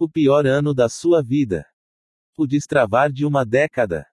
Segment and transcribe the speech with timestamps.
[0.00, 1.66] O pior ano da sua vida.
[2.36, 4.06] O destravar de uma década.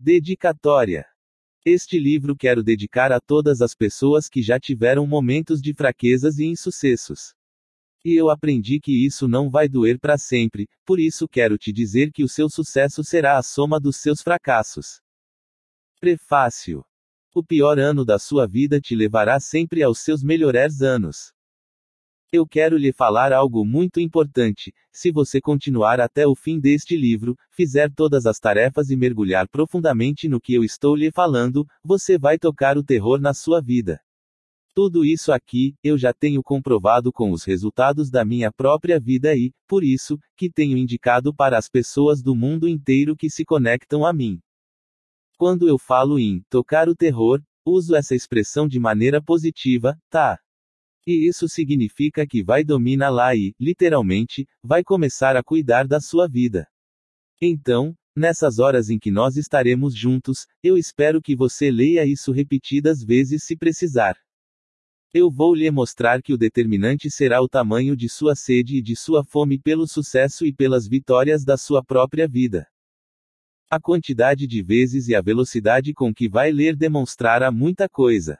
[0.00, 1.04] Dedicatória.
[1.62, 6.46] Este livro quero dedicar a todas as pessoas que já tiveram momentos de fraquezas e
[6.46, 7.34] insucessos.
[8.02, 12.12] E eu aprendi que isso não vai doer para sempre, por isso quero te dizer
[12.12, 15.02] que o seu sucesso será a soma dos seus fracassos.
[16.00, 16.82] Prefácio.
[17.34, 21.34] O pior ano da sua vida te levará sempre aos seus melhores anos.
[22.32, 24.72] Eu quero lhe falar algo muito importante.
[24.92, 30.28] Se você continuar até o fim deste livro, fizer todas as tarefas e mergulhar profundamente
[30.28, 34.00] no que eu estou lhe falando, você vai tocar o terror na sua vida.
[34.72, 39.52] Tudo isso aqui, eu já tenho comprovado com os resultados da minha própria vida e,
[39.66, 44.12] por isso, que tenho indicado para as pessoas do mundo inteiro que se conectam a
[44.12, 44.38] mim.
[45.36, 50.38] Quando eu falo em tocar o terror, uso essa expressão de maneira positiva, tá?
[51.06, 56.28] E isso significa que vai dominar lá e, literalmente, vai começar a cuidar da sua
[56.28, 56.66] vida.
[57.40, 63.02] Então, nessas horas em que nós estaremos juntos, eu espero que você leia isso repetidas
[63.02, 64.14] vezes se precisar.
[65.12, 68.94] Eu vou lhe mostrar que o determinante será o tamanho de sua sede e de
[68.94, 72.68] sua fome pelo sucesso e pelas vitórias da sua própria vida.
[73.68, 78.38] A quantidade de vezes e a velocidade com que vai ler demonstrará muita coisa.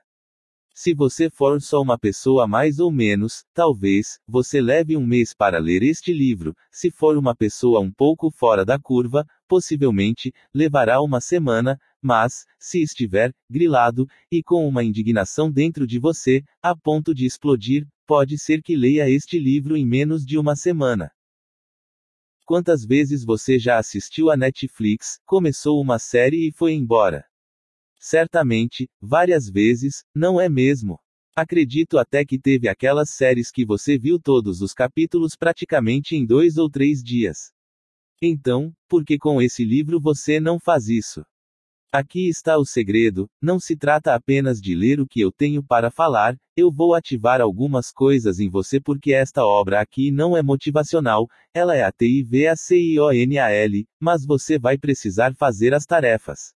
[0.75, 5.59] Se você for só uma pessoa mais ou menos, talvez, você leve um mês para
[5.59, 11.21] ler este livro, se for uma pessoa um pouco fora da curva, possivelmente, levará uma
[11.21, 17.27] semana, mas, se estiver, grilado, e com uma indignação dentro de você, a ponto de
[17.27, 21.11] explodir, pode ser que leia este livro em menos de uma semana.
[22.47, 27.30] Quantas vezes você já assistiu a Netflix, começou uma série e foi embora?
[28.01, 30.99] Certamente, várias vezes, não é mesmo?
[31.37, 36.57] Acredito até que teve aquelas séries que você viu todos os capítulos praticamente em dois
[36.57, 37.53] ou três dias.
[38.23, 41.23] Então, por que com esse livro você não faz isso?
[41.93, 45.91] Aqui está o segredo: não se trata apenas de ler o que eu tenho para
[45.91, 51.29] falar, eu vou ativar algumas coisas em você porque esta obra aqui não é motivacional,
[51.53, 56.55] ela é A-T-I-V-A-C-I-O-N-A-L, mas você vai precisar fazer as tarefas.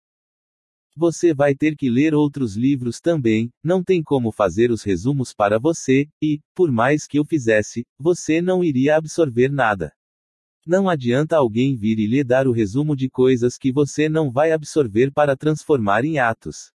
[0.96, 5.58] Você vai ter que ler outros livros também, não tem como fazer os resumos para
[5.58, 9.92] você, e, por mais que eu fizesse, você não iria absorver nada.
[10.66, 14.52] Não adianta alguém vir e lhe dar o resumo de coisas que você não vai
[14.52, 16.72] absorver para transformar em atos.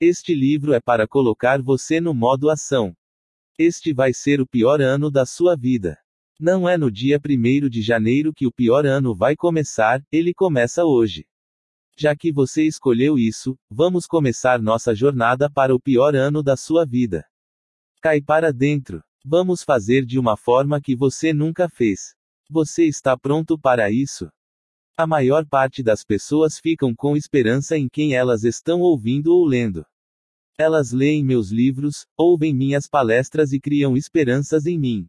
[0.00, 2.94] Este livro é para colocar você no modo ação.
[3.58, 5.98] Este vai ser o pior ano da sua vida.
[6.40, 10.84] Não é no dia 1 de janeiro que o pior ano vai começar, ele começa
[10.84, 11.26] hoje.
[12.02, 16.84] Já que você escolheu isso, vamos começar nossa jornada para o pior ano da sua
[16.84, 17.24] vida.
[18.00, 19.04] Cai para dentro.
[19.24, 22.16] Vamos fazer de uma forma que você nunca fez.
[22.50, 24.28] Você está pronto para isso?
[24.96, 29.86] A maior parte das pessoas ficam com esperança em quem elas estão ouvindo ou lendo.
[30.58, 35.06] Elas leem meus livros, ouvem minhas palestras e criam esperanças em mim.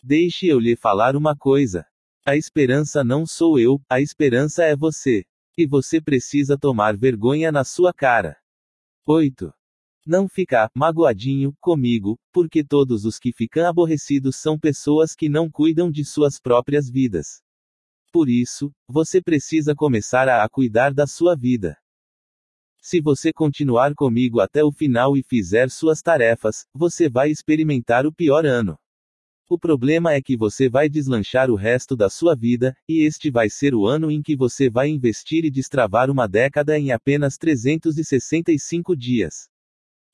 [0.00, 1.84] Deixe eu lhe falar uma coisa.
[2.24, 5.24] A esperança não sou eu, a esperança é você.
[5.60, 8.34] E você precisa tomar vergonha na sua cara.
[9.06, 9.52] 8.
[10.06, 15.90] Não ficar magoadinho comigo, porque todos os que ficam aborrecidos são pessoas que não cuidam
[15.90, 17.42] de suas próprias vidas.
[18.10, 21.76] Por isso, você precisa começar a, a cuidar da sua vida.
[22.80, 28.14] Se você continuar comigo até o final e fizer suas tarefas, você vai experimentar o
[28.14, 28.78] pior ano.
[29.52, 33.50] O problema é que você vai deslanchar o resto da sua vida, e este vai
[33.50, 38.96] ser o ano em que você vai investir e destravar uma década em apenas 365
[38.96, 39.48] dias.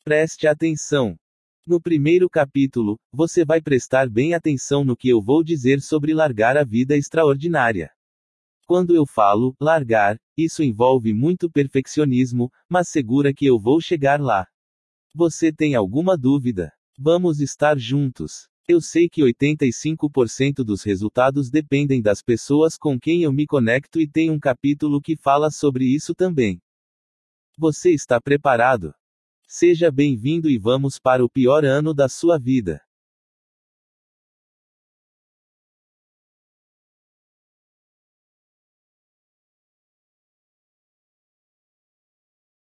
[0.02, 1.18] Preste atenção.
[1.66, 6.56] No primeiro capítulo, você vai prestar bem atenção no que eu vou dizer sobre largar
[6.56, 7.90] a vida extraordinária.
[8.66, 14.46] Quando eu falo largar, isso envolve muito perfeccionismo, mas segura que eu vou chegar lá.
[15.14, 16.72] Você tem alguma dúvida?
[16.98, 18.48] Vamos estar juntos.
[18.68, 24.10] Eu sei que 85% dos resultados dependem das pessoas com quem eu me conecto e
[24.10, 26.60] tem um capítulo que fala sobre isso também.
[27.56, 28.92] Você está preparado?
[29.46, 32.84] Seja bem-vindo e vamos para o pior ano da sua vida.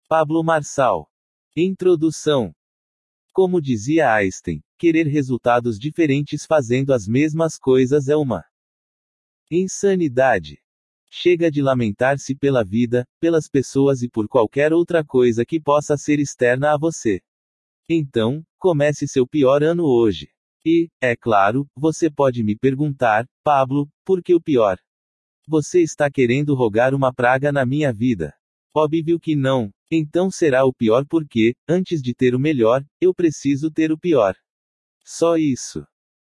[0.08, 1.06] Pablo Marçal.
[1.54, 2.54] Introdução.
[3.32, 8.44] Como dizia Einstein, querer resultados diferentes fazendo as mesmas coisas é uma
[9.50, 10.58] insanidade.
[11.10, 16.18] Chega de lamentar-se pela vida, pelas pessoas e por qualquer outra coisa que possa ser
[16.18, 17.22] externa a você.
[17.88, 20.28] Então, comece seu pior ano hoje.
[20.64, 24.78] E, é claro, você pode me perguntar, Pablo, por que o pior?
[25.48, 28.34] Você está querendo rogar uma praga na minha vida.
[28.74, 29.72] Óbvio que não.
[29.94, 34.34] Então será o pior porque, antes de ter o melhor, eu preciso ter o pior.
[35.04, 35.84] Só isso.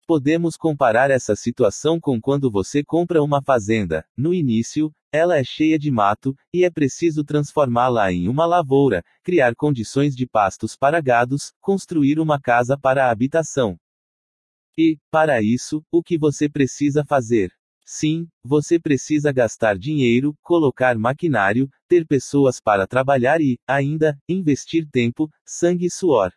[0.08, 4.06] Podemos comparar essa situação com quando você compra uma fazenda.
[4.16, 9.54] No início, ela é cheia de mato, e é preciso transformá-la em uma lavoura, criar
[9.56, 13.78] condições de pastos para gados, construir uma casa para a habitação.
[14.78, 17.52] E, para isso, o que você precisa fazer?
[17.92, 25.28] Sim, você precisa gastar dinheiro, colocar maquinário, ter pessoas para trabalhar e, ainda, investir tempo,
[25.44, 26.32] sangue e suor.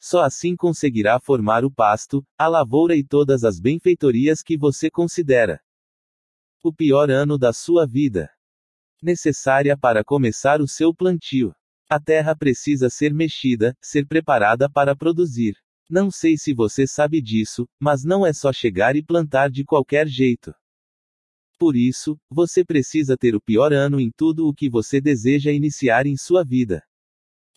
[0.00, 5.60] Só assim conseguirá formar o pasto, a lavoura e todas as benfeitorias que você considera.
[6.64, 8.30] O pior ano da sua vida.
[9.02, 11.54] Necessária para começar o seu plantio.
[11.86, 15.54] A terra precisa ser mexida, ser preparada para produzir.
[15.90, 20.08] Não sei se você sabe disso, mas não é só chegar e plantar de qualquer
[20.08, 20.54] jeito.
[21.58, 26.06] Por isso, você precisa ter o pior ano em tudo o que você deseja iniciar
[26.06, 26.84] em sua vida.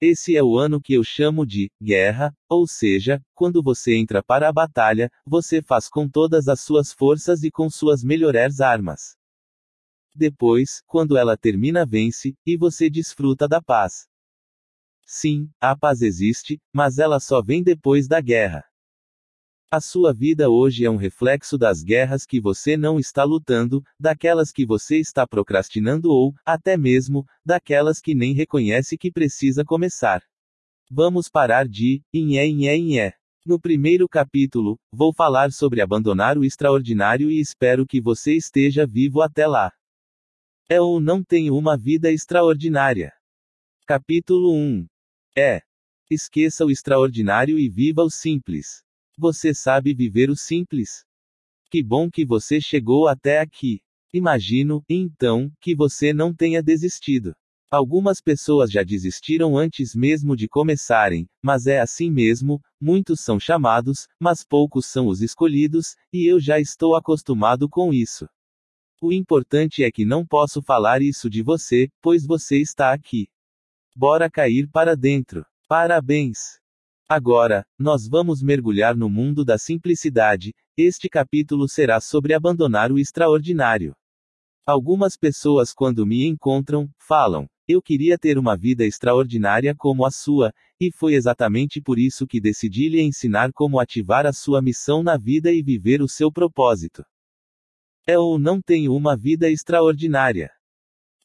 [0.02, 4.50] Esse é o ano que eu chamo de guerra, ou seja, quando você entra para
[4.50, 9.16] a batalha, você faz com todas as suas forças e com suas melhores armas.
[10.16, 14.08] Depois, quando ela termina, vence, e você desfruta da paz.
[15.06, 18.64] Sim, a paz existe, mas ela só vem depois da guerra.
[19.74, 24.52] A sua vida hoje é um reflexo das guerras que você não está lutando, daquelas
[24.52, 30.22] que você está procrastinando ou, até mesmo, daquelas que nem reconhece que precisa começar.
[30.92, 33.14] Vamos parar de inhé inhé inhé.
[33.46, 39.22] No primeiro capítulo, vou falar sobre abandonar o extraordinário e espero que você esteja vivo
[39.22, 39.72] até lá.
[40.68, 43.14] É ou não tem uma vida extraordinária?
[43.88, 44.86] Capítulo 1.
[45.34, 45.62] É.
[46.10, 48.84] Esqueça o extraordinário e viva o simples.
[49.18, 51.06] Você sabe viver o simples.
[51.70, 53.82] Que bom que você chegou até aqui.
[54.14, 57.34] Imagino, então, que você não tenha desistido.
[57.72, 64.10] Algumas pessoas já desistiram antes mesmo de começarem, mas é assim mesmo, muitos são chamados,
[64.20, 68.28] mas poucos são os escolhidos, e eu já estou acostumado com isso.
[69.02, 73.30] O importante é que não posso falar isso de você, pois você está aqui.
[73.96, 75.46] Bora cair para dentro.
[75.68, 76.61] Parabéns!
[77.14, 80.54] Agora, nós vamos mergulhar no mundo da simplicidade.
[80.78, 83.94] Este capítulo será sobre abandonar o extraordinário.
[84.66, 90.54] Algumas pessoas, quando me encontram, falam: Eu queria ter uma vida extraordinária como a sua,
[90.80, 95.18] e foi exatamente por isso que decidi lhe ensinar como ativar a sua missão na
[95.18, 97.04] vida e viver o seu propósito.
[98.08, 100.50] É ou não tenho uma vida extraordinária?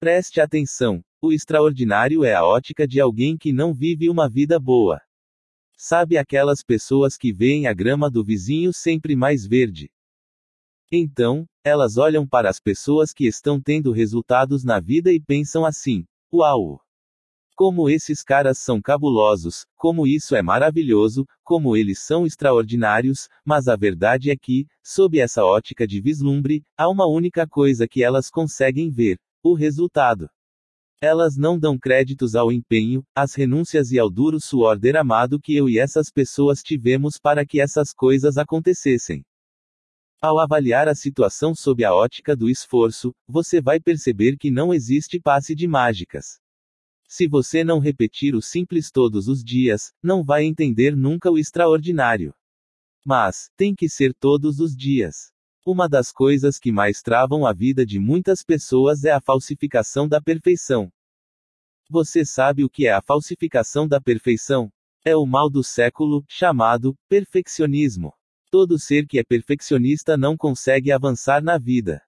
[0.00, 5.00] Preste atenção: o extraordinário é a ótica de alguém que não vive uma vida boa.
[5.76, 9.90] Sabe aquelas pessoas que veem a grama do vizinho sempre mais verde?
[10.90, 16.06] Então, elas olham para as pessoas que estão tendo resultados na vida e pensam assim:
[16.32, 16.80] Uau!
[17.54, 23.76] Como esses caras são cabulosos, como isso é maravilhoso, como eles são extraordinários, mas a
[23.76, 28.90] verdade é que, sob essa ótica de vislumbre, há uma única coisa que elas conseguem
[28.90, 30.28] ver: o resultado.
[31.00, 35.68] Elas não dão créditos ao empenho, às renúncias e ao duro suor derramado que eu
[35.68, 39.22] e essas pessoas tivemos para que essas coisas acontecessem.
[40.22, 45.20] Ao avaliar a situação sob a ótica do esforço, você vai perceber que não existe
[45.20, 46.40] passe de mágicas.
[47.06, 52.34] Se você não repetir o simples todos os dias, não vai entender nunca o extraordinário.
[53.04, 55.30] Mas, tem que ser todos os dias.
[55.68, 60.22] Uma das coisas que mais travam a vida de muitas pessoas é a falsificação da
[60.22, 60.92] perfeição.
[61.90, 64.70] Você sabe o que é a falsificação da perfeição?
[65.04, 68.12] É o mal do século, chamado perfeccionismo.
[68.48, 72.00] Todo ser que é perfeccionista não consegue avançar na vida.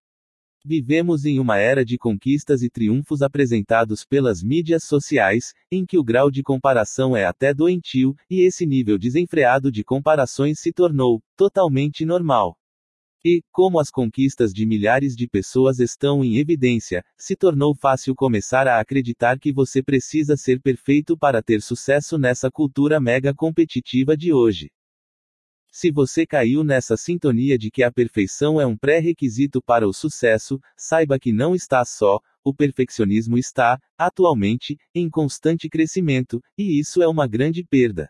[0.64, 6.04] Vivemos em uma era de conquistas e triunfos apresentados pelas mídias sociais, em que o
[6.04, 12.04] grau de comparação é até doentio, e esse nível desenfreado de comparações se tornou totalmente
[12.04, 12.57] normal.
[13.24, 18.68] E, como as conquistas de milhares de pessoas estão em evidência, se tornou fácil começar
[18.68, 24.32] a acreditar que você precisa ser perfeito para ter sucesso nessa cultura mega competitiva de
[24.32, 24.70] hoje.
[25.70, 30.60] Se você caiu nessa sintonia de que a perfeição é um pré-requisito para o sucesso,
[30.76, 37.08] saiba que não está só, o perfeccionismo está, atualmente, em constante crescimento, e isso é
[37.08, 38.08] uma grande perda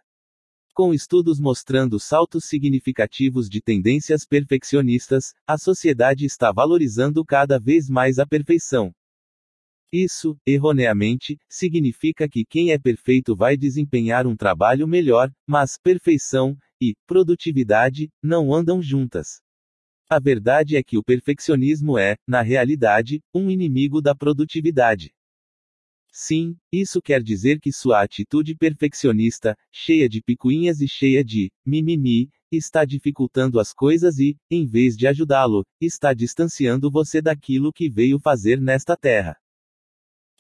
[0.79, 8.21] com estudos mostrando saltos significativos de tendências perfeccionistas, a sociedade está valorizando cada vez mais
[8.21, 8.93] a perfeição.
[9.93, 16.95] Isso, erroneamente, significa que quem é perfeito vai desempenhar um trabalho melhor, mas perfeição, e
[17.09, 19.41] produtividade não andam juntas.
[20.09, 25.13] A verdade é que o perfeccionismo é, na realidade, um inimigo da produtividade.
[26.21, 32.29] Sim, isso quer dizer que sua atitude perfeccionista, cheia de picuinhas e cheia de mimimi,
[32.51, 38.19] está dificultando as coisas e, em vez de ajudá-lo, está distanciando você daquilo que veio
[38.19, 39.37] fazer nesta terra.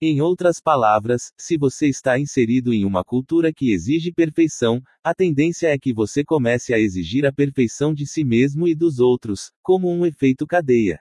[0.02, 5.68] Em outras palavras, se você está inserido em uma cultura que exige perfeição, a tendência
[5.68, 9.88] é que você comece a exigir a perfeição de si mesmo e dos outros, como
[9.88, 10.98] um efeito cadeia.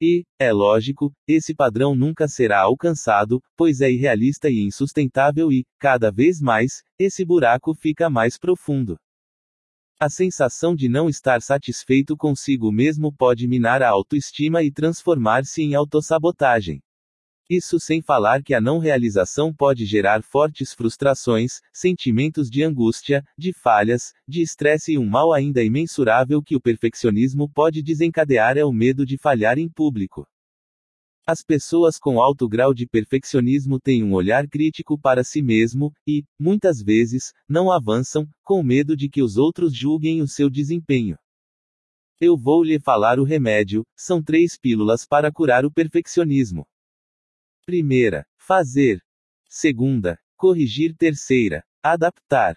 [0.00, 6.10] E, é lógico, esse padrão nunca será alcançado, pois é irrealista e insustentável e, cada
[6.10, 8.98] vez mais, esse buraco fica mais profundo.
[9.98, 15.74] A sensação de não estar satisfeito consigo mesmo pode minar a autoestima e transformar-se em
[15.74, 16.82] autossabotagem.
[17.48, 23.52] Isso sem falar que a não realização pode gerar fortes frustrações, sentimentos de angústia, de
[23.52, 28.72] falhas, de estresse e um mal ainda imensurável que o perfeccionismo pode desencadear é o
[28.72, 30.26] medo de falhar em público.
[31.26, 36.24] As pessoas com alto grau de perfeccionismo têm um olhar crítico para si mesmo, e,
[36.38, 41.18] muitas vezes, não avançam, com medo de que os outros julguem o seu desempenho.
[42.18, 46.66] Eu vou lhe falar o remédio, são três pílulas para curar o perfeccionismo.
[47.66, 49.00] Primeira, fazer.
[49.48, 50.94] Segunda, corrigir.
[50.98, 52.54] Terceira, adaptar.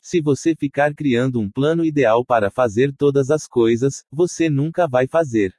[0.00, 5.08] Se você ficar criando um plano ideal para fazer todas as coisas, você nunca vai
[5.08, 5.52] fazer.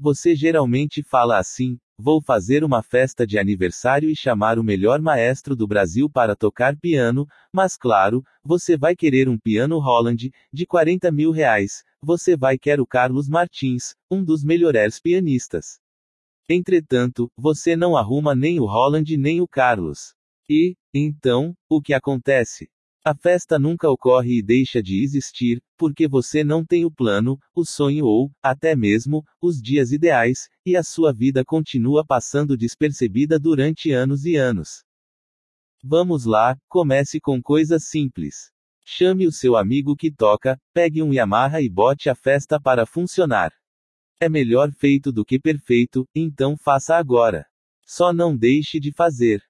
[0.00, 5.54] Você geralmente fala assim: vou fazer uma festa de aniversário e chamar o melhor maestro
[5.54, 11.12] do Brasil para tocar piano, mas claro, você vai querer um piano Holland, de 40
[11.12, 15.83] mil reais, você vai querer o Carlos Martins, um dos melhores pianistas.
[16.48, 20.14] Entretanto, você não arruma nem o Holland nem o Carlos.
[20.48, 22.68] E, então, o que acontece?
[23.06, 27.64] A festa nunca ocorre e deixa de existir, porque você não tem o plano, o
[27.64, 33.90] sonho ou, até mesmo, os dias ideais, e a sua vida continua passando despercebida durante
[33.90, 34.84] anos e anos.
[35.82, 38.50] Vamos lá, comece com coisas simples.
[38.86, 43.52] Chame o seu amigo que toca, pegue um Yamaha e bote a festa para funcionar.
[44.24, 47.44] É melhor feito do que perfeito, então faça agora.
[47.84, 49.42] Só não deixe de fazer.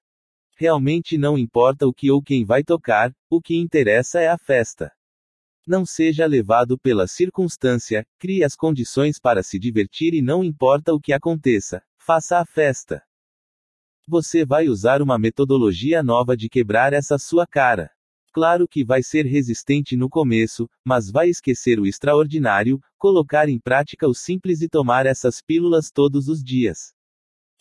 [0.57, 4.91] Realmente não importa o que ou quem vai tocar, o que interessa é a festa.
[5.65, 10.99] Não seja levado pela circunstância, crie as condições para se divertir e não importa o
[10.99, 13.01] que aconteça, faça a festa.
[14.05, 17.94] Você vai usar uma metodologia nova de quebrar essa sua cara.
[18.35, 24.09] Claro que vai ser resistente no começo, mas vai esquecer o extraordinário, colocar em prática
[24.09, 26.93] o simples e tomar essas pílulas todos os dias.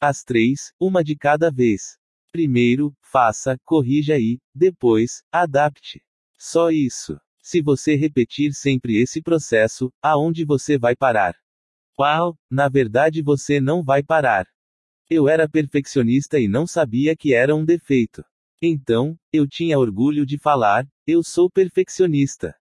[0.01, 1.97] As três, uma de cada vez.
[2.33, 6.03] Primeiro, faça, corrija e, depois, adapte.
[6.37, 7.21] Só isso.
[7.41, 11.37] Se você repetir sempre esse processo, aonde você vai parar?
[11.97, 14.45] Uau, na verdade você não vai parar.
[15.09, 18.25] Eu era perfeccionista e não sabia que era um defeito.
[18.61, 22.55] Então, eu tinha orgulho de falar, eu sou perfeccionista.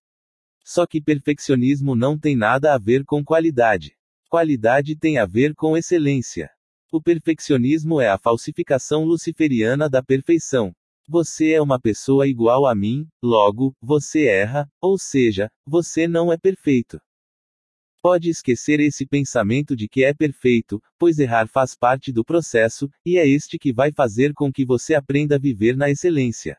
[0.63, 3.95] Só que perfeccionismo não tem nada a ver com qualidade.
[4.29, 6.49] Qualidade tem a ver com excelência.
[6.91, 10.73] O perfeccionismo é a falsificação luciferiana da perfeição.
[11.07, 16.37] Você é uma pessoa igual a mim, logo, você erra, ou seja, você não é
[16.37, 16.99] perfeito.
[18.03, 23.17] Pode esquecer esse pensamento de que é perfeito, pois errar faz parte do processo, e
[23.17, 26.57] é este que vai fazer com que você aprenda a viver na excelência.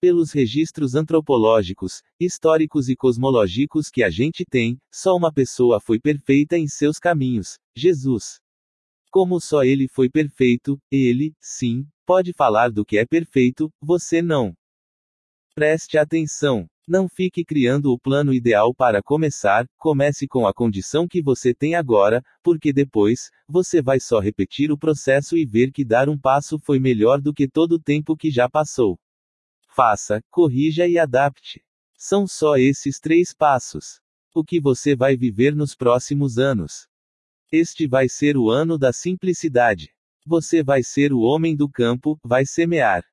[0.00, 6.58] Pelos registros antropológicos, históricos e cosmológicos que a gente tem, só uma pessoa foi perfeita
[6.58, 8.40] em seus caminhos: Jesus.
[9.12, 14.52] Como só ele foi perfeito, ele, sim, pode falar do que é perfeito, você não.
[15.54, 16.66] Preste atenção.
[16.86, 21.76] Não fique criando o plano ideal para começar, comece com a condição que você tem
[21.76, 26.58] agora, porque depois, você vai só repetir o processo e ver que dar um passo
[26.58, 28.98] foi melhor do que todo o tempo que já passou.
[29.68, 31.62] Faça, corrija e adapte.
[31.96, 34.00] São só esses três passos.
[34.34, 36.88] O que você vai viver nos próximos anos?
[37.50, 39.94] Este vai ser o ano da simplicidade.
[40.26, 43.04] Você vai ser o homem do campo, vai semear.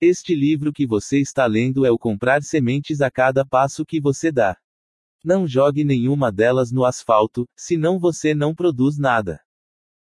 [0.00, 4.30] Este livro que você está lendo é o comprar sementes a cada passo que você
[4.30, 4.54] dá.
[5.24, 9.40] Não jogue nenhuma delas no asfalto, senão você não produz nada.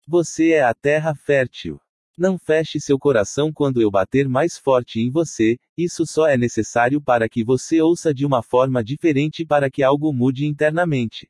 [0.05, 1.79] Você é a terra fértil.
[2.17, 7.01] Não feche seu coração quando eu bater mais forte em você, isso só é necessário
[7.01, 11.29] para que você ouça de uma forma diferente para que algo mude internamente.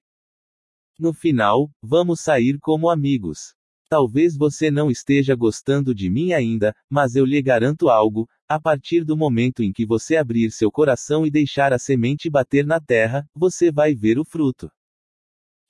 [0.97, 3.53] No final, vamos sair como amigos.
[3.89, 9.03] Talvez você não esteja gostando de mim ainda, mas eu lhe garanto algo: a partir
[9.03, 13.27] do momento em que você abrir seu coração e deixar a semente bater na terra,
[13.35, 14.71] você vai ver o fruto.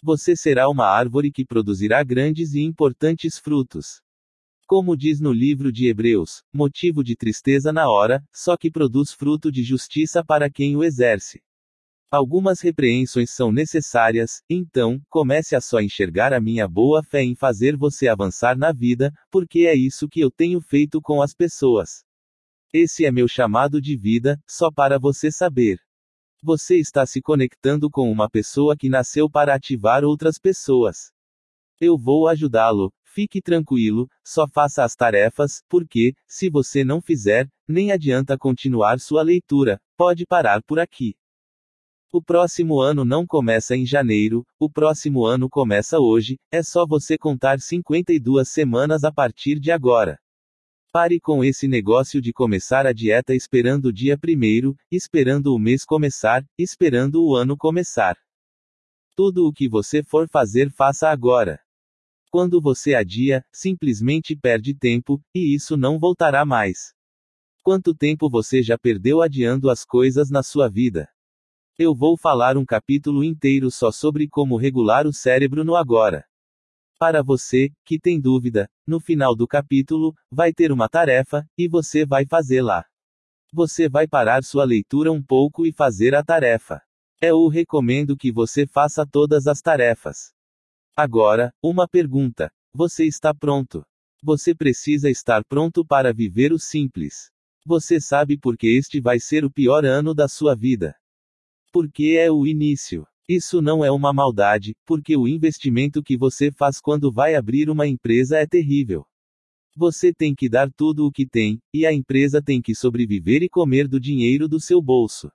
[0.03, 3.99] Você será uma árvore que produzirá grandes e importantes frutos.
[4.67, 9.51] Como diz no livro de Hebreus, motivo de tristeza na hora, só que produz fruto
[9.51, 11.41] de justiça para quem o exerce.
[12.11, 17.75] Algumas repreensões são necessárias, então, comece a só enxergar a minha boa fé em fazer
[17.75, 22.06] você avançar na vida, porque é isso que eu tenho feito com as pessoas.
[22.73, 25.79] Esse é meu chamado de vida, só para você saber.
[26.43, 30.97] Você está se conectando com uma pessoa que nasceu para ativar outras pessoas.
[31.79, 37.91] Eu vou ajudá-lo, fique tranquilo, só faça as tarefas, porque, se você não fizer, nem
[37.91, 41.15] adianta continuar sua leitura, pode parar por aqui.
[42.11, 47.17] O próximo ano não começa em janeiro, o próximo ano começa hoje, é só você
[47.17, 50.19] contar 52 semanas a partir de agora.
[50.99, 55.85] Pare com esse negócio de começar a dieta esperando o dia primeiro, esperando o mês
[55.85, 58.17] começar, esperando o ano começar.
[59.15, 61.59] Tudo o que você for fazer, faça agora.
[62.31, 66.95] Quando você adia, simplesmente perde tempo, e isso não voltará mais.
[67.61, 71.07] Quanto tempo você já perdeu adiando as coisas na sua vida?
[71.77, 76.25] Eu vou falar um capítulo inteiro só sobre como regular o cérebro no agora.
[76.99, 82.03] Para você, que tem dúvida, no final do capítulo, vai ter uma tarefa, e você
[82.05, 82.83] vai fazê-la.
[83.53, 86.81] Você vai parar sua leitura um pouco e fazer a tarefa.
[87.21, 90.33] Eu recomendo que você faça todas as tarefas.
[90.95, 93.85] Agora, uma pergunta: você está pronto?
[94.23, 97.31] Você precisa estar pronto para viver o simples.
[97.63, 100.95] Você sabe porque este vai ser o pior ano da sua vida.
[101.71, 103.07] Porque é o início.
[103.27, 107.85] Isso não é uma maldade, porque o investimento que você faz quando vai abrir uma
[107.85, 109.05] empresa é terrível.
[109.75, 113.49] Você tem que dar tudo o que tem, e a empresa tem que sobreviver e
[113.49, 115.29] comer do dinheiro do seu bolso.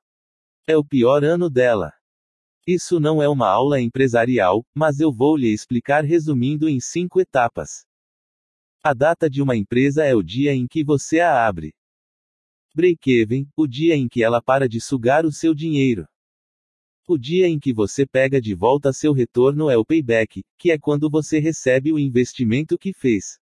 [0.66, 1.92] É o pior ano dela.
[2.66, 7.84] Isso não é uma aula empresarial, mas eu vou lhe explicar resumindo em cinco etapas.
[8.82, 11.74] A data de uma empresa é o dia em que você a abre.
[12.74, 16.06] Break-even, o dia em que ela para de sugar o seu dinheiro.
[17.08, 20.78] O dia em que você pega de volta seu retorno é o payback, que é
[20.78, 23.40] quando você recebe o investimento que fez.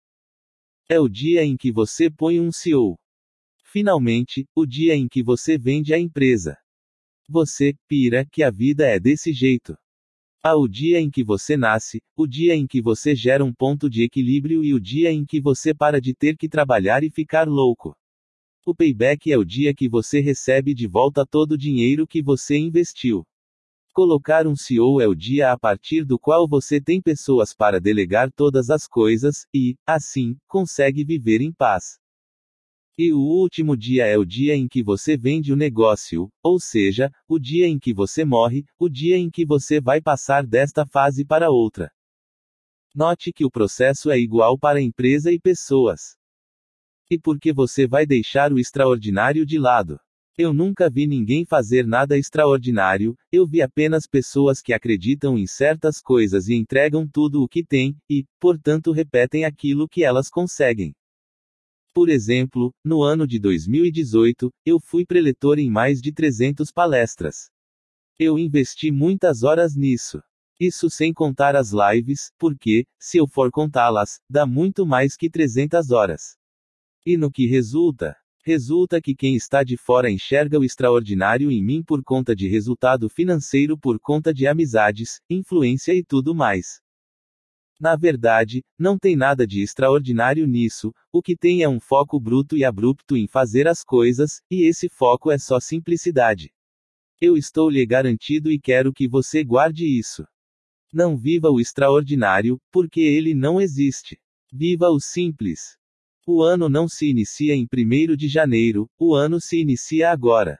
[0.88, 2.98] É o dia em que você põe um CEO.
[3.62, 6.58] Finalmente, o dia em que você vende a empresa.
[7.28, 9.76] Você, pira, que a vida é desse jeito.
[10.42, 13.88] Há o dia em que você nasce, o dia em que você gera um ponto
[13.88, 17.46] de equilíbrio e o dia em que você para de ter que trabalhar e ficar
[17.46, 17.96] louco.
[18.66, 22.58] O payback é o dia que você recebe de volta todo o dinheiro que você
[22.58, 23.24] investiu.
[23.94, 28.28] Colocar um CEO é o dia a partir do qual você tem pessoas para delegar
[28.32, 32.00] todas as coisas, e, assim, consegue viver em paz.
[32.98, 37.08] E o último dia é o dia em que você vende o negócio, ou seja,
[37.28, 41.24] o dia em que você morre, o dia em que você vai passar desta fase
[41.24, 41.88] para outra.
[42.92, 46.16] Note que o processo é igual para empresa e pessoas.
[47.08, 50.00] E por que você vai deixar o extraordinário de lado?
[50.36, 56.00] Eu nunca vi ninguém fazer nada extraordinário, eu vi apenas pessoas que acreditam em certas
[56.00, 60.92] coisas e entregam tudo o que têm, e, portanto, repetem aquilo que elas conseguem.
[61.94, 67.48] Por exemplo, no ano de 2018, eu fui preletor em mais de 300 palestras.
[68.18, 70.20] Eu investi muitas horas nisso.
[70.58, 75.92] Isso sem contar as lives, porque, se eu for contá-las, dá muito mais que 300
[75.92, 76.36] horas.
[77.06, 78.16] E no que resulta?
[78.46, 83.08] Resulta que quem está de fora enxerga o extraordinário em mim por conta de resultado
[83.08, 86.78] financeiro, por conta de amizades, influência e tudo mais.
[87.80, 92.54] Na verdade, não tem nada de extraordinário nisso, o que tem é um foco bruto
[92.54, 96.52] e abrupto em fazer as coisas, e esse foco é só simplicidade.
[97.18, 100.22] Eu estou lhe garantido e quero que você guarde isso.
[100.92, 104.20] Não viva o extraordinário, porque ele não existe.
[104.52, 105.78] Viva o simples.
[106.26, 110.58] O ano não se inicia em 1 de janeiro, o ano se inicia agora.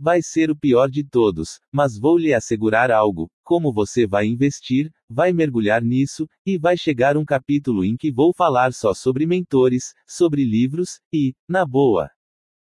[0.00, 4.90] Vai ser o pior de todos, mas vou lhe assegurar algo: como você vai investir,
[5.08, 9.94] vai mergulhar nisso, e vai chegar um capítulo em que vou falar só sobre mentores,
[10.08, 12.10] sobre livros, e, na boa.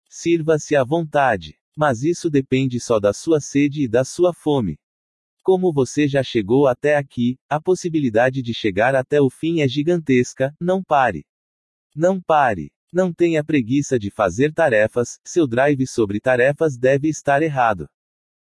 [0.08, 1.58] Sirva-se à vontade.
[1.76, 4.78] Mas isso depende só da sua sede e da sua fome.
[5.42, 10.54] Como você já chegou até aqui, a possibilidade de chegar até o fim é gigantesca,
[10.62, 11.26] não pare.
[11.96, 12.72] Não pare.
[12.92, 17.88] Não tenha preguiça de fazer tarefas, seu drive sobre tarefas deve estar errado.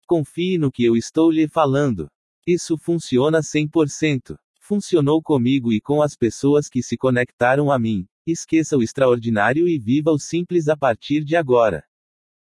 [0.08, 2.10] Confie no que eu estou lhe falando.
[2.47, 4.38] Isso funciona 100%.
[4.62, 9.78] Funcionou comigo e com as pessoas que se conectaram a mim, esqueça o extraordinário e
[9.78, 11.84] viva o simples a partir de agora.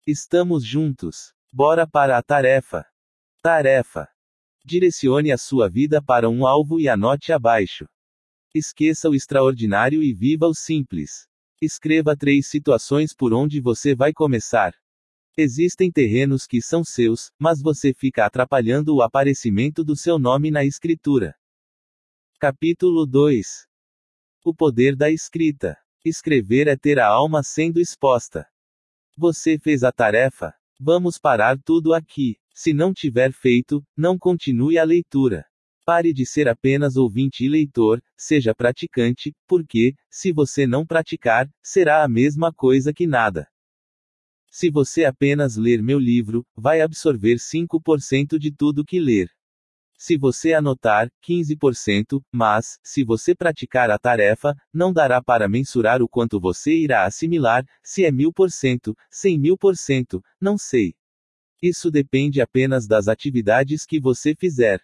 [0.06, 1.34] Estamos juntos.
[1.54, 2.86] Bora para a tarefa.
[3.42, 4.08] Tarefa.
[4.66, 7.88] Direcione a sua vida para um alvo e anote abaixo.
[8.54, 11.28] Esqueça o extraordinário e viva o simples.
[11.62, 14.74] Escreva três situações por onde você vai começar.
[15.36, 20.64] Existem terrenos que são seus, mas você fica atrapalhando o aparecimento do seu nome na
[20.64, 21.36] escritura.
[22.40, 23.66] Capítulo 2
[24.46, 25.78] O poder da escrita.
[26.06, 28.48] Escrever é ter a alma sendo exposta.
[29.18, 30.54] Você fez a tarefa?
[30.80, 32.38] Vamos parar tudo aqui.
[32.54, 35.47] Se não tiver feito, não continue a leitura.
[35.88, 42.04] Pare de ser apenas ouvinte e leitor, seja praticante, porque, se você não praticar, será
[42.04, 43.48] a mesma coisa que nada.
[44.52, 49.30] Se você apenas ler meu livro, vai absorver 5% de tudo que ler.
[49.98, 56.10] Se você anotar, 15%, mas, se você praticar a tarefa, não dará para mensurar o
[56.10, 60.96] quanto você irá assimilar, se é 1000%, 100 mil por cento, não sei.
[61.64, 64.82] Isso depende apenas das atividades que você fizer.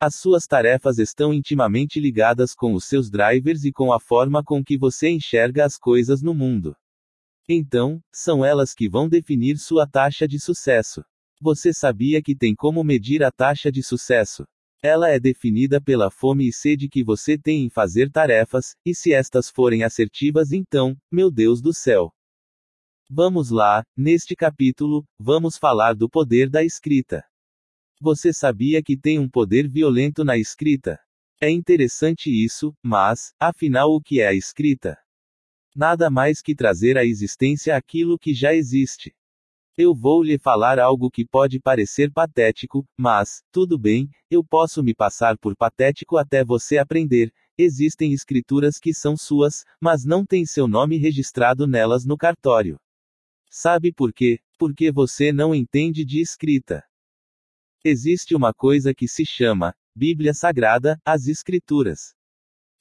[0.00, 4.62] As suas tarefas estão intimamente ligadas com os seus drivers e com a forma com
[4.62, 6.76] que você enxerga as coisas no mundo.
[7.48, 11.04] Então, são elas que vão definir sua taxa de sucesso.
[11.40, 14.44] Você sabia que tem como medir a taxa de sucesso?
[14.82, 19.12] Ela é definida pela fome e sede que você tem em fazer tarefas, e se
[19.12, 22.12] estas forem assertivas, então, meu Deus do céu.
[23.08, 27.24] Vamos lá, neste capítulo, vamos falar do poder da escrita.
[28.00, 30.98] Você sabia que tem um poder violento na escrita?
[31.40, 34.98] É interessante isso, mas, afinal, o que é a escrita?
[35.74, 39.14] Nada mais que trazer à existência aquilo que já existe.
[39.76, 44.94] Eu vou lhe falar algo que pode parecer patético, mas, tudo bem, eu posso me
[44.94, 47.32] passar por patético até você aprender.
[47.58, 52.78] Existem escrituras que são suas, mas não tem seu nome registrado nelas no cartório.
[53.50, 54.40] Sabe por quê?
[54.58, 56.84] Porque você não entende de escrita.
[57.86, 62.14] Existe uma coisa que se chama Bíblia Sagrada, as Escrituras.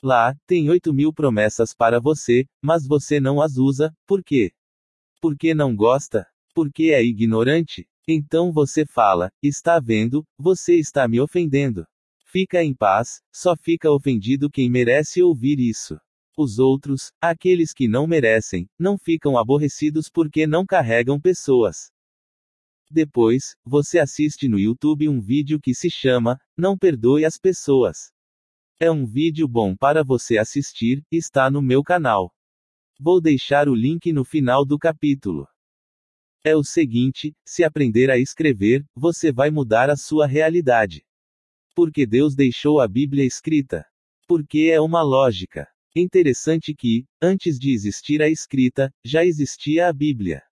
[0.01, 4.53] Lá, tem 8 mil promessas para você, mas você não as usa, por quê?
[5.19, 6.25] Porque não gosta?
[6.55, 7.85] Porque é ignorante?
[8.07, 11.85] Então você fala, está vendo, você está me ofendendo.
[12.25, 15.99] Fica em paz, só fica ofendido quem merece ouvir isso.
[16.37, 21.92] Os outros, aqueles que não merecem, não ficam aborrecidos porque não carregam pessoas.
[22.93, 28.11] Depois, você assiste no YouTube um vídeo que se chama Não Perdoe as Pessoas.
[28.79, 32.31] É um vídeo bom para você assistir, está no meu canal.
[32.99, 35.47] Vou deixar o link no final do capítulo.
[36.43, 41.03] É o seguinte: se aprender a escrever, você vai mudar a sua realidade.
[41.73, 43.83] Porque Deus deixou a Bíblia escrita.
[44.27, 45.67] Porque é uma lógica.
[45.95, 50.43] Interessante que, antes de existir a escrita, já existia a Bíblia.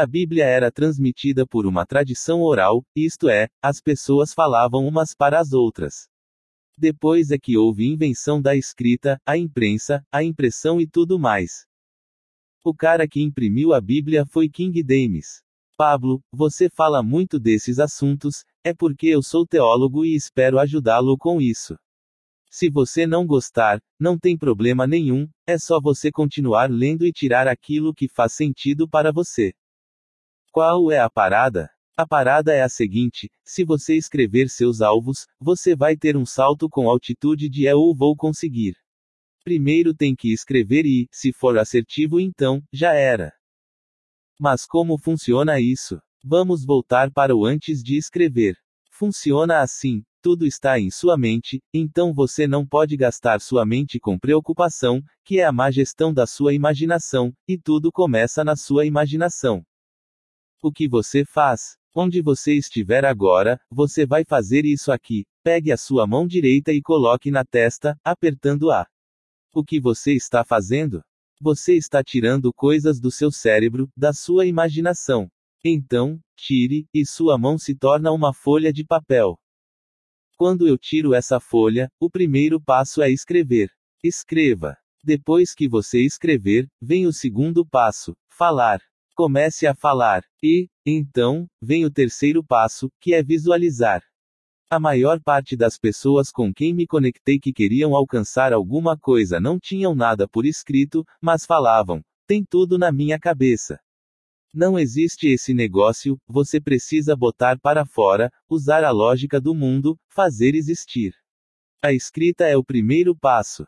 [0.00, 5.38] A Bíblia era transmitida por uma tradição oral, isto é, as pessoas falavam umas para
[5.38, 6.08] as outras.
[6.78, 11.66] Depois é que houve invenção da escrita, a imprensa, a impressão e tudo mais.
[12.64, 15.42] O cara que imprimiu a Bíblia foi King James.
[15.76, 21.42] Pablo, você fala muito desses assuntos, é porque eu sou teólogo e espero ajudá-lo com
[21.42, 21.76] isso.
[22.50, 27.46] Se você não gostar, não tem problema nenhum, é só você continuar lendo e tirar
[27.46, 29.52] aquilo que faz sentido para você.
[30.52, 31.70] Qual é a parada?
[31.96, 36.68] A parada é a seguinte: se você escrever seus alvos, você vai ter um salto
[36.68, 38.74] com altitude de é ou vou conseguir.
[39.44, 43.32] Primeiro tem que escrever e, se for assertivo, então, já era.
[44.40, 46.00] Mas como funciona isso?
[46.24, 48.56] Vamos voltar para o antes de escrever.
[48.90, 54.18] Funciona assim: tudo está em sua mente, então você não pode gastar sua mente com
[54.18, 59.64] preocupação, que é a má gestão da sua imaginação, e tudo começa na sua imaginação.
[60.62, 61.78] O que você faz?
[61.94, 65.24] Onde você estiver agora, você vai fazer isso aqui.
[65.42, 68.86] Pegue a sua mão direita e coloque na testa, apertando A.
[69.54, 71.02] O que você está fazendo?
[71.40, 75.30] Você está tirando coisas do seu cérebro, da sua imaginação.
[75.64, 79.38] Então, tire, e sua mão se torna uma folha de papel.
[80.36, 83.70] Quando eu tiro essa folha, o primeiro passo é escrever.
[84.04, 84.76] Escreva.
[85.02, 88.80] Depois que você escrever, vem o segundo passo: falar.
[89.14, 90.22] Comece a falar.
[90.42, 94.02] E, então, vem o terceiro passo, que é visualizar.
[94.70, 99.58] A maior parte das pessoas com quem me conectei que queriam alcançar alguma coisa não
[99.58, 103.80] tinham nada por escrito, mas falavam: tem tudo na minha cabeça.
[104.54, 110.54] Não existe esse negócio, você precisa botar para fora, usar a lógica do mundo, fazer
[110.54, 111.12] existir.
[111.82, 113.66] A escrita é o primeiro passo.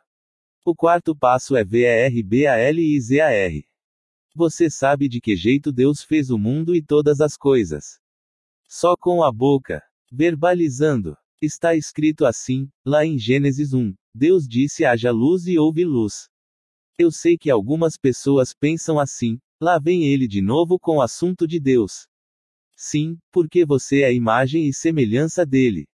[0.64, 3.71] O quarto passo é VERBALIZAR.
[4.34, 8.00] Você sabe de que jeito Deus fez o mundo e todas as coisas.
[8.66, 9.82] Só com a boca.
[10.10, 11.16] Verbalizando.
[11.40, 13.94] Está escrito assim, lá em Gênesis 1.
[14.14, 16.28] Deus disse: haja luz e houve luz.
[16.98, 21.46] Eu sei que algumas pessoas pensam assim, lá vem ele de novo com o assunto
[21.46, 22.06] de Deus.
[22.76, 25.86] Sim, porque você é a imagem e semelhança dele.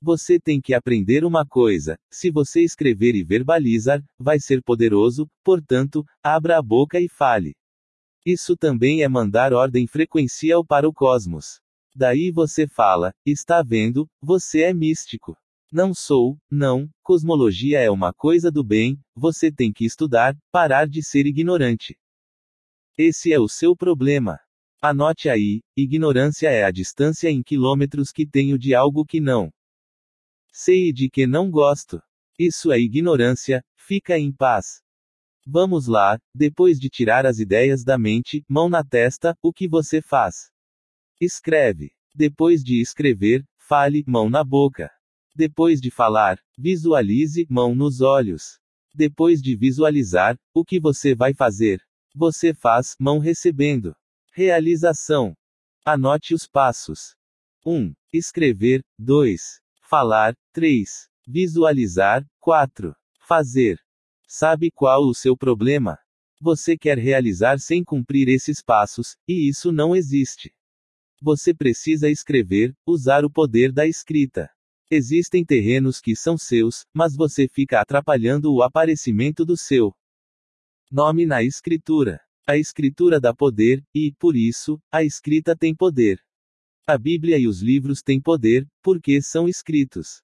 [0.00, 6.04] Você tem que aprender uma coisa: se você escrever e verbalizar, vai ser poderoso, portanto,
[6.22, 7.54] abra a boca e fale.
[8.24, 11.60] Isso também é mandar ordem frequencial para o cosmos.
[11.94, 15.36] Daí você fala: está vendo, você é místico.
[15.70, 21.02] Não sou, não, cosmologia é uma coisa do bem, você tem que estudar, parar de
[21.02, 21.96] ser ignorante.
[22.96, 24.38] Esse é o seu problema.
[24.80, 29.50] Anote aí: ignorância é a distância em quilômetros que tenho de algo que não
[30.54, 32.02] Sei de que não gosto.
[32.38, 34.82] Isso é ignorância, fica em paz.
[35.46, 40.00] Vamos lá, depois de tirar as ideias da mente, mão na testa, o que você
[40.00, 40.50] faz?
[41.20, 41.92] Escreve.
[42.14, 44.90] Depois de escrever, fale, mão na boca.
[45.34, 48.60] Depois de falar, visualize, mão nos olhos.
[48.94, 51.82] Depois de visualizar, o que você vai fazer?
[52.14, 53.96] Você faz, mão recebendo.
[54.32, 55.34] Realização.
[55.84, 57.16] Anote os passos.
[57.66, 57.92] 1.
[58.12, 58.84] Escrever.
[58.98, 59.40] 2.
[59.82, 60.34] Falar.
[60.52, 61.08] 3.
[61.26, 62.24] Visualizar.
[62.38, 62.94] 4.
[63.20, 63.81] Fazer.
[64.34, 65.98] Sabe qual o seu problema?
[66.40, 70.54] Você quer realizar sem cumprir esses passos, e isso não existe.
[71.20, 74.48] Você precisa escrever, usar o poder da escrita.
[74.90, 79.94] Existem terrenos que são seus, mas você fica atrapalhando o aparecimento do seu
[80.90, 82.18] nome na escritura.
[82.48, 86.18] A escritura dá poder, e, por isso, a escrita tem poder.
[86.86, 90.22] A Bíblia e os livros têm poder, porque são escritos.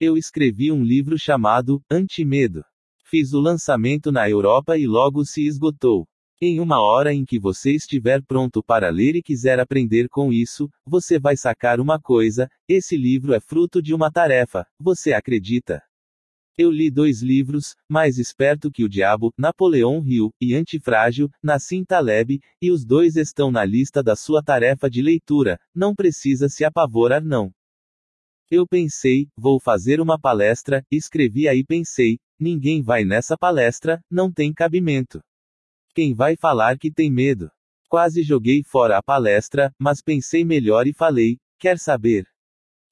[0.00, 2.64] Eu escrevi um livro chamado Antimedo.
[3.08, 6.08] Fiz o lançamento na Europa e logo se esgotou.
[6.42, 10.68] Em uma hora em que você estiver pronto para ler e quiser aprender com isso,
[10.84, 15.80] você vai sacar uma coisa: esse livro é fruto de uma tarefa, você acredita?
[16.58, 22.40] Eu li dois livros, Mais Esperto que o Diabo, Napoleão Hill, e Antifrágil, Nassim Taleb,
[22.60, 27.22] e os dois estão na lista da sua tarefa de leitura, não precisa se apavorar
[27.22, 27.52] não.
[28.48, 34.52] Eu pensei, vou fazer uma palestra, escrevi aí pensei, ninguém vai nessa palestra, não tem
[34.54, 35.20] cabimento.
[35.92, 37.50] Quem vai falar que tem medo?
[37.88, 42.24] Quase joguei fora a palestra, mas pensei melhor e falei, quer saber?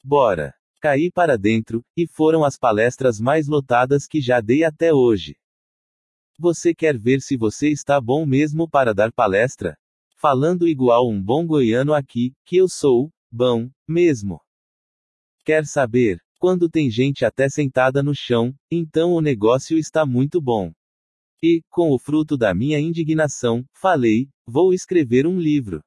[0.03, 0.53] Bora!
[0.81, 5.37] Caí para dentro, e foram as palestras mais lotadas que já dei até hoje.
[6.38, 9.77] Você quer ver se você está bom mesmo para dar palestra?
[10.17, 14.44] Falando igual um bom goiano aqui, que eu sou, bom, mesmo.
[15.45, 16.19] Quer saber?
[16.39, 20.73] Quando tem gente até sentada no chão, então o negócio está muito bom.
[21.43, 25.83] E, com o fruto da minha indignação, falei: vou escrever um livro.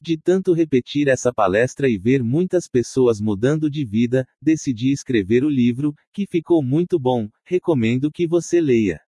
[0.00, 5.48] De tanto repetir essa palestra e ver muitas pessoas mudando de vida, decidi escrever o
[5.48, 9.00] livro, que ficou muito bom, recomendo que você leia.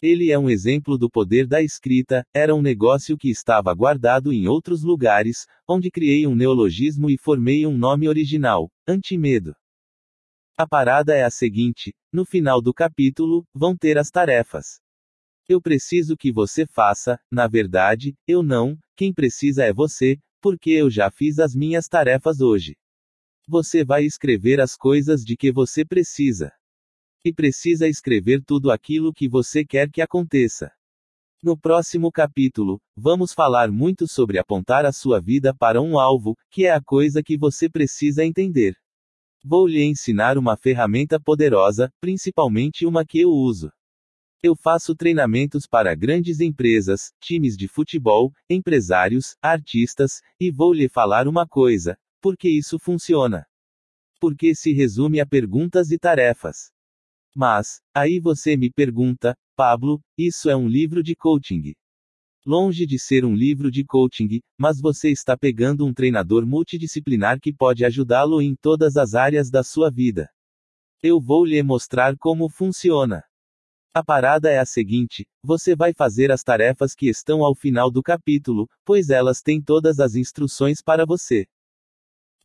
[0.00, 4.46] Ele é um exemplo do poder da escrita, era um negócio que estava guardado em
[4.46, 9.56] outros lugares, onde criei um neologismo e formei um nome original, Antimedo.
[10.56, 14.80] A parada é a seguinte: no final do capítulo, vão ter as tarefas.
[15.48, 20.90] Eu preciso que você faça, na verdade, eu não, quem precisa é você, porque eu
[20.90, 22.76] já fiz as minhas tarefas hoje.
[23.48, 26.52] Você vai escrever as coisas de que você precisa.
[27.24, 30.70] E precisa escrever tudo aquilo que você quer que aconteça.
[31.42, 36.66] No próximo capítulo, vamos falar muito sobre apontar a sua vida para um alvo, que
[36.66, 38.74] é a coisa que você precisa entender.
[39.44, 43.70] Vou lhe ensinar uma ferramenta poderosa, principalmente uma que eu uso.
[44.42, 51.28] Eu faço treinamentos para grandes empresas, times de futebol, empresários, artistas, e vou lhe falar
[51.28, 53.46] uma coisa: porque isso funciona.
[54.20, 56.72] Porque se resume a perguntas e tarefas.
[57.40, 61.72] Mas, aí você me pergunta, Pablo, isso é um livro de coaching.
[62.44, 67.54] Longe de ser um livro de coaching, mas você está pegando um treinador multidisciplinar que
[67.54, 70.28] pode ajudá-lo em todas as áreas da sua vida.
[71.00, 73.22] Eu vou lhe mostrar como funciona.
[73.94, 78.02] A parada é a seguinte: você vai fazer as tarefas que estão ao final do
[78.02, 81.46] capítulo, pois elas têm todas as instruções para você.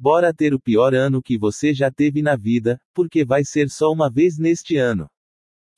[0.06, 3.90] Bora ter o pior ano que você já teve na vida, porque vai ser só
[3.90, 5.10] uma vez neste ano.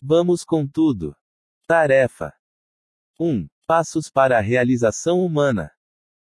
[0.01, 1.15] Vamos com tudo.
[1.67, 2.33] Tarefa
[3.19, 3.47] 1.
[3.67, 5.69] Passos para a realização humana.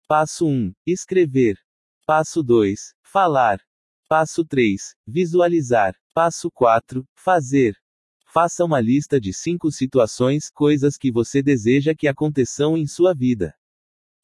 [0.07, 0.71] Passo 1.
[0.87, 1.57] Escrever.
[2.05, 2.93] Passo 2.
[3.03, 3.59] Falar.
[4.07, 4.95] Passo 3.
[5.05, 5.93] Visualizar.
[6.13, 7.05] Passo 4.
[7.13, 7.75] Fazer.
[8.23, 13.53] Faça uma lista de cinco situações, coisas que você deseja que aconteçam em sua vida.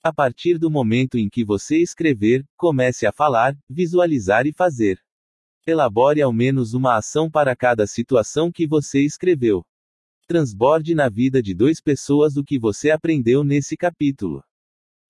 [0.04, 5.00] A partir do momento em que você escrever, comece a falar, visualizar e fazer.
[5.66, 9.66] Elabore ao menos uma ação para cada situação que você escreveu.
[10.28, 14.44] Transborde na vida de duas pessoas o que você aprendeu nesse capítulo.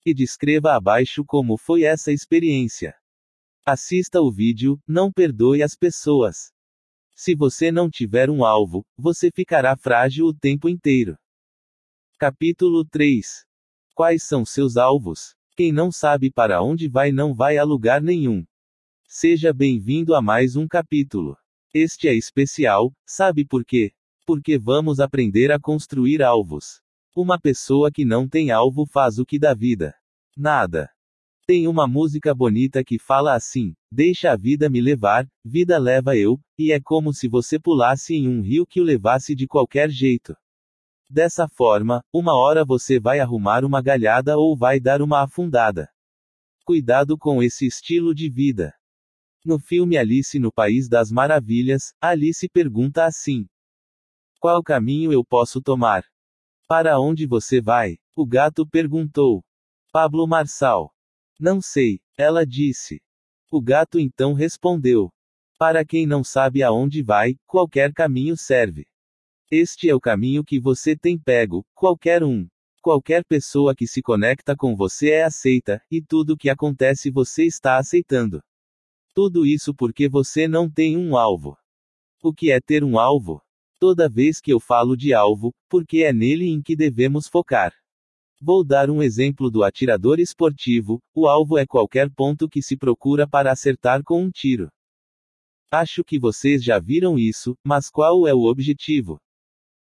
[0.04, 2.94] E descreva abaixo como foi essa experiência.
[3.64, 6.50] Assista o vídeo, não perdoe as pessoas.
[7.14, 11.16] Se você não tiver um alvo, você ficará frágil o tempo inteiro.
[12.18, 13.47] Capítulo 3
[13.98, 15.34] Quais são seus alvos?
[15.56, 18.46] Quem não sabe para onde vai não vai a lugar nenhum.
[19.08, 21.36] Seja bem-vindo a mais um capítulo.
[21.74, 23.90] Este é especial, sabe por quê?
[24.24, 26.80] Porque vamos aprender a construir alvos.
[27.12, 29.96] Uma pessoa que não tem alvo faz o que da vida?
[30.36, 30.88] Nada.
[31.44, 36.38] Tem uma música bonita que fala assim: Deixa a vida me levar, vida leva eu,
[36.56, 40.36] e é como se você pulasse em um rio que o levasse de qualquer jeito.
[41.10, 45.88] Dessa forma, uma hora você vai arrumar uma galhada ou vai dar uma afundada.
[46.66, 48.74] Cuidado com esse estilo de vida.
[49.42, 53.46] No filme Alice no País das Maravilhas, Alice pergunta assim:
[54.38, 56.04] Qual caminho eu posso tomar?
[56.66, 57.96] Para onde você vai?
[58.14, 59.42] O gato perguntou.
[59.90, 60.92] Pablo Marçal.
[61.40, 63.00] Não sei, ela disse.
[63.50, 65.10] O gato então respondeu:
[65.58, 68.87] Para quem não sabe aonde vai, qualquer caminho serve.
[69.50, 72.46] Este é o caminho que você tem pego, qualquer um.
[72.82, 77.78] Qualquer pessoa que se conecta com você é aceita, e tudo que acontece você está
[77.78, 78.42] aceitando.
[79.14, 81.56] Tudo isso porque você não tem um alvo.
[82.22, 83.40] O que é ter um alvo?
[83.80, 87.72] Toda vez que eu falo de alvo, porque é nele em que devemos focar.
[88.38, 93.26] Vou dar um exemplo do atirador esportivo: o alvo é qualquer ponto que se procura
[93.26, 94.68] para acertar com um tiro.
[95.70, 99.18] Acho que vocês já viram isso, mas qual é o objetivo?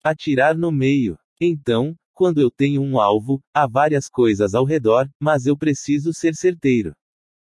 [0.04, 1.16] Atirar no meio.
[1.40, 6.34] Então, quando eu tenho um alvo, há várias coisas ao redor, mas eu preciso ser
[6.34, 6.92] certeiro.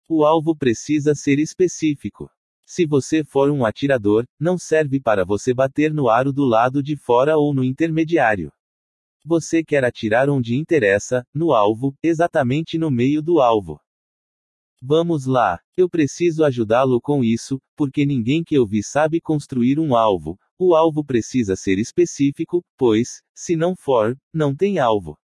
[0.08, 2.30] O alvo precisa ser específico.
[2.64, 6.96] Se você for um atirador, não serve para você bater no aro do lado de
[6.96, 8.52] fora ou no intermediário.
[9.26, 13.82] Você quer atirar onde interessa, no alvo, exatamente no meio do alvo.
[14.80, 19.96] Vamos lá, eu preciso ajudá-lo com isso, porque ninguém que eu vi sabe construir um
[19.96, 25.18] alvo, o alvo precisa ser específico, pois, se não for, não tem alvo.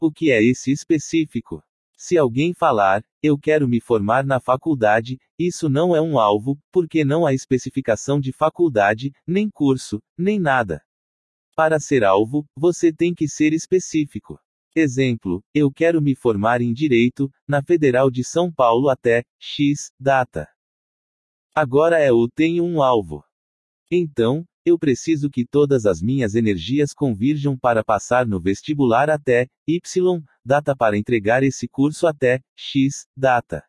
[0.00, 1.62] O que é esse específico?
[1.96, 7.04] Se alguém falar, eu quero me formar na faculdade, isso não é um alvo, porque
[7.04, 10.80] não há especificação de faculdade, nem curso, nem nada.
[11.56, 14.38] Para ser alvo, você tem que ser específico.
[14.76, 20.46] Exemplo: eu quero me formar em Direito, na Federal de São Paulo até X data.
[21.52, 23.24] Agora é o tenho um alvo.
[23.90, 30.22] Então, eu preciso que todas as minhas energias convirjam para passar no vestibular até Y
[30.44, 33.62] data para entregar esse curso até X data.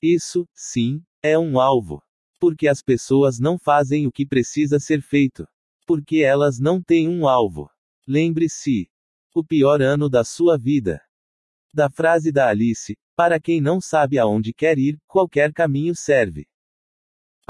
[0.00, 2.00] Isso, sim, é um alvo.
[2.38, 5.46] Porque as pessoas não fazem o que precisa ser feito.
[5.84, 7.68] Porque elas não têm um alvo.
[8.06, 8.88] Lembre-se.
[9.34, 11.00] O pior ano da sua vida.
[11.74, 16.46] Da frase da Alice: Para quem não sabe aonde quer ir, qualquer caminho serve.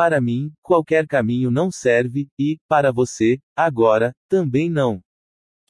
[0.02, 5.02] Para mim, qualquer caminho não serve, e, para você, agora, também não.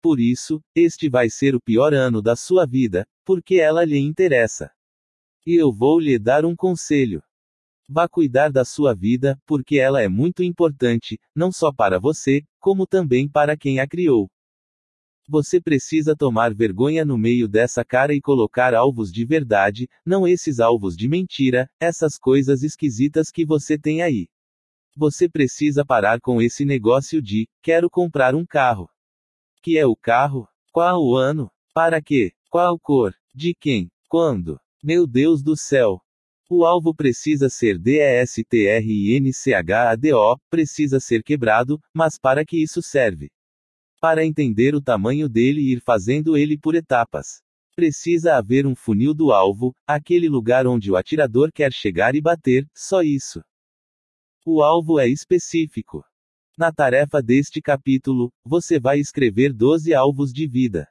[0.01, 4.71] Por isso, este vai ser o pior ano da sua vida, porque ela lhe interessa.
[5.45, 7.21] E eu vou lhe dar um conselho.
[7.89, 12.87] Vá cuidar da sua vida, porque ela é muito importante, não só para você, como
[12.87, 14.31] também para quem a criou.
[15.33, 20.59] Você precisa tomar vergonha no meio dessa cara e colocar alvos de verdade, não esses
[20.59, 24.27] alvos de mentira, essas coisas esquisitas que você tem aí.
[24.97, 28.91] Você precisa parar com esse negócio de quero comprar um carro.
[29.63, 30.49] Que é o carro?
[30.73, 31.49] Qual o ano?
[31.73, 32.33] Para quê?
[32.51, 33.15] Qual cor?
[33.33, 33.89] De quem?
[34.09, 34.59] Quando?
[34.83, 36.01] Meu Deus do céu!
[36.49, 38.51] O alvo precisa ser DESTRINCHADO,
[40.51, 43.31] precisa ser quebrado, mas para que isso serve?
[44.01, 47.43] Para entender o tamanho dele e ir fazendo ele por etapas.
[47.77, 52.67] Precisa haver um funil do alvo, aquele lugar onde o atirador quer chegar e bater,
[52.75, 53.43] só isso.
[54.45, 56.03] O alvo é específico.
[56.57, 60.89] Na tarefa deste capítulo, você vai escrever 12 alvos de vida.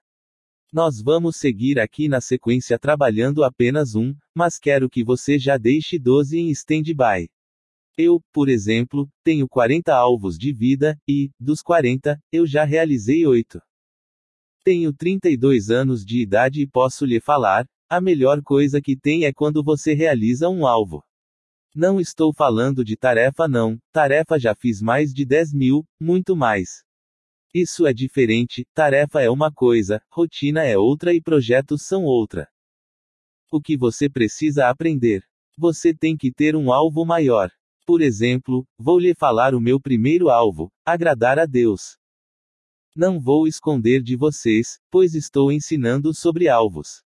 [0.71, 5.97] Nós vamos seguir aqui na sequência trabalhando apenas um, mas quero que você já deixe
[5.97, 7.27] 12 em stand-by.
[8.01, 13.59] Eu, por exemplo, tenho 40 alvos de vida, e, dos 40, eu já realizei 8.
[14.63, 19.33] Tenho 32 anos de idade e posso lhe falar: a melhor coisa que tem é
[19.33, 21.03] quando você realiza um alvo.
[21.75, 23.77] Não estou falando de tarefa, não.
[23.91, 26.85] Tarefa já fiz mais de 10 mil, muito mais.
[27.53, 32.47] Isso é diferente, tarefa é uma coisa, rotina é outra e projetos são outra.
[33.51, 35.21] O que você precisa aprender?
[35.57, 37.51] Você tem que ter um alvo maior.
[37.89, 41.97] Por exemplo, vou lhe falar o meu primeiro alvo: agradar a Deus.
[42.95, 47.01] Não vou esconder de vocês, pois estou ensinando sobre alvos.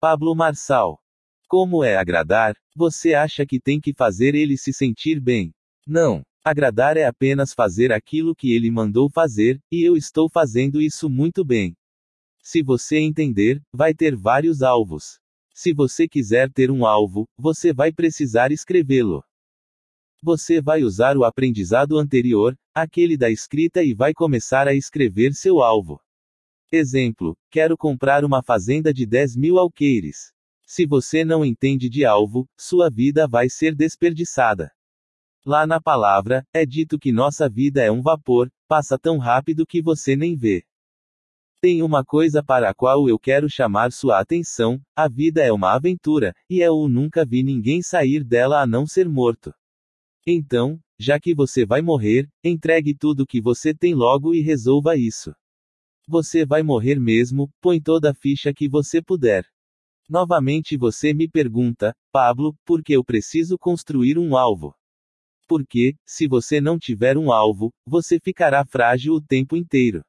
[0.00, 1.00] Pablo Marçal.
[1.48, 2.54] Como é agradar?
[2.76, 5.52] Você acha que tem que fazer ele se sentir bem?
[5.84, 6.22] Não.
[6.44, 11.44] Agradar é apenas fazer aquilo que ele mandou fazer, e eu estou fazendo isso muito
[11.44, 11.74] bem.
[12.40, 15.18] Se você entender, vai ter vários alvos.
[15.52, 19.24] Se você quiser ter um alvo, você vai precisar escrevê-lo.
[20.24, 25.60] Você vai usar o aprendizado anterior, aquele da escrita, e vai começar a escrever seu
[25.60, 26.00] alvo.
[26.70, 30.32] Exemplo: quero comprar uma fazenda de 10 mil alqueires.
[30.64, 34.70] Se você não entende de alvo, sua vida vai ser desperdiçada.
[35.44, 39.82] Lá na palavra, é dito que nossa vida é um vapor, passa tão rápido que
[39.82, 40.64] você nem vê.
[41.60, 45.74] Tem uma coisa para a qual eu quero chamar sua atenção: a vida é uma
[45.74, 49.52] aventura, e eu nunca vi ninguém sair dela a não ser morto.
[50.26, 55.34] Então, já que você vai morrer, entregue tudo que você tem logo e resolva isso.
[56.08, 59.44] Você vai morrer mesmo, põe toda a ficha que você puder.
[60.08, 64.74] Novamente você me pergunta, Pablo, por que eu preciso construir um alvo?
[65.48, 70.02] Porque, se você não tiver um alvo, você ficará frágil o tempo inteiro.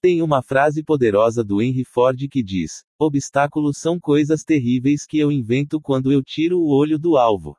[0.00, 5.32] Tem uma frase poderosa do Henry Ford que diz: Obstáculos são coisas terríveis que eu
[5.32, 7.56] invento quando eu tiro o olho do alvo.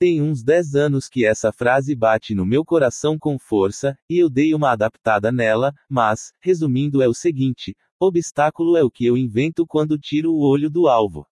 [0.00, 4.30] Tem uns 10 anos que essa frase bate no meu coração com força, e eu
[4.30, 9.66] dei uma adaptada nela, mas, resumindo, é o seguinte: obstáculo é o que eu invento
[9.66, 11.26] quando tiro o olho do alvo.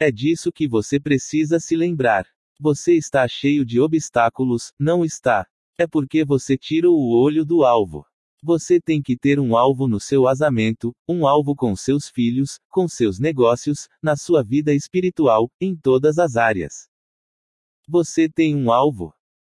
[0.00, 2.26] É disso que você precisa se lembrar.
[2.58, 5.46] Você está cheio de obstáculos, não está.
[5.78, 8.04] É porque você tira o olho do alvo.
[8.42, 12.88] Você tem que ter um alvo no seu casamento, um alvo com seus filhos, com
[12.88, 16.89] seus negócios, na sua vida espiritual, em todas as áreas.
[17.88, 19.14] Você tem um alvo?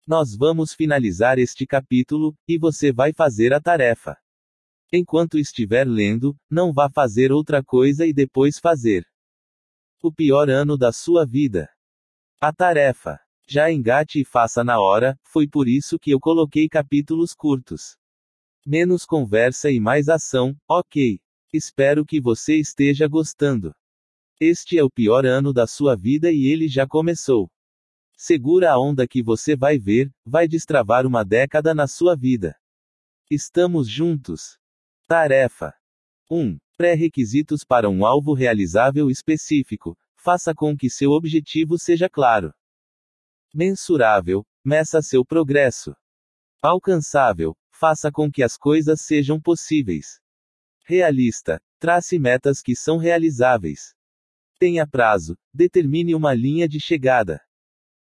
[0.08, 4.18] Nós vamos finalizar este capítulo, e você vai fazer a tarefa.
[4.92, 9.06] Enquanto estiver lendo, não vá fazer outra coisa e depois fazer.
[10.04, 11.70] O pior ano da sua vida.
[12.42, 13.20] A tarefa.
[13.48, 17.98] Já engate e faça na hora, foi por isso que eu coloquei capítulos curtos.
[18.66, 21.20] Menos conversa e mais ação, ok.
[21.54, 23.74] Espero que você esteja gostando.
[24.40, 27.52] Este é o pior ano da sua vida e ele já começou.
[28.24, 32.56] Segura a onda que você vai ver, vai destravar uma década na sua vida.
[33.32, 34.60] Estamos juntos.
[35.08, 35.74] Tarefa
[36.30, 36.60] 1.
[36.78, 39.98] Pré-requisitos para um alvo realizável específico.
[40.16, 42.54] Faça com que seu objetivo seja claro.
[43.52, 45.96] Mensurável, meça seu progresso.
[46.62, 50.20] Alcançável, faça com que as coisas sejam possíveis.
[50.86, 53.96] Realista, trace metas que são realizáveis.
[54.60, 57.42] Tenha prazo, determine uma linha de chegada.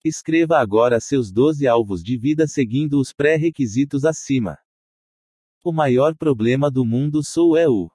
[0.06, 4.58] Escreva agora seus 12 alvos de vida seguindo os pré-requisitos acima.
[5.64, 7.90] O maior problema do mundo sou eu.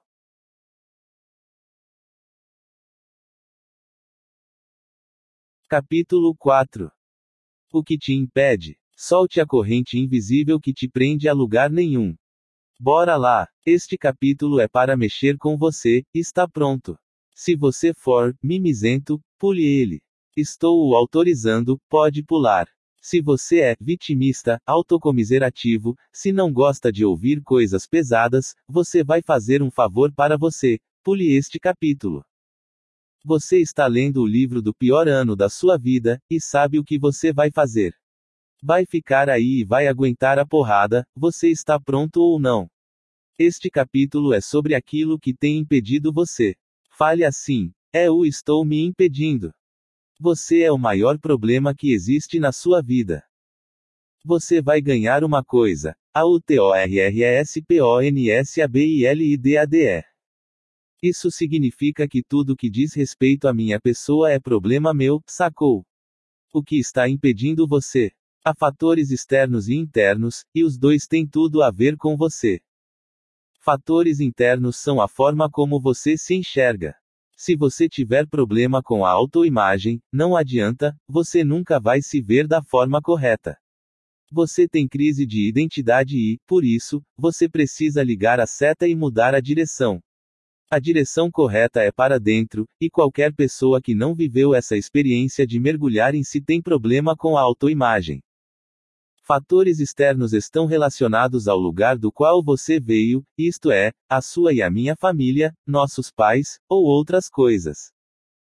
[5.67, 6.89] Capítulo 4
[7.71, 8.79] O que te impede?
[8.97, 12.15] Solte a corrente invisível que te prende a lugar nenhum.
[12.79, 13.47] Bora lá!
[13.63, 16.97] Este capítulo é para mexer com você, está pronto.
[17.35, 20.01] Se você for mimizento, pule ele.
[20.35, 22.67] Estou o autorizando, pode pular.
[23.01, 29.63] Se você é vitimista, autocomiserativo, se não gosta de ouvir coisas pesadas, você vai fazer
[29.63, 30.79] um favor para você.
[31.03, 32.23] Pule este capítulo.
[33.23, 36.99] Você está lendo o livro do pior ano da sua vida, e sabe o que
[36.99, 37.93] você vai fazer.
[38.61, 42.69] Vai ficar aí e vai aguentar a porrada, você está pronto ou não.
[43.37, 46.55] Este capítulo é sobre aquilo que tem impedido você.
[46.91, 49.53] Fale assim: É o estou me impedindo.
[50.21, 53.23] Você é o maior problema que existe na sua vida.
[54.25, 55.95] Você vai ganhar uma coisa.
[56.13, 59.05] A U T O R R E S P O N S A B I
[59.05, 60.03] L I D A D E.
[61.01, 65.85] Isso significa que tudo que diz respeito à minha pessoa é problema meu, sacou?
[66.53, 68.11] O que está impedindo você?
[68.43, 72.59] Há fatores externos e internos, e os dois têm tudo a ver com você.
[73.61, 76.98] Fatores internos são a forma como você se enxerga.
[77.41, 82.61] Se você tiver problema com a autoimagem, não adianta, você nunca vai se ver da
[82.61, 83.57] forma correta.
[84.29, 89.33] Você tem crise de identidade e, por isso, você precisa ligar a seta e mudar
[89.33, 90.01] a direção.
[90.69, 95.61] A direção correta é para dentro, e qualquer pessoa que não viveu essa experiência de
[95.61, 98.21] mergulhar em si tem problema com a autoimagem.
[99.29, 104.59] Fatores externos estão relacionados ao lugar do qual você veio, isto é, a sua e
[104.59, 107.91] a minha família, nossos pais, ou outras coisas.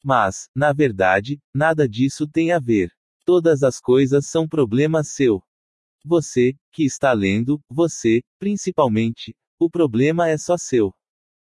[0.03, 2.91] Mas, na verdade, nada disso tem a ver.
[3.27, 5.43] Todas as coisas são problema seu.
[6.07, 10.95] Você, que está lendo, você, principalmente, o problema é só seu.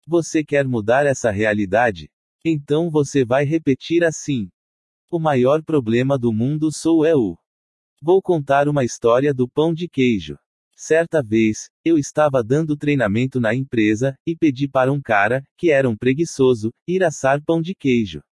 [0.07, 2.09] Você quer mudar essa realidade?
[2.45, 4.49] Então você vai repetir assim:
[5.11, 7.37] O maior problema do mundo sou eu.
[8.01, 10.39] Vou contar uma história do pão de queijo.
[10.77, 15.89] Certa vez, eu estava dando treinamento na empresa, e pedi para um cara, que era
[15.89, 18.23] um preguiçoso, ir assar pão de queijo.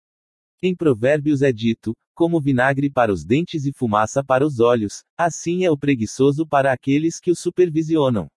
[0.63, 5.65] Em Provérbios é dito: como vinagre para os dentes e fumaça para os olhos, assim
[5.65, 8.29] é o preguiçoso para aqueles que o supervisionam.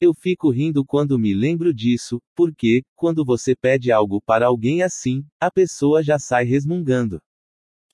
[0.00, 5.24] Eu fico rindo quando me lembro disso, porque, quando você pede algo para alguém assim,
[5.40, 7.20] a pessoa já sai resmungando.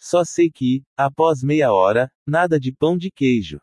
[0.07, 3.59] Só sei que, após meia hora, nada de pão de queijo.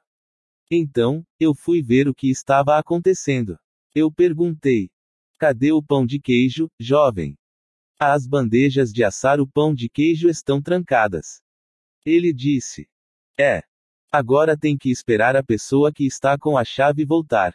[0.72, 3.60] Então, eu fui ver o que estava acontecendo.
[3.94, 4.90] Eu perguntei:
[5.38, 7.38] Cadê o pão de queijo, jovem?
[8.00, 11.44] As bandejas de assar o pão de queijo estão trancadas.
[12.04, 12.90] Ele disse:
[13.38, 13.62] É.
[14.12, 17.54] Agora tem que esperar a pessoa que está com a chave voltar.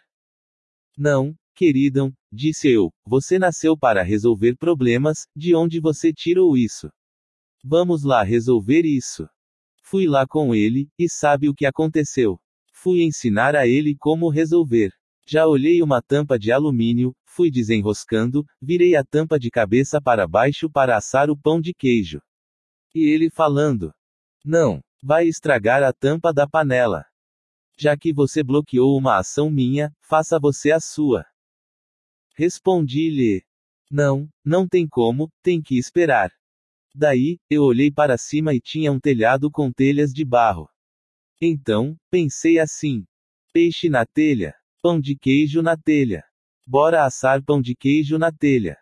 [0.96, 6.88] Não, queridão, disse eu, você nasceu para resolver problemas, de onde você tirou isso?
[7.68, 9.28] Vamos lá resolver isso.
[9.82, 12.38] Fui lá com ele, e sabe o que aconteceu?
[12.72, 14.92] Fui ensinar a ele como resolver.
[15.26, 20.70] Já olhei uma tampa de alumínio, fui desenroscando, virei a tampa de cabeça para baixo
[20.70, 22.20] para assar o pão de queijo.
[22.94, 23.92] E ele falando:
[24.44, 27.04] Não, vai estragar a tampa da panela.
[27.76, 31.26] Já que você bloqueou uma ação minha, faça você a sua.
[32.36, 33.42] Respondi-lhe:
[33.90, 36.30] Não, não tem como, tem que esperar.
[36.98, 40.66] Daí, eu olhei para cima e tinha um telhado com telhas de barro.
[41.38, 43.04] Então, pensei assim:
[43.52, 46.24] peixe na telha, pão de queijo na telha.
[46.66, 48.78] Bora assar pão de queijo na telha.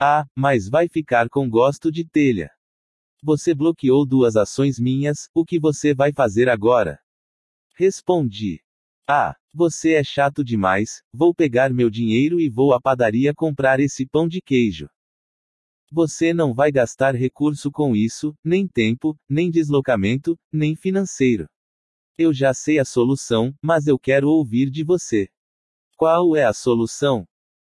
[0.00, 2.50] Ah, mas vai ficar com gosto de telha.
[3.22, 6.98] Você bloqueou duas ações minhas, o que você vai fazer agora?
[7.76, 8.60] Respondi:
[9.06, 14.04] Ah, você é chato demais, vou pegar meu dinheiro e vou à padaria comprar esse
[14.04, 14.88] pão de queijo.
[15.92, 21.46] Você não vai gastar recurso com isso, nem tempo, nem deslocamento, nem financeiro.
[22.18, 25.28] Eu já sei a solução, mas eu quero ouvir de você.
[25.96, 27.26] Qual é a solução?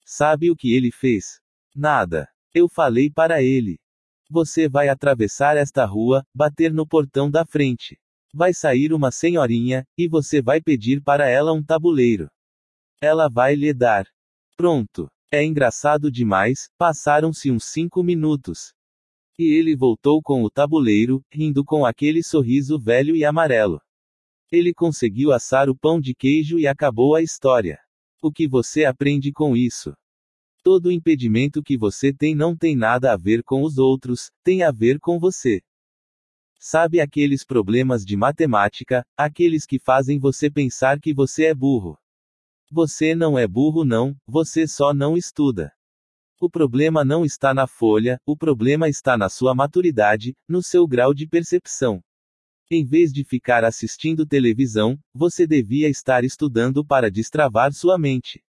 [0.05, 1.39] Sabe o que ele fez?
[1.75, 2.29] Nada.
[2.53, 3.77] Eu falei para ele.
[4.29, 7.99] Você vai atravessar esta rua, bater no portão da frente.
[8.33, 12.29] Vai sair uma senhorinha, e você vai pedir para ela um tabuleiro.
[13.01, 14.07] Ela vai lhe dar.
[14.55, 15.09] Pronto.
[15.31, 18.73] É engraçado demais, passaram-se uns cinco minutos.
[19.37, 23.81] E ele voltou com o tabuleiro, rindo com aquele sorriso velho e amarelo.
[24.51, 27.79] Ele conseguiu assar o pão de queijo e acabou a história.
[28.21, 29.93] O que você aprende com isso?
[30.63, 34.71] Todo impedimento que você tem não tem nada a ver com os outros, tem a
[34.71, 35.61] ver com você.
[36.59, 41.97] Sabe aqueles problemas de matemática, aqueles que fazem você pensar que você é burro.
[42.71, 45.71] Você não é burro, não, você só não estuda.
[46.41, 51.13] O problema não está na folha, o problema está na sua maturidade, no seu grau
[51.13, 52.01] de percepção.
[52.69, 58.43] Em vez de ficar assistindo televisão, você devia estar estudando para destravar sua mente.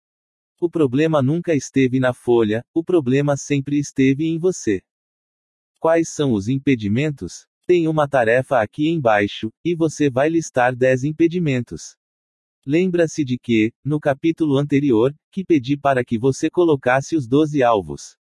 [0.61, 4.81] O problema nunca esteve na folha, o problema sempre esteve em você.
[5.81, 7.47] Quais são os impedimentos?
[7.67, 11.97] Tem uma tarefa aqui embaixo, e você vai listar 10 impedimentos.
[12.67, 18.17] Lembra-se de que, no capítulo anterior, que pedi para que você colocasse os 12 alvos.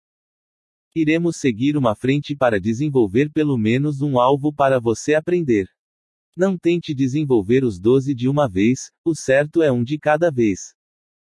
[0.93, 5.67] Iremos seguir uma frente para desenvolver pelo menos um alvo para você aprender.
[6.35, 10.75] Não tente desenvolver os 12 de uma vez, o certo é um de cada vez.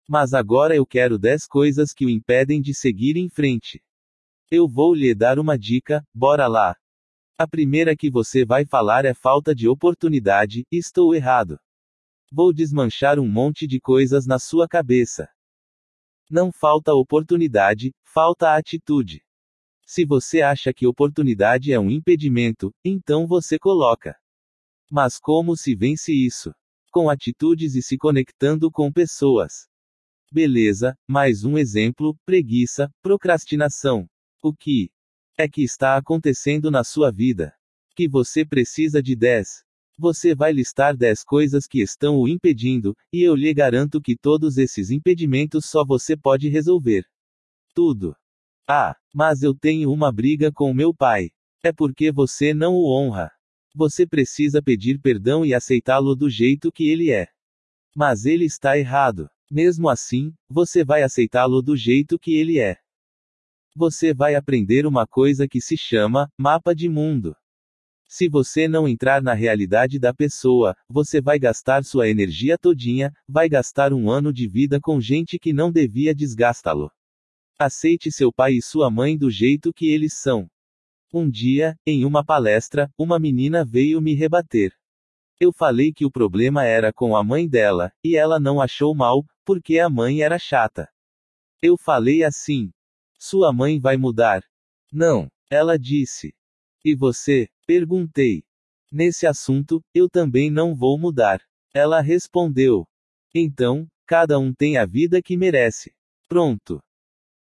[0.06, 3.82] Mas agora eu quero 10 coisas que o impedem de seguir em frente.
[4.50, 6.76] Eu vou lhe dar uma dica, bora lá.
[7.38, 11.58] A primeira que você vai falar é falta de oportunidade, estou errado.
[12.30, 15.28] Vou desmanchar um monte de coisas na sua cabeça.
[16.30, 19.24] Não falta oportunidade, falta atitude.
[19.86, 24.14] Se você acha que oportunidade é um impedimento, então você coloca.
[24.90, 26.52] Mas como se vence isso?
[26.92, 29.66] Com atitudes e se conectando com pessoas.
[30.30, 34.06] Beleza, mais um exemplo: preguiça, procrastinação.
[34.42, 34.90] O que
[35.38, 37.54] é que está acontecendo na sua vida?
[37.96, 39.64] Que você precisa de 10.
[39.98, 44.56] Você vai listar 10 coisas que estão o impedindo, e eu lhe garanto que todos
[44.56, 47.04] esses impedimentos só você pode resolver.
[47.74, 48.14] Tudo.
[48.68, 51.30] Ah, mas eu tenho uma briga com meu pai.
[51.64, 53.32] É porque você não o honra.
[53.74, 57.26] Você precisa pedir perdão e aceitá-lo do jeito que ele é.
[57.96, 59.28] Mas ele está errado.
[59.50, 62.76] Mesmo assim, você vai aceitá-lo do jeito que ele é.
[63.74, 67.34] Você vai aprender uma coisa que se chama mapa de mundo.
[68.10, 73.50] Se você não entrar na realidade da pessoa, você vai gastar sua energia todinha, vai
[73.50, 76.90] gastar um ano de vida com gente que não devia desgastá-lo.
[77.58, 80.48] Aceite seu pai e sua mãe do jeito que eles são.
[81.12, 84.72] Um dia, em uma palestra, uma menina veio me rebater.
[85.38, 89.22] Eu falei que o problema era com a mãe dela, e ela não achou mal,
[89.44, 90.88] porque a mãe era chata.
[91.60, 92.70] Eu falei assim:
[93.18, 94.42] Sua mãe vai mudar?
[94.90, 95.28] Não.
[95.50, 96.34] Ela disse.
[96.84, 97.48] E você?
[97.66, 98.44] Perguntei.
[98.90, 101.40] Nesse assunto, eu também não vou mudar.
[101.74, 102.86] Ela respondeu.
[103.34, 105.92] Então, cada um tem a vida que merece.
[106.28, 106.80] Pronto.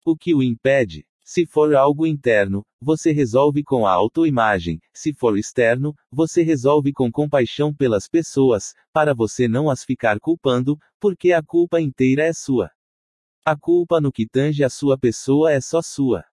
[0.05, 1.07] O que o impede?
[1.23, 7.13] Se for algo interno, você resolve com a autoimagem, se for externo, você resolve com
[7.13, 12.71] compaixão pelas pessoas, para você não as ficar culpando, porque a culpa inteira é sua.
[13.45, 16.25] A culpa no que tange a sua pessoa é só sua.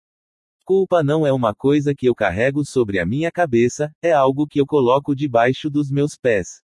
[0.67, 4.59] Culpa não é uma coisa que eu carrego sobre a minha cabeça, é algo que
[4.59, 6.61] eu coloco debaixo dos meus pés.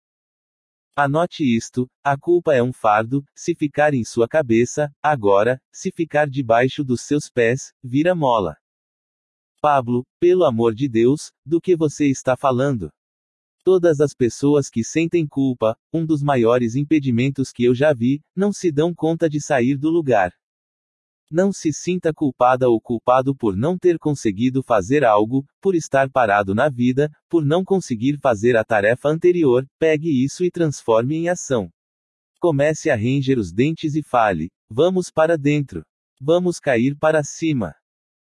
[0.93, 6.29] Anote isto: a culpa é um fardo, se ficar em sua cabeça, agora, se ficar
[6.29, 8.57] debaixo dos seus pés, vira mola.
[9.61, 12.91] Pablo, pelo amor de Deus, do que você está falando?
[13.63, 18.51] Todas as pessoas que sentem culpa, um dos maiores impedimentos que eu já vi, não
[18.51, 20.33] se dão conta de sair do lugar.
[21.29, 26.53] Não se sinta culpada ou culpado por não ter conseguido fazer algo, por estar parado
[26.53, 31.71] na vida, por não conseguir fazer a tarefa anterior, pegue isso e transforme em ação.
[32.39, 35.83] Comece a ranger os dentes e fale: vamos para dentro.
[36.19, 37.73] Vamos cair para cima.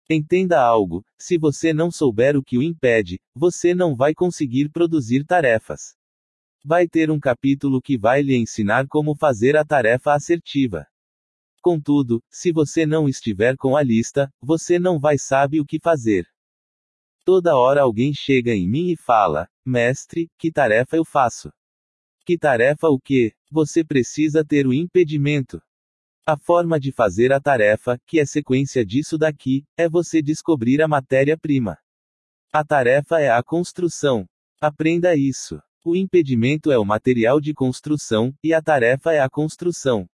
[0.08, 5.24] Entenda algo: se você não souber o que o impede, você não vai conseguir produzir
[5.24, 5.94] tarefas.
[6.64, 10.86] Vai ter um capítulo que vai lhe ensinar como fazer a tarefa assertiva.
[11.60, 16.26] Contudo, se você não estiver com a lista, você não vai saber o que fazer.
[17.24, 21.52] Toda hora alguém chega em mim e fala: Mestre, que tarefa eu faço?
[22.24, 23.34] Que tarefa o que?
[23.50, 25.60] Você precisa ter o impedimento.
[26.26, 30.88] A forma de fazer a tarefa, que é sequência disso daqui, é você descobrir a
[30.88, 31.76] matéria-prima.
[32.52, 34.26] A tarefa é a construção.
[34.60, 35.60] Aprenda isso.
[35.84, 40.06] O impedimento é o material de construção, e a tarefa é a construção.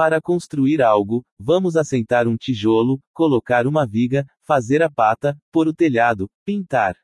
[0.00, 5.74] Para construir algo, vamos assentar um tijolo, colocar uma viga, fazer a pata, pôr o
[5.74, 6.96] telhado, pintar.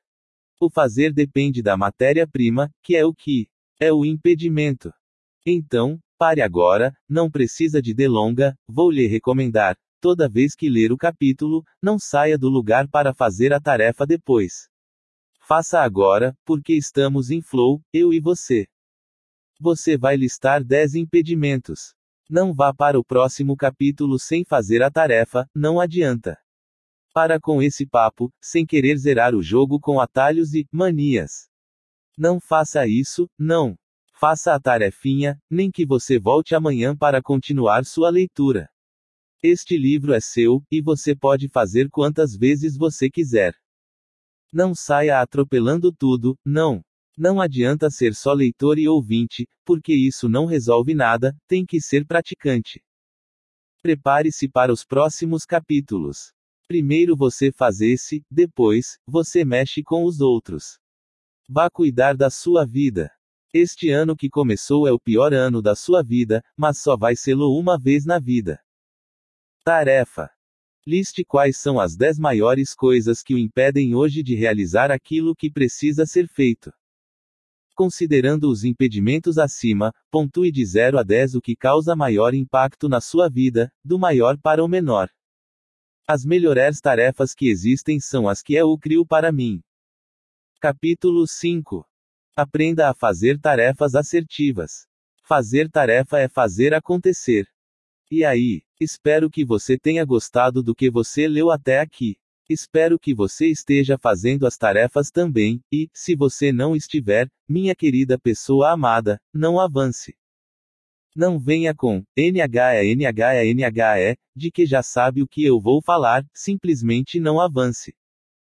[0.59, 3.51] O fazer depende da matéria-prima, que é o que?
[3.78, 4.90] É o impedimento.
[5.44, 9.76] Então, pare agora, não precisa de delonga, vou lhe recomendar.
[10.01, 14.70] Toda vez que ler o capítulo, não saia do lugar para fazer a tarefa depois.
[15.47, 18.66] Faça agora, porque estamos em flow, eu e você.
[19.61, 21.95] Você vai listar 10 impedimentos.
[22.29, 26.37] Não vá para o próximo capítulo sem fazer a tarefa, não adianta.
[27.14, 31.49] Para com esse papo, sem querer zerar o jogo com atalhos e manias.
[32.18, 33.77] Não faça isso, não.
[34.12, 38.68] Faça a tarefinha, nem que você volte amanhã para continuar sua leitura.
[39.43, 43.55] Este livro é seu, e você pode fazer quantas vezes você quiser.
[44.53, 46.83] Não saia atropelando tudo, não.
[47.17, 52.07] Não adianta ser só leitor e ouvinte, porque isso não resolve nada, tem que ser
[52.07, 52.83] praticante.
[53.81, 56.33] Prepare-se para os próximos capítulos.
[56.69, 60.79] Primeiro você faz esse, depois, você mexe com os outros.
[61.49, 63.11] Vá cuidar da sua vida.
[63.55, 67.57] Este ano que começou é o pior ano da sua vida, mas só vai sê-lo
[67.59, 68.61] uma vez na vida.
[69.64, 70.29] Tarefa:
[70.87, 75.51] Liste quais são as 10 maiores coisas que o impedem hoje de realizar aquilo que
[75.51, 76.73] precisa ser feito.
[77.77, 83.03] Considerando os impedimentos acima, pontue de 0 a 10 o que causa maior impacto na
[83.03, 85.11] sua vida, do maior para o menor.
[86.09, 89.61] As melhores tarefas que existem são as que eu crio para mim.
[90.59, 91.85] Capítulo 5
[92.35, 94.87] Aprenda a fazer tarefas assertivas.
[95.22, 97.47] Fazer tarefa é fazer acontecer.
[98.11, 102.16] E aí, espero que você tenha gostado do que você leu até aqui.
[102.49, 108.16] Espero que você esteja fazendo as tarefas também, e, se você não estiver, minha querida
[108.16, 110.16] pessoa amada, não avance.
[111.14, 116.24] Não venha com NHE NHE NHE, de que já sabe o que eu vou falar,
[116.32, 117.97] simplesmente não avance.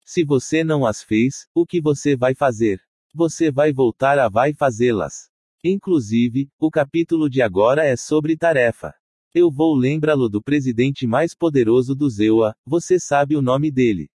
[0.05, 2.81] Se você não as fez, o que você vai fazer?
[3.15, 5.31] Você vai voltar a vai fazê-las.
[5.63, 8.95] Inclusive, o capítulo de agora é sobre tarefa.
[9.39, 14.09] Eu vou lembrá-lo do presidente mais poderoso do Zewa, você sabe o nome dele.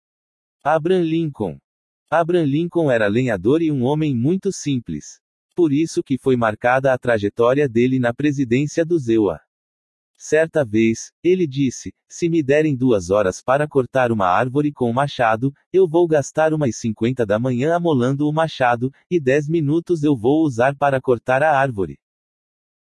[0.64, 1.60] Abraham Lincoln.
[2.10, 5.20] Abraham Lincoln era lenhador e um homem muito simples.
[5.56, 9.40] Por isso que foi marcada a trajetória dele na presidência do Zewa.
[10.18, 14.94] Certa vez, ele disse: Se me derem duas horas para cortar uma árvore com o
[14.94, 20.18] machado, eu vou gastar umas 50 da manhã amolando o machado, e 10 minutos eu
[20.18, 22.01] vou usar para cortar a árvore.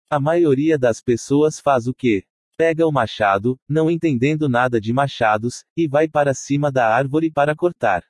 [0.08, 2.24] A maioria das pessoas faz o quê?
[2.56, 7.56] Pega o machado, não entendendo nada de machados, e vai para cima da árvore para
[7.56, 8.04] cortar.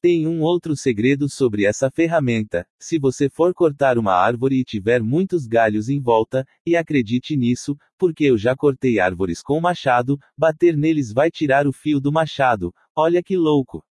[0.00, 5.02] Tem um outro segredo sobre essa ferramenta: se você for cortar uma árvore e tiver
[5.02, 10.74] muitos galhos em volta, e acredite nisso, porque eu já cortei árvores com machado, bater
[10.74, 12.74] neles vai tirar o fio do machado.
[12.96, 13.84] Olha que louco!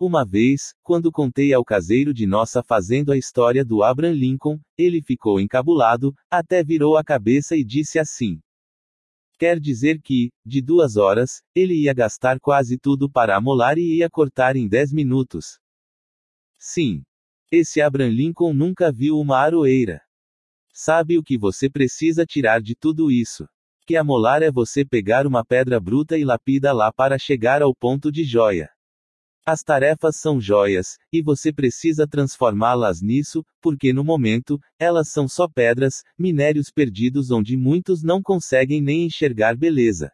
[0.00, 5.02] Uma vez, quando contei ao caseiro de nossa fazenda a história do Abraham Lincoln, ele
[5.02, 8.40] ficou encabulado, até virou a cabeça e disse assim:
[9.38, 14.08] Quer dizer que, de duas horas, ele ia gastar quase tudo para amolar e ia
[14.08, 15.58] cortar em dez minutos.
[16.58, 17.02] Sim.
[17.52, 20.00] Esse Abraham Lincoln nunca viu uma aroeira.
[20.72, 23.46] Sabe o que você precisa tirar de tudo isso?
[23.86, 28.10] Que amolar é você pegar uma pedra bruta e lapida lá para chegar ao ponto
[28.10, 28.70] de joia.
[29.44, 35.48] As tarefas são joias, e você precisa transformá-las nisso, porque no momento, elas são só
[35.48, 40.12] pedras, minérios perdidos onde muitos não conseguem nem enxergar beleza.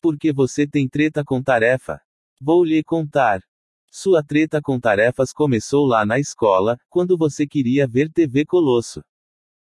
[0.00, 2.00] Porque você tem treta com tarefa?
[2.40, 3.40] Vou lhe contar.
[3.90, 9.02] Sua treta com tarefas começou lá na escola, quando você queria ver TV Colosso.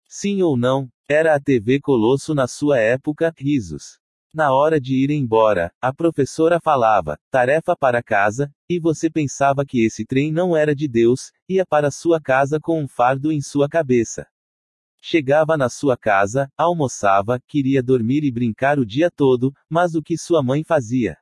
[0.08, 3.98] Sim ou não, era a TV Colosso na sua época, risos.
[4.32, 9.84] Na hora de ir embora, a professora falava, tarefa para casa, e você pensava que
[9.84, 13.68] esse trem não era de Deus, ia para sua casa com um fardo em sua
[13.68, 14.26] cabeça.
[15.00, 20.18] Chegava na sua casa, almoçava, queria dormir e brincar o dia todo, mas o que
[20.18, 21.16] sua mãe fazia?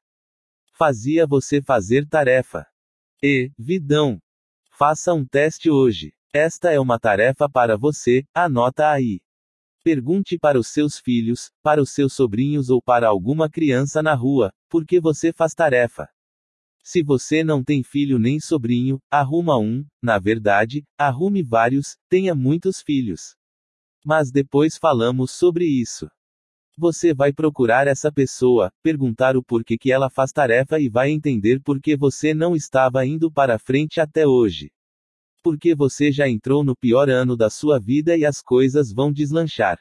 [0.72, 2.66] Fazia você fazer tarefa.
[3.22, 4.20] E, vidão.
[4.70, 6.12] Faça um teste hoje.
[6.34, 9.20] Esta é uma tarefa para você, anota aí.
[9.86, 14.52] Pergunte para os seus filhos, para os seus sobrinhos ou para alguma criança na rua,
[14.68, 16.08] por que você faz tarefa.
[16.82, 22.82] Se você não tem filho nem sobrinho, arruma um, na verdade, arrume vários, tenha muitos
[22.82, 23.36] filhos.
[24.04, 26.10] Mas depois falamos sobre isso.
[26.76, 31.60] Você vai procurar essa pessoa, perguntar o porquê que ela faz tarefa e vai entender
[31.62, 34.68] por que você não estava indo para frente até hoje
[35.46, 39.78] porque você já entrou no pior ano da sua vida e as coisas vão deslanchar.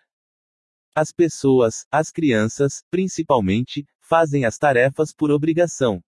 [0.96, 6.04] As pessoas, as crianças, principalmente, fazem as tarefas por obrigação.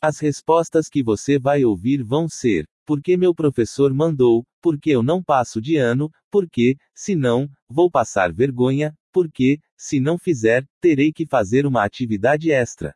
[0.00, 5.22] As respostas que você vai ouvir vão ser: porque meu professor mandou, porque eu não
[5.22, 11.26] passo de ano, porque, se não, vou passar vergonha, porque, se não fizer, terei que
[11.26, 12.94] fazer uma atividade extra.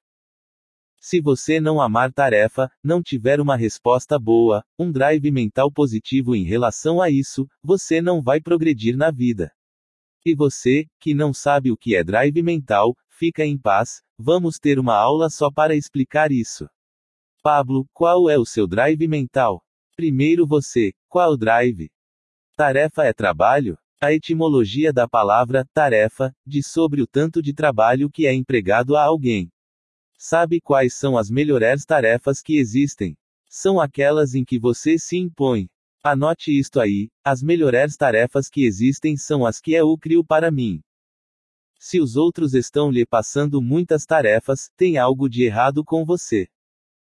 [1.03, 6.45] Se você não amar tarefa, não tiver uma resposta boa, um drive mental positivo em
[6.45, 9.51] relação a isso, você não vai progredir na vida.
[10.27, 14.79] E você, que não sabe o que é drive mental, fica em paz, vamos ter
[14.79, 16.69] uma aula só para explicar isso.
[17.43, 19.65] Pablo, qual é o seu drive mental?
[19.97, 21.91] Primeiro você, qual drive?
[22.55, 23.79] Tarefa é trabalho?
[23.99, 29.03] A etimologia da palavra tarefa diz sobre o tanto de trabalho que é empregado a
[29.03, 29.51] alguém.
[30.23, 33.17] Sabe quais são as melhores tarefas que existem?
[33.49, 35.67] São aquelas em que você se impõe.
[36.05, 40.83] Anote isto aí: as melhores tarefas que existem são as que eu crio para mim.
[41.79, 46.47] Se os outros estão lhe passando muitas tarefas, tem algo de errado com você.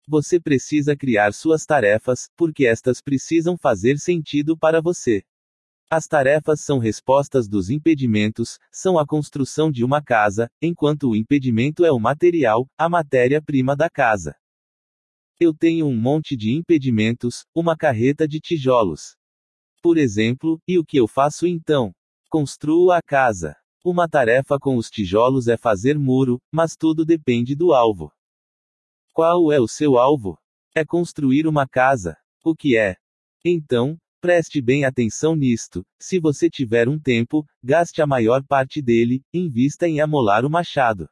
[0.09, 5.23] Você precisa criar suas tarefas, porque estas precisam fazer sentido para você.
[5.91, 11.85] As tarefas são respostas dos impedimentos, são a construção de uma casa, enquanto o impedimento
[11.85, 14.35] é o material, a matéria-prima da casa.
[15.39, 19.17] Eu tenho um monte de impedimentos, uma carreta de tijolos.
[19.83, 21.93] Por exemplo, e o que eu faço então?
[22.31, 23.57] Construo a casa.
[23.85, 28.13] Uma tarefa com os tijolos é fazer muro, mas tudo depende do alvo.
[29.13, 30.39] Qual é o seu alvo?
[30.75, 32.17] É construir uma casa.
[32.45, 32.97] O que é?
[33.45, 35.85] Então, Preste bem atenção nisto.
[36.01, 41.09] Se você tiver um tempo, gaste a maior parte dele, invista em amolar o machado.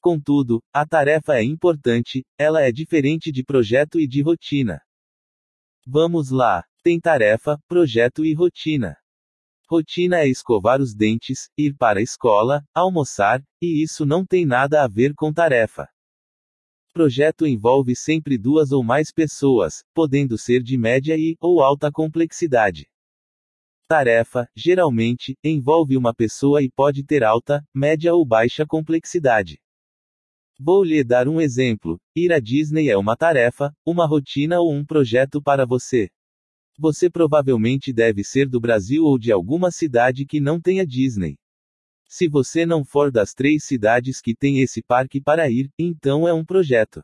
[0.00, 4.80] Contudo, a tarefa é importante, ela é diferente de projeto e de rotina.
[5.86, 6.64] Vamos lá.
[6.82, 8.96] Tem tarefa, projeto e rotina.
[9.70, 14.82] Rotina é escovar os dentes, ir para a escola, almoçar, e isso não tem nada
[14.82, 15.88] a ver com tarefa.
[16.92, 22.86] Projeto envolve sempre duas ou mais pessoas, podendo ser de média e ou alta complexidade.
[23.88, 29.58] Tarefa, geralmente, envolve uma pessoa e pode ter alta, média ou baixa complexidade.
[30.60, 31.98] Vou lhe dar um exemplo.
[32.14, 36.10] Ir à Disney é uma tarefa, uma rotina ou um projeto para você.
[36.78, 41.38] Você provavelmente deve ser do Brasil ou de alguma cidade que não tenha Disney.
[42.14, 46.34] Se você não for das três cidades que tem esse parque para ir, então é
[46.34, 47.02] um projeto.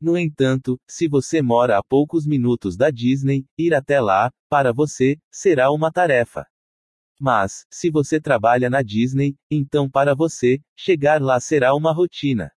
[0.00, 5.18] No entanto, se você mora a poucos minutos da Disney, ir até lá, para você,
[5.28, 6.46] será uma tarefa.
[7.20, 12.52] Mas, se você trabalha na Disney, então para você, chegar lá será uma rotina.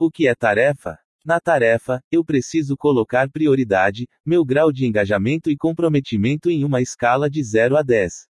[0.00, 0.98] O que é tarefa?
[1.24, 7.30] Na tarefa, eu preciso colocar prioridade, meu grau de engajamento e comprometimento em uma escala
[7.30, 8.31] de 0 a 10.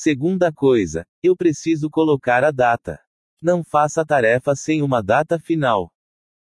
[0.00, 3.00] Segunda coisa, eu preciso colocar a data.
[3.42, 5.90] Não faça a tarefa sem uma data final.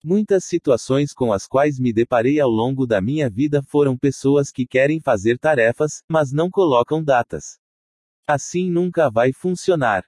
[0.03, 4.67] Muitas situações com as quais me deparei ao longo da minha vida foram pessoas que
[4.67, 7.57] querem fazer tarefas, mas não colocam datas.
[8.27, 10.03] Assim nunca vai funcionar.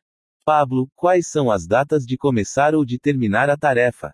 [0.46, 4.14] Pablo, quais são as datas de começar ou de terminar a tarefa?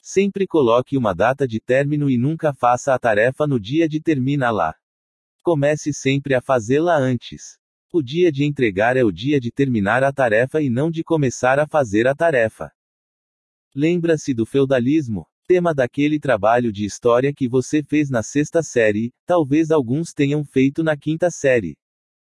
[0.00, 4.50] Sempre coloque uma data de término e nunca faça a tarefa no dia de termina
[4.50, 4.74] lá.
[5.42, 7.58] Comece sempre a fazê-la antes.
[7.98, 11.58] O dia de entregar é o dia de terminar a tarefa e não de começar
[11.58, 12.70] a fazer a tarefa.
[13.74, 15.26] Lembra-se do feudalismo?
[15.48, 20.82] Tema daquele trabalho de história que você fez na sexta série, talvez alguns tenham feito
[20.82, 21.74] na quinta série.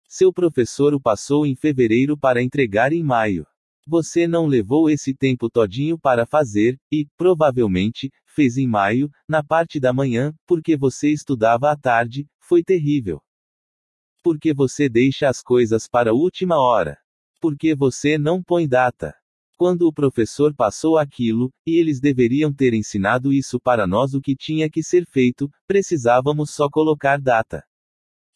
[0.09, 3.45] Seu professor o passou em fevereiro para entregar em maio.
[3.85, 9.81] Você não levou esse tempo todinho para fazer, e, provavelmente, fez em maio, na parte
[9.81, 13.21] da manhã, porque você estudava à tarde, foi terrível.
[14.23, 16.99] Porque você deixa as coisas para a última hora.
[17.41, 19.15] Porque você não põe data.
[19.57, 24.37] Quando o professor passou aquilo, e eles deveriam ter ensinado isso para nós o que
[24.37, 27.65] tinha que ser feito, precisávamos só colocar data.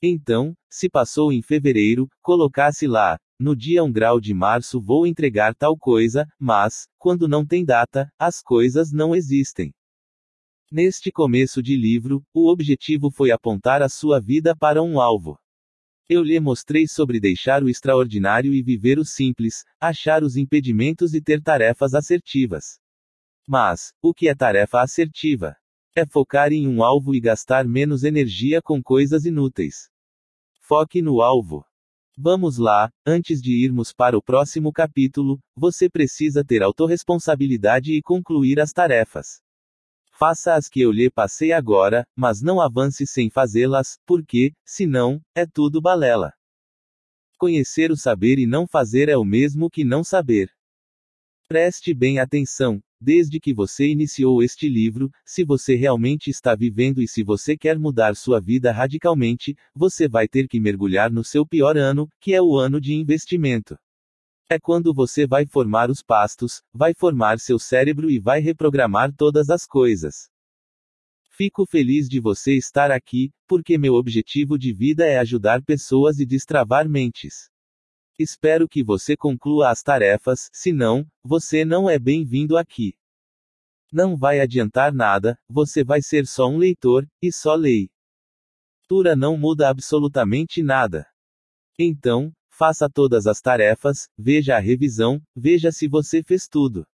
[0.03, 5.55] Então, se passou em fevereiro, colocasse lá, no dia 1 grau de março vou entregar
[5.55, 9.72] tal coisa, mas, quando não tem data, as coisas não existem.
[10.70, 15.39] Neste começo de livro, o objetivo foi apontar a sua vida para um alvo.
[16.09, 21.22] Eu lhe mostrei sobre deixar o extraordinário e viver o simples, achar os impedimentos e
[21.22, 22.78] ter tarefas assertivas.
[23.48, 25.57] Mas, o que é tarefa assertiva?
[25.94, 29.90] É focar em um alvo e gastar menos energia com coisas inúteis.
[30.61, 31.64] Foque no alvo.
[32.16, 38.61] Vamos lá, antes de irmos para o próximo capítulo, você precisa ter autorresponsabilidade e concluir
[38.61, 39.40] as tarefas.
[40.25, 45.45] Faça as que eu lhe passei agora, mas não avance sem fazê-las, porque, senão, é
[45.45, 46.33] tudo balela.
[47.37, 50.49] Conhecer o saber e não fazer é o mesmo que não saber.
[51.49, 57.09] Preste bem atenção, desde que você iniciou este livro, se você realmente está vivendo e
[57.09, 61.77] se você quer mudar sua vida radicalmente, você vai ter que mergulhar no seu pior
[61.77, 63.77] ano, que é o ano de investimento.
[64.53, 69.48] É quando você vai formar os pastos, vai formar seu cérebro e vai reprogramar todas
[69.48, 70.28] as coisas.
[71.30, 76.26] Fico feliz de você estar aqui, porque meu objetivo de vida é ajudar pessoas e
[76.26, 77.48] destravar mentes.
[78.18, 82.94] Espero que você conclua as tarefas, senão, você não é bem-vindo aqui.
[83.90, 87.88] Não vai adiantar nada, você vai ser só um leitor, e só lei.
[88.86, 91.07] Tura não muda absolutamente nada.
[91.78, 92.30] Então,
[92.65, 96.87] Faça todas as tarefas, veja a revisão, veja se você fez tudo.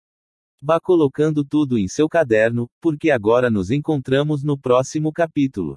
[0.63, 5.77] Vá colocando tudo em seu caderno, porque agora nos encontramos no próximo capítulo.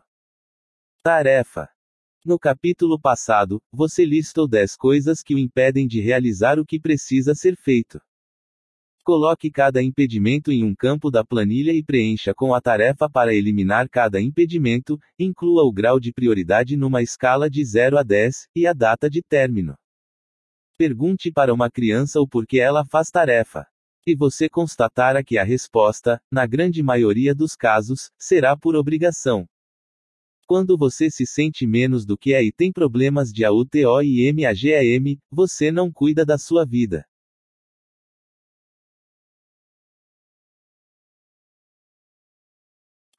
[1.02, 1.68] Tarefa.
[2.24, 7.34] No capítulo passado, você listou 10 coisas que o impedem de realizar o que precisa
[7.34, 8.00] ser feito.
[9.10, 13.90] Coloque cada impedimento em um campo da planilha e preencha com a tarefa para eliminar
[13.90, 18.72] cada impedimento, inclua o grau de prioridade numa escala de 0 a 10, e a
[18.72, 19.76] data de término.
[20.78, 23.66] Pergunte para uma criança o porquê ela faz tarefa.
[24.06, 29.48] E você constatará que a resposta, na grande maioria dos casos, será por obrigação.
[30.46, 35.18] Quando você se sente menos do que é e tem problemas de AUTO e MAGAM,
[35.32, 37.04] você não cuida da sua vida.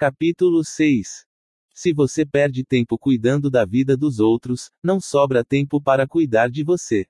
[0.03, 1.27] Capítulo 6
[1.75, 6.65] Se você perde tempo cuidando da vida dos outros, não sobra tempo para cuidar de
[6.65, 7.05] você.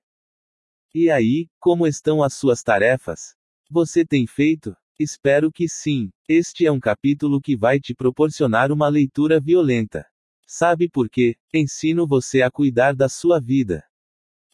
[0.93, 3.37] E aí, como estão as suas tarefas?
[3.71, 4.75] Você tem feito?
[4.99, 6.11] Espero que sim.
[6.29, 10.05] Este é um capítulo que vai te proporcionar uma leitura violenta.
[10.45, 11.37] Sabe por quê?
[11.55, 13.85] Ensino você a cuidar da sua vida.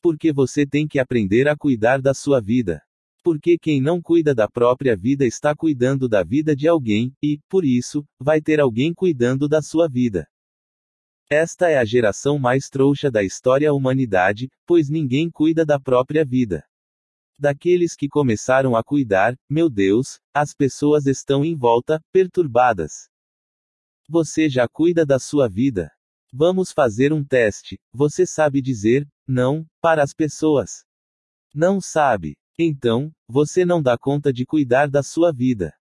[0.02, 2.85] Porque você tem que aprender a cuidar da sua vida.
[3.26, 7.64] Porque quem não cuida da própria vida está cuidando da vida de alguém, e, por
[7.64, 10.28] isso, vai ter alguém cuidando da sua vida.
[11.28, 16.24] Esta é a geração mais trouxa da história da humanidade, pois ninguém cuida da própria
[16.24, 16.64] vida.
[17.36, 23.08] Daqueles que começaram a cuidar, meu Deus, as pessoas estão em volta, perturbadas.
[24.08, 25.90] Você já cuida da sua vida?
[26.32, 27.76] Vamos fazer um teste.
[27.92, 30.84] Você sabe dizer não para as pessoas?
[31.52, 32.36] Não sabe.
[32.58, 35.74] Então, você não dá conta de cuidar da sua vida.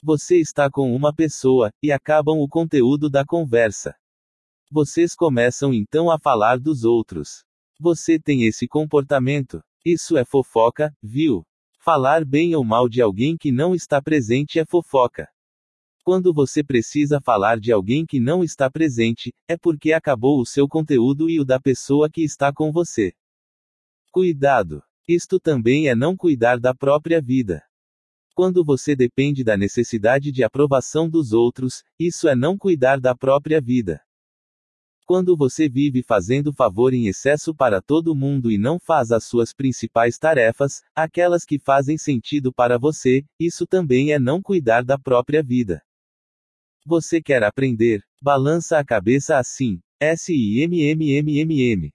[0.00, 3.96] Você está com uma pessoa, e acabam o conteúdo da conversa.
[4.70, 7.44] Vocês começam então a falar dos outros.
[7.80, 9.60] Você tem esse comportamento?
[9.84, 11.44] Isso é fofoca, viu?
[11.80, 15.28] Falar bem ou mal de alguém que não está presente é fofoca.
[16.04, 20.68] Quando você precisa falar de alguém que não está presente, é porque acabou o seu
[20.68, 23.12] conteúdo e o da pessoa que está com você.
[24.12, 24.82] Cuidado!
[25.06, 27.62] Isto também é não cuidar da própria vida.
[28.34, 33.60] Quando você depende da necessidade de aprovação dos outros, isso é não cuidar da própria
[33.60, 34.00] vida.
[35.06, 39.52] Quando você vive fazendo favor em excesso para todo mundo e não faz as suas
[39.52, 45.42] principais tarefas, aquelas que fazem sentido para você, isso também é não cuidar da própria
[45.42, 45.82] vida.
[46.86, 48.02] Você quer aprender?
[48.20, 49.78] Balança a cabeça assim.
[50.00, 51.93] S-I-M-M-M-M-M.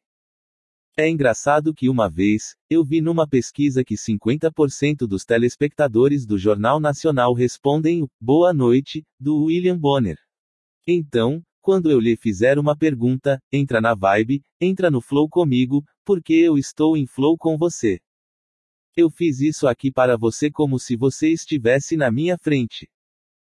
[1.02, 6.78] É engraçado que uma vez, eu vi numa pesquisa que 50% dos telespectadores do Jornal
[6.78, 10.18] Nacional respondem o Boa Noite, do William Bonner.
[10.86, 16.34] Então, quando eu lhe fizer uma pergunta, entra na vibe, entra no flow comigo, porque
[16.34, 18.02] eu estou em flow com você.
[18.94, 22.90] Eu fiz isso aqui para você como se você estivesse na minha frente.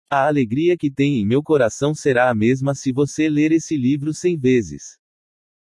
[0.10, 4.14] A alegria que tem em meu coração será a mesma se você ler esse livro
[4.14, 5.01] cem vezes.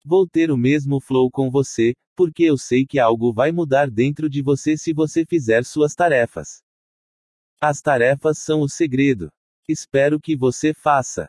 [0.05, 4.29] Vou ter o mesmo flow com você, porque eu sei que algo vai mudar dentro
[4.29, 6.63] de você se você fizer suas tarefas.
[7.61, 9.31] As tarefas são o segredo.
[9.69, 11.29] Espero que você faça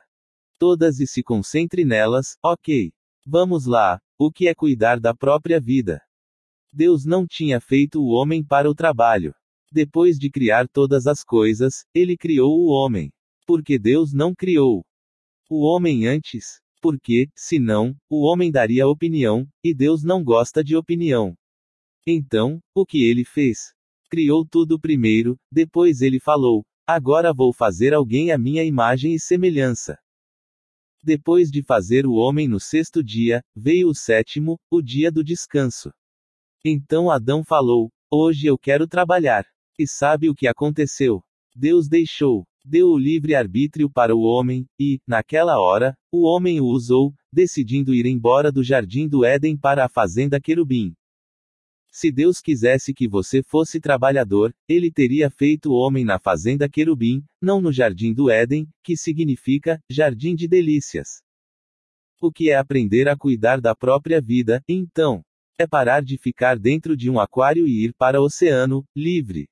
[0.59, 2.91] todas e se concentre nelas, ok.
[3.25, 3.99] Vamos lá.
[4.17, 6.01] O que é cuidar da própria vida?
[6.71, 9.33] Deus não tinha feito o homem para o trabalho.
[9.71, 13.11] Depois de criar todas as coisas, ele criou o homem.
[13.45, 14.83] Porque Deus não criou
[15.49, 16.61] o homem antes.
[16.81, 21.35] Porque, senão, o homem daria opinião, e Deus não gosta de opinião.
[22.07, 23.73] Então, o que ele fez?
[24.09, 29.99] Criou tudo primeiro, depois ele falou: Agora vou fazer alguém à minha imagem e semelhança.
[31.03, 35.91] Depois de fazer o homem no sexto dia, veio o sétimo, o dia do descanso.
[36.65, 39.45] Então Adão falou: Hoje eu quero trabalhar.
[39.77, 41.23] E sabe o que aconteceu?
[41.55, 46.65] Deus deixou, deu o livre arbítrio para o homem, e, naquela hora, o homem o
[46.65, 50.93] usou, decidindo ir embora do jardim do Éden para a fazenda querubim.
[51.91, 57.23] Se Deus quisesse que você fosse trabalhador, ele teria feito o homem na fazenda querubim,
[57.41, 61.23] não no jardim do Éden, que significa jardim de delícias.
[62.21, 65.23] O que é aprender a cuidar da própria vida, então?
[65.57, 69.49] É parar de ficar dentro de um aquário e ir para o oceano, livre.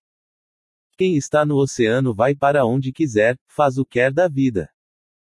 [0.98, 4.68] Quem está no oceano vai para onde quiser, faz o que quer da vida.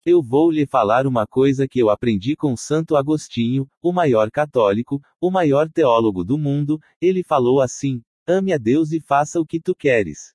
[0.05, 5.01] Eu vou lhe falar uma coisa que eu aprendi com Santo Agostinho, o maior católico,
[5.19, 9.59] o maior teólogo do mundo, ele falou assim: ame a Deus e faça o que
[9.59, 10.33] tu queres.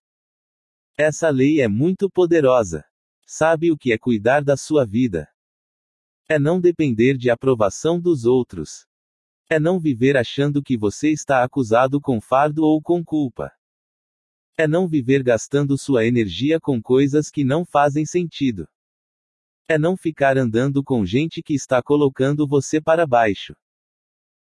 [0.95, 2.85] Essa lei é muito poderosa.
[3.27, 5.27] Sabe o que é cuidar da sua vida?
[6.29, 8.87] É não depender de aprovação dos outros.
[9.49, 13.51] É não viver achando que você está acusado com fardo ou com culpa.
[14.57, 18.69] É não viver gastando sua energia com coisas que não fazem sentido.
[19.69, 23.57] É não ficar andando com gente que está colocando você para baixo.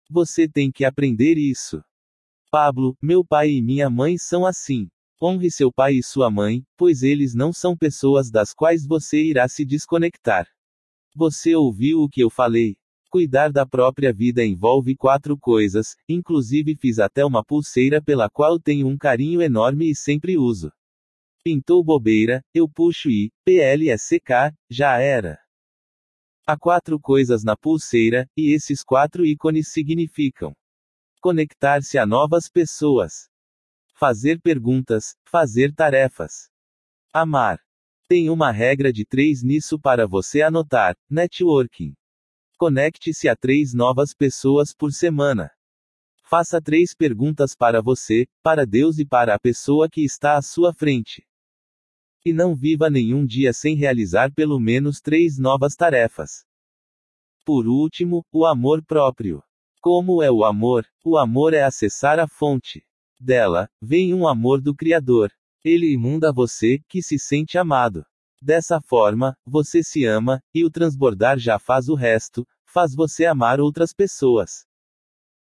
[0.08, 1.82] Você tem que aprender isso.
[2.50, 4.88] Pablo, meu pai e minha mãe são assim.
[5.20, 9.48] Honre seu pai e sua mãe, pois eles não são pessoas das quais você irá
[9.48, 10.46] se desconectar.
[11.16, 12.76] Você ouviu o que eu falei?
[13.08, 18.88] Cuidar da própria vida envolve quatro coisas, inclusive fiz até uma pulseira pela qual tenho
[18.88, 20.72] um carinho enorme e sempre uso.
[21.44, 25.38] Pintou bobeira, eu puxo e, PLSK, já era.
[26.44, 30.52] Há quatro coisas na pulseira, e esses quatro ícones significam:
[31.20, 33.28] conectar-se a novas pessoas,
[33.94, 36.50] fazer perguntas, fazer tarefas,
[37.12, 37.60] amar.
[38.08, 41.94] Tem uma regra de três nisso para você anotar: networking.
[42.58, 45.50] Conecte-se a três novas pessoas por semana.
[46.22, 50.72] Faça três perguntas para você, para Deus e para a pessoa que está à sua
[50.72, 51.22] frente.
[52.24, 56.46] E não viva nenhum dia sem realizar pelo menos três novas tarefas.
[57.44, 59.42] Por último, o amor próprio.
[59.78, 60.86] Como é o amor?
[61.04, 62.82] O amor é acessar a fonte.
[63.20, 65.30] Dela, vem um amor do Criador.
[65.62, 68.04] Ele imunda você, que se sente amado.
[68.40, 73.60] Dessa forma, você se ama, e o transbordar já faz o resto, faz você amar
[73.60, 74.66] outras pessoas.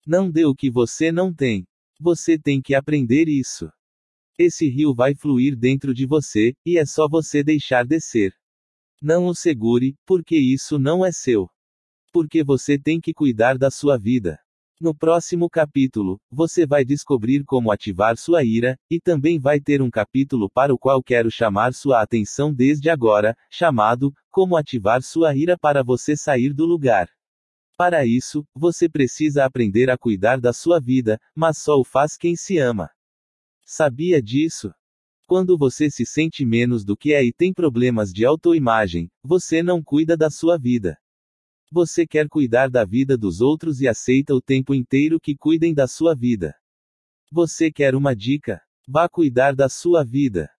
[0.07, 1.67] Não dê o que você não tem.
[2.01, 3.71] Você tem que aprender isso.
[4.39, 8.33] Esse rio vai fluir dentro de você, e é só você deixar descer.
[9.03, 11.51] Não o segure, porque isso não é seu.
[12.13, 14.39] Porque você tem que cuidar da sua vida.
[14.81, 19.91] No próximo capítulo, você vai descobrir como ativar sua ira, e também vai ter um
[19.91, 25.59] capítulo para o qual quero chamar sua atenção desde agora, chamado Como ativar sua ira
[25.59, 27.11] para você sair do lugar.
[27.77, 32.37] Para isso, você precisa aprender a cuidar da sua vida, mas só o faz quem
[32.37, 32.89] se ama.
[33.65, 34.73] Sabia disso?
[35.27, 39.83] Quando você se sente menos do que é e tem problemas de autoimagem, você não
[39.83, 40.97] cuida da sua vida.
[41.71, 45.87] Você quer cuidar da vida dos outros e aceita o tempo inteiro que cuidem da
[45.87, 46.55] sua vida.
[47.31, 48.63] Você quer uma dica?
[48.89, 50.51] Vá cuidar da sua vida.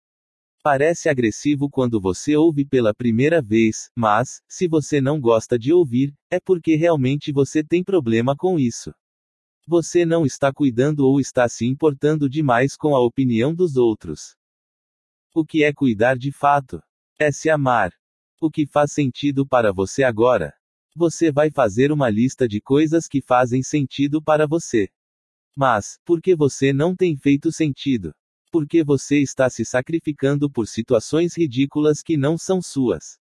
[0.61, 6.13] Parece agressivo quando você ouve pela primeira vez, mas, se você não gosta de ouvir,
[6.29, 8.93] é porque realmente você tem problema com isso.
[9.67, 14.35] Você não está cuidando ou está se importando demais com a opinião dos outros.
[15.33, 16.83] O que é cuidar de fato?
[17.17, 17.91] É se amar.
[18.39, 20.58] O que faz sentido para você agora?
[20.99, 24.89] Você vai fazer uma lista de coisas que fazem sentido para você.
[25.55, 28.13] Mas, por que você não tem feito sentido?
[28.51, 33.17] Porque você está se sacrificando por situações ridículas que não são suas.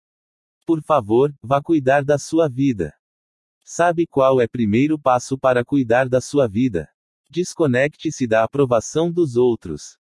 [0.65, 2.95] Por favor, vá cuidar da sua vida.
[3.63, 6.89] Sabe qual é o primeiro passo para cuidar da sua vida?
[7.29, 9.99] Desconecte-se da aprovação dos outros.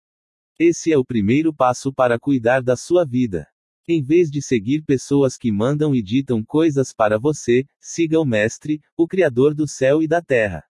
[0.60, 3.48] Esse é o primeiro passo para cuidar da sua vida.
[3.88, 8.80] Em vez de seguir pessoas que mandam e ditam coisas para você, siga o Mestre,
[8.96, 10.64] o Criador do céu e da terra.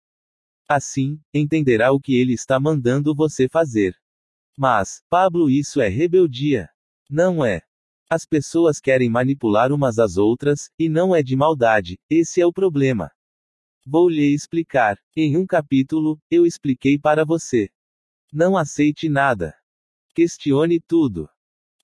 [0.68, 3.95] Assim, entenderá o que ele está mandando você fazer.
[4.57, 6.70] Mas, Pablo, isso é rebeldia.
[7.07, 7.61] Não é.
[8.09, 12.53] As pessoas querem manipular umas às outras, e não é de maldade, esse é o
[12.53, 13.11] problema.
[13.86, 14.97] Vou lhe explicar.
[15.16, 17.70] Em um capítulo, eu expliquei para você.
[18.32, 19.55] Não aceite nada.
[20.16, 21.30] Questione tudo.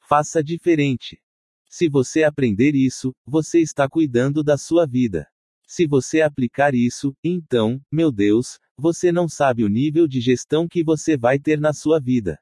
[0.10, 1.22] Faça diferente.
[1.70, 5.28] Se você aprender isso, você está cuidando da sua vida.
[5.68, 10.84] Se você aplicar isso, então, meu Deus, você não sabe o nível de gestão que
[10.84, 12.39] você vai ter na sua vida.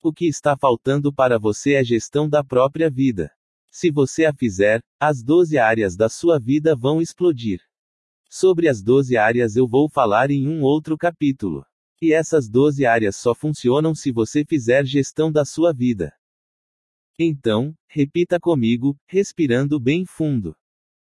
[0.00, 3.32] O que está faltando para você é gestão da própria vida.
[3.72, 7.60] Se você a fizer, as 12 áreas da sua vida vão explodir.
[8.30, 11.66] Sobre as 12 áreas eu vou falar em um outro capítulo.
[12.00, 16.14] E essas 12 áreas só funcionam se você fizer gestão da sua vida.
[17.22, 20.56] Então, repita comigo, respirando bem fundo.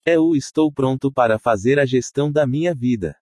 [0.05, 3.17] Eu estou pronto para fazer a gestão da minha vida.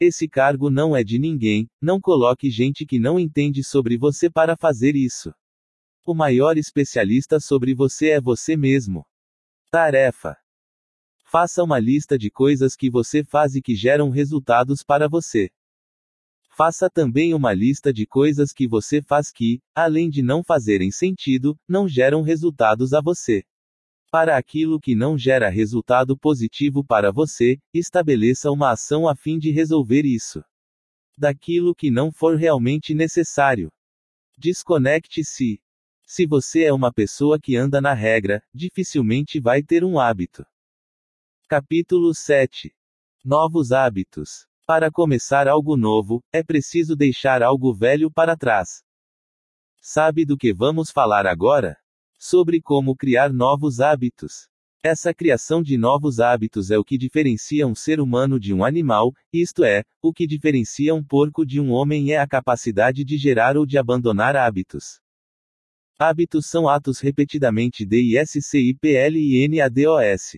[0.00, 4.56] Esse cargo não é de ninguém, não coloque gente que não entende sobre você para
[4.56, 5.32] fazer isso.
[6.04, 9.06] O maior especialista sobre você é você mesmo.
[9.70, 10.36] Tarefa:
[11.22, 15.52] Faça uma lista de coisas que você faz e que geram resultados para você.
[16.58, 21.56] Faça também uma lista de coisas que você faz que, além de não fazerem sentido,
[21.68, 23.44] não geram resultados a você.
[24.10, 29.52] Para aquilo que não gera resultado positivo para você, estabeleça uma ação a fim de
[29.52, 30.42] resolver isso.
[31.16, 33.70] Daquilo que não for realmente necessário.
[34.36, 35.62] Desconecte-se.
[36.04, 40.44] Se você é uma pessoa que anda na regra, dificilmente vai ter um hábito.
[41.46, 42.74] Capítulo 7
[43.24, 44.48] Novos hábitos.
[44.68, 48.82] Para começar algo novo, é preciso deixar algo velho para trás.
[49.80, 51.78] Sabe do que vamos falar agora?
[52.18, 54.46] Sobre como criar novos hábitos.
[54.84, 59.14] Essa criação de novos hábitos é o que diferencia um ser humano de um animal,
[59.32, 63.56] isto é, o que diferencia um porco de um homem é a capacidade de gerar
[63.56, 65.00] ou de abandonar hábitos.
[65.98, 70.36] Hábitos são atos repetidamente DISCIPLINADOS.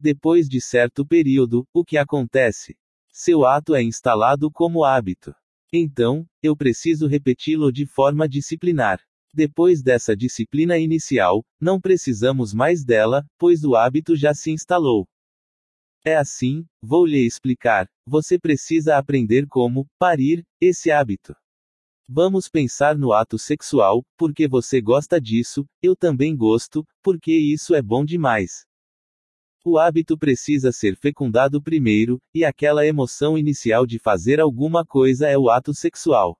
[0.00, 2.74] Depois de certo período, o que acontece?
[3.20, 5.34] Seu ato é instalado como hábito.
[5.72, 9.00] Então, eu preciso repeti-lo de forma disciplinar.
[9.34, 15.04] Depois dessa disciplina inicial, não precisamos mais dela, pois o hábito já se instalou.
[16.04, 17.88] É assim, vou lhe explicar.
[18.06, 21.34] Você precisa aprender como parir esse hábito.
[22.08, 27.82] Vamos pensar no ato sexual, porque você gosta disso, eu também gosto, porque isso é
[27.82, 28.67] bom demais.
[29.64, 35.36] O hábito precisa ser fecundado primeiro, e aquela emoção inicial de fazer alguma coisa é
[35.36, 36.38] o ato sexual.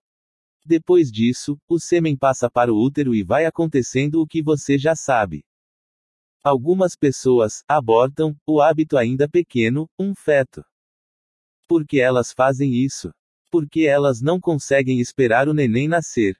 [0.64, 4.94] Depois disso, o sêmen passa para o útero e vai acontecendo o que você já
[4.94, 5.44] sabe.
[6.44, 10.64] Algumas pessoas abortam o hábito ainda pequeno, um feto.
[11.66, 13.12] Por que elas fazem isso?
[13.50, 16.36] Porque elas não conseguem esperar o neném nascer.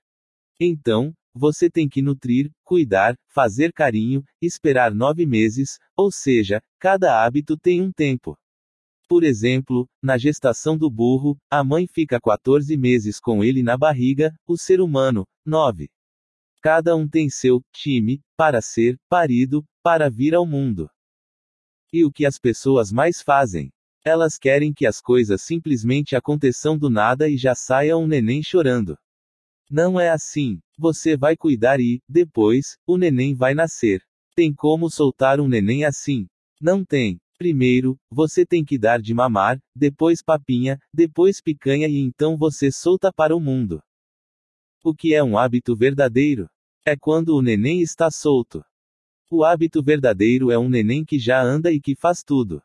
[0.61, 7.57] Então, você tem que nutrir, cuidar, fazer carinho, esperar nove meses, ou seja, cada hábito
[7.57, 8.37] tem um tempo.
[9.09, 14.35] Por exemplo, na gestação do burro, a mãe fica 14 meses com ele na barriga,
[14.47, 15.89] o ser humano, 9.
[16.61, 20.91] Cada um tem seu time para ser parido, para vir ao mundo.
[21.91, 23.71] E o que as pessoas mais fazem?
[24.05, 28.99] Elas querem que as coisas simplesmente aconteçam do nada e já saia um neném chorando.
[29.71, 30.61] Não é assim.
[30.79, 34.03] Você vai cuidar e, depois, o neném vai nascer.
[34.35, 36.27] Tem como soltar um neném assim?
[36.61, 37.21] Não tem.
[37.37, 43.13] Primeiro, você tem que dar de mamar, depois papinha, depois picanha e então você solta
[43.13, 43.81] para o mundo.
[44.83, 46.49] O que é um hábito verdadeiro?
[46.85, 48.65] É quando o neném está solto.
[49.31, 52.63] O hábito verdadeiro é um neném que já anda e que faz tudo.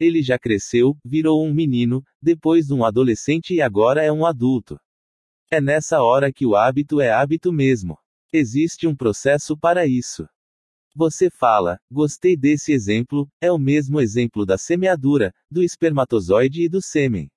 [0.00, 4.78] Ele já cresceu, virou um menino, depois um adolescente e agora é um adulto.
[5.54, 7.96] É nessa hora que o hábito é hábito mesmo.
[8.32, 10.28] Existe um processo para isso.
[10.96, 16.82] Você fala, gostei desse exemplo, é o mesmo exemplo da semeadura, do espermatozoide e do
[16.82, 17.30] sêmen.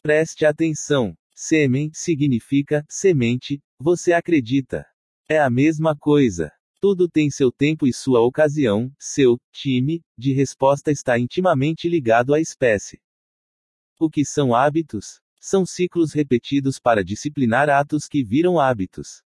[0.00, 1.16] Preste atenção.
[1.34, 4.86] Sêmen significa semente, você acredita.
[5.28, 6.52] É a mesma coisa.
[6.80, 12.40] Tudo tem seu tempo e sua ocasião, seu time de resposta está intimamente ligado à
[12.40, 13.00] espécie.
[13.98, 15.20] O que são hábitos?
[15.40, 19.22] São ciclos repetidos para disciplinar atos que viram hábitos.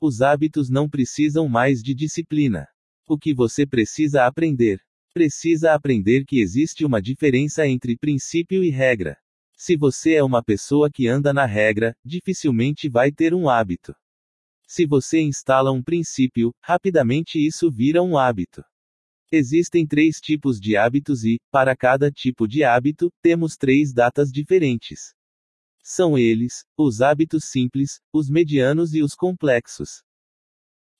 [0.00, 2.66] Os hábitos não precisam mais de disciplina.
[3.06, 4.80] O que você precisa aprender?
[5.12, 9.18] Precisa aprender que existe uma diferença entre princípio e regra.
[9.54, 13.94] Se você é uma pessoa que anda na regra, dificilmente vai ter um hábito.
[14.66, 18.64] Se você instala um princípio, rapidamente isso vira um hábito.
[19.30, 25.14] Existem três tipos de hábitos e, para cada tipo de hábito, temos três datas diferentes.
[25.82, 30.02] São eles: os hábitos simples, os medianos e os complexos.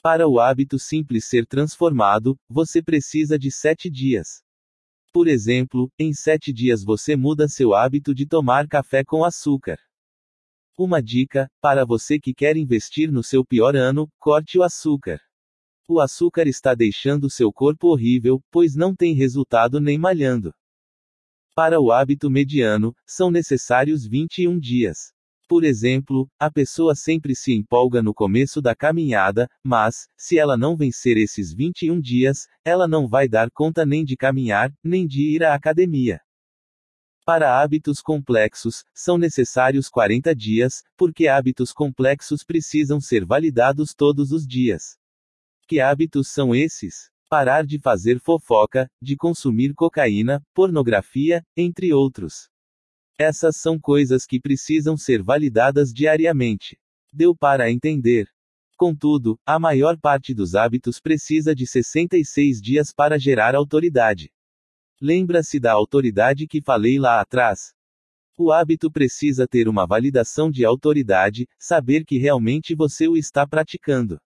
[0.03, 4.43] Para o hábito simples ser transformado, você precisa de sete dias.
[5.13, 9.79] Por exemplo, em sete dias você muda seu hábito de tomar café com açúcar.
[10.77, 15.21] Uma dica: para você que quer investir no seu pior ano, corte o açúcar.
[15.89, 20.53] O açúcar está deixando seu corpo horrível, pois não tem resultado nem malhando.
[21.55, 25.13] Para o hábito mediano, são necessários 21 dias.
[25.47, 30.75] Por exemplo, a pessoa sempre se empolga no começo da caminhada, mas, se ela não
[30.75, 35.45] vencer esses 21 dias, ela não vai dar conta nem de caminhar, nem de ir
[35.45, 36.23] à academia.
[37.23, 44.47] Para hábitos complexos, são necessários 40 dias, porque hábitos complexos precisam ser validados todos os
[44.47, 44.97] dias.
[45.69, 47.12] Que hábitos são esses?
[47.33, 52.51] Parar de fazer fofoca, de consumir cocaína, pornografia, entre outros.
[53.19, 56.79] Essas são coisas que precisam ser validadas diariamente.
[57.11, 58.29] Deu para entender.
[58.77, 64.31] Contudo, a maior parte dos hábitos precisa de 66 dias para gerar autoridade.
[65.01, 67.73] Lembra-se da autoridade que falei lá atrás?
[68.37, 74.21] O hábito precisa ter uma validação de autoridade, saber que realmente você o está praticando.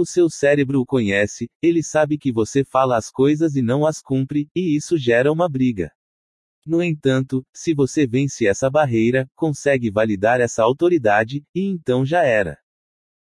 [0.00, 4.00] O seu cérebro o conhece, ele sabe que você fala as coisas e não as
[4.00, 5.90] cumpre, e isso gera uma briga.
[6.64, 12.56] No entanto, se você vence essa barreira, consegue validar essa autoridade, e então já era.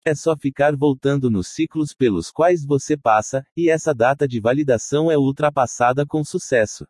[0.06, 5.10] É só ficar voltando nos ciclos pelos quais você passa, e essa data de validação
[5.10, 6.86] é ultrapassada com sucesso.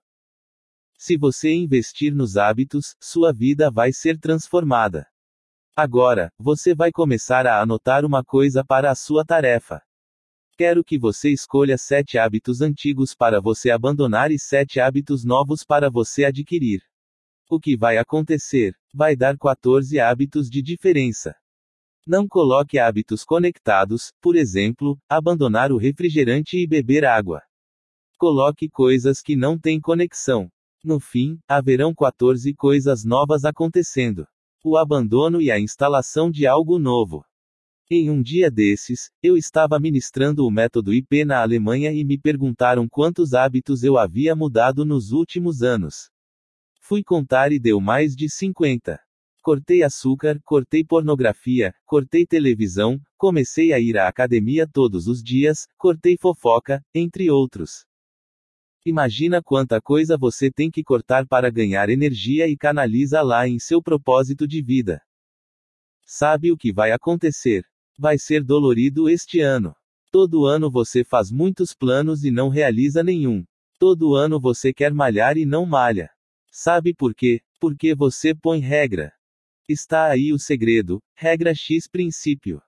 [0.98, 5.06] Se você investir nos hábitos, sua vida vai ser transformada.
[5.76, 9.80] Agora, você vai começar a anotar uma coisa para a sua tarefa.
[10.56, 15.88] Quero que você escolha sete hábitos antigos para você abandonar e sete hábitos novos para
[15.88, 16.82] você adquirir.
[17.48, 18.74] O que vai acontecer?
[18.94, 21.34] Vai dar 14 hábitos de diferença.
[22.06, 27.42] Não coloque hábitos conectados, por exemplo, abandonar o refrigerante e beber água.
[28.18, 30.50] Coloque coisas que não têm conexão.
[30.84, 34.26] No fim, haverão 14 coisas novas acontecendo.
[34.62, 37.24] O abandono e a instalação de algo novo.
[37.90, 42.86] Em um dia desses, eu estava ministrando o método IP na Alemanha e me perguntaram
[42.86, 46.10] quantos hábitos eu havia mudado nos últimos anos.
[46.78, 49.00] Fui contar e deu mais de 50.
[49.42, 56.18] Cortei açúcar, cortei pornografia, cortei televisão, comecei a ir à academia todos os dias, cortei
[56.20, 57.86] fofoca, entre outros.
[58.84, 63.82] Imagina quanta coisa você tem que cortar para ganhar energia e canaliza lá em seu
[63.82, 65.02] propósito de vida.
[66.06, 67.64] Sabe o que vai acontecer?
[67.98, 69.74] Vai ser dolorido este ano.
[70.10, 73.44] Todo ano você faz muitos planos e não realiza nenhum.
[73.78, 76.10] Todo ano você quer malhar e não malha.
[76.50, 77.42] Sabe por quê?
[77.60, 79.12] Porque você põe regra.
[79.68, 82.62] Está aí o segredo, regra X princípio.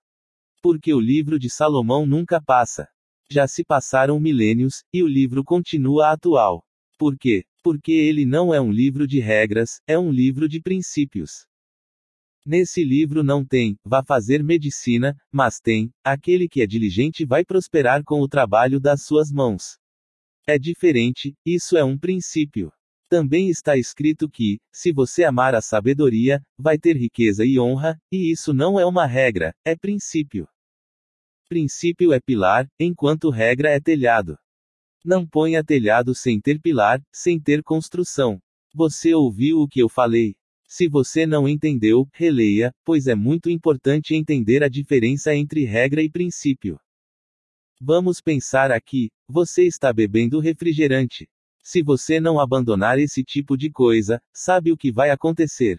[0.60, 2.86] Porque o livro de Salomão nunca passa.
[3.33, 6.63] Já se passaram milênios, e o livro continua atual.
[6.99, 7.47] Por quê?
[7.63, 11.47] Porque ele não é um livro de regras, é um livro de princípios.
[12.45, 18.05] Nesse livro não tem, vá fazer medicina, mas tem, aquele que é diligente vai prosperar
[18.05, 19.79] com o trabalho das suas mãos.
[20.47, 22.71] É diferente, isso é um princípio.
[23.09, 28.31] Também está escrito que, se você amar a sabedoria, vai ter riqueza e honra, e
[28.31, 30.47] isso não é uma regra, é princípio.
[31.53, 34.39] Princípio é pilar, enquanto regra é telhado.
[35.05, 38.41] Não ponha telhado sem ter pilar, sem ter construção.
[38.74, 40.35] Você ouviu o que eu falei.
[40.66, 46.11] Se você não entendeu, releia, pois é muito importante entender a diferença entre regra e
[46.11, 46.81] princípio.
[47.79, 51.29] Vamos pensar aqui: você está bebendo refrigerante.
[51.62, 55.79] Se você não abandonar esse tipo de coisa, sabe o que vai acontecer?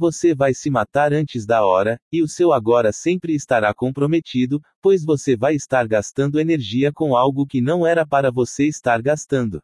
[0.00, 5.04] Você vai se matar antes da hora, e o seu agora sempre estará comprometido, pois
[5.04, 9.60] você vai estar gastando energia com algo que não era para você estar gastando.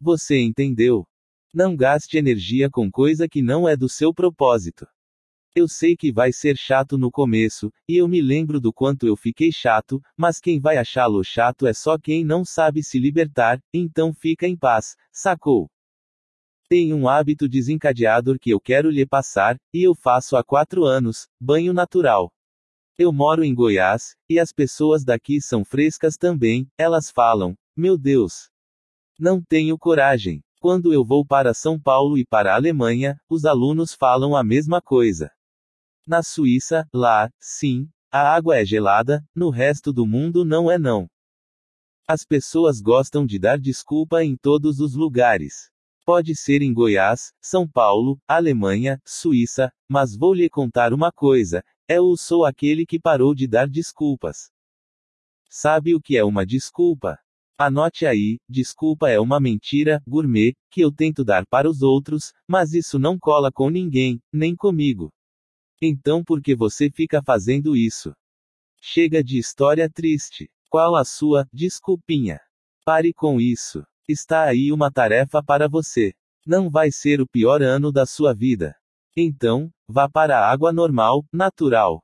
[0.00, 1.04] Você entendeu?
[1.52, 4.86] Não gaste energia com coisa que não é do seu propósito.
[5.52, 9.16] Eu sei que vai ser chato no começo, e eu me lembro do quanto eu
[9.16, 14.14] fiquei chato, mas quem vai achá-lo chato é só quem não sabe se libertar, então
[14.14, 15.68] fica em paz, sacou?
[16.68, 21.28] Tem um hábito desencadeador que eu quero lhe passar, e eu faço há quatro anos:
[21.40, 22.32] banho natural.
[22.98, 28.50] Eu moro em Goiás, e as pessoas daqui são frescas também, elas falam: Meu Deus!
[29.18, 30.42] Não tenho coragem.
[30.60, 34.82] Quando eu vou para São Paulo e para a Alemanha, os alunos falam a mesma
[34.82, 35.30] coisa.
[36.04, 41.06] Na Suíça, lá, sim, a água é gelada, no resto do mundo não é não.
[42.08, 45.70] As pessoas gostam de dar desculpa em todos os lugares.
[46.06, 52.16] Pode ser em Goiás, São Paulo, Alemanha, Suíça, mas vou lhe contar uma coisa: eu
[52.16, 54.52] sou aquele que parou de dar desculpas.
[55.50, 57.18] Sabe o que é uma desculpa?
[57.58, 62.72] Anote aí, desculpa é uma mentira, gourmet, que eu tento dar para os outros, mas
[62.72, 65.10] isso não cola com ninguém, nem comigo.
[65.82, 68.14] Então por que você fica fazendo isso?
[68.80, 70.48] Chega de história triste.
[70.70, 72.38] Qual a sua desculpinha?
[72.84, 73.84] Pare com isso.
[74.08, 76.14] Está aí uma tarefa para você.
[76.46, 78.76] Não vai ser o pior ano da sua vida.
[79.16, 82.00] Então, vá para a água normal, natural.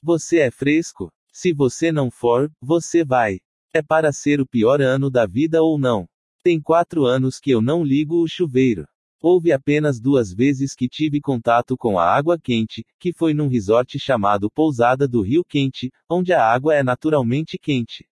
[0.00, 1.10] Você é fresco?
[1.32, 3.40] Se você não for, você vai.
[3.74, 6.06] É para ser o pior ano da vida ou não?
[6.44, 8.86] Tem quatro anos que eu não ligo o chuveiro.
[9.20, 13.98] Houve apenas duas vezes que tive contato com a água quente, que foi num resort
[13.98, 18.06] chamado Pousada do Rio Quente, onde a água é naturalmente quente.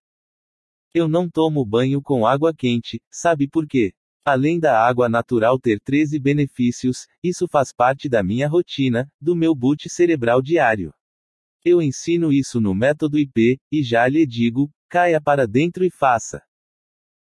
[0.93, 3.93] Eu não tomo banho com água quente, sabe por quê?
[4.25, 9.55] Além da água natural ter 13 benefícios, isso faz parte da minha rotina, do meu
[9.55, 10.93] boot cerebral diário.
[11.65, 16.43] Eu ensino isso no método IP, e já lhe digo, caia para dentro e faça.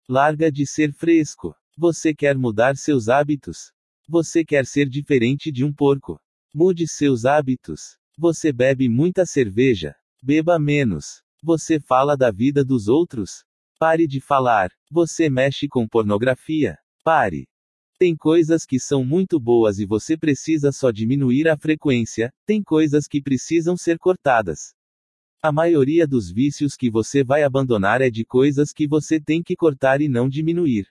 [0.07, 1.53] Larga de ser fresco.
[1.78, 3.73] Você quer mudar seus hábitos?
[4.07, 6.19] Você quer ser diferente de um porco?
[6.53, 7.98] Mude seus hábitos.
[8.18, 9.95] Você bebe muita cerveja?
[10.23, 11.22] Beba menos.
[11.43, 13.43] Você fala da vida dos outros?
[13.80, 14.69] Pare de falar.
[14.91, 16.77] Você mexe com pornografia?
[17.03, 17.47] Pare.
[17.97, 23.07] Tem coisas que são muito boas e você precisa só diminuir a frequência, tem coisas
[23.07, 24.76] que precisam ser cortadas.
[25.41, 29.55] A maioria dos vícios que você vai abandonar é de coisas que você tem que
[29.55, 30.85] cortar e não diminuir.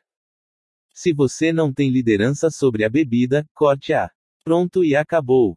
[0.92, 4.10] Se você não tem liderança sobre a bebida, corte-a.
[4.42, 5.56] Pronto e acabou.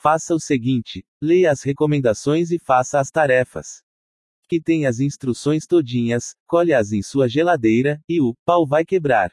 [0.00, 3.82] Faça o seguinte: leia as recomendações e faça as tarefas
[4.48, 9.30] que tem as instruções todinhas, colhe-as em sua geladeira, e o pau vai quebrar.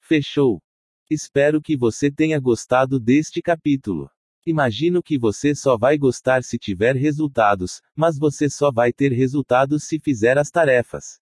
[0.00, 0.60] Fechou.
[1.10, 4.10] Espero que você tenha gostado deste capítulo.
[4.46, 9.84] Imagino que você só vai gostar se tiver resultados, mas você só vai ter resultados
[9.84, 11.20] se fizer as tarefas.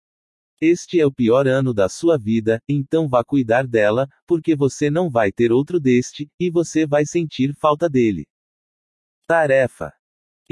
[0.59, 5.11] Este é o pior ano da sua vida, então vá cuidar dela, porque você não
[5.11, 8.27] vai ter outro deste, e você vai sentir falta dele.
[9.27, 9.93] Tarefa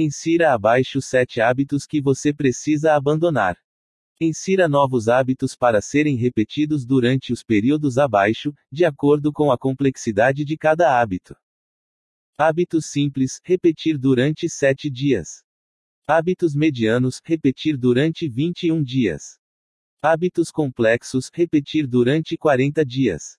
[0.01, 3.59] Insira abaixo sete hábitos que você precisa abandonar.
[4.20, 10.45] Insira novos hábitos para serem repetidos durante os períodos abaixo, de acordo com a complexidade
[10.45, 11.35] de cada hábito.
[12.39, 15.43] Hábitos simples, repetir durante 7 dias.
[16.07, 19.41] Hábitos medianos, repetir durante 21 dias.
[20.01, 23.37] Hábitos complexos, repetir durante 40 dias.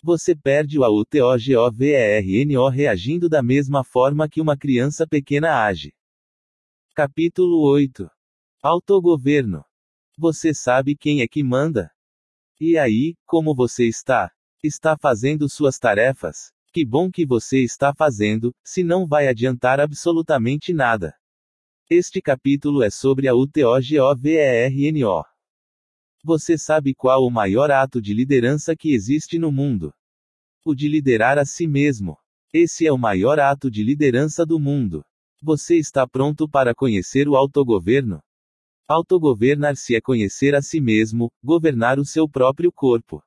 [0.00, 5.92] Você perde o AUTOGOVERNO reagindo da mesma forma que uma criança pequena age.
[6.94, 8.08] Capítulo 8
[8.62, 9.64] Autogoverno.
[10.16, 11.90] Você sabe quem é que manda?
[12.60, 14.30] E aí, como você está?
[14.62, 16.52] Está fazendo suas tarefas?
[16.72, 21.12] Que bom que você está fazendo, se não vai adiantar absolutamente nada.
[21.90, 25.24] Este capítulo é sobre a UTOGOVERNO.
[26.24, 29.92] Você sabe qual o maior ato de liderança que existe no mundo?
[30.64, 32.16] O de liderar a si mesmo.
[32.52, 35.04] Esse é o maior ato de liderança do mundo.
[35.40, 38.20] Você está pronto para conhecer o autogoverno?
[38.88, 43.22] Autogovernar-se é conhecer a si mesmo, governar o seu próprio corpo.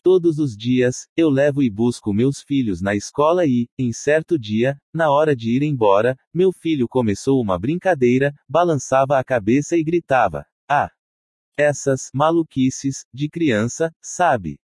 [0.00, 4.78] Todos os dias, eu levo e busco meus filhos na escola e, em certo dia,
[4.94, 10.46] na hora de ir embora, meu filho começou uma brincadeira, balançava a cabeça e gritava!
[11.60, 14.60] Essas maluquices de criança, sabe?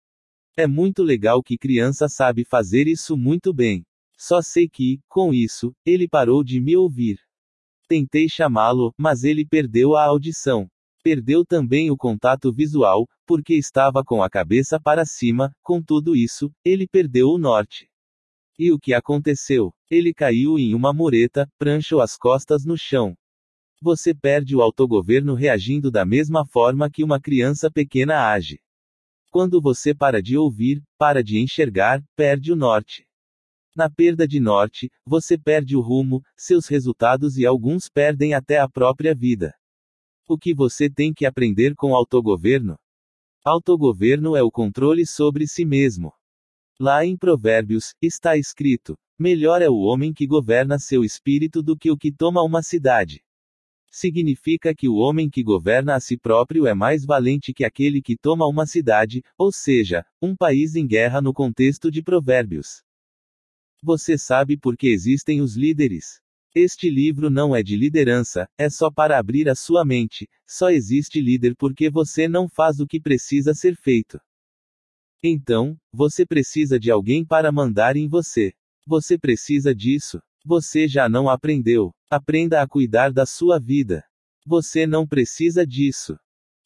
[0.56, 3.84] É muito legal que criança sabe fazer isso muito bem.
[4.18, 7.20] Só sei que, com isso, ele parou de me ouvir.
[7.86, 10.68] Tentei chamá-lo, mas ele perdeu a audição.
[11.00, 16.50] Perdeu também o contato visual, porque estava com a cabeça para cima, com tudo isso,
[16.64, 17.88] ele perdeu o norte.
[18.58, 19.72] E o que aconteceu?
[19.88, 23.14] Ele caiu em uma mureta, pranchou as costas no chão.
[23.82, 28.61] Você perde o autogoverno reagindo da mesma forma que uma criança pequena age.
[29.31, 33.07] Quando você para de ouvir, para de enxergar, perde o norte.
[33.74, 38.69] Na perda de norte, você perde o rumo, seus resultados e alguns perdem até a
[38.69, 39.55] própria vida.
[40.28, 42.77] O que você tem que aprender com autogoverno?
[43.43, 46.12] Autogoverno é o controle sobre si mesmo.
[46.78, 51.90] Lá em Provérbios, está escrito: Melhor é o homem que governa seu espírito do que
[51.90, 53.23] o que toma uma cidade.
[53.90, 58.16] Significa que o homem que governa a si próprio é mais valente que aquele que
[58.16, 62.84] toma uma cidade, ou seja, um país em guerra no contexto de Provérbios.
[63.82, 66.20] Você sabe por que existem os líderes.
[66.54, 70.28] Este livro não é de liderança, é só para abrir a sua mente.
[70.46, 74.20] Só existe líder porque você não faz o que precisa ser feito.
[75.22, 78.52] Então, você precisa de alguém para mandar em você.
[78.86, 80.20] Você precisa disso.
[80.44, 81.92] Você já não aprendeu.
[82.08, 84.04] Aprenda a cuidar da sua vida.
[84.46, 86.18] Você não precisa disso.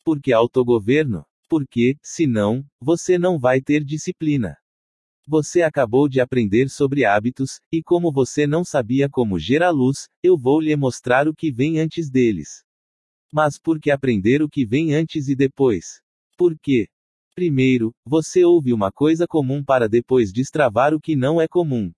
[0.04, 1.24] Porque autogoverno?
[1.48, 4.56] Porque, senão, você não vai ter disciplina.
[5.26, 10.36] Você acabou de aprender sobre hábitos, e como você não sabia como gerar luz, eu
[10.36, 12.62] vou lhe mostrar o que vem antes deles.
[13.32, 16.02] Mas por que aprender o que vem antes e depois?
[16.36, 16.88] Por quê?
[17.34, 21.90] Primeiro, você ouve uma coisa comum para depois destravar o que não é comum.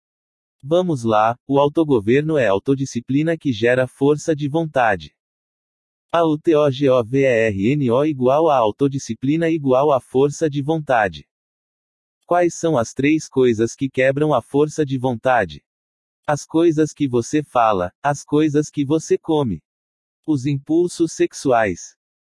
[0.69, 5.15] Vamos lá, o autogoverno é autodisciplina que gera força de vontade.
[6.11, 11.25] A UTOGOVERNO igual a autodisciplina igual a força de vontade.
[12.27, 15.65] Quais são as três coisas que quebram a força de vontade?
[16.27, 19.63] As coisas que você fala, as coisas que você come.
[20.27, 21.95] Os impulsos sexuais.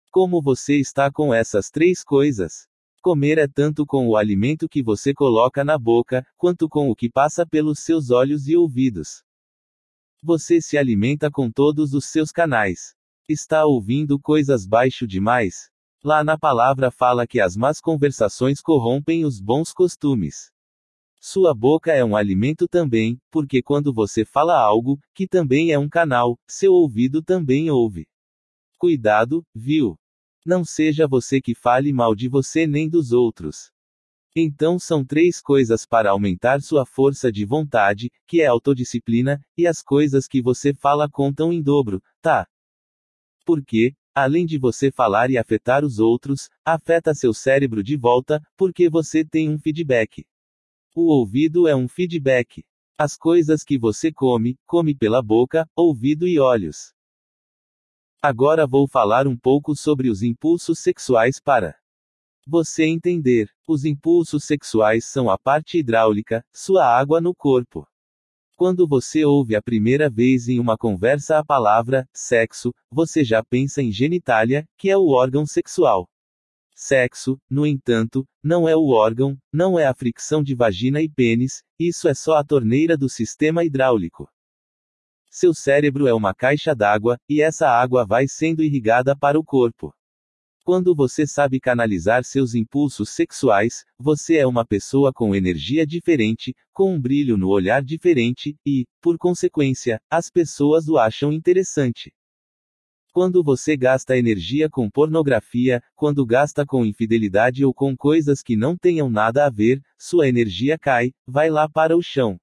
[0.09, 2.70] Como você está com essas três coisas?
[3.01, 7.09] Comer é tanto com o alimento que você coloca na boca, quanto com o que
[7.09, 9.23] passa pelos seus olhos e ouvidos.
[10.21, 12.93] Você se alimenta com todos os seus canais.
[13.27, 15.71] Está ouvindo coisas baixo demais?
[16.03, 20.51] Lá na palavra fala que as más conversações corrompem os bons costumes.
[21.19, 25.89] Sua boca é um alimento também, porque quando você fala algo, que também é um
[25.89, 28.07] canal, seu ouvido também ouve.
[28.77, 29.97] Cuidado, viu?
[30.45, 33.71] Não seja você que fale mal de você nem dos outros.
[34.35, 39.81] Então são três coisas para aumentar sua força de vontade, que é autodisciplina, e as
[39.81, 42.47] coisas que você fala contam em dobro, tá?
[43.45, 48.89] Porque, Além de você falar e afetar os outros, afeta seu cérebro de volta, porque
[48.89, 50.25] você tem um feedback.
[50.93, 52.61] O ouvido é um feedback.
[52.97, 56.93] As coisas que você come, come pela boca, ouvido e olhos.
[58.23, 61.75] Agora vou falar um pouco sobre os impulsos sexuais para
[62.45, 63.49] você entender.
[63.67, 67.83] Os impulsos sexuais são a parte hidráulica, sua água no corpo.
[68.55, 73.81] Quando você ouve a primeira vez em uma conversa a palavra sexo, você já pensa
[73.81, 76.07] em genitália, que é o órgão sexual.
[76.75, 81.63] Sexo, no entanto, não é o órgão, não é a fricção de vagina e pênis,
[81.79, 84.29] isso é só a torneira do sistema hidráulico.
[85.33, 89.95] Seu cérebro é uma caixa d'água, e essa água vai sendo irrigada para o corpo.
[90.65, 96.93] Quando você sabe canalizar seus impulsos sexuais, você é uma pessoa com energia diferente, com
[96.93, 102.13] um brilho no olhar diferente, e, por consequência, as pessoas o acham interessante.
[103.13, 108.75] Quando você gasta energia com pornografia, quando gasta com infidelidade ou com coisas que não
[108.75, 112.37] tenham nada a ver, sua energia cai, vai lá para o chão.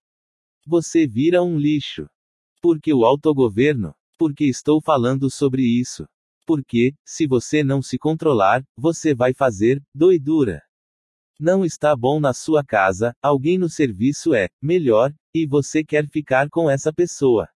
[0.66, 2.08] Você vira um lixo.
[2.60, 3.94] Porque o autogoverno?
[4.18, 6.06] Porque estou falando sobre isso.
[6.44, 10.62] Porque, se você não se controlar, você vai fazer doidura.
[11.38, 16.48] Não está bom na sua casa, alguém no serviço é melhor, e você quer ficar
[16.50, 17.48] com essa pessoa.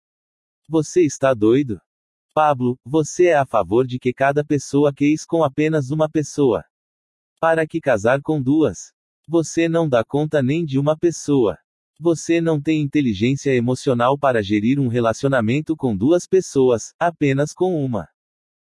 [0.68, 1.80] Você está doido?
[2.32, 6.64] Pablo, você é a favor de que cada pessoa queis com apenas uma pessoa.
[7.40, 8.92] Para que casar com duas?
[9.28, 11.58] Você não dá conta nem de uma pessoa.
[12.04, 18.08] Você não tem inteligência emocional para gerir um relacionamento com duas pessoas, apenas com uma.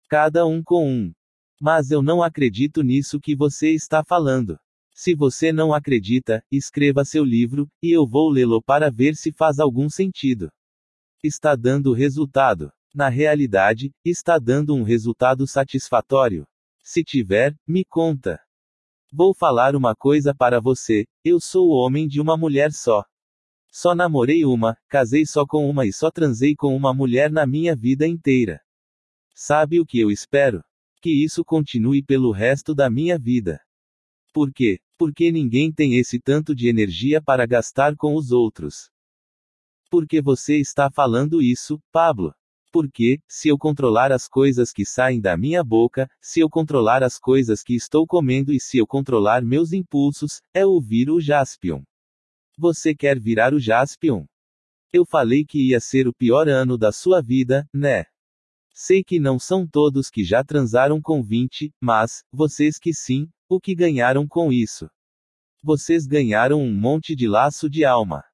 [0.09, 1.13] Cada um com um.
[1.61, 4.57] Mas eu não acredito nisso que você está falando.
[4.95, 9.59] Se você não acredita, escreva seu livro, e eu vou lê-lo para ver se faz
[9.59, 10.49] algum sentido.
[11.21, 12.71] Está dando resultado.
[12.95, 16.47] Na realidade, está dando um resultado satisfatório.
[16.81, 18.39] Se tiver, me conta.
[19.13, 23.03] Vou falar uma coisa para você: eu sou o homem de uma mulher só.
[23.79, 27.77] Só namorei uma, casei só com uma e só transei com uma mulher na minha
[27.77, 28.63] vida inteira.
[29.35, 30.65] Sabe o que eu espero?
[31.03, 33.61] Que isso continue pelo resto da minha vida.
[34.33, 34.79] Por quê?
[34.97, 38.91] Porque ninguém tem esse tanto de energia para gastar com os outros.
[39.91, 42.33] Porque você está falando isso, Pablo?
[42.73, 47.19] Porque, se eu controlar as coisas que saem da minha boca, se eu controlar as
[47.19, 51.83] coisas que estou comendo e se eu controlar meus impulsos, é ouvir o Jaspion.
[52.59, 54.25] Você quer virar o Jaspion?
[54.91, 58.05] Eu falei que ia ser o pior ano da sua vida, né?
[58.73, 63.61] Sei que não são todos que já transaram com 20, mas, vocês que sim, o
[63.61, 64.89] que ganharam com isso?
[65.63, 68.25] Vocês ganharam um monte de laço de alma.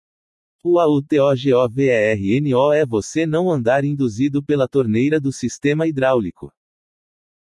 [0.63, 6.53] O AUTOGOVERNO é você não andar induzido pela torneira do sistema hidráulico.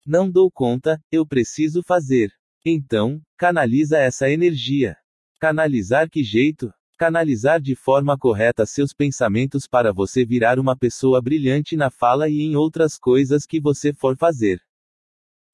[0.05, 2.33] Não dou conta, eu preciso fazer.
[2.65, 4.97] Então, canaliza essa energia.
[5.39, 6.73] Canalizar que jeito?
[6.97, 12.41] Canalizar de forma correta seus pensamentos para você virar uma pessoa brilhante na fala e
[12.41, 14.61] em outras coisas que você for fazer.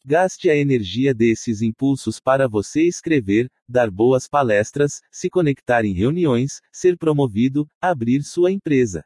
[0.05, 6.61] Gaste a energia desses impulsos para você escrever, dar boas palestras, se conectar em reuniões,
[6.71, 9.03] ser promovido, abrir sua empresa.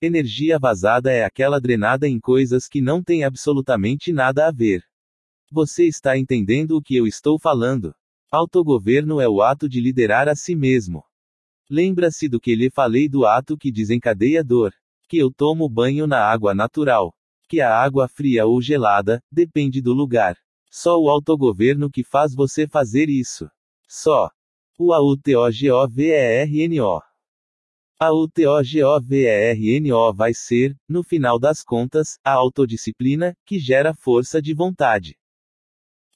[0.00, 4.84] Energia vazada é aquela drenada em coisas que não têm absolutamente nada a ver.
[5.50, 7.92] Você está entendendo o que eu estou falando?
[8.30, 11.04] Autogoverno é o ato de liderar a si mesmo.
[11.70, 14.72] Lembra-se do que lhe falei do ato que desencadeia dor.
[15.08, 17.14] Que eu tomo banho na água natural
[17.48, 20.36] que a água fria ou gelada, depende do lugar.
[20.70, 23.48] Só o autogoverno que faz você fazer isso.
[23.88, 24.28] Só.
[24.76, 27.00] O AUTOGOVERNO.
[28.00, 35.16] A UTOGOVERNO vai ser, no final das contas, a autodisciplina, que gera força de vontade.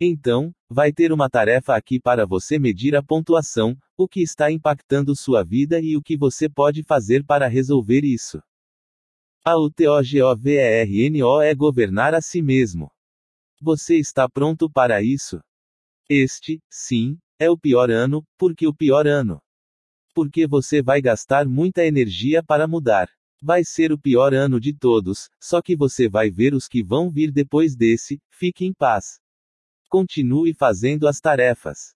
[0.00, 5.16] Então, vai ter uma tarefa aqui para você medir a pontuação, o que está impactando
[5.16, 8.40] sua vida e o que você pode fazer para resolver isso.
[9.44, 12.92] A UTOGOVERNO é governar a si mesmo.
[13.60, 15.40] Você está pronto para isso?
[16.08, 19.40] Este, sim, é o pior ano, porque o pior ano.
[20.14, 23.10] Porque você vai gastar muita energia para mudar.
[23.42, 27.10] Vai ser o pior ano de todos, só que você vai ver os que vão
[27.10, 29.18] vir depois desse, fique em paz.
[29.88, 31.94] Continue fazendo as tarefas.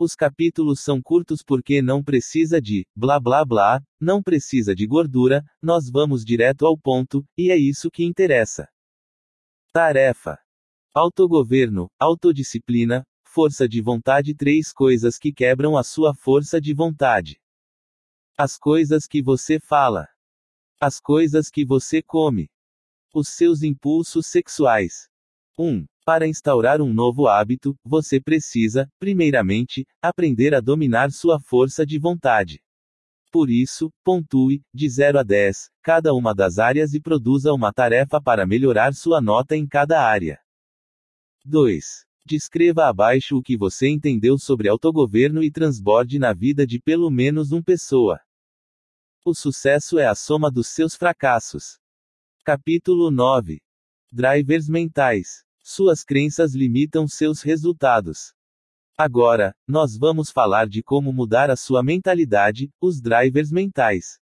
[0.00, 5.44] Os capítulos são curtos porque não precisa de blá blá blá, não precisa de gordura,
[5.62, 8.68] nós vamos direto ao ponto, e é isso que interessa.
[9.72, 10.38] Tarefa:
[10.92, 17.40] Autogoverno, autodisciplina, força de vontade três coisas que quebram a sua força de vontade.
[18.36, 20.08] As coisas que você fala.
[20.80, 22.48] As coisas que você come.
[23.14, 25.08] Os seus impulsos sexuais.
[25.58, 25.86] 1.
[26.04, 32.62] Para instaurar um novo hábito, você precisa, primeiramente, aprender a dominar sua força de vontade.
[33.32, 38.20] Por isso, pontue, de 0 a 10, cada uma das áreas e produza uma tarefa
[38.20, 40.38] para melhorar sua nota em cada área.
[41.42, 42.04] 2.
[42.26, 47.50] Descreva abaixo o que você entendeu sobre autogoverno e transborde na vida de pelo menos
[47.50, 48.20] uma pessoa.
[49.24, 51.78] O sucesso é a soma dos seus fracassos.
[52.44, 53.58] Capítulo 9.
[54.12, 55.44] Drivers mentais.
[55.66, 58.34] Suas crenças limitam seus resultados.
[58.98, 64.20] Agora, nós vamos falar de como mudar a sua mentalidade, os drivers mentais.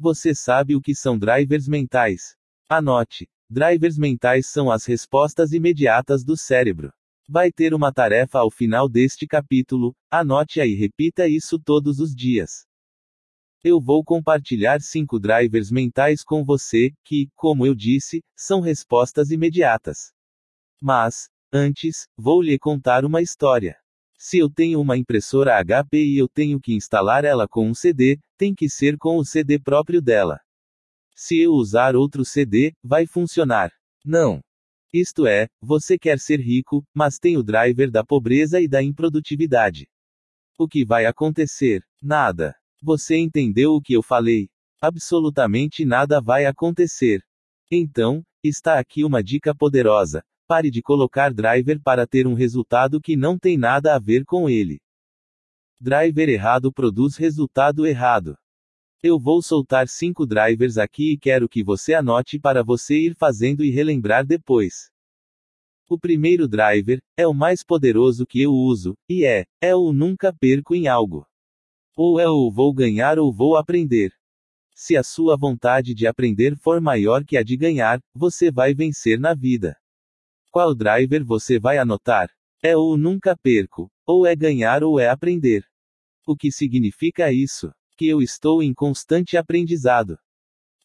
[0.00, 2.34] Você sabe o que são drivers mentais?
[2.68, 3.30] Anote.
[3.48, 6.92] Drivers mentais são as respostas imediatas do cérebro.
[7.28, 12.12] Vai ter uma tarefa ao final deste capítulo, anote aí e repita isso todos os
[12.12, 12.66] dias.
[13.62, 20.12] Eu vou compartilhar cinco drivers mentais com você, que, como eu disse, são respostas imediatas.
[20.86, 23.74] Mas, antes, vou lhe contar uma história.
[24.18, 28.18] Se eu tenho uma impressora HP e eu tenho que instalar ela com um CD,
[28.36, 30.38] tem que ser com o CD próprio dela.
[31.16, 33.72] Se eu usar outro CD, vai funcionar.
[34.04, 34.42] Não.
[34.92, 39.88] Isto é, você quer ser rico, mas tem o driver da pobreza e da improdutividade.
[40.58, 41.82] O que vai acontecer?
[42.02, 42.54] Nada.
[42.82, 44.50] Você entendeu o que eu falei?
[44.82, 47.22] Absolutamente nada vai acontecer.
[47.70, 50.22] Então, Está aqui uma dica poderosa.
[50.46, 54.48] Pare de colocar driver para ter um resultado que não tem nada a ver com
[54.48, 54.78] ele.
[55.80, 58.36] Driver errado produz resultado errado.
[59.02, 63.64] Eu vou soltar cinco drivers aqui e quero que você anote para você ir fazendo
[63.64, 64.90] e relembrar depois.
[65.88, 70.32] O primeiro driver é o mais poderoso que eu uso, e é: é o nunca
[70.32, 71.26] perco em algo.
[71.96, 74.12] Ou é o vou ganhar ou vou aprender.
[74.74, 79.20] Se a sua vontade de aprender for maior que a de ganhar, você vai vencer
[79.20, 79.76] na vida.
[80.54, 82.28] Qual driver você vai anotar?
[82.62, 85.64] É o nunca perco, ou é ganhar ou é aprender.
[86.24, 87.72] O que significa isso?
[87.96, 90.16] Que eu estou em constante aprendizado.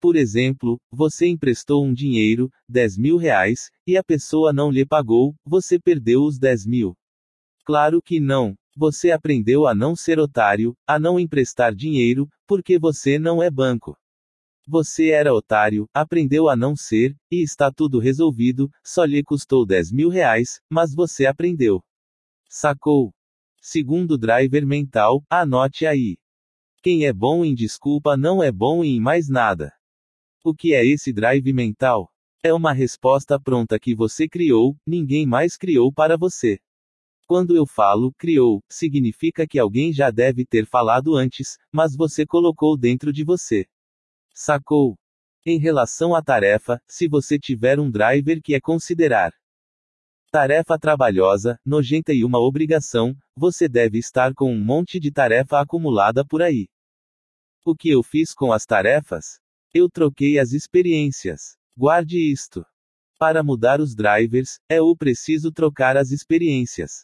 [0.02, 5.36] Por exemplo, você emprestou um dinheiro, 10 mil reais, e a pessoa não lhe pagou,
[5.46, 6.98] você perdeu os 10 mil.
[7.64, 8.56] Claro que não.
[8.76, 13.96] Você aprendeu a não ser otário, a não emprestar dinheiro, porque você não é banco.
[14.72, 19.92] Você era otário, aprendeu a não ser, e está tudo resolvido, só lhe custou 10
[19.92, 21.82] mil reais, mas você aprendeu.
[22.48, 23.12] Sacou?
[23.60, 26.18] Segundo driver mental, anote aí.
[26.84, 29.74] Quem é bom em desculpa não é bom em mais nada.
[30.46, 32.08] O que é esse drive mental?
[32.44, 36.60] É uma resposta pronta que você criou, ninguém mais criou para você.
[37.26, 42.78] Quando eu falo criou, significa que alguém já deve ter falado antes, mas você colocou
[42.78, 43.66] dentro de você.
[44.42, 44.98] Sacou?
[45.46, 49.34] Em relação à tarefa, se você tiver um driver que é considerar
[50.32, 56.26] tarefa trabalhosa, nojenta e uma obrigação, você deve estar com um monte de tarefa acumulada
[56.26, 56.70] por aí.
[57.66, 59.42] O que eu fiz com as tarefas?
[59.74, 61.58] Eu troquei as experiências.
[61.76, 62.66] Guarde isto.
[63.18, 67.04] Para mudar os drivers, é o preciso trocar as experiências.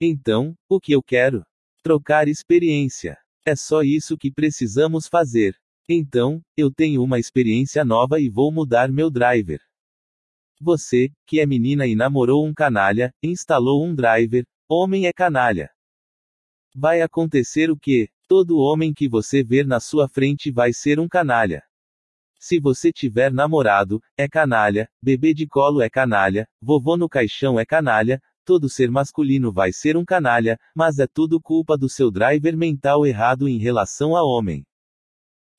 [0.00, 1.44] Então, o que eu quero?
[1.82, 3.18] Trocar experiência.
[3.44, 5.60] É só isso que precisamos fazer.
[5.92, 9.60] Então, eu tenho uma experiência nova e vou mudar meu driver.
[10.60, 15.68] Você, que é menina e namorou um canalha, instalou um driver, homem é canalha.
[16.72, 18.08] Vai acontecer o que?
[18.28, 21.60] Todo homem que você ver na sua frente vai ser um canalha.
[22.38, 27.66] Se você tiver namorado, é canalha, bebê de colo é canalha, vovô no caixão é
[27.66, 32.56] canalha, todo ser masculino vai ser um canalha, mas é tudo culpa do seu driver
[32.56, 34.64] mental errado em relação a homem.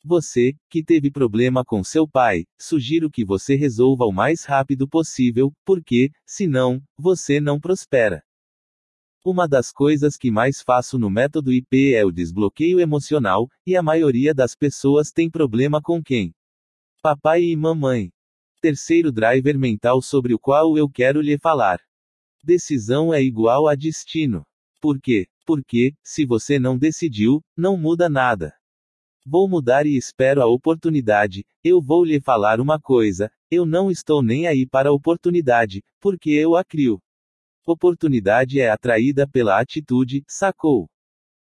[0.04, 5.54] Você, que teve problema com seu pai, sugiro que você resolva o mais rápido possível,
[5.64, 8.24] porque, senão, você não prospera.
[9.24, 13.84] Uma das coisas que mais faço no método IP é o desbloqueio emocional, e a
[13.84, 16.34] maioria das pessoas tem problema com quem?
[17.04, 18.12] Papai e mamãe.
[18.60, 21.80] Terceiro driver mental sobre o qual eu quero lhe falar.
[22.44, 24.44] Decisão é igual a destino.
[24.82, 25.28] Por quê?
[25.46, 28.61] Porque, se você não decidiu, não muda nada.
[29.26, 31.46] Vou mudar e espero a oportunidade.
[31.64, 36.32] Eu vou lhe falar uma coisa: eu não estou nem aí para a oportunidade, porque
[36.32, 37.00] eu a crio.
[37.66, 40.90] Oportunidade é atraída pela atitude, sacou?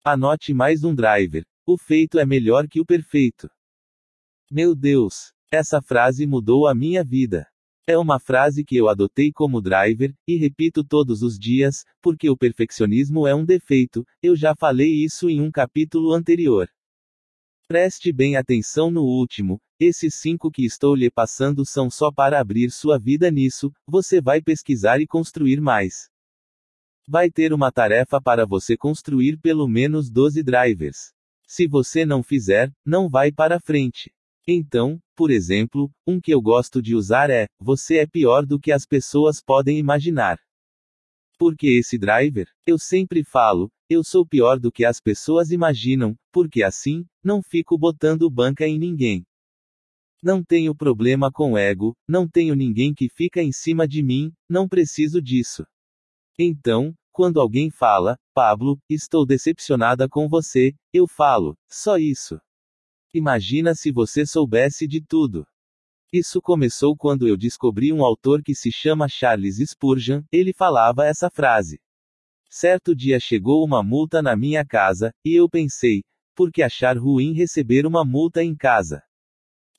[0.03, 1.43] Anote mais um driver.
[1.65, 3.49] O feito é melhor que o perfeito.
[4.51, 5.33] Meu Deus!
[5.51, 7.47] Essa frase mudou a minha vida.
[7.87, 12.37] É uma frase que eu adotei como driver, e repito todos os dias, porque o
[12.37, 16.69] perfeccionismo é um defeito, eu já falei isso em um capítulo anterior.
[17.67, 22.69] Preste bem atenção no último, esses cinco que estou lhe passando são só para abrir
[22.69, 26.09] sua vida nisso, você vai pesquisar e construir mais.
[27.07, 31.13] Vai ter uma tarefa para você construir pelo menos 12 drivers.
[31.47, 34.13] Se você não fizer, não vai para frente.
[34.45, 38.73] Então, por exemplo, um que eu gosto de usar é: você é pior do que
[38.73, 40.37] as pessoas podem imaginar.
[41.37, 46.63] Porque esse driver, eu sempre falo, eu sou pior do que as pessoas imaginam, porque
[46.63, 49.25] assim, não fico botando banca em ninguém.
[50.21, 54.67] Não tenho problema com ego, não tenho ninguém que fica em cima de mim, não
[54.67, 55.65] preciso disso.
[56.39, 62.39] Então, quando alguém fala, Pablo, estou decepcionada com você, eu falo, só isso.
[63.13, 65.45] Imagina se você soubesse de tudo.
[66.11, 71.29] Isso começou quando eu descobri um autor que se chama Charles Spurgeon, ele falava essa
[71.29, 71.79] frase.
[72.55, 76.03] Certo dia chegou uma multa na minha casa, e eu pensei,
[76.35, 79.01] por que achar ruim receber uma multa em casa?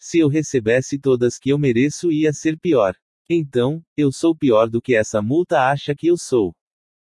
[0.01, 2.97] Se eu recebesse todas que eu mereço ia ser pior.
[3.31, 6.53] Então, eu sou pior do que essa multa acha que eu sou.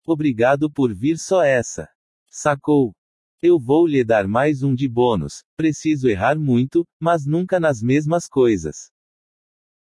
[0.07, 1.89] Obrigado por vir só essa.
[2.31, 2.93] Sacou?
[3.41, 5.43] Eu vou lhe dar mais um de bônus.
[5.57, 8.89] Preciso errar muito, mas nunca nas mesmas coisas.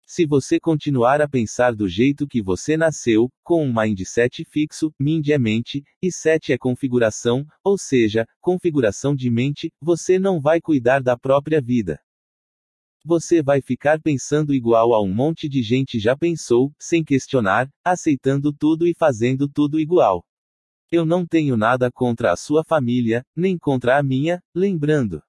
[0.09, 5.27] Se você continuar a pensar do jeito que você nasceu, com um mindset fixo, mind
[5.31, 11.03] é mente, e set é configuração, ou seja, configuração de mente, você não vai cuidar
[11.03, 12.01] da própria vida.
[13.05, 18.53] Você vai ficar pensando igual a um monte de gente já pensou, sem questionar, aceitando
[18.53, 20.24] tudo e fazendo tudo igual.
[20.89, 25.20] Eu não tenho nada contra a sua família, nem contra a minha, lembrando.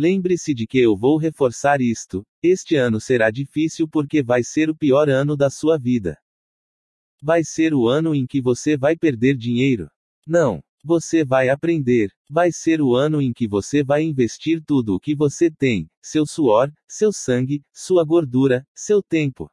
[0.00, 4.76] Lembre-se de que eu vou reforçar isto: este ano será difícil porque vai ser o
[4.76, 6.16] pior ano da sua vida.
[7.20, 9.90] Vai ser o ano em que você vai perder dinheiro.
[10.24, 10.62] Não.
[10.84, 12.12] Você vai aprender.
[12.30, 16.24] Vai ser o ano em que você vai investir tudo o que você tem: seu
[16.24, 19.50] suor, seu sangue, sua gordura, seu tempo.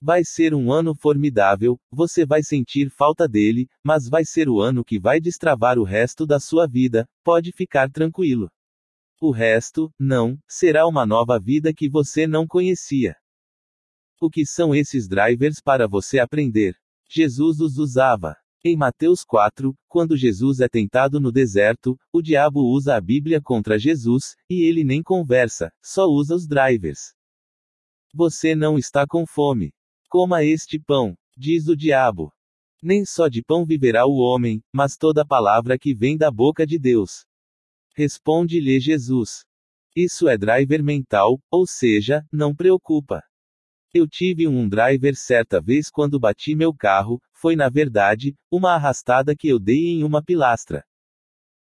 [0.00, 4.84] Vai ser um ano formidável, você vai sentir falta dele, mas vai ser o ano
[4.84, 8.48] que vai destravar o resto da sua vida, pode ficar tranquilo.
[9.22, 13.14] O resto, não, será uma nova vida que você não conhecia.
[14.18, 16.74] O que são esses drivers para você aprender?
[17.06, 18.34] Jesus os usava.
[18.64, 23.78] Em Mateus 4, quando Jesus é tentado no deserto, o diabo usa a Bíblia contra
[23.78, 27.14] Jesus, e ele nem conversa, só usa os drivers.
[28.14, 29.70] Você não está com fome.
[30.08, 32.32] Coma este pão, diz o diabo.
[32.82, 36.78] Nem só de pão viverá o homem, mas toda palavra que vem da boca de
[36.78, 37.26] Deus.
[38.00, 39.44] Responde-lhe Jesus.
[39.94, 43.22] Isso é driver mental, ou seja, não preocupa.
[43.92, 49.36] Eu tive um driver certa vez quando bati meu carro, foi na verdade, uma arrastada
[49.36, 50.82] que eu dei em uma pilastra.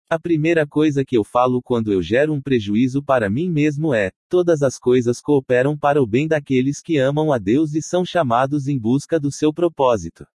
[0.08, 4.10] A primeira coisa que eu falo quando eu gero um prejuízo para mim mesmo é:
[4.26, 8.66] todas as coisas cooperam para o bem daqueles que amam a Deus e são chamados
[8.66, 10.26] em busca do seu propósito.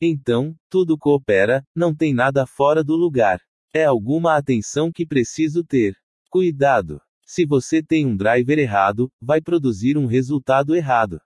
[0.00, 3.38] Então, tudo coopera, não tem nada fora do lugar.
[3.78, 5.94] É alguma atenção que preciso ter.
[6.30, 6.98] Cuidado!
[7.26, 11.20] Se você tem um driver errado, vai produzir um resultado errado.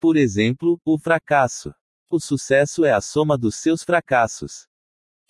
[0.00, 1.74] Por exemplo, o fracasso.
[2.08, 4.66] O sucesso é a soma dos seus fracassos.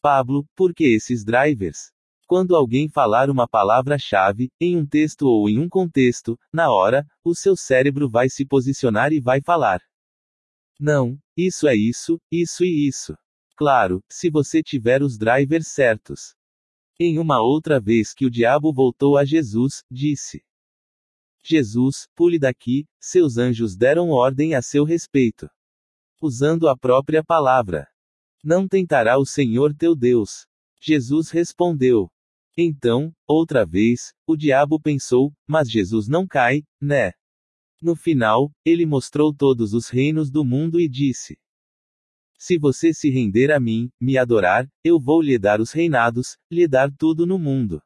[0.01, 1.91] Pablo, por que esses drivers?
[2.29, 7.35] Quando alguém falar uma palavra-chave, em um texto ou em um contexto, na hora, o
[7.35, 9.81] seu cérebro vai se posicionar e vai falar.
[10.79, 13.13] Não, isso é isso, isso e isso.
[13.57, 16.35] Claro, se você tiver os drivers certos.
[16.99, 20.43] Em uma outra vez que o diabo voltou a Jesus, disse:
[21.45, 25.49] Jesus, pule daqui, seus anjos deram ordem a seu respeito.
[26.21, 27.89] Usando a própria palavra.
[28.45, 30.47] Não tentará o Senhor teu Deus.
[30.81, 32.09] Jesus respondeu.
[32.57, 37.13] Então, outra vez, o diabo pensou, mas Jesus não cai, né?
[37.81, 41.37] No final, ele mostrou todos os reinos do mundo e disse:
[42.45, 46.67] Se você se render a mim, me adorar, eu vou lhe dar os reinados, lhe
[46.67, 47.81] dar tudo no mundo.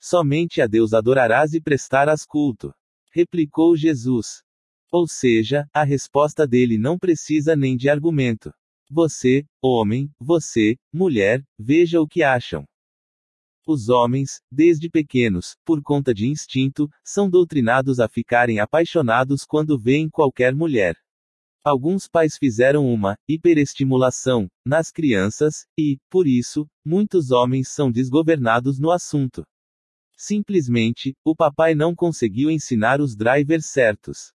[0.00, 2.72] Somente a Deus adorarás e prestarás culto.
[3.12, 4.44] Replicou Jesus.
[4.92, 8.52] Ou seja, a resposta dele não precisa nem de argumento.
[8.88, 12.64] Você, homem, você, mulher, veja o que acham.
[13.66, 20.08] Os homens, desde pequenos, por conta de instinto, são doutrinados a ficarem apaixonados quando veem
[20.08, 20.96] qualquer mulher.
[21.64, 28.90] Alguns pais fizeram uma hiperestimulação nas crianças, e, por isso, muitos homens são desgovernados no
[28.90, 29.44] assunto.
[30.16, 34.32] Simplesmente, o papai não conseguiu ensinar os drivers certos.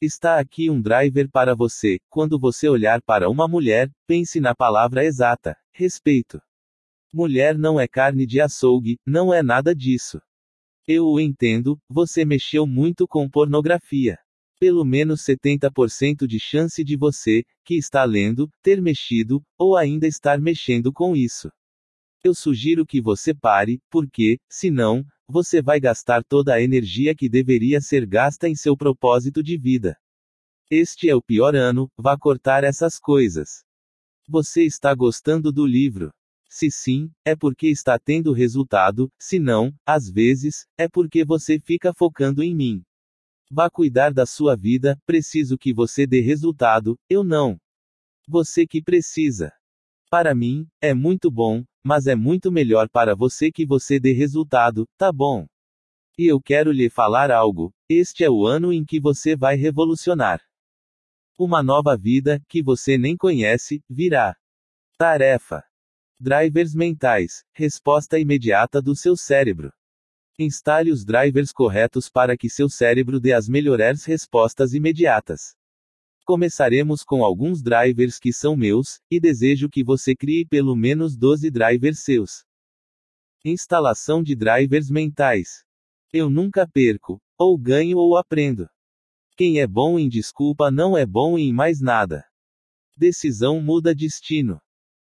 [0.00, 1.98] Está aqui um driver para você.
[2.10, 6.40] Quando você olhar para uma mulher, pense na palavra exata: respeito.
[7.14, 10.20] Mulher não é carne de açougue, não é nada disso.
[10.88, 14.18] Eu o entendo, você mexeu muito com pornografia.
[14.62, 20.40] Pelo menos 70% de chance de você, que está lendo, ter mexido, ou ainda estar
[20.40, 21.50] mexendo com isso.
[22.22, 27.80] Eu sugiro que você pare, porque, senão, você vai gastar toda a energia que deveria
[27.80, 29.96] ser gasta em seu propósito de vida.
[30.70, 33.64] Este é o pior ano, vá cortar essas coisas.
[34.28, 36.12] Você está gostando do livro?
[36.48, 41.92] Se sim, é porque está tendo resultado, se não, às vezes, é porque você fica
[41.92, 42.84] focando em mim.
[43.54, 47.58] Vá cuidar da sua vida, preciso que você dê resultado, eu não.
[48.26, 49.52] Você que precisa.
[50.10, 54.88] Para mim, é muito bom, mas é muito melhor para você que você dê resultado,
[54.96, 55.46] tá bom?
[56.16, 60.40] E eu quero lhe falar algo: este é o ano em que você vai revolucionar.
[61.38, 64.34] Uma nova vida, que você nem conhece, virá.
[64.96, 65.62] Tarefa:
[66.18, 69.70] Drivers mentais resposta imediata do seu cérebro.
[70.42, 75.54] Instale os drivers corretos para que seu cérebro dê as melhores respostas imediatas.
[76.24, 81.50] Começaremos com alguns drivers que são meus, e desejo que você crie pelo menos 12
[81.50, 82.44] drivers seus.
[83.44, 85.64] Instalação de drivers mentais.
[86.12, 88.68] Eu nunca perco, ou ganho ou aprendo.
[89.36, 92.24] Quem é bom em desculpa não é bom em mais nada.
[92.96, 94.60] Decisão muda destino.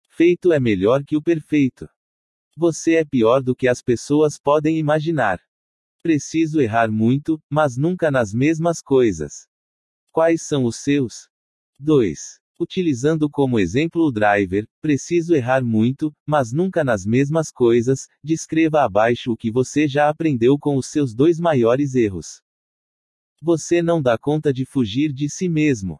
[0.09, 1.89] Feito é melhor que o perfeito.
[2.61, 5.39] Você é pior do que as pessoas podem imaginar.
[6.03, 9.47] Preciso errar muito, mas nunca nas mesmas coisas.
[10.11, 11.29] Quais são os seus?
[11.79, 12.41] 2.
[12.59, 19.31] Utilizando como exemplo o driver, preciso errar muito, mas nunca nas mesmas coisas, descreva abaixo
[19.31, 22.41] o que você já aprendeu com os seus dois maiores erros.
[23.41, 25.97] Você não dá conta de fugir de si mesmo.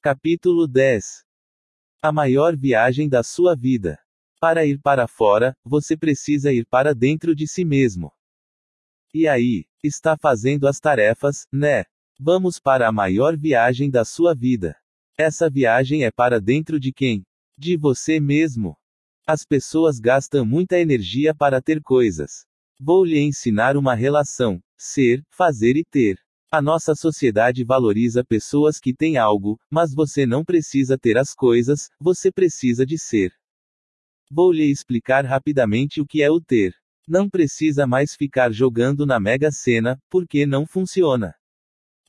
[0.00, 1.24] Capítulo 10
[2.00, 3.98] A maior viagem da sua vida.
[4.40, 8.12] Para ir para fora, você precisa ir para dentro de si mesmo.
[9.12, 11.84] E aí, está fazendo as tarefas, né?
[12.16, 14.76] Vamos para a maior viagem da sua vida.
[15.18, 17.24] Essa viagem é para dentro de quem?
[17.58, 18.76] De você mesmo.
[19.26, 22.46] As pessoas gastam muita energia para ter coisas.
[22.78, 26.20] Vou lhe ensinar uma relação: ser, fazer e ter.
[26.50, 31.90] A nossa sociedade valoriza pessoas que têm algo, mas você não precisa ter as coisas,
[32.00, 33.32] você precisa de ser.
[34.30, 36.74] Vou lhe explicar rapidamente o que é o ter.
[37.06, 41.34] Não precisa mais ficar jogando na Mega Sena, porque não funciona.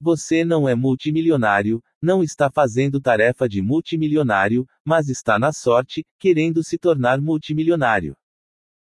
[0.01, 6.63] Você não é multimilionário, não está fazendo tarefa de multimilionário, mas está na sorte, querendo
[6.63, 8.15] se tornar multimilionário.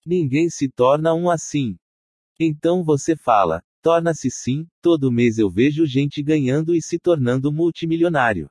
[0.05, 1.75] Ninguém se torna um assim.
[2.39, 8.49] Então você fala, torna-se sim, todo mês eu vejo gente ganhando e se tornando multimilionário.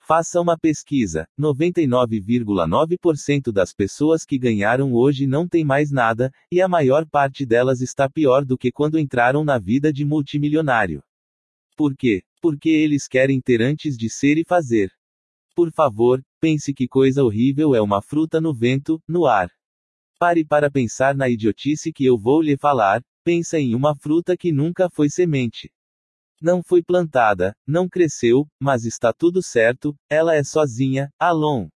[0.00, 6.68] Faça uma pesquisa: 99,9% das pessoas que ganharam hoje não tem mais nada, e a
[6.68, 11.02] maior parte delas está pior do que quando entraram na vida de multimilionário.
[11.76, 12.22] Por quê?
[12.40, 14.90] Porque eles querem ter antes de ser e fazer.
[15.54, 19.50] Por favor, pense que coisa horrível é uma fruta no vento, no ar.
[20.18, 24.52] Pare para pensar na idiotice que eu vou lhe falar, pensa em uma fruta que
[24.52, 25.72] nunca foi semente.
[26.40, 31.68] Não foi plantada, não cresceu, mas está tudo certo, ela é sozinha, Alon.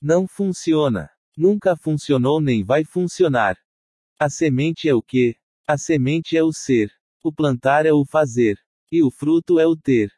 [0.00, 1.10] Não funciona.
[1.36, 3.58] Nunca funcionou nem vai funcionar.
[4.18, 5.36] A semente é o que?
[5.66, 6.90] A semente é o ser.
[7.22, 8.56] O plantar é o fazer.
[8.90, 10.10] E o fruto é o ter.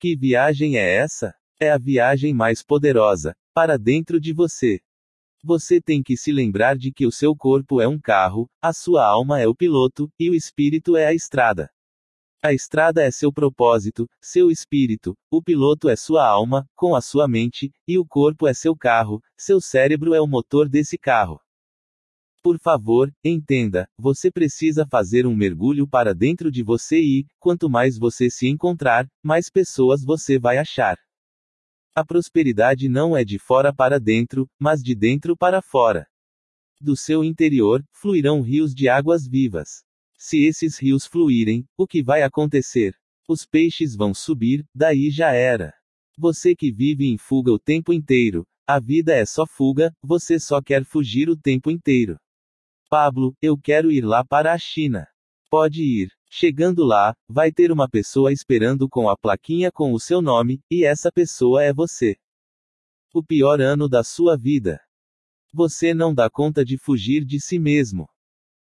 [0.00, 1.34] Que viagem é essa?
[1.60, 4.80] É a viagem mais poderosa, para dentro de você.
[5.42, 9.06] Você tem que se lembrar de que o seu corpo é um carro, a sua
[9.06, 11.70] alma é o piloto, e o espírito é a estrada.
[12.42, 17.26] A estrada é seu propósito, seu espírito, o piloto é sua alma, com a sua
[17.26, 21.40] mente, e o corpo é seu carro, seu cérebro é o motor desse carro.
[22.42, 27.98] Por favor, entenda, você precisa fazer um mergulho para dentro de você e, quanto mais
[27.98, 30.98] você se encontrar, mais pessoas você vai achar.
[31.94, 36.06] A prosperidade não é de fora para dentro, mas de dentro para fora.
[36.80, 39.82] Do seu interior, fluirão rios de águas vivas.
[40.16, 42.94] Se esses rios fluírem, o que vai acontecer?
[43.28, 45.74] Os peixes vão subir, daí já era.
[46.16, 50.62] Você que vive em fuga o tempo inteiro, a vida é só fuga, você só
[50.62, 52.18] quer fugir o tempo inteiro.
[52.88, 55.08] Pablo, eu quero ir lá para a China.
[55.50, 56.19] Pode ir.
[56.32, 60.84] Chegando lá, vai ter uma pessoa esperando com a plaquinha com o seu nome, e
[60.84, 62.16] essa pessoa é você.
[63.12, 64.80] O pior ano da sua vida.
[65.52, 68.08] Você não dá conta de fugir de si mesmo.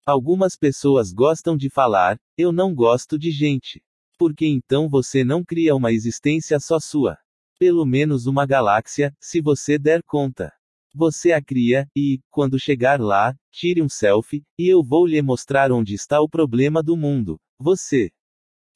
[0.05, 3.81] Algumas pessoas gostam de falar, eu não gosto de gente.
[4.17, 7.17] Porque então você não cria uma existência só sua.
[7.57, 10.51] Pelo menos uma galáxia, se você der conta.
[10.95, 15.71] Você a cria, e, quando chegar lá, tire um selfie, e eu vou lhe mostrar
[15.71, 17.39] onde está o problema do mundo.
[17.59, 18.11] Você.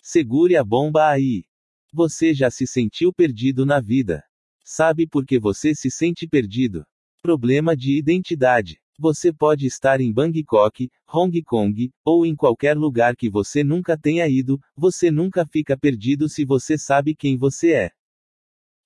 [0.02, 1.46] Segure a bomba aí.
[1.94, 4.24] Você já se sentiu perdido na vida.
[4.66, 6.86] Sabe por que você se sente perdido?
[7.22, 8.82] Problema de identidade.
[9.00, 14.28] Você pode estar em Bangkok, Hong Kong, ou em qualquer lugar que você nunca tenha
[14.28, 17.92] ido, você nunca fica perdido se você sabe quem você é.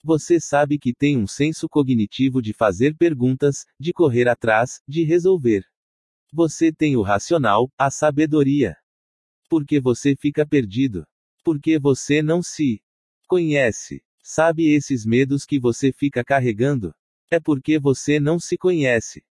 [0.03, 5.63] Você sabe que tem um senso cognitivo de fazer perguntas, de correr atrás, de resolver.
[6.33, 8.75] Você tem o racional, a sabedoria.
[9.47, 11.05] Por que você fica perdido?
[11.43, 12.81] Porque você não se
[13.27, 14.03] conhece.
[14.23, 16.93] Sabe esses medos que você fica carregando?
[17.29, 19.23] É porque você não se conhece.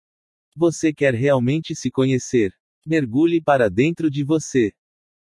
[0.55, 2.53] Você quer realmente se conhecer?
[2.85, 4.73] Mergulhe para dentro de você.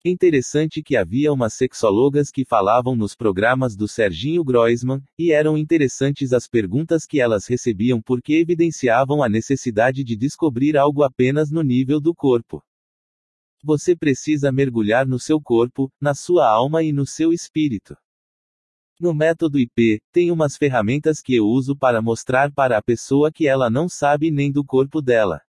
[0.04, 6.32] Interessante que havia umas sexólogas que falavam nos programas do Serginho Groisman, e eram interessantes
[6.32, 12.00] as perguntas que elas recebiam porque evidenciavam a necessidade de descobrir algo apenas no nível
[12.00, 12.62] do corpo.
[13.60, 17.96] Você precisa mergulhar no seu corpo, na sua alma e no seu espírito.
[19.00, 23.48] No método IP, tem umas ferramentas que eu uso para mostrar para a pessoa que
[23.48, 25.40] ela não sabe nem do corpo dela.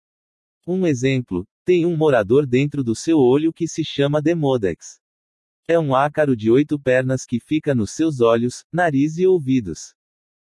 [0.66, 5.02] Um exemplo: tem um morador dentro do seu olho que se chama Demodex.
[5.68, 9.94] É um ácaro de oito pernas que fica nos seus olhos, nariz e ouvidos.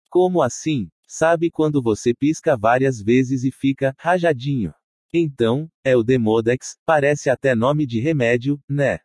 [0.09, 0.89] Como assim?
[1.07, 4.73] Sabe quando você pisca várias vezes e fica rajadinho?
[5.13, 8.97] Então, é o Demodex, parece até nome de remédio, né?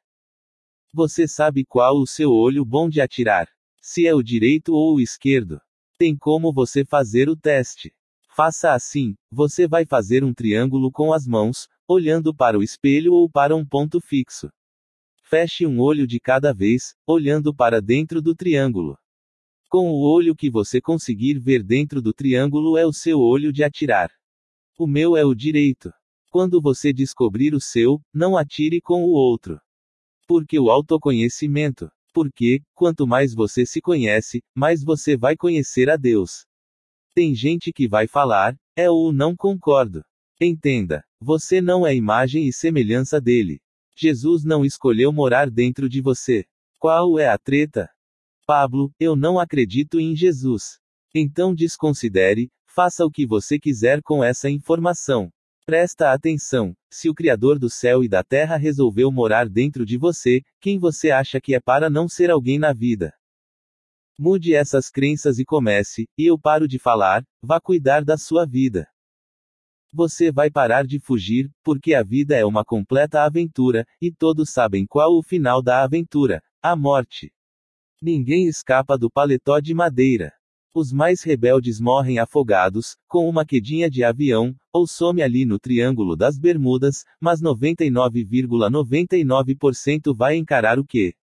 [0.94, 3.51] Você sabe qual o seu olho bom de atirar?
[3.82, 5.60] Se é o direito ou o esquerdo?
[5.98, 7.94] Tem como você fazer o teste.
[8.35, 13.31] Faça assim: você vai fazer um triângulo com as mãos, olhando para o espelho ou
[13.31, 14.51] para um ponto fixo.
[15.23, 18.98] Feche um olho de cada vez, olhando para dentro do triângulo.
[19.70, 23.65] Com o olho que você conseguir ver dentro do triângulo é o seu olho de
[23.65, 24.10] atirar.
[24.78, 25.90] O meu é o direito.
[26.31, 29.59] Quando você descobrir o seu, não atire com o outro.
[30.27, 31.90] Porque o autoconhecimento.
[32.12, 36.44] Porque, quanto mais você se conhece, mais você vai conhecer a Deus.
[37.15, 40.05] Tem gente que vai falar, é ou não concordo.
[40.40, 43.60] Entenda, você não é imagem e semelhança dele.
[43.96, 46.44] Jesus não escolheu morar dentro de você.
[46.78, 47.90] Qual é a treta?
[48.46, 50.78] Pablo, eu não acredito em Jesus.
[51.14, 55.30] Então desconsidere, faça o que você quiser com essa informação.
[55.66, 60.40] Presta atenção: se o Criador do céu e da terra resolveu morar dentro de você,
[60.60, 63.12] quem você acha que é para não ser alguém na vida?
[64.18, 68.88] Mude essas crenças e comece, e eu paro de falar, vá cuidar da sua vida.
[69.93, 74.86] Você vai parar de fugir, porque a vida é uma completa aventura, e todos sabem
[74.86, 77.32] qual o final da aventura: a morte.
[78.01, 80.32] Ninguém escapa do paletó de madeira.
[80.74, 86.15] Os mais rebeldes morrem afogados, com uma quedinha de avião, ou some ali no Triângulo
[86.15, 91.15] das Bermudas, mas 99,99% ,99 vai encarar o quê?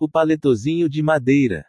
[0.00, 1.66] O paletozinho de madeira.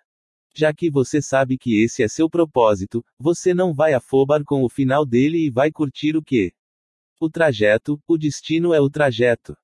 [0.56, 4.70] Já que você sabe que esse é seu propósito, você não vai afobar com o
[4.70, 6.54] final dele e vai curtir o quê?
[7.20, 9.56] O trajeto, o destino é o trajeto.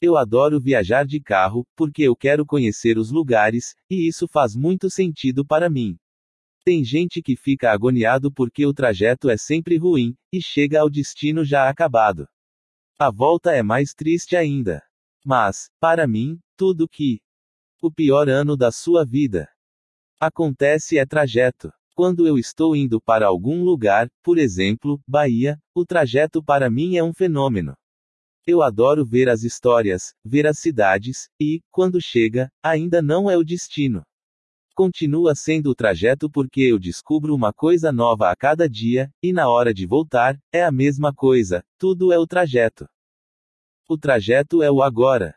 [0.00, 4.90] Eu adoro viajar de carro, porque eu quero conhecer os lugares, e isso faz muito
[4.90, 5.98] sentido para mim.
[6.64, 11.44] Tem gente que fica agoniado porque o trajeto é sempre ruim, e chega ao destino
[11.44, 12.28] já acabado.
[12.98, 14.82] A volta é mais triste ainda.
[15.24, 17.20] Mas, para mim, tudo que
[17.80, 19.48] o pior ano da sua vida
[20.18, 21.70] Acontece é trajeto.
[21.94, 27.04] Quando eu estou indo para algum lugar, por exemplo, Bahia, o trajeto para mim é
[27.04, 27.74] um fenômeno.
[28.46, 33.44] Eu adoro ver as histórias, ver as cidades, e, quando chega, ainda não é o
[33.44, 34.02] destino.
[34.74, 39.50] Continua sendo o trajeto porque eu descubro uma coisa nova a cada dia, e na
[39.50, 42.88] hora de voltar, é a mesma coisa, tudo é o trajeto.
[43.86, 45.34] O trajeto é o agora.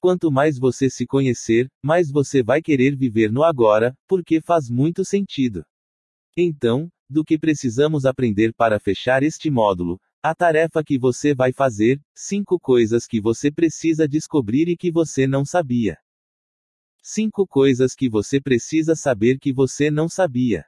[0.00, 5.04] Quanto mais você se conhecer, mais você vai querer viver no agora, porque faz muito
[5.04, 5.62] sentido.
[6.34, 10.00] Então, do que precisamos aprender para fechar este módulo?
[10.22, 15.26] A tarefa que você vai fazer, cinco coisas que você precisa descobrir e que você
[15.26, 15.98] não sabia.
[17.02, 20.64] Cinco coisas que você precisa saber que você não sabia.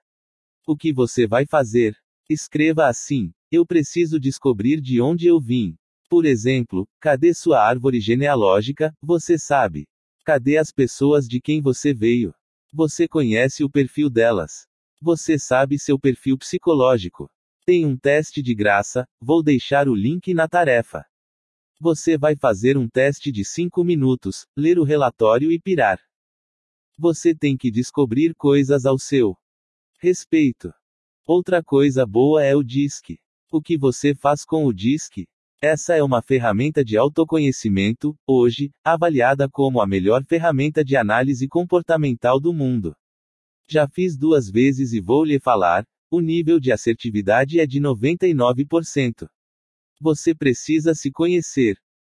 [0.67, 1.95] O que você vai fazer?
[2.29, 5.77] Escreva assim: Eu preciso descobrir de onde eu vim.
[6.13, 8.95] Por exemplo, cadê sua árvore genealógica?
[9.01, 9.89] Você sabe.
[10.27, 12.35] Cadê as pessoas de quem você veio?
[12.71, 14.67] Você conhece o perfil delas.
[15.01, 17.31] Você sabe seu perfil psicológico.
[17.65, 21.03] Tem um teste de graça, vou deixar o link na tarefa.
[21.81, 25.99] Você vai fazer um teste de 5 minutos, ler o relatório e pirar.
[26.99, 29.35] Você tem que descobrir coisas ao seu
[29.99, 30.75] respeito.
[31.25, 33.19] Outra coisa boa é o DISC.
[33.51, 35.27] O que você faz com o DISC?
[35.65, 42.41] Essa é uma ferramenta de autoconhecimento, hoje, avaliada como a melhor ferramenta de análise comportamental
[42.41, 42.97] do mundo.
[43.71, 49.29] Já fiz duas vezes e vou lhe falar: o nível de assertividade é de 99%.
[50.01, 51.77] Você precisa se conhecer.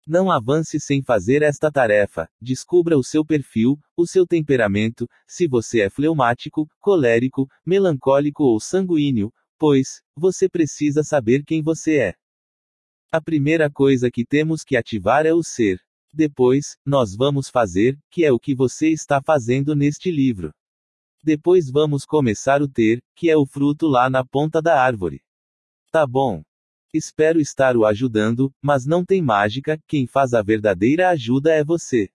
[0.07, 2.30] Não avance sem fazer esta tarefa.
[2.41, 9.34] Descubra o seu perfil, o seu temperamento, se você é fleumático, colérico, melancólico ou sanguíneo,
[9.60, 12.23] pois, você precisa saber quem você é.
[13.15, 15.80] A primeira coisa que temos que ativar é o ser.
[16.11, 20.52] Depois, nós vamos fazer, que é o que você está fazendo neste livro.
[21.23, 25.22] Depois vamos começar o ter, que é o fruto lá na ponta da árvore.
[25.91, 26.41] Tá bom.
[26.91, 32.10] Espero estar o ajudando, mas não tem mágica, quem faz a verdadeira ajuda é você.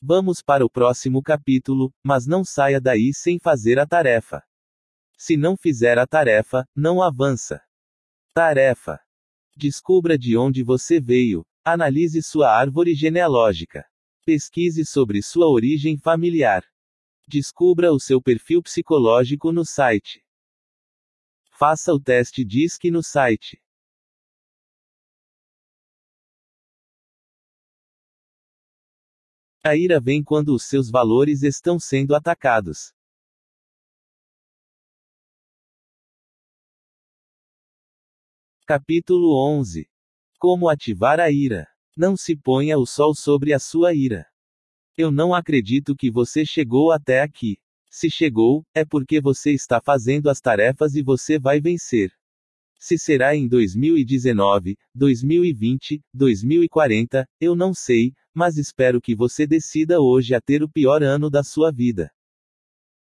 [0.00, 4.42] Vamos para o próximo capítulo, mas não saia daí sem fazer a tarefa.
[5.18, 7.60] Se não fizer a tarefa, não avança.
[8.32, 8.98] Tarefa.
[9.60, 11.44] Descubra de onde você veio.
[11.64, 13.84] Analise sua árvore genealógica.
[14.24, 16.62] Pesquise sobre sua origem familiar.
[17.26, 20.24] Descubra o seu perfil psicológico no site.
[21.50, 23.60] Faça o teste DISC no site.
[29.64, 32.94] A ira vem quando os seus valores estão sendo atacados.
[38.70, 39.88] Capítulo 11.
[40.38, 41.66] Como ativar a ira.
[41.96, 44.26] Não se ponha o sol sobre a sua ira.
[44.94, 47.56] Eu não acredito que você chegou até aqui.
[47.90, 52.12] Se chegou, é porque você está fazendo as tarefas e você vai vencer.
[52.78, 60.34] Se será em 2019, 2020, 2040, eu não sei, mas espero que você decida hoje
[60.34, 62.10] a ter o pior ano da sua vida.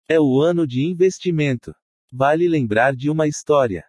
[0.10, 1.74] É o ano de investimento.
[2.12, 3.86] Vale lembrar de uma história.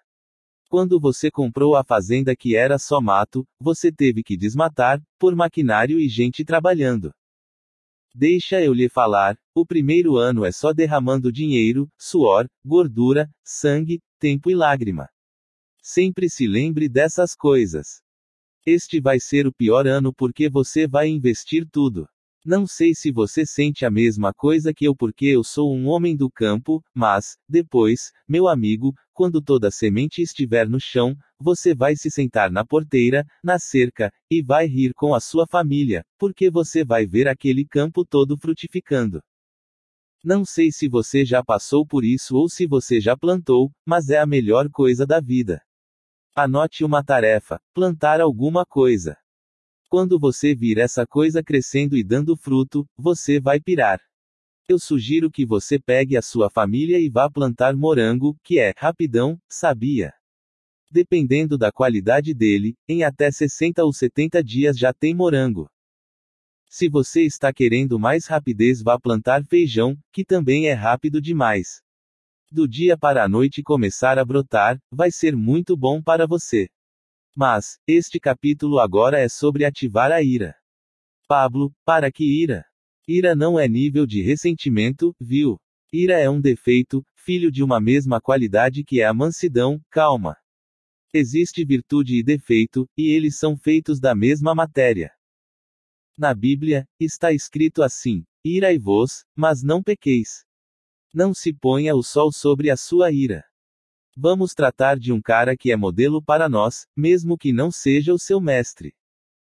[0.75, 6.01] Quando você comprou a fazenda que era só mato, você teve que desmatar, por maquinário
[6.01, 7.15] e gente trabalhando.
[8.13, 14.51] Deixa eu lhe falar, o primeiro ano é só derramando dinheiro, suor, gordura, sangue, tempo
[14.51, 15.09] e lágrima.
[15.81, 18.03] Sempre se lembre dessas coisas.
[18.67, 22.09] Este vai ser o pior ano porque você vai investir tudo.
[22.47, 26.15] Não sei se você sente a mesma coisa que eu porque eu sou um homem
[26.15, 32.11] do campo, mas, depois, meu amigo, quando toda semente estiver no chão, você vai se
[32.11, 37.07] sentar na porteira, na cerca, e vai rir com a sua família, porque você vai
[37.07, 39.23] ver aquele campo todo frutificando.
[40.23, 44.19] Não sei se você já passou por isso ou se você já plantou, mas é
[44.19, 45.63] a melhor coisa da vida.
[46.37, 49.17] Anote uma tarefa: plantar alguma coisa.
[49.89, 54.01] Quando você vir essa coisa crescendo e dando fruto, você vai pirar.
[54.69, 59.39] Eu sugiro que você pegue a sua família e vá plantar morango, que é rapidão,
[59.49, 60.13] sabia?
[60.91, 65.69] Dependendo da qualidade dele, em até 60 ou 70 dias já tem morango.
[66.69, 71.85] Se você está querendo mais rapidez, vá plantar feijão, que também é rápido demais
[72.55, 76.69] do dia para a noite começar a brotar, vai ser muito bom para você.
[77.37, 80.55] Mas, este capítulo agora é sobre ativar a ira.
[81.27, 82.65] Pablo, para que ira?
[83.09, 85.59] Ira não é nível de ressentimento, viu?
[85.93, 90.37] Ira é um defeito, filho de uma mesma qualidade que é a mansidão, calma.
[91.13, 95.13] Existe virtude e defeito, e eles são feitos da mesma matéria.
[96.17, 100.45] Na Bíblia, está escrito assim: Irai-vos, mas não pequeis.
[101.13, 103.45] Não se ponha o sol sobre a sua ira.
[104.17, 108.19] Vamos tratar de um cara que é modelo para nós, mesmo que não seja o
[108.19, 108.95] seu mestre.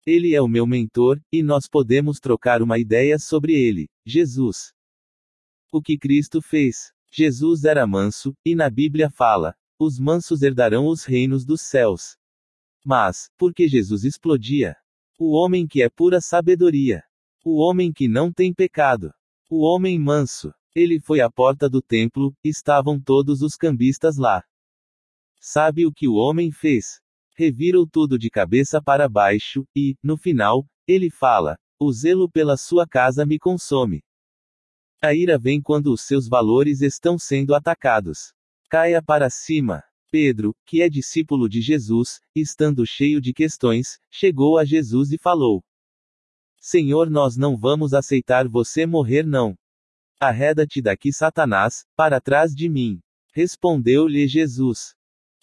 [0.05, 4.73] Ele é o meu mentor, e nós podemos trocar uma ideia sobre ele, Jesus.
[5.71, 6.91] O que Cristo fez?
[7.11, 12.17] Jesus era manso, e na Bíblia fala: os mansos herdarão os reinos dos céus.
[12.83, 14.75] Mas, por que Jesus explodia?
[15.19, 17.03] O homem que é pura sabedoria.
[17.45, 19.13] O homem que não tem pecado.
[19.49, 20.51] O homem manso.
[20.79, 24.43] Ele foi à porta do templo, estavam todos os cambistas lá.
[25.41, 27.01] Sabe o que o homem fez?
[27.35, 32.85] Revirou tudo de cabeça para baixo, e, no final, ele fala: O zelo pela sua
[32.85, 34.03] casa me consome.
[35.01, 38.31] A ira vem quando os seus valores estão sendo atacados.
[38.69, 39.81] Caia para cima.
[40.11, 45.63] Pedro, que é discípulo de Jesus, estando cheio de questões, chegou a Jesus e falou:
[46.61, 49.57] Senhor, nós não vamos aceitar você morrer, não.
[50.19, 52.99] Arreda-te daqui, Satanás, para trás de mim.
[53.33, 54.95] Respondeu-lhe Jesus.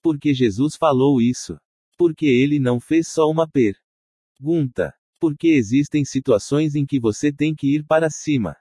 [0.03, 1.57] Porque Jesus falou isso?
[1.97, 4.93] Porque ele não fez só uma pergunta.
[5.21, 8.57] Porque existem situações em que você tem que ir para cima.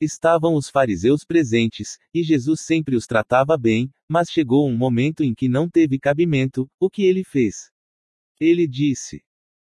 [0.00, 5.32] Estavam os fariseus presentes, e Jesus sempre os tratava bem, mas chegou um momento em
[5.32, 7.70] que não teve cabimento, o que ele fez?
[8.38, 9.22] Ele disse: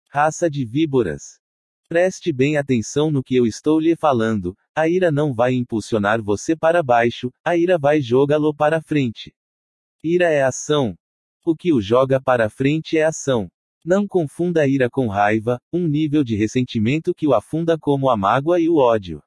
[0.09, 1.41] Raça de víboras.
[1.89, 4.57] Preste bem atenção no que eu estou lhe falando.
[4.75, 9.35] A ira não vai impulsionar você para baixo, a ira vai jogá-lo para frente.
[10.03, 10.97] Ira é ação.
[11.45, 13.51] O que o joga para frente é ação.
[13.85, 18.17] Não confunda a ira com raiva, um nível de ressentimento que o afunda como a
[18.17, 19.23] mágoa e o ódio.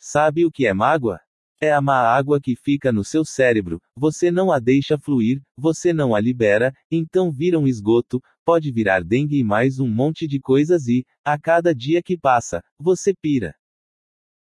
[0.00, 1.20] Sabe o que é mágoa?
[1.60, 5.92] É a má água que fica no seu cérebro, você não a deixa fluir, você
[5.92, 10.40] não a libera, então vira um esgoto, pode virar dengue e mais um monte de
[10.40, 13.57] coisas e, a cada dia que passa, você pira.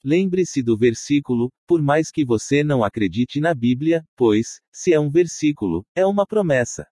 [0.06, 5.10] Lembre-se do versículo, por mais que você não acredite na Bíblia, pois, se é um
[5.10, 6.86] versículo, é uma promessa.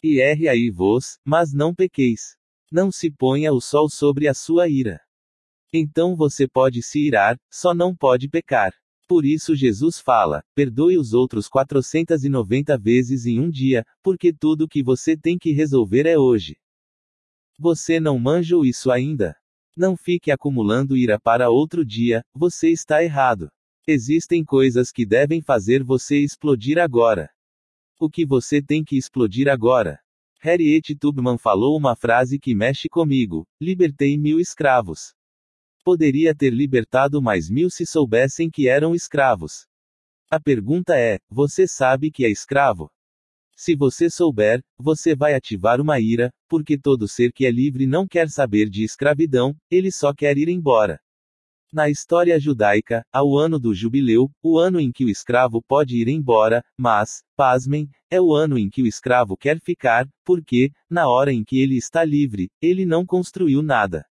[0.00, 2.36] E erre aí vos, mas não pequeis.
[2.70, 5.00] Não se ponha o sol sobre a sua ira.
[5.72, 8.72] Então você pode se irar, só não pode pecar.
[9.08, 14.84] Por isso Jesus fala: perdoe os outros 490 vezes em um dia, porque tudo que
[14.84, 16.56] você tem que resolver é hoje.
[17.58, 19.36] Você não manja isso ainda?
[19.76, 23.50] Não fique acumulando ira para outro dia, você está errado.
[23.86, 27.28] Existem coisas que devem fazer você explodir agora.
[27.98, 30.00] O que você tem que explodir agora?
[30.40, 35.14] Harriet Tubman falou uma frase que mexe comigo: libertei mil escravos.
[35.82, 39.66] Poderia ter libertado mais mil se soubessem que eram escravos.
[40.30, 42.90] A pergunta é: você sabe que é escravo?
[43.56, 48.06] Se você souber, você vai ativar uma ira, porque todo ser que é livre não
[48.06, 50.98] quer saber de escravidão, ele só quer ir embora.
[51.72, 55.96] Na história judaica, há o ano do jubileu, o ano em que o escravo pode
[55.96, 61.08] ir embora, mas, pasmem, é o ano em que o escravo quer ficar, porque, na
[61.08, 64.04] hora em que ele está livre, ele não construiu nada.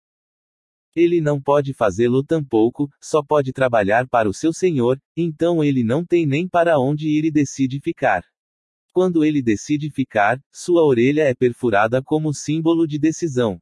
[0.95, 6.05] Ele não pode fazê-lo tampouco, só pode trabalhar para o seu senhor, então ele não
[6.05, 8.23] tem nem para onde ir e decide ficar.
[8.93, 13.59] Quando ele decide ficar, sua orelha é perfurada como símbolo de decisão.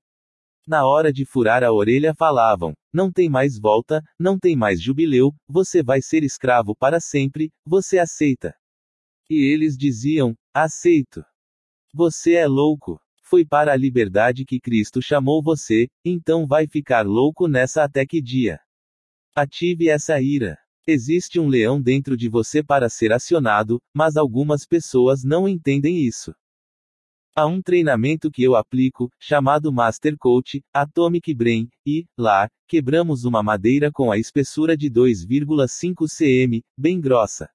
[0.68, 5.34] Na hora de furar a orelha falavam: Não tem mais volta, não tem mais jubileu,
[5.48, 8.54] você vai ser escravo para sempre, você aceita.
[9.30, 11.24] E eles diziam: Aceito.
[11.94, 13.00] Você é louco.
[13.24, 18.20] Foi para a liberdade que Cristo chamou você, então vai ficar louco nessa até que
[18.22, 18.60] dia.
[19.36, 20.58] Ative essa ira.
[20.92, 26.34] Existe um leão dentro de você para ser acionado, mas algumas pessoas não entendem isso.
[27.36, 33.44] Há um treinamento que eu aplico, chamado Master Coach, Atomic Brain, e, lá, quebramos uma
[33.44, 37.48] madeira com a espessura de 2,5 cm, bem grossa.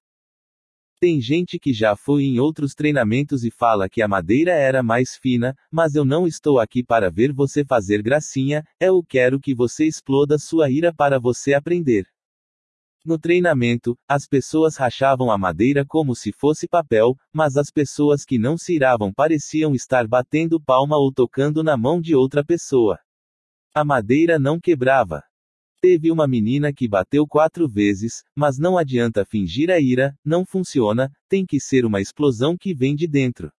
[0.97, 5.17] Tem gente que já foi em outros treinamentos e fala que a madeira era mais
[5.17, 9.85] fina, mas eu não estou aqui para ver você fazer gracinha, eu quero que você
[9.85, 12.14] exploda sua ira para você aprender.
[13.05, 18.39] No treinamento, as pessoas rachavam a madeira como se fosse papel, mas as pessoas que
[18.39, 22.97] não se iravam pareciam estar batendo palma ou tocando na mão de outra pessoa.
[23.75, 25.21] A madeira não quebrava.
[25.79, 31.11] Teve uma menina que bateu quatro vezes, mas não adianta fingir a ira, não funciona,
[31.29, 33.51] tem que ser uma explosão que vem de dentro.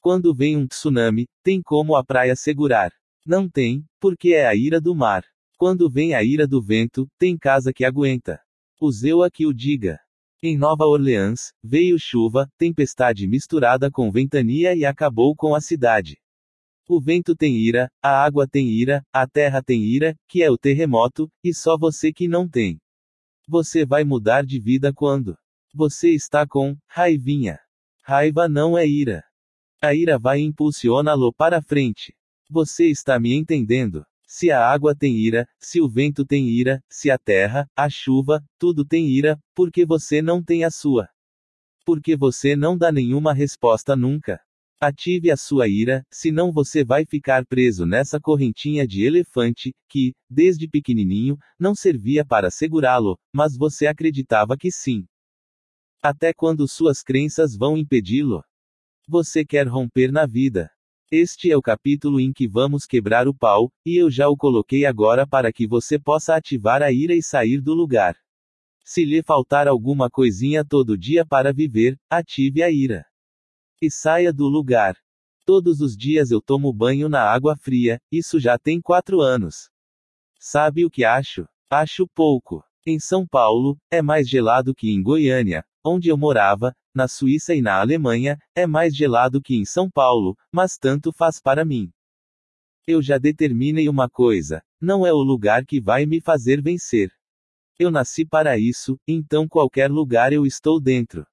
[0.00, 2.92] Quando vem um tsunami, tem como a praia segurar.
[3.26, 5.24] Não tem, porque é a ira do mar.
[5.56, 8.40] Quando vem a ira do vento, tem casa que aguenta.
[8.80, 10.00] Useu a que o diga.
[10.42, 16.18] Em Nova Orleans, veio chuva, tempestade misturada com ventania e acabou com a cidade.
[16.86, 20.58] O vento tem ira, a água tem ira, a terra tem ira, que é o
[20.58, 22.78] terremoto, e só você que não tem.
[23.48, 25.34] Você vai mudar de vida quando
[25.72, 27.58] você está com raivinha.
[28.02, 29.24] Raiva não é ira.
[29.80, 32.14] A ira vai impulsiona-lo para frente.
[32.50, 34.04] Você está me entendendo?
[34.36, 38.44] Se a água tem ira, se o vento tem ira, se a terra, a chuva,
[38.58, 41.08] tudo tem ira, porque você não tem a sua.
[41.86, 44.40] Porque você não dá nenhuma resposta nunca.
[44.80, 50.68] Ative a sua ira, senão você vai ficar preso nessa correntinha de elefante, que, desde
[50.68, 55.06] pequenininho, não servia para segurá-lo, mas você acreditava que sim.
[56.02, 58.42] Até quando suas crenças vão impedi-lo?
[59.06, 60.73] Você quer romper na vida.
[61.16, 64.84] Este é o capítulo em que vamos quebrar o pau, e eu já o coloquei
[64.84, 68.16] agora para que você possa ativar a ira e sair do lugar.
[68.84, 73.06] Se lhe faltar alguma coisinha todo dia para viver, ative a ira.
[73.80, 74.96] E saia do lugar.
[75.46, 79.70] Todos os dias eu tomo banho na água fria, isso já tem quatro anos.
[80.40, 81.46] Sabe o que acho?
[81.70, 82.64] Acho pouco.
[82.84, 87.60] Em São Paulo, é mais gelado que em Goiânia, onde eu morava, na Suíça e
[87.60, 91.90] na Alemanha, é mais gelado que em São Paulo, mas tanto faz para mim.
[92.86, 97.10] Eu já determinei uma coisa: não é o lugar que vai me fazer vencer.
[97.78, 101.26] Eu nasci para isso, então qualquer lugar eu estou dentro.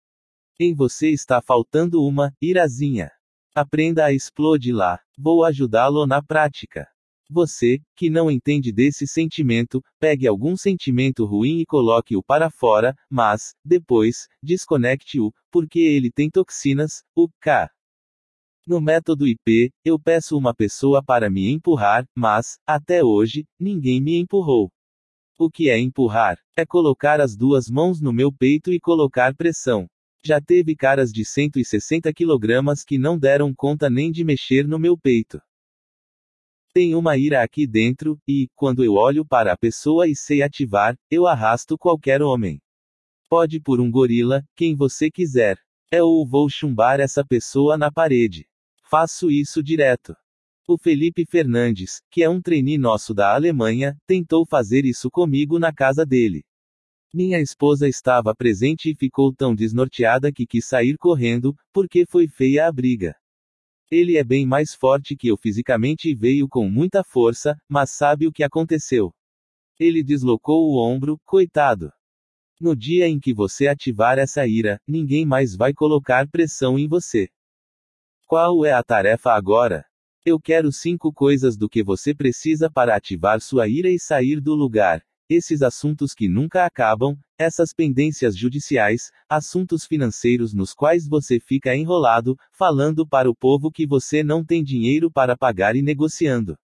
[0.60, 3.12] Em você está faltando uma irazinha.
[3.54, 5.00] Aprenda a explodir lá.
[5.18, 6.88] Vou ajudá-lo na prática.
[7.34, 13.54] Você, que não entende desse sentimento, pegue algum sentimento ruim e coloque-o para fora, mas,
[13.64, 17.70] depois, desconecte-o, porque ele tem toxinas, o K.
[18.68, 24.20] No método IP, eu peço uma pessoa para me empurrar, mas, até hoje, ninguém me
[24.20, 24.70] empurrou.
[25.40, 26.38] O que é empurrar?
[26.58, 29.88] É colocar as duas mãos no meu peito e colocar pressão.
[30.22, 34.98] Já teve caras de 160 kg que não deram conta nem de mexer no meu
[34.98, 35.42] peito.
[36.74, 40.96] Tem uma ira aqui dentro, e, quando eu olho para a pessoa e sei ativar,
[41.10, 42.62] eu arrasto qualquer homem.
[43.30, 45.58] Pode por um gorila, quem você quiser.
[45.92, 48.48] Eu ou vou chumbar essa pessoa na parede.
[48.90, 50.16] Faço isso direto.
[50.66, 55.74] O Felipe Fernandes, que é um trainee nosso da Alemanha, tentou fazer isso comigo na
[55.74, 56.46] casa dele.
[57.14, 62.68] Minha esposa estava presente e ficou tão desnorteada que quis sair correndo, porque foi feia
[62.68, 63.21] a briga.
[63.92, 68.26] Ele é bem mais forte que eu fisicamente e veio com muita força, mas sabe
[68.26, 69.14] o que aconteceu?
[69.78, 71.92] Ele deslocou o ombro, coitado.
[72.58, 77.28] No dia em que você ativar essa ira, ninguém mais vai colocar pressão em você.
[78.26, 79.86] Qual é a tarefa agora?
[80.24, 84.56] Eu quero cinco coisas do que você precisa para ativar sua ira e sair do
[84.56, 85.04] lugar.
[85.32, 92.36] Esses assuntos que nunca acabam, essas pendências judiciais, assuntos financeiros nos quais você fica enrolado,
[92.52, 96.58] falando para o povo que você não tem dinheiro para pagar e negociando.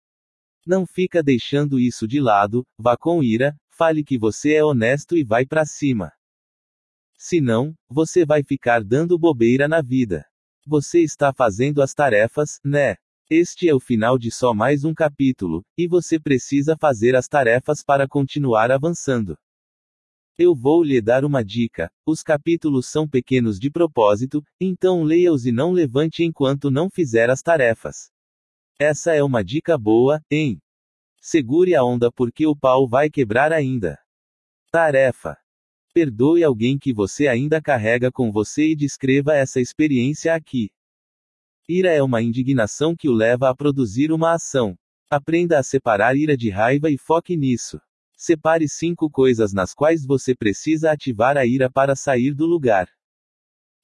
[0.66, 5.24] Não fica deixando isso de lado, vá com ira, fale que você é honesto e
[5.24, 6.12] vai para cima.
[7.16, 10.26] Senão, você vai ficar dando bobeira na vida.
[10.66, 12.96] Você está fazendo as tarefas, né?
[13.30, 17.84] Este é o final de só mais um capítulo, e você precisa fazer as tarefas
[17.84, 19.36] para continuar avançando.
[20.38, 25.52] Eu vou lhe dar uma dica: os capítulos são pequenos de propósito, então leia-os e
[25.52, 28.10] não levante enquanto não fizer as tarefas.
[28.78, 30.58] Essa é uma dica boa, hein?
[31.20, 33.98] Segure a onda porque o pau vai quebrar ainda.
[34.72, 35.36] Tarefa:
[35.92, 40.70] Perdoe alguém que você ainda carrega com você e descreva essa experiência aqui.
[41.70, 44.74] Ira é uma indignação que o leva a produzir uma ação.
[45.10, 47.78] Aprenda a separar ira de raiva e foque nisso.
[48.16, 52.88] Separe cinco coisas nas quais você precisa ativar a ira para sair do lugar.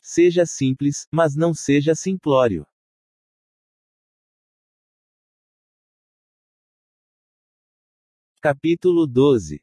[0.01, 2.67] Seja simples, mas não seja simplório.
[8.41, 9.63] Capítulo 12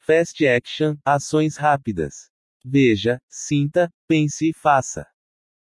[0.00, 2.32] Fast Action, ações rápidas.
[2.64, 5.06] Veja, sinta, pense e faça.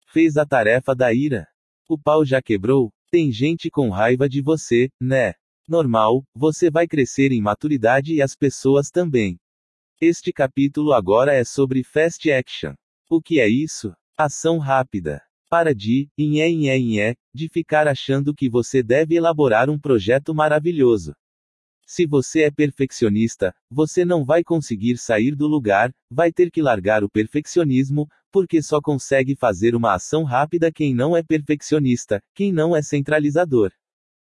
[0.08, 1.48] Fez a tarefa da ira.
[1.88, 2.90] O pau já quebrou?
[3.12, 5.34] Tem gente com raiva de você, né?
[5.68, 9.38] Normal, você vai crescer em maturidade e as pessoas também.
[10.00, 12.74] Este capítulo agora é sobre Fast Action.
[13.08, 13.94] O que é isso?
[14.18, 15.22] Ação rápida.
[15.48, 19.70] Para de, em é em é em é, de ficar achando que você deve elaborar
[19.70, 21.14] um projeto maravilhoso.
[21.86, 27.04] Se você é perfeccionista, você não vai conseguir sair do lugar, vai ter que largar
[27.04, 32.74] o perfeccionismo, porque só consegue fazer uma ação rápida quem não é perfeccionista, quem não
[32.74, 33.70] é centralizador.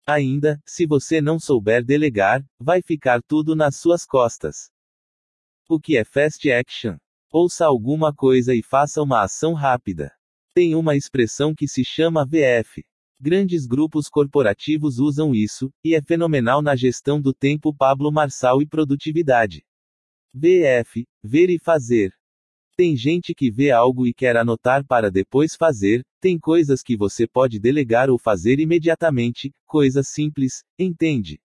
[0.07, 4.71] Ainda, se você não souber delegar, vai ficar tudo nas suas costas.
[5.69, 6.97] O que é fast action?
[7.31, 10.11] Ouça alguma coisa e faça uma ação rápida.
[10.55, 12.83] Tem uma expressão que se chama VF.
[13.25, 18.67] Grandes grupos corporativos usam isso, e é fenomenal na gestão do tempo Pablo Marçal e
[18.67, 19.65] produtividade.
[20.35, 22.13] VF, ver e fazer.
[22.77, 27.25] Tem gente que vê algo e quer anotar para depois fazer, tem coisas que você
[27.29, 31.41] pode delegar ou fazer imediatamente, coisas simples, entende?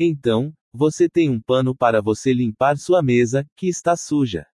[0.00, 4.51] Então, você tem um pano para você limpar sua mesa, que está suja.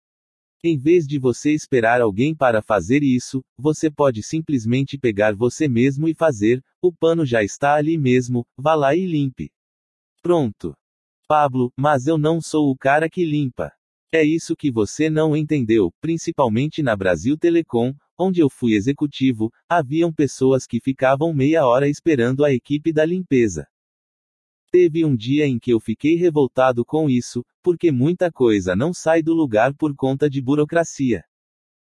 [0.65, 6.07] Em vez de você esperar alguém para fazer isso, você pode simplesmente pegar você mesmo
[6.07, 9.51] e fazer, o pano já está ali mesmo, vá lá e limpe.
[10.21, 10.73] Pronto.
[11.27, 13.73] Pablo, mas eu não sou o cara que limpa.
[14.09, 20.13] É isso que você não entendeu, principalmente na Brasil Telecom, onde eu fui executivo, haviam
[20.13, 23.67] pessoas que ficavam meia hora esperando a equipe da limpeza.
[24.75, 29.21] Teve um dia em que eu fiquei revoltado com isso, porque muita coisa não sai
[29.21, 31.23] do lugar por conta de burocracia.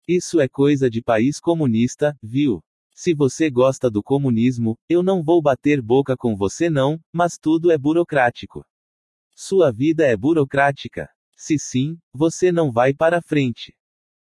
[0.09, 2.61] Isso é coisa de país comunista, viu?
[2.93, 7.71] Se você gosta do comunismo, eu não vou bater boca com você não, mas tudo
[7.71, 8.67] é burocrático.
[9.33, 11.09] Sua vida é burocrática.
[11.37, 13.73] Se sim, você não vai para frente.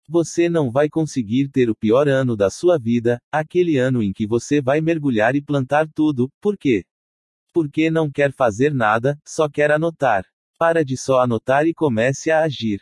[0.10, 4.28] Você não vai conseguir ter o pior ano da sua vida, aquele ano em que
[4.28, 6.84] você vai mergulhar e plantar tudo, por quê?
[7.53, 10.26] Porque não quer fazer nada, só quer anotar.
[10.57, 12.82] Para de só anotar e comece a agir.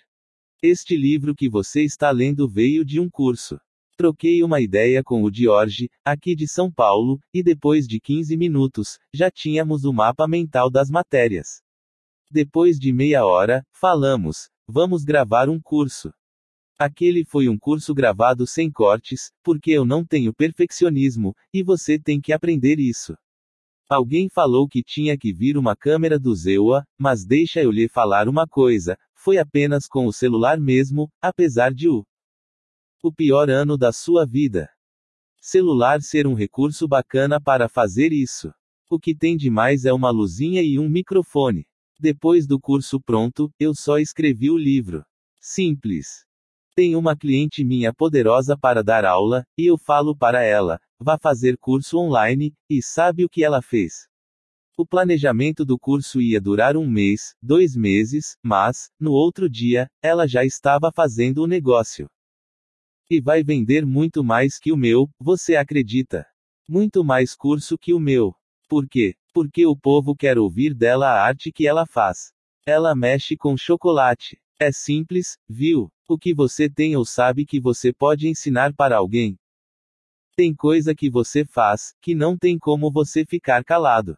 [0.62, 3.60] Este livro que você está lendo veio de um curso.
[3.98, 8.98] Troquei uma ideia com o George, aqui de São Paulo, e depois de 15 minutos,
[9.14, 11.62] já tínhamos o mapa mental das matérias.
[12.32, 16.14] Depois de meia hora, falamos: vamos gravar um curso.
[16.78, 22.22] Aquele foi um curso gravado sem cortes, porque eu não tenho perfeccionismo, e você tem
[22.22, 23.18] que aprender isso.
[23.90, 28.30] Alguém falou que tinha que vir uma câmera do Zewa, mas deixa eu lhe falar
[28.30, 32.06] uma coisa, foi apenas com o celular mesmo, apesar de o
[33.02, 34.70] o pior ano da sua vida.
[35.42, 38.54] Celular ser um recurso bacana para fazer isso.
[38.92, 41.66] O que tem de mais é uma luzinha e um microfone.
[42.00, 45.04] Depois do curso pronto, eu só escrevi o livro.
[45.42, 46.29] Simples.
[46.76, 51.58] Tem uma cliente minha poderosa para dar aula, e eu falo para ela: vá fazer
[51.58, 54.08] curso online, e sabe o que ela fez?
[54.78, 60.26] O planejamento do curso ia durar um mês, dois meses, mas, no outro dia, ela
[60.26, 62.08] já estava fazendo o negócio.
[63.10, 66.26] E vai vender muito mais que o meu, você acredita?
[66.66, 68.34] Muito mais curso que o meu.
[68.70, 69.16] Por quê?
[69.34, 72.32] Porque o povo quer ouvir dela a arte que ela faz.
[72.66, 74.40] Ela mexe com chocolate.
[74.58, 75.92] É simples, viu?
[76.12, 79.38] O que você tem ou sabe que você pode ensinar para alguém?
[80.36, 84.18] Tem coisa que você faz, que não tem como você ficar calado.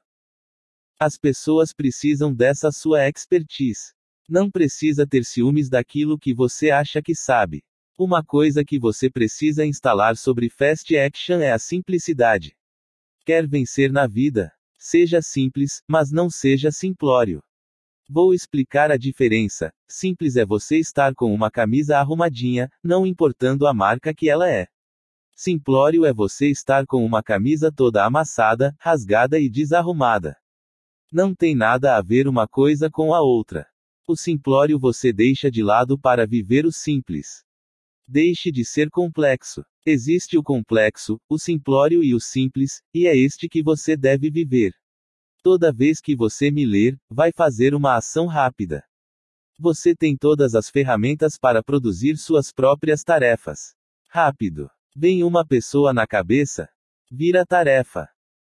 [0.97, 3.91] As pessoas precisam dessa sua expertise.
[4.29, 7.61] Não precisa ter ciúmes daquilo que você acha que sabe.
[7.99, 12.55] Uma coisa que você precisa instalar sobre Fast Action é a simplicidade.
[13.25, 14.49] Quer vencer na vida?
[14.79, 17.43] Seja simples, mas não seja simplório.
[18.13, 19.71] Vou explicar a diferença.
[19.87, 24.67] Simples é você estar com uma camisa arrumadinha, não importando a marca que ela é.
[25.33, 30.35] Simplório é você estar com uma camisa toda amassada, rasgada e desarrumada.
[31.09, 33.65] Não tem nada a ver uma coisa com a outra.
[34.05, 37.45] O simplório você deixa de lado para viver o simples.
[38.05, 39.63] Deixe de ser complexo.
[39.85, 44.73] Existe o complexo, o simplório e o simples, e é este que você deve viver.
[45.43, 48.83] Toda vez que você me ler, vai fazer uma ação rápida.
[49.59, 53.75] Você tem todas as ferramentas para produzir suas próprias tarefas.
[54.07, 54.69] Rápido.
[54.95, 56.69] Vem uma pessoa na cabeça?
[57.09, 58.07] Vira tarefa.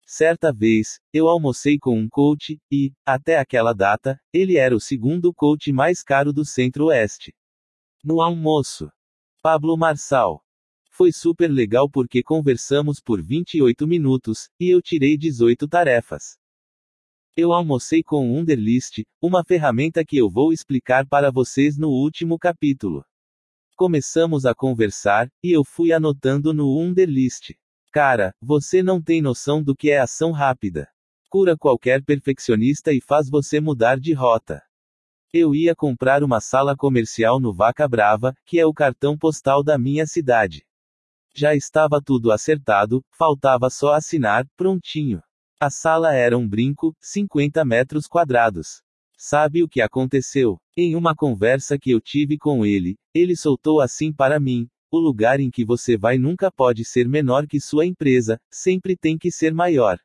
[0.04, 5.32] Certa vez, eu almocei com um coach, e, até aquela data, ele era o segundo
[5.32, 7.32] coach mais caro do Centro-Oeste.
[8.02, 8.90] No almoço.
[9.40, 10.44] Pablo Marçal.
[10.90, 16.41] Foi super legal porque conversamos por 28 minutos, e eu tirei 18 tarefas.
[17.34, 22.38] Eu almocei com o Underlist, uma ferramenta que eu vou explicar para vocês no último
[22.38, 23.06] capítulo.
[23.74, 27.54] Começamos a conversar, e eu fui anotando no Underlist.
[27.90, 30.86] Cara, você não tem noção do que é ação rápida.
[31.30, 34.62] Cura qualquer perfeccionista e faz você mudar de rota.
[35.32, 39.78] Eu ia comprar uma sala comercial no Vaca Brava, que é o cartão postal da
[39.78, 40.66] minha cidade.
[41.34, 45.22] Já estava tudo acertado, faltava só assinar, prontinho.
[45.64, 48.82] A sala era um brinco, 50 metros quadrados.
[49.16, 50.58] Sabe o que aconteceu?
[50.76, 55.38] Em uma conversa que eu tive com ele, ele soltou assim para mim: o lugar
[55.38, 59.54] em que você vai nunca pode ser menor que sua empresa, sempre tem que ser
[59.54, 60.00] maior.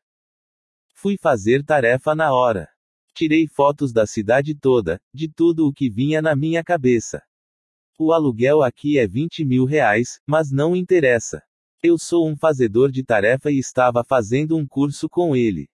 [0.94, 2.70] Fui fazer tarefa na hora.
[3.16, 7.24] Tirei fotos da cidade toda, de tudo o que vinha na minha cabeça.
[7.98, 11.42] O aluguel aqui é 20 mil reais, mas não interessa.
[11.82, 15.70] Eu sou um fazedor de tarefa e estava fazendo um curso com ele.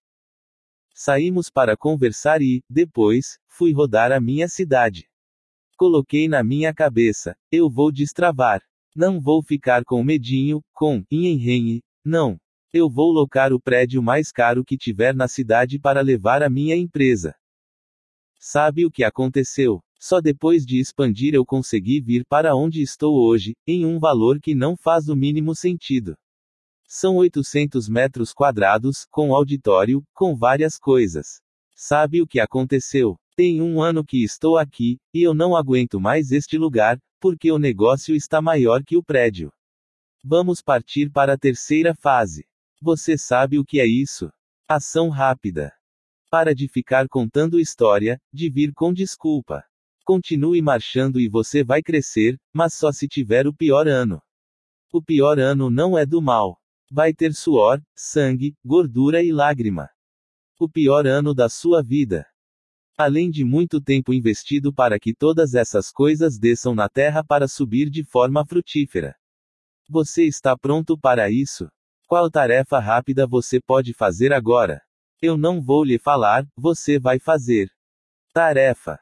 [0.93, 5.09] Saímos para conversar e, depois, fui rodar a minha cidade.
[5.77, 8.61] Coloquei na minha cabeça: eu vou destravar.
[8.95, 12.37] Não vou ficar com medinho, com enrenhe, não.
[12.71, 16.75] Eu vou locar o prédio mais caro que tiver na cidade para levar a minha
[16.75, 17.33] empresa.
[18.37, 19.81] Sabe o que aconteceu?
[20.05, 24.53] Só depois de expandir eu consegui vir para onde estou hoje, em um valor que
[24.53, 26.17] não faz o mínimo sentido.
[26.85, 31.39] São 800 metros quadrados, com auditório, com várias coisas.
[31.73, 33.17] Sabe o que aconteceu?
[33.33, 37.57] Tem um ano que estou aqui, e eu não aguento mais este lugar, porque o
[37.57, 39.53] negócio está maior que o prédio.
[40.21, 42.45] Vamos partir para a terceira fase.
[42.81, 44.29] Você sabe o que é isso?
[44.67, 45.71] Ação rápida.
[46.29, 49.63] Para de ficar contando história, de vir com desculpa.
[50.05, 54.21] Continue marchando e você vai crescer, mas só se tiver o pior ano.
[54.91, 56.59] O pior ano não é do mal.
[56.91, 59.89] Vai ter suor, sangue, gordura e lágrima.
[60.59, 62.27] O pior ano da sua vida.
[62.97, 67.89] Além de muito tempo investido para que todas essas coisas desçam na terra para subir
[67.89, 69.15] de forma frutífera.
[69.89, 71.69] Você está pronto para isso?
[72.07, 74.81] Qual tarefa rápida você pode fazer agora?
[75.21, 77.69] Eu não vou lhe falar, você vai fazer.
[78.33, 78.99] Tarefa.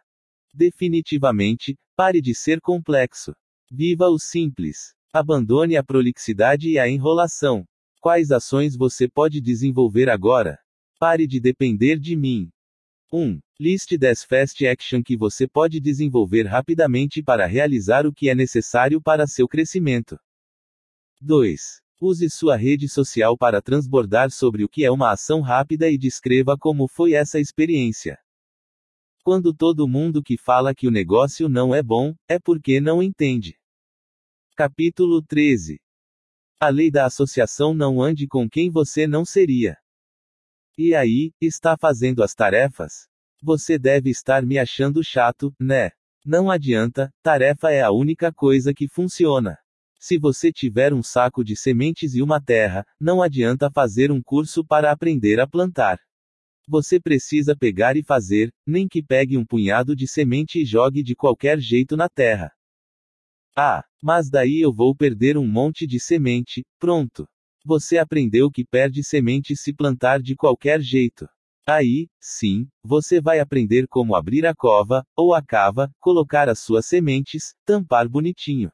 [0.53, 3.33] Definitivamente, pare de ser complexo.
[3.69, 4.93] Viva o simples.
[5.13, 7.65] Abandone a prolixidade e a enrolação.
[8.01, 10.57] Quais ações você pode desenvolver agora?
[10.99, 12.51] Pare de depender de mim.
[13.13, 13.39] 1.
[13.59, 19.01] Liste 10 fast action que você pode desenvolver rapidamente para realizar o que é necessário
[19.01, 20.17] para seu crescimento.
[21.19, 21.81] 2.
[22.01, 26.57] Use sua rede social para transbordar sobre o que é uma ação rápida e descreva
[26.57, 28.17] como foi essa experiência.
[29.23, 33.55] Quando todo mundo que fala que o negócio não é bom, é porque não entende.
[34.55, 35.79] Capítulo 13.
[36.59, 39.77] A lei da associação não ande com quem você não seria.
[40.75, 43.07] E aí, está fazendo as tarefas?
[43.43, 45.91] Você deve estar me achando chato, né?
[46.25, 49.55] Não adianta, tarefa é a única coisa que funciona.
[49.99, 54.65] Se você tiver um saco de sementes e uma terra, não adianta fazer um curso
[54.65, 55.99] para aprender a plantar.
[56.71, 61.13] Você precisa pegar e fazer, nem que pegue um punhado de semente e jogue de
[61.13, 62.49] qualquer jeito na terra.
[63.53, 67.27] Ah, mas daí eu vou perder um monte de semente, pronto.
[67.65, 71.27] Você aprendeu que perde semente se plantar de qualquer jeito.
[71.67, 76.85] Aí, sim, você vai aprender como abrir a cova, ou a cava, colocar as suas
[76.85, 78.71] sementes, tampar bonitinho.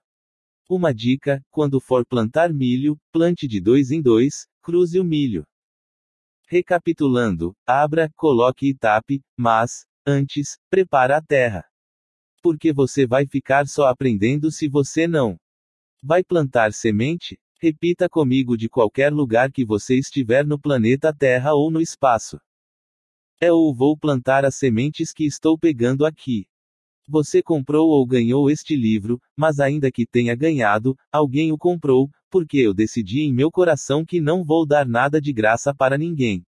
[0.70, 5.44] Uma dica: quando for plantar milho, plante de dois em dois, cruze o milho.
[6.50, 11.66] Recapitulando, abra, coloque e tape, mas, antes, prepara a terra.
[12.42, 15.38] Porque você vai ficar só aprendendo se você não
[16.02, 17.38] vai plantar semente?
[17.60, 22.40] Repita comigo de qualquer lugar que você estiver no planeta Terra ou no espaço.
[23.42, 26.48] Eu vou plantar as sementes que estou pegando aqui.
[27.10, 32.58] Você comprou ou ganhou este livro, mas ainda que tenha ganhado, alguém o comprou, porque
[32.58, 36.44] eu decidi em meu coração que não vou dar nada de graça para ninguém.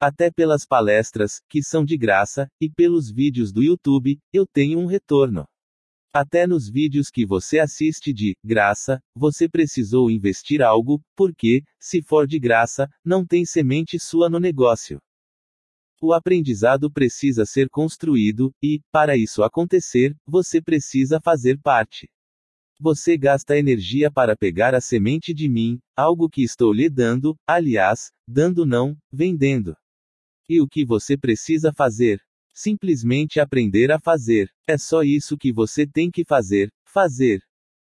[0.00, 4.86] Até pelas palestras, que são de graça, e pelos vídeos do YouTube, eu tenho um
[4.86, 5.46] retorno.
[6.12, 12.26] Até nos vídeos que você assiste de graça, você precisou investir algo, porque, se for
[12.26, 14.98] de graça, não tem semente sua no negócio.
[16.00, 22.06] O aprendizado precisa ser construído, e, para isso acontecer, você precisa fazer parte.
[22.78, 28.10] Você gasta energia para pegar a semente de mim, algo que estou lhe dando, aliás,
[28.28, 29.74] dando não, vendendo.
[30.46, 32.20] E o que você precisa fazer?
[32.54, 34.50] Simplesmente aprender a fazer.
[34.66, 37.40] É só isso que você tem que fazer, fazer.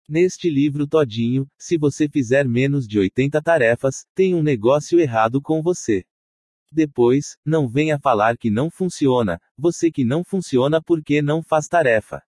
[0.07, 5.61] Neste livro todinho, se você fizer menos de 80 tarefas, tem um negócio errado com
[5.61, 6.05] você.
[6.71, 12.23] Depois, não venha falar que não funciona, você que não funciona porque não faz tarefa.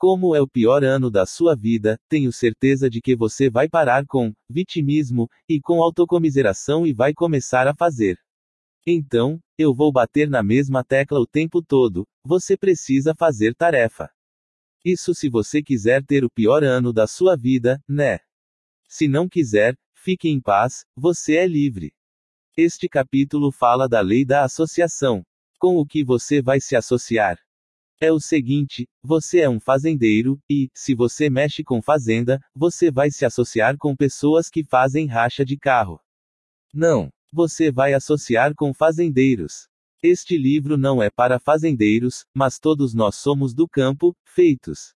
[0.00, 4.06] Como é o pior ano da sua vida, tenho certeza de que você vai parar
[4.06, 8.16] com vitimismo e com autocomiseração e vai começar a fazer.
[8.86, 14.08] Então, eu vou bater na mesma tecla o tempo todo, você precisa fazer tarefa.
[14.82, 18.20] Isso se você quiser ter o pior ano da sua vida, né?
[18.88, 21.92] Se não quiser, fique em paz, você é livre.
[22.56, 25.22] Este capítulo fala da lei da associação.
[25.58, 27.38] Com o que você vai se associar?
[28.00, 33.10] É o seguinte: você é um fazendeiro, e, se você mexe com fazenda, você vai
[33.10, 36.00] se associar com pessoas que fazem racha de carro.
[36.72, 37.10] Não.
[37.32, 39.68] Você vai associar com fazendeiros.
[40.02, 44.94] Este livro não é para fazendeiros, mas todos nós somos do campo, feitos.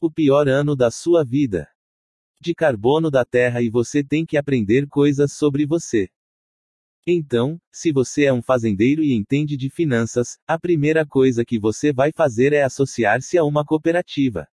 [0.00, 1.68] O pior ano da sua vida.
[2.40, 6.08] De carbono da terra e você tem que aprender coisas sobre você.
[7.10, 11.90] Então, se você é um fazendeiro e entende de finanças, a primeira coisa que você
[11.90, 14.46] vai fazer é associar-se a uma cooperativa.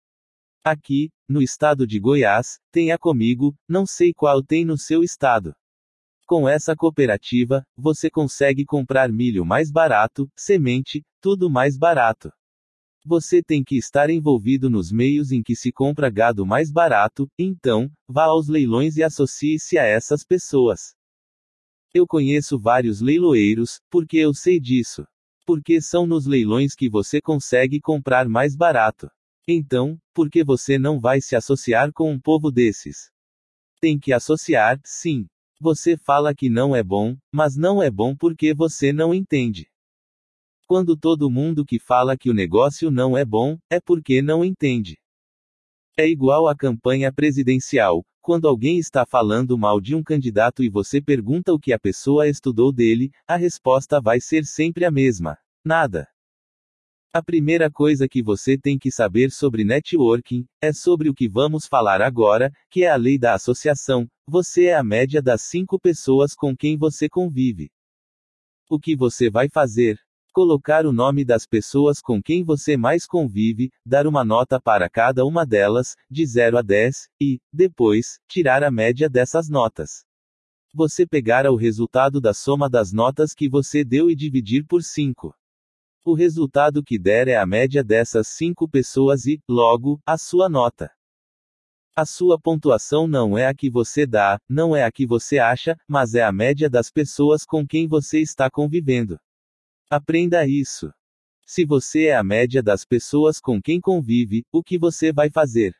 [0.62, 5.54] Aqui, no estado de Goiás, tenha comigo, não sei qual tem no seu estado.
[6.26, 12.30] Com essa cooperativa, você consegue comprar milho mais barato, semente, tudo mais barato.
[13.06, 17.90] Você tem que estar envolvido nos meios em que se compra gado mais barato, então,
[18.06, 20.94] vá aos leilões e associe-se a essas pessoas.
[21.94, 25.04] Eu conheço vários leiloeiros, porque eu sei disso.
[25.44, 29.10] Porque são nos leilões que você consegue comprar mais barato.
[29.46, 33.10] Então, por que você não vai se associar com um povo desses?
[33.78, 35.26] Tem que associar, sim.
[35.60, 39.68] Você fala que não é bom, mas não é bom porque você não entende.
[40.66, 44.96] Quando todo mundo que fala que o negócio não é bom, é porque não entende.
[45.96, 51.02] É igual à campanha presidencial, quando alguém está falando mal de um candidato e você
[51.02, 56.08] pergunta o que a pessoa estudou dele, a resposta vai ser sempre a mesma: nada.
[57.12, 61.66] A primeira coisa que você tem que saber sobre networking é sobre o que vamos
[61.66, 64.08] falar agora, que é a lei da associação.
[64.26, 67.70] Você é a média das cinco pessoas com quem você convive.
[68.70, 69.98] O que você vai fazer?
[70.34, 75.26] Colocar o nome das pessoas com quem você mais convive, dar uma nota para cada
[75.26, 80.06] uma delas, de 0 a 10, e, depois, tirar a média dessas notas.
[80.74, 85.34] Você pegará o resultado da soma das notas que você deu e dividir por 5.
[86.02, 90.90] O resultado que der é a média dessas 5 pessoas e, logo, a sua nota.
[91.94, 95.76] A sua pontuação não é a que você dá, não é a que você acha,
[95.86, 99.18] mas é a média das pessoas com quem você está convivendo.
[99.92, 100.90] Aprenda isso.
[101.46, 105.76] Se você é a média das pessoas com quem convive, o que você vai fazer?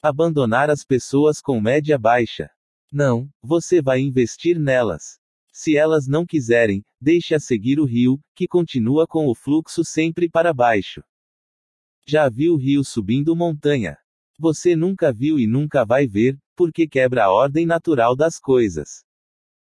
[0.00, 2.48] Abandonar as pessoas com média baixa?
[2.90, 5.18] Não, você vai investir nelas.
[5.52, 10.54] Se elas não quiserem, deixe-as seguir o rio, que continua com o fluxo sempre para
[10.54, 11.02] baixo.
[12.06, 13.98] Já viu o rio subindo montanha?
[14.38, 19.04] Você nunca viu e nunca vai ver, porque quebra a ordem natural das coisas.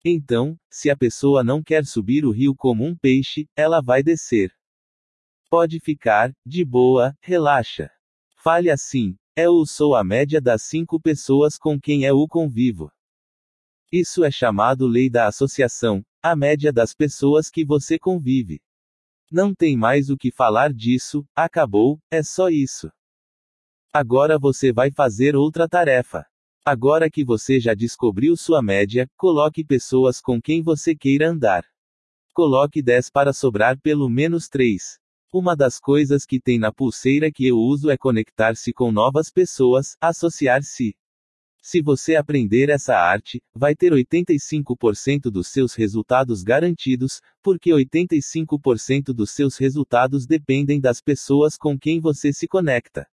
[0.06, 4.54] Então, se a pessoa não quer subir o rio como um peixe, ela vai descer.
[5.50, 7.90] Pode ficar, de boa, relaxa.
[8.36, 12.92] Fale assim: eu sou a média das cinco pessoas com quem eu convivo.
[13.92, 18.62] Isso é chamado lei da associação, a média das pessoas que você convive.
[19.32, 22.92] Não tem mais o que falar disso, acabou, é só isso.
[23.94, 26.26] Agora você vai fazer outra tarefa.
[26.65, 31.65] Agora que você já descobriu sua média, coloque pessoas com quem você queira andar.
[32.34, 34.98] Coloque 10 para sobrar pelo menos 3.
[35.34, 39.98] Uma das coisas que tem na pulseira que eu uso é conectar-se com novas pessoas,
[39.99, 40.95] associar-se.
[41.61, 49.31] Se você aprender essa arte, vai ter 85% dos seus resultados garantidos, porque 85% dos
[49.31, 53.06] seus resultados dependem das pessoas com quem você se conecta.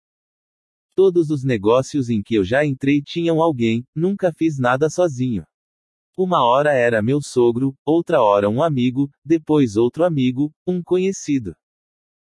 [0.98, 5.44] Todos os negócios em que eu já entrei tinham alguém, nunca fiz nada sozinho.
[6.16, 11.54] Uma hora era meu sogro, outra hora um amigo, depois outro amigo, um conhecido.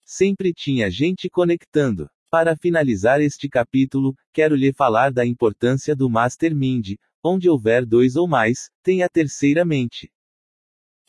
[0.05, 2.07] Sempre tinha gente conectando.
[2.29, 6.97] Para finalizar este capítulo, quero lhe falar da importância do Mastermind.
[7.23, 10.11] Onde houver dois ou mais, tem a terceira mente.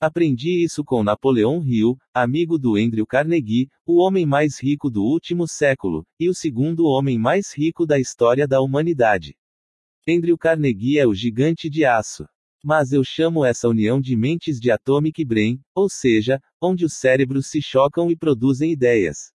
[0.01, 5.49] Aprendi isso com Napoleão Hill, amigo do Andrew Carnegie, o homem mais rico do último
[5.49, 9.37] século, e o segundo homem mais rico da história da humanidade.
[10.09, 12.29] Andrew Carnegie é o gigante de aço.
[12.63, 17.49] Mas eu chamo essa união de mentes de atomic brain, ou seja, onde os cérebros
[17.49, 19.33] se chocam e produzem ideias.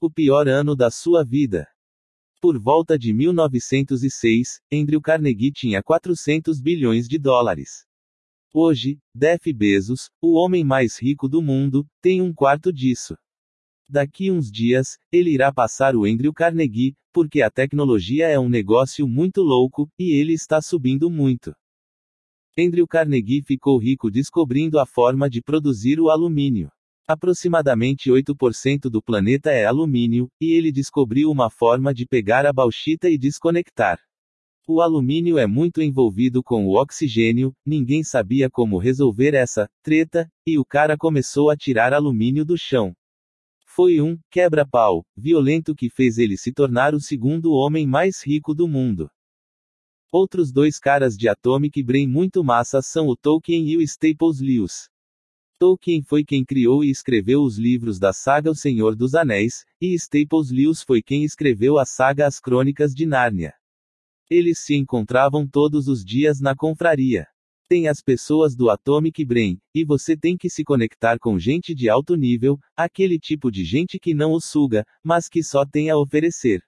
[0.00, 1.68] O pior ano da sua vida.
[2.40, 7.87] Por volta de 1906, Andrew Carnegie tinha 400 bilhões de dólares.
[8.52, 13.14] Hoje, Jeff Bezos, o homem mais rico do mundo, tem um quarto disso.
[13.86, 19.06] Daqui uns dias, ele irá passar o Andrew Carnegie, porque a tecnologia é um negócio
[19.06, 21.54] muito louco, e ele está subindo muito.
[22.58, 26.70] Andrew Carnegie ficou rico descobrindo a forma de produzir o alumínio.
[27.06, 33.10] Aproximadamente 8% do planeta é alumínio, e ele descobriu uma forma de pegar a bauxita
[33.10, 34.07] e desconectar.
[34.70, 40.58] O alumínio é muito envolvido com o oxigênio, ninguém sabia como resolver essa treta, e
[40.58, 42.94] o cara começou a tirar alumínio do chão.
[43.64, 48.68] Foi um quebra-pau violento que fez ele se tornar o segundo homem mais rico do
[48.68, 49.10] mundo.
[50.12, 54.90] Outros dois caras de Atomic Brain muito massa são o Tolkien e o Staples Lewis.
[55.58, 59.94] Tolkien foi quem criou e escreveu os livros da saga O Senhor dos Anéis, e
[59.94, 63.57] Staples Lewis foi quem escreveu a saga As Crônicas de Nárnia.
[64.30, 67.26] Eles se encontravam todos os dias na confraria.
[67.66, 71.88] Tem as pessoas do Atomic Brain, e você tem que se conectar com gente de
[71.88, 75.96] alto nível, aquele tipo de gente que não o suga, mas que só tem a
[75.96, 76.62] oferecer.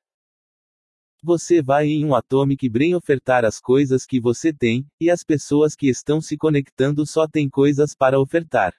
[1.23, 5.75] Você vai em um Atomic Brain ofertar as coisas que você tem, e as pessoas
[5.75, 8.73] que estão se conectando só têm coisas para ofertar.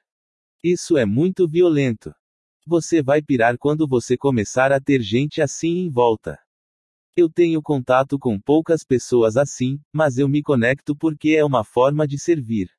[0.64, 2.12] Isso é muito violento.
[2.66, 6.40] Você vai pirar quando você começar a ter gente assim em volta.
[7.14, 12.07] Eu tenho contato com poucas pessoas assim, mas eu me conecto porque é uma forma
[12.07, 12.70] de servir.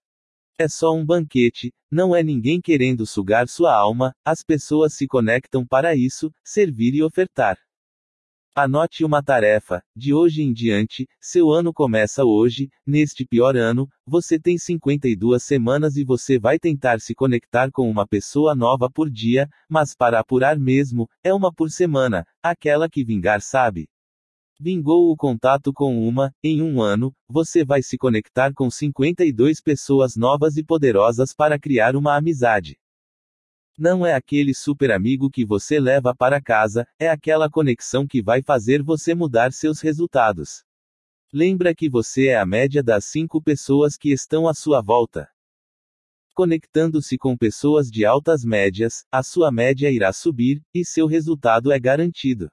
[0.58, 5.66] É só um banquete, não é ninguém querendo sugar sua alma, as pessoas se conectam
[5.66, 7.58] para isso, servir e ofertar.
[8.54, 9.82] Anote uma tarefa.
[9.94, 12.70] De hoje em diante, seu ano começa hoje.
[12.86, 18.06] Neste pior ano, você tem 52 semanas e você vai tentar se conectar com uma
[18.06, 23.42] pessoa nova por dia, mas para apurar mesmo, é uma por semana, aquela que vingar
[23.42, 23.88] sabe.
[24.64, 30.14] Vingou o contato com uma, em um ano, você vai se conectar com 52 pessoas
[30.14, 32.78] novas e poderosas para criar uma amizade.
[33.76, 38.40] Não é aquele super amigo que você leva para casa, é aquela conexão que vai
[38.40, 40.62] fazer você mudar seus resultados.
[41.32, 45.28] Lembra que você é a média das cinco pessoas que estão à sua volta.
[46.34, 51.80] Conectando-se com pessoas de altas médias, a sua média irá subir, e seu resultado é
[51.80, 52.48] garantido.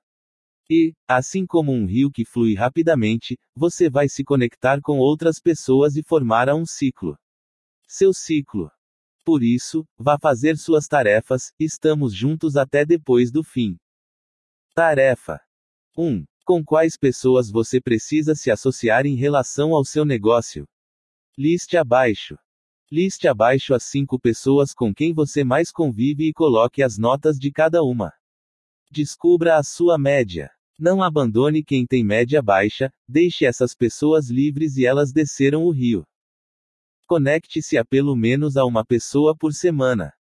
[0.71, 5.95] E, assim como um rio que flui rapidamente, você vai se conectar com outras pessoas
[5.95, 7.17] e formar um ciclo.
[7.87, 8.69] Seu ciclo.
[9.25, 13.77] Por isso, vá fazer suas tarefas, estamos juntos até depois do fim.
[14.75, 15.39] Tarefa
[15.97, 16.23] 1.
[16.45, 20.67] Com quais pessoas você precisa se associar em relação ao seu negócio?
[21.35, 22.37] Liste abaixo.
[22.91, 27.51] Liste abaixo as cinco pessoas com quem você mais convive e coloque as notas de
[27.51, 28.13] cada uma.
[28.91, 30.51] Descubra a sua média.
[30.79, 36.05] Não abandone quem tem média baixa, deixe essas pessoas livres e elas desceram o rio.
[37.05, 40.13] Conecte-se a pelo menos a uma pessoa por semana.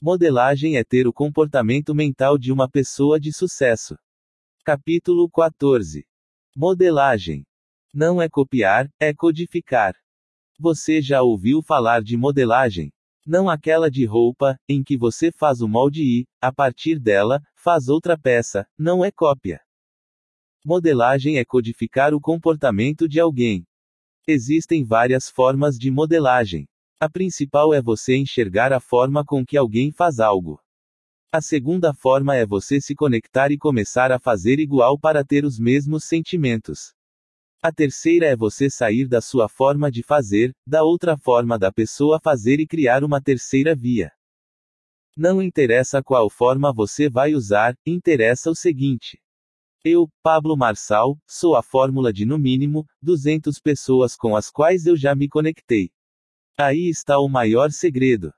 [0.00, 3.98] Modelagem é ter o comportamento mental de uma pessoa de sucesso.
[4.64, 6.06] Capítulo 14.
[6.54, 7.44] Modelagem.
[7.92, 9.96] Não é copiar, é codificar.
[10.60, 12.92] Você já ouviu falar de modelagem?
[13.26, 17.88] Não aquela de roupa, em que você faz o molde e, a partir dela, faz
[17.88, 19.60] outra peça, não é cópia.
[20.68, 23.66] Modelagem é codificar o comportamento de alguém.
[24.26, 26.68] Existem várias formas de modelagem.
[27.00, 30.60] A principal é você enxergar a forma com que alguém faz algo.
[31.32, 35.58] A segunda forma é você se conectar e começar a fazer igual para ter os
[35.58, 36.92] mesmos sentimentos.
[37.62, 42.20] A terceira é você sair da sua forma de fazer, da outra forma da pessoa
[42.22, 44.12] fazer e criar uma terceira via.
[45.16, 49.18] Não interessa qual forma você vai usar, interessa o seguinte.
[49.84, 54.96] Eu, Pablo Marçal, sou a fórmula de no mínimo 200 pessoas com as quais eu
[54.96, 55.90] já me conectei.
[56.58, 58.32] Aí está o maior segredo.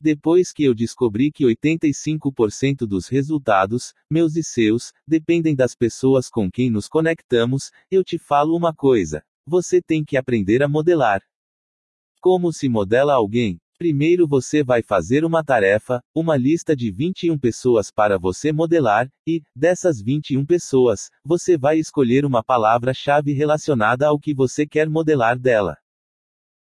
[0.00, 6.48] Depois que eu descobri que 85% dos resultados, meus e seus, dependem das pessoas com
[6.48, 11.20] quem nos conectamos, eu te falo uma coisa: você tem que aprender a modelar.
[12.20, 13.58] Como se modela alguém?
[13.78, 19.40] Primeiro você vai fazer uma tarefa, uma lista de 21 pessoas para você modelar, e,
[19.54, 25.76] dessas 21 pessoas, você vai escolher uma palavra-chave relacionada ao que você quer modelar dela.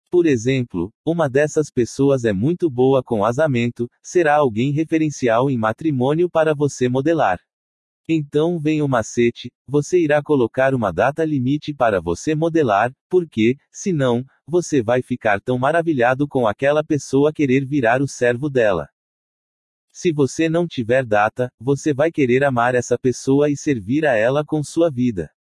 [0.10, 6.28] Por exemplo, uma dessas pessoas é muito boa com casamento, será alguém referencial em matrimônio
[6.28, 7.40] para você modelar.
[8.08, 14.24] Então vem o macete, você irá colocar uma data limite para você modelar, porque, senão,
[14.48, 18.88] você vai ficar tão maravilhado com aquela pessoa querer virar o servo dela.
[19.92, 24.46] Se você não tiver data, você vai querer amar essa pessoa e servir a ela
[24.46, 25.32] com sua vida.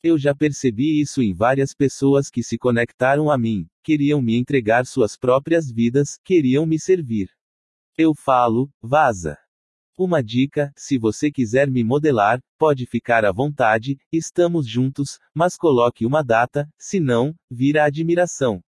[0.00, 4.86] Eu já percebi isso em várias pessoas que se conectaram a mim, queriam me entregar
[4.86, 7.30] suas próprias vidas, queriam me servir.
[7.96, 9.43] Eu falo, vaza.
[9.96, 16.04] Uma dica: se você quiser me modelar, pode ficar à vontade, estamos juntos, mas coloque
[16.04, 18.60] uma data, senão, vira admiração.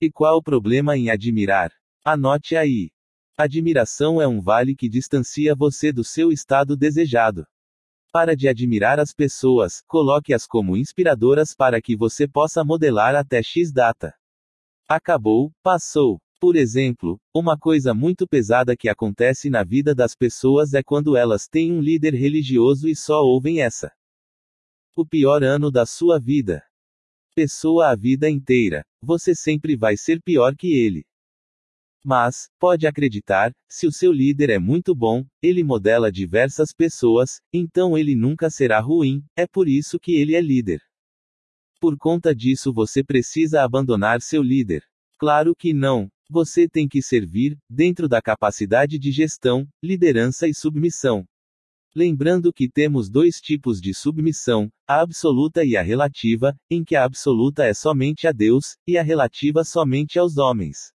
[0.00, 1.70] E qual o problema em admirar?
[2.02, 2.90] Anote aí.
[3.36, 7.46] Admiração é um vale que distancia você do seu estado desejado.
[8.10, 13.70] Para de admirar as pessoas, coloque-as como inspiradoras para que você possa modelar até X
[13.70, 14.14] data.
[14.88, 16.23] Acabou, passou.
[16.44, 21.48] Por exemplo, uma coisa muito pesada que acontece na vida das pessoas é quando elas
[21.48, 23.90] têm um líder religioso e só ouvem essa.
[24.94, 26.62] O pior ano da sua vida.
[27.34, 28.84] Pessoa a vida inteira.
[29.02, 31.06] Você sempre vai ser pior que ele.
[32.04, 37.96] Mas, pode acreditar, se o seu líder é muito bom, ele modela diversas pessoas, então
[37.96, 40.82] ele nunca será ruim, é por isso que ele é líder.
[41.80, 44.84] Por conta disso você precisa abandonar seu líder.
[45.18, 46.10] Claro que não.
[46.30, 51.26] Você tem que servir, dentro da capacidade de gestão, liderança e submissão.
[51.94, 57.04] Lembrando que temos dois tipos de submissão, a absoluta e a relativa, em que a
[57.04, 60.92] absoluta é somente a Deus, e a relativa somente aos homens.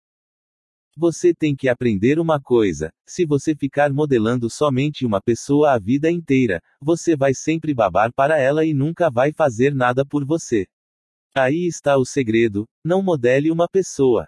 [0.97, 6.11] Você tem que aprender uma coisa: se você ficar modelando somente uma pessoa a vida
[6.11, 10.67] inteira, você vai sempre babar para ela e nunca vai fazer nada por você.
[11.33, 14.27] Aí está o segredo: não modele uma pessoa.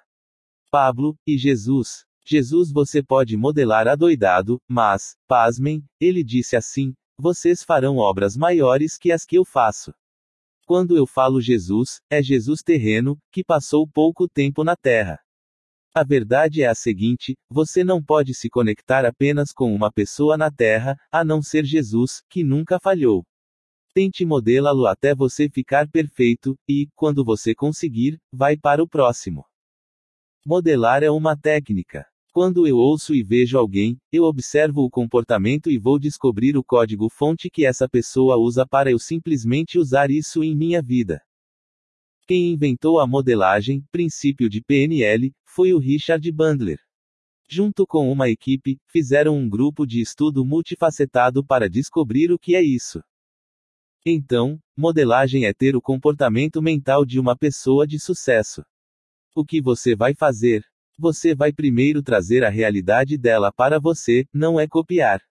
[0.72, 2.06] Pablo e Jesus.
[2.26, 9.12] Jesus você pode modelar adoidado, mas, pasmem, ele disse assim: vocês farão obras maiores que
[9.12, 9.94] as que eu faço.
[10.66, 15.20] Quando eu falo Jesus, é Jesus terreno, que passou pouco tempo na terra.
[15.94, 20.50] A verdade é a seguinte: você não pode se conectar apenas com uma pessoa na
[20.50, 23.26] Terra, a não ser Jesus, que nunca falhou.
[23.94, 29.44] Tente modelá-lo até você ficar perfeito, e, quando você conseguir, vai para o próximo.
[30.44, 32.04] Modelar é uma técnica.
[32.34, 37.48] Quando eu ouço e vejo alguém, eu observo o comportamento e vou descobrir o código-fonte
[37.48, 41.22] que essa pessoa usa para eu simplesmente usar isso em minha vida.
[42.26, 46.80] Quem inventou a modelagem, princípio de PNL, foi o Richard Bandler.
[47.48, 52.64] Junto com uma equipe, fizeram um grupo de estudo multifacetado para descobrir o que é
[52.64, 53.00] isso.
[54.04, 58.64] Então, modelagem é ter o comportamento mental de uma pessoa de sucesso.
[59.34, 60.62] O que você vai fazer?
[61.00, 65.22] Você vai primeiro trazer a realidade dela para você, não é copiar.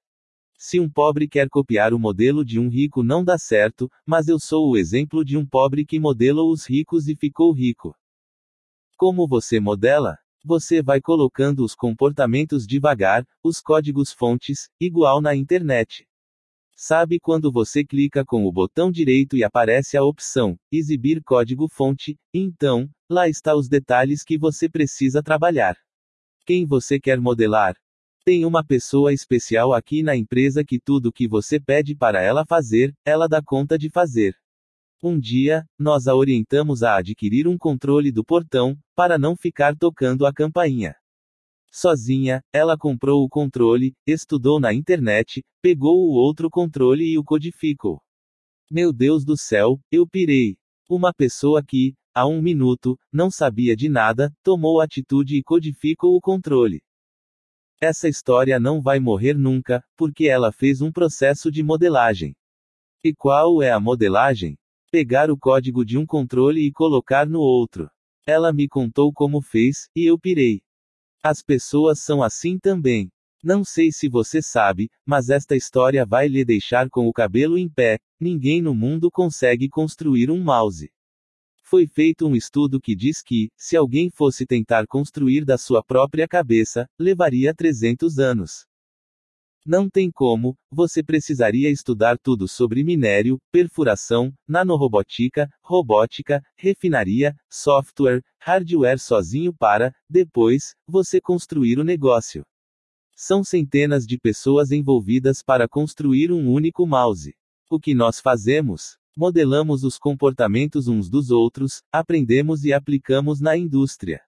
[0.56, 4.38] Se um pobre quer copiar o modelo de um rico não dá certo, mas eu
[4.40, 7.94] sou o exemplo de um pobre que modelou os ricos e ficou rico.
[8.96, 10.16] Como você modela?
[10.42, 16.06] Você vai colocando os comportamentos devagar, os códigos fontes, igual na internet.
[16.82, 22.16] Sabe quando você clica com o botão direito e aparece a opção Exibir código fonte?
[22.32, 25.76] Então, lá está os detalhes que você precisa trabalhar.
[26.46, 27.74] Quem você quer modelar?
[28.24, 32.94] Tem uma pessoa especial aqui na empresa que tudo que você pede para ela fazer,
[33.04, 34.34] ela dá conta de fazer.
[35.02, 40.24] Um dia, nós a orientamos a adquirir um controle do portão, para não ficar tocando
[40.24, 40.96] a campainha.
[41.72, 48.02] Sozinha, ela comprou o controle, estudou na internet, pegou o outro controle e o codificou.
[48.68, 50.56] Meu Deus do céu, eu pirei.
[50.88, 56.20] Uma pessoa que, há um minuto, não sabia de nada, tomou atitude e codificou o
[56.20, 56.82] controle.
[57.80, 62.34] Essa história não vai morrer nunca, porque ela fez um processo de modelagem.
[63.02, 64.58] E qual é a modelagem?
[64.90, 67.88] Pegar o código de um controle e colocar no outro.
[68.26, 70.60] Ela me contou como fez, e eu pirei.
[71.22, 73.10] As pessoas são assim também.
[73.44, 77.68] Não sei se você sabe, mas esta história vai lhe deixar com o cabelo em
[77.68, 77.98] pé.
[78.18, 80.90] Ninguém no mundo consegue construir um mouse.
[81.62, 86.26] Foi feito um estudo que diz que, se alguém fosse tentar construir da sua própria
[86.26, 88.66] cabeça, levaria 300 anos.
[89.70, 98.98] Não tem como, você precisaria estudar tudo sobre minério, perfuração, nanorobótica, robótica, refinaria, software, hardware
[98.98, 102.42] sozinho para, depois, você construir o negócio.
[103.14, 107.32] São centenas de pessoas envolvidas para construir um único mouse.
[107.70, 108.98] O que nós fazemos?
[109.16, 114.20] Modelamos os comportamentos uns dos outros, aprendemos e aplicamos na indústria.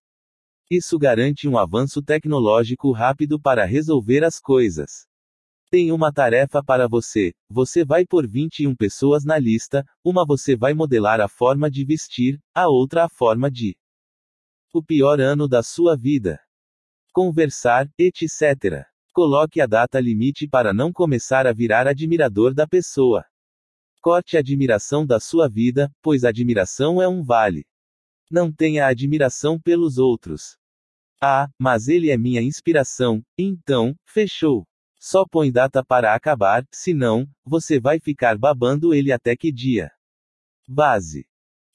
[0.70, 5.10] Isso garante um avanço tecnológico rápido para resolver as coisas.
[5.72, 7.32] Tem uma tarefa para você.
[7.48, 12.38] Você vai pôr 21 pessoas na lista, uma você vai modelar a forma de vestir,
[12.54, 13.74] a outra a forma de.
[14.70, 16.38] O pior ano da sua vida
[17.10, 18.84] conversar, etc.
[19.14, 23.24] Coloque a data limite para não começar a virar admirador da pessoa.
[24.02, 27.64] Corte a admiração da sua vida, pois admiração é um vale.
[28.30, 30.58] Não tenha admiração pelos outros.
[31.18, 34.66] Ah, mas ele é minha inspiração, então, fechou.
[35.04, 39.90] Só põe data para acabar, senão, você vai ficar babando ele até que dia.
[40.68, 41.26] Base.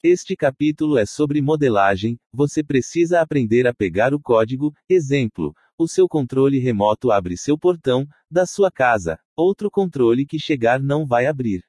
[0.02, 6.08] Este capítulo é sobre modelagem, você precisa aprender a pegar o código, exemplo, o seu
[6.08, 11.62] controle remoto abre seu portão, da sua casa, outro controle que chegar não vai abrir.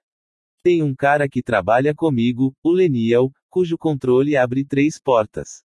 [0.64, 5.62] Tem um cara que trabalha comigo, o Leniel, cujo controle abre três portas.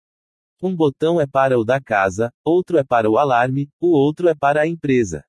[0.62, 4.36] Um botão é para o da casa, outro é para o alarme, o outro é
[4.36, 5.24] para a empresa.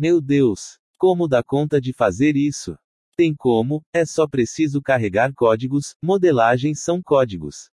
[0.00, 0.78] Meu Deus!
[0.96, 2.78] Como dá conta de fazer isso?
[3.16, 7.68] Tem como, é só preciso carregar códigos, modelagem são códigos.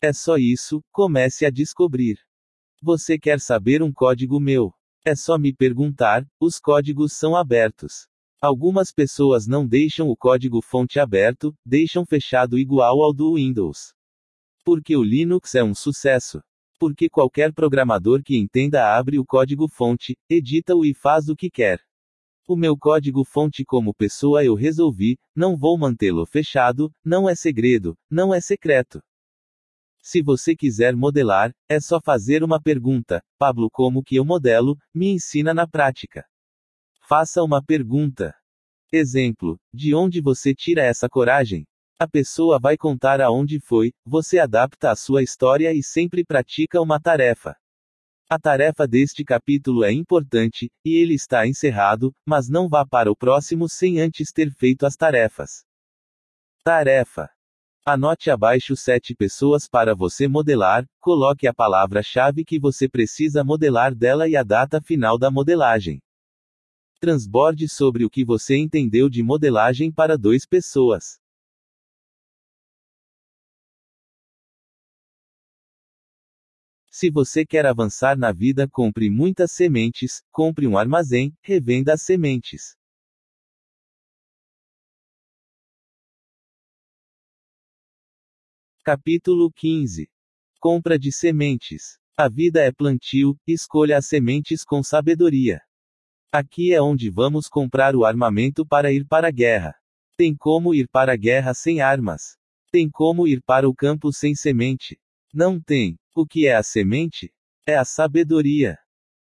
[0.00, 2.18] É só isso, comece a descobrir.
[2.82, 4.72] Você quer saber um código meu?
[5.04, 8.08] É só me perguntar, os códigos são abertos.
[8.40, 13.92] Algumas pessoas não deixam o código fonte aberto, deixam fechado igual ao do Windows.
[14.64, 16.40] Porque o Linux é um sucesso.
[16.80, 21.78] Porque qualquer programador que entenda abre o código fonte, edita-o e faz o que quer.
[22.48, 28.32] O meu código-fonte como pessoa eu resolvi, não vou mantê-lo fechado, não é segredo, não
[28.32, 29.02] é secreto.
[30.02, 34.74] Se você quiser modelar, é só fazer uma pergunta: Pablo, como que eu modelo?
[34.94, 36.24] Me ensina na prática.
[37.06, 38.34] Faça uma pergunta.
[38.90, 41.66] Exemplo: De onde você tira essa coragem?
[42.02, 46.98] A pessoa vai contar aonde foi, você adapta a sua história e sempre pratica uma
[46.98, 47.54] tarefa.
[48.26, 53.14] A tarefa deste capítulo é importante, e ele está encerrado, mas não vá para o
[53.14, 55.62] próximo sem antes ter feito as tarefas.
[56.64, 57.28] Tarefa.
[57.84, 64.26] Anote abaixo sete pessoas para você modelar, coloque a palavra-chave que você precisa modelar dela
[64.26, 66.00] e a data final da modelagem.
[66.98, 71.19] Transborde sobre o que você entendeu de modelagem para dois pessoas.
[76.92, 82.76] Se você quer avançar na vida, compre muitas sementes, compre um armazém, revenda as sementes.
[88.82, 90.10] Capítulo 15
[90.58, 91.96] Compra de sementes.
[92.16, 95.60] A vida é plantio, escolha as sementes com sabedoria.
[96.32, 99.76] Aqui é onde vamos comprar o armamento para ir para a guerra.
[100.16, 102.36] Tem como ir para a guerra sem armas.
[102.72, 105.00] Tem como ir para o campo sem semente.
[105.32, 105.96] Não tem.
[106.14, 107.32] O que é a semente?
[107.64, 108.76] É a sabedoria.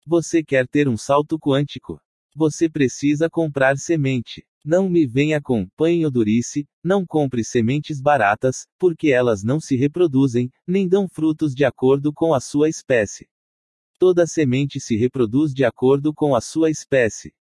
[0.06, 2.00] Você quer ter um salto quântico?
[2.34, 4.46] Você precisa comprar semente.
[4.64, 5.66] Não me venha com
[6.10, 12.12] durice, não compre sementes baratas, porque elas não se reproduzem, nem dão frutos de acordo
[12.12, 13.28] com a sua espécie.
[13.98, 17.34] Toda semente se reproduz de acordo com a sua espécie.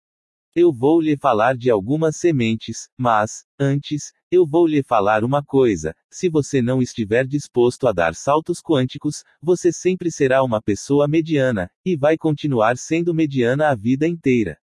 [0.54, 5.94] Eu vou lhe falar de algumas sementes, mas, antes, eu vou lhe falar uma coisa:
[6.10, 11.70] se você não estiver disposto a dar saltos quânticos, você sempre será uma pessoa mediana,
[11.84, 14.58] e vai continuar sendo mediana a vida inteira.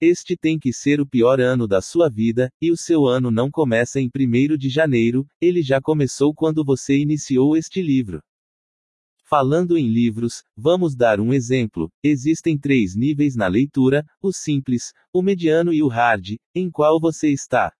[0.00, 3.50] Este tem que ser o pior ano da sua vida, e o seu ano não
[3.50, 8.22] começa em 1 de janeiro, ele já começou quando você iniciou este livro.
[9.24, 11.90] Falando em livros, vamos dar um exemplo.
[12.02, 16.36] Existem três níveis na leitura: o simples, o mediano e o hard.
[16.54, 17.72] Em qual você está?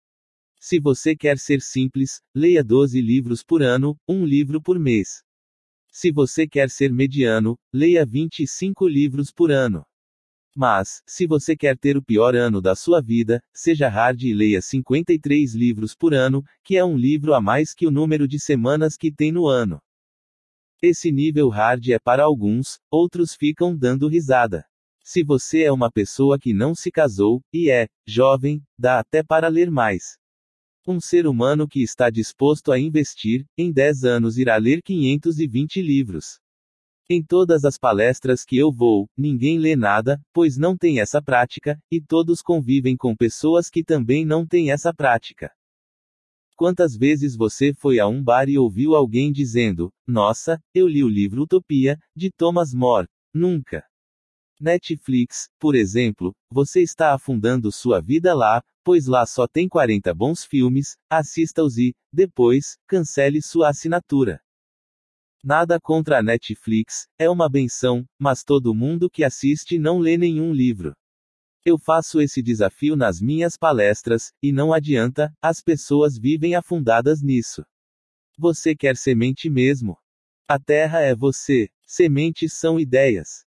[0.61, 5.23] Se você quer ser simples, leia 12 livros por ano, um livro por mês.
[5.91, 9.85] Se você quer ser mediano, leia 25 livros por ano.
[10.55, 14.61] Mas, se você quer ter o pior ano da sua vida, seja hard e leia
[14.61, 18.97] 53 livros por ano, que é um livro a mais que o número de semanas
[18.97, 19.81] que tem no ano.
[20.83, 24.65] Esse nível hard é para alguns, outros ficam dando risada.
[25.05, 29.47] Se você é uma pessoa que não se casou, e é jovem, dá até para
[29.49, 30.19] ler mais.
[30.91, 36.41] Um ser humano que está disposto a investir, em 10 anos irá ler 520 livros.
[37.11, 41.79] Em todas as palestras que eu vou, ninguém lê nada, pois não tem essa prática,
[41.93, 45.53] e todos convivem com pessoas que também não têm essa prática.
[46.57, 51.09] Quantas vezes você foi a um bar e ouviu alguém dizendo: Nossa, eu li o
[51.09, 53.07] livro Utopia, de Thomas More?
[53.35, 53.88] Nunca.
[54.61, 60.45] Netflix, por exemplo, você está afundando sua vida lá, pois lá só tem 40 bons
[60.45, 64.41] filmes, assista-os e, depois, cancele sua assinatura.
[65.45, 70.53] Nada contra a Netflix, é uma benção, mas todo mundo que assiste não lê nenhum
[70.53, 70.95] livro.
[71.65, 77.65] Eu faço esse desafio nas minhas palestras, e não adianta, as pessoas vivem afundadas nisso.
[78.37, 79.97] Você quer semente mesmo?
[80.49, 83.48] A terra é você, sementes são ideias.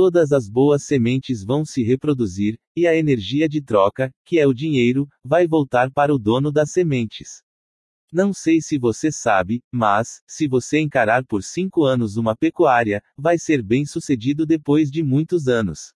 [0.00, 4.54] Todas as boas sementes vão se reproduzir, e a energia de troca, que é o
[4.54, 7.42] dinheiro, vai voltar para o dono das sementes.
[8.12, 13.40] Não sei se você sabe, mas, se você encarar por cinco anos uma pecuária, vai
[13.40, 15.92] ser bem sucedido depois de muitos anos.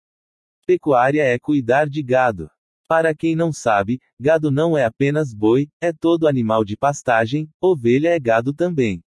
[0.66, 2.50] Pecuária é cuidar de gado.
[2.90, 8.10] Para quem não sabe, gado não é apenas boi, é todo animal de pastagem, ovelha
[8.10, 9.04] é gado também.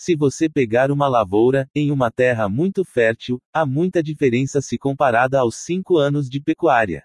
[0.00, 5.40] Se você pegar uma lavoura, em uma terra muito fértil, há muita diferença se comparada
[5.40, 7.02] aos cinco anos de pecuária.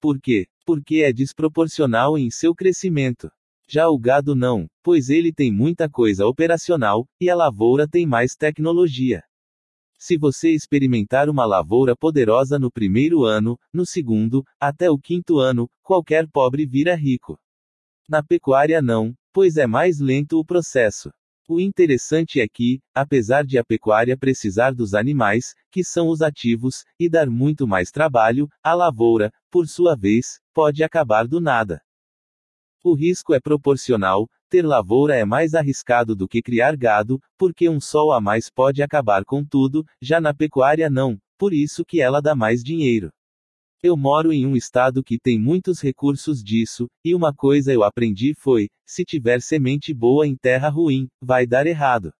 [0.00, 0.48] Por quê?
[0.66, 3.30] Porque é desproporcional em seu crescimento.
[3.68, 8.34] Já o gado não, pois ele tem muita coisa operacional, e a lavoura tem mais
[8.34, 9.22] tecnologia.
[9.96, 15.70] Se você experimentar uma lavoura poderosa no primeiro ano, no segundo, até o quinto ano,
[15.84, 17.38] qualquer pobre vira rico.
[18.08, 21.12] Na pecuária não, pois é mais lento o processo.
[21.50, 26.84] O interessante é que, apesar de a pecuária precisar dos animais, que são os ativos,
[27.00, 31.80] e dar muito mais trabalho, a lavoura, por sua vez, pode acabar do nada.
[32.84, 37.80] O risco é proporcional, ter lavoura é mais arriscado do que criar gado, porque um
[37.80, 42.20] sol a mais pode acabar com tudo, já na pecuária não, por isso que ela
[42.20, 43.10] dá mais dinheiro.
[43.80, 48.34] Eu moro em um estado que tem muitos recursos disso, e uma coisa eu aprendi
[48.34, 52.12] foi: se tiver semente boa em terra ruim, vai dar errado.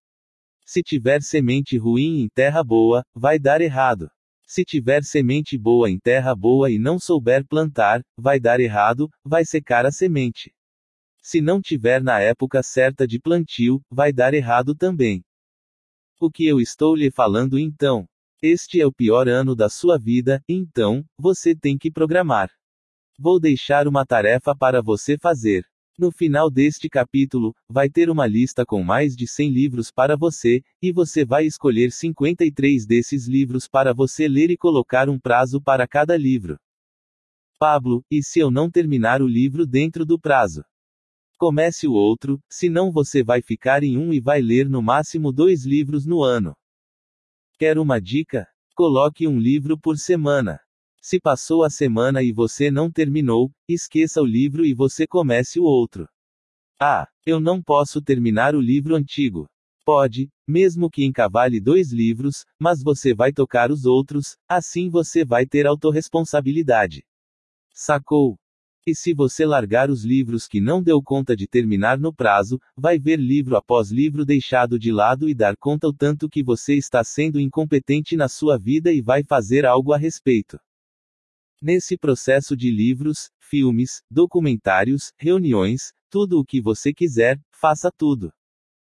[0.65, 4.09] Se tiver semente ruim em terra boa, vai dar errado.
[4.47, 9.43] Se tiver semente boa em terra boa e não souber plantar, vai dar errado, vai
[9.43, 10.53] secar a semente.
[11.21, 15.23] Se não tiver na época certa de plantio, vai dar errado também.
[16.19, 18.08] O que eu estou lhe falando então?
[18.41, 22.49] Este é o pior ano da sua vida, então, você tem que programar.
[23.19, 25.65] Vou deixar uma tarefa para você fazer.
[25.97, 30.61] No final deste capítulo, vai ter uma lista com mais de 100 livros para você,
[30.81, 35.85] e você vai escolher 53 desses livros para você ler e colocar um prazo para
[35.85, 36.57] cada livro.
[37.59, 40.63] Pablo, e se eu não terminar o livro dentro do prazo?
[41.37, 45.65] Comece o outro, senão você vai ficar em um e vai ler no máximo dois
[45.65, 46.55] livros no ano.
[47.59, 48.47] Quer uma dica?
[48.73, 50.61] Coloque um livro por semana.
[51.01, 55.65] Se passou a semana e você não terminou, esqueça o livro e você comece o
[55.65, 56.07] outro.
[56.79, 59.45] Ah, eu não posso terminar o livro antigo.
[59.83, 65.45] Pode, mesmo que encavale dois livros, mas você vai tocar os outros, assim você vai
[65.45, 67.03] ter autorresponsabilidade.
[67.73, 68.39] Sacou?
[68.87, 72.97] E se você largar os livros que não deu conta de terminar no prazo, vai
[72.97, 77.03] ver livro após livro deixado de lado e dar conta o tanto que você está
[77.03, 80.59] sendo incompetente na sua vida e vai fazer algo a respeito.
[81.61, 88.31] Nesse processo de livros, filmes, documentários, reuniões, tudo o que você quiser, faça tudo.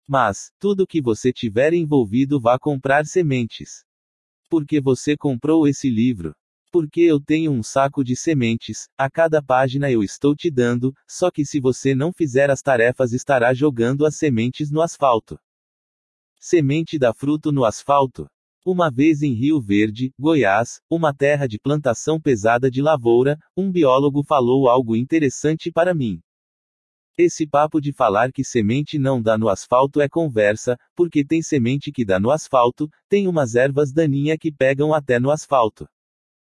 [0.08, 3.84] Mas, tudo que você tiver envolvido vá comprar sementes.
[4.48, 6.34] Porque você comprou esse livro.
[6.74, 11.30] Porque eu tenho um saco de sementes, a cada página eu estou te dando, só
[11.30, 15.38] que se você não fizer as tarefas estará jogando as sementes no asfalto.
[16.36, 18.26] Semente dá fruto no asfalto?
[18.66, 24.24] Uma vez em Rio Verde, Goiás, uma terra de plantação pesada de lavoura, um biólogo
[24.24, 26.20] falou algo interessante para mim.
[27.16, 31.92] Esse papo de falar que semente não dá no asfalto é conversa, porque tem semente
[31.92, 35.86] que dá no asfalto, tem umas ervas daninhas que pegam até no asfalto.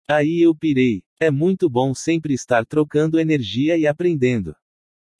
[0.07, 1.03] Aí eu pirei.
[1.19, 4.53] É muito bom sempre estar trocando energia e aprendendo.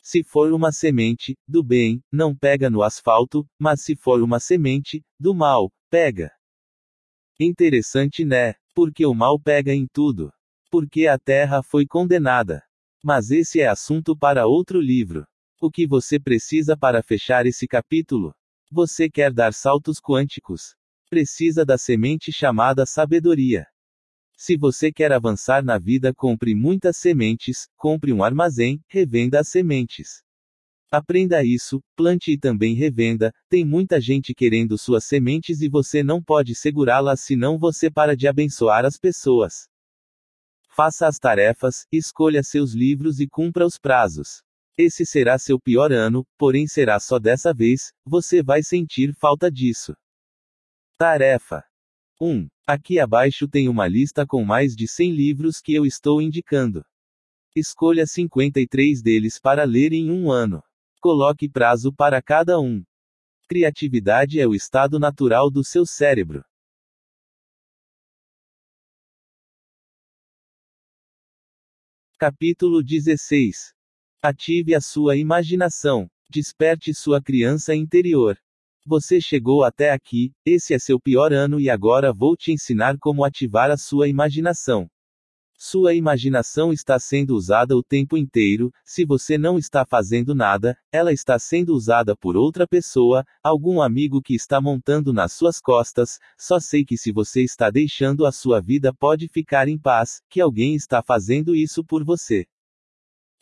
[0.01, 5.01] Se for uma semente, do bem, não pega no asfalto, mas se for uma semente,
[5.17, 6.29] do mal, pega.
[7.39, 8.55] Interessante né?
[8.75, 10.33] Porque o mal pega em tudo.
[10.69, 12.61] Porque a terra foi condenada.
[13.01, 15.25] Mas esse é assunto para outro livro.
[15.61, 18.35] O que você precisa para fechar esse capítulo?
[18.69, 20.75] Você quer dar saltos quânticos?
[21.09, 23.67] Precisa da semente chamada sabedoria.
[24.45, 30.22] Se você quer avançar na vida, compre muitas sementes, compre um armazém, revenda as sementes.
[30.91, 33.33] Aprenda isso, plante e também revenda.
[33.47, 38.27] Tem muita gente querendo suas sementes e você não pode segurá-las senão você para de
[38.27, 39.69] abençoar as pessoas.
[40.67, 44.43] Faça as tarefas, escolha seus livros e cumpra os prazos.
[44.77, 49.95] Esse será seu pior ano, porém será só dessa vez, você vai sentir falta disso.
[50.97, 51.63] Tarefa
[52.19, 52.52] 1.
[52.66, 56.85] Aqui abaixo tem uma lista com mais de 100 livros que eu estou indicando.
[57.53, 60.64] Escolha 53 deles para ler em um ano.
[61.01, 62.82] Coloque prazo para cada um.
[63.50, 66.42] Criatividade é o estado natural do seu cérebro.
[72.17, 73.74] Capítulo 16
[74.22, 76.09] Ative a sua imaginação.
[76.30, 78.38] Desperte sua criança interior.
[78.85, 83.23] Você chegou até aqui, esse é seu pior ano e agora vou te ensinar como
[83.23, 84.89] ativar a sua imaginação.
[85.57, 91.13] Sua imaginação está sendo usada o tempo inteiro, se você não está fazendo nada, ela
[91.13, 96.59] está sendo usada por outra pessoa, algum amigo que está montando nas suas costas, só
[96.59, 100.75] sei que se você está deixando a sua vida pode ficar em paz, que alguém
[100.75, 102.45] está fazendo isso por você.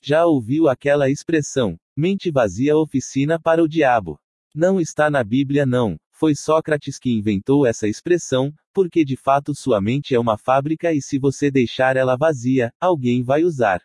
[0.04, 4.21] Já ouviu aquela expressão: mente vazia oficina para o diabo?
[4.54, 5.98] Não está na Bíblia, não.
[6.12, 11.02] Foi Sócrates que inventou essa expressão, porque de fato sua mente é uma fábrica e
[11.02, 13.82] se você deixar ela vazia, alguém vai usar.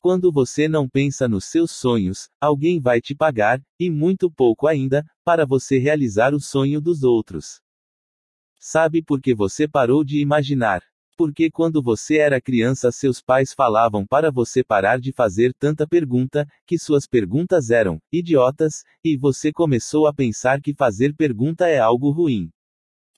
[0.00, 5.04] Quando você não pensa nos seus sonhos, alguém vai te pagar, e muito pouco ainda,
[5.24, 7.60] para você realizar o sonho dos outros.
[8.58, 10.82] Sabe por que você parou de imaginar?
[11.16, 16.46] Porque quando você era criança, seus pais falavam para você parar de fazer tanta pergunta,
[16.66, 22.10] que suas perguntas eram idiotas, e você começou a pensar que fazer pergunta é algo
[22.10, 22.50] ruim.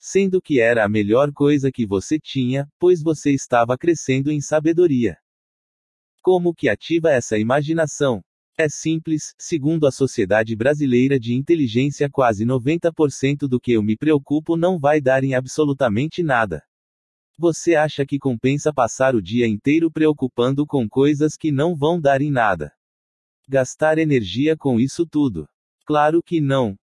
[0.01, 5.17] Sendo que era a melhor coisa que você tinha, pois você estava crescendo em sabedoria.
[6.21, 8.23] Como que ativa essa imaginação?
[8.57, 14.57] É simples, segundo a Sociedade Brasileira de Inteligência, quase 90% do que eu me preocupo
[14.57, 16.63] não vai dar em absolutamente nada.
[17.37, 22.23] Você acha que compensa passar o dia inteiro preocupando com coisas que não vão dar
[22.23, 22.73] em nada?
[23.49, 25.49] Gastar energia com isso tudo?
[25.85, 26.77] Claro que não.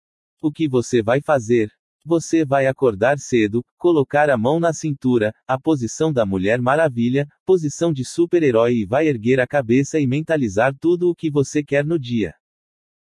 [0.43, 1.71] O que você vai fazer?
[2.05, 7.93] Você vai acordar cedo, colocar a mão na cintura, a posição da Mulher Maravilha, posição
[7.93, 11.97] de super-herói e vai erguer a cabeça e mentalizar tudo o que você quer no
[11.97, 12.35] dia.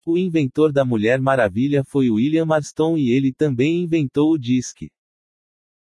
[0.04, 4.90] O inventor da Mulher Maravilha foi William Marston e ele também inventou o disque.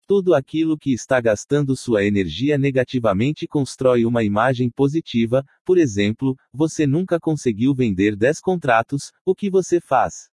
[0.07, 6.87] Tudo aquilo que está gastando sua energia negativamente constrói uma imagem positiva, por exemplo, você
[6.87, 10.29] nunca conseguiu vender 10 contratos, o que você faz?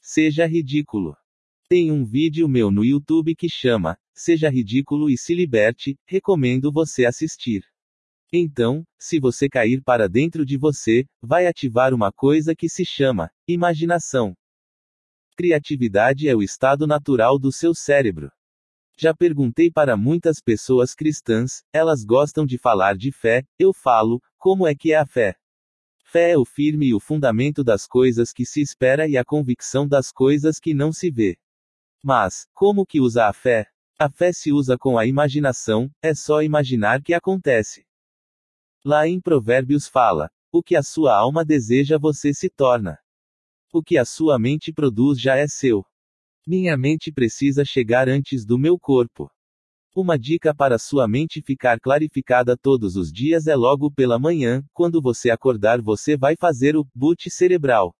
[0.00, 1.16] Seja ridículo.
[1.68, 7.06] Tem um vídeo meu no YouTube que chama Seja Ridículo e Se Liberte, recomendo você
[7.06, 7.62] assistir.
[8.32, 13.30] Então, se você cair para dentro de você, vai ativar uma coisa que se chama
[13.46, 14.34] imaginação.
[15.36, 18.30] Criatividade é o estado natural do seu cérebro.
[18.96, 24.66] Já perguntei para muitas pessoas cristãs, elas gostam de falar de fé, eu falo, como
[24.66, 25.36] é que é a fé?
[26.04, 29.88] Fé é o firme e o fundamento das coisas que se espera e a convicção
[29.88, 31.36] das coisas que não se vê.
[32.02, 33.66] Mas, como que usa a fé?
[33.98, 37.84] A fé se usa com a imaginação, é só imaginar que acontece.
[38.84, 42.98] Lá em Provérbios fala: o que a sua alma deseja você se torna.
[43.72, 45.84] O que a sua mente produz já é seu.
[46.46, 49.30] Minha mente precisa chegar antes do meu corpo.
[49.96, 55.00] Uma dica para sua mente ficar clarificada todos os dias é logo pela manhã, quando
[55.00, 57.94] você acordar, você vai fazer o boot cerebral.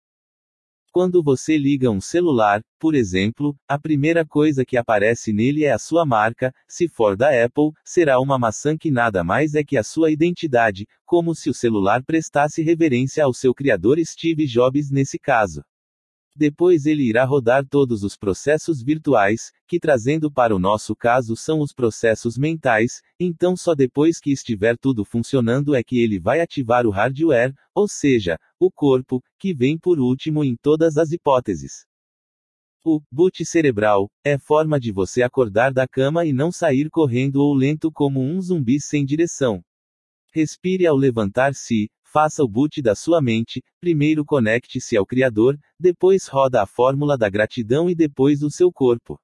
[0.93, 5.79] Quando você liga um celular, por exemplo, a primeira coisa que aparece nele é a
[5.79, 9.83] sua marca, se for da Apple, será uma maçã que nada mais é que a
[9.83, 15.63] sua identidade, como se o celular prestasse reverência ao seu criador Steve Jobs nesse caso.
[16.37, 21.61] Depois ele irá rodar todos os processos virtuais, que trazendo para o nosso caso são
[21.61, 26.87] os processos mentais, então só depois que estiver tudo funcionando é que ele vai ativar
[26.87, 31.87] o hardware, ou seja, o corpo, que vem por último em todas as hipóteses.
[32.85, 37.55] O boot cerebral é forma de você acordar da cama e não sair correndo ou
[37.55, 39.63] lento como um zumbi sem direção.
[40.35, 46.63] Respire ao levantar-se, Faça o boot da sua mente, primeiro conecte-se ao Criador, depois roda
[46.63, 49.19] a fórmula da gratidão e depois o seu corpo.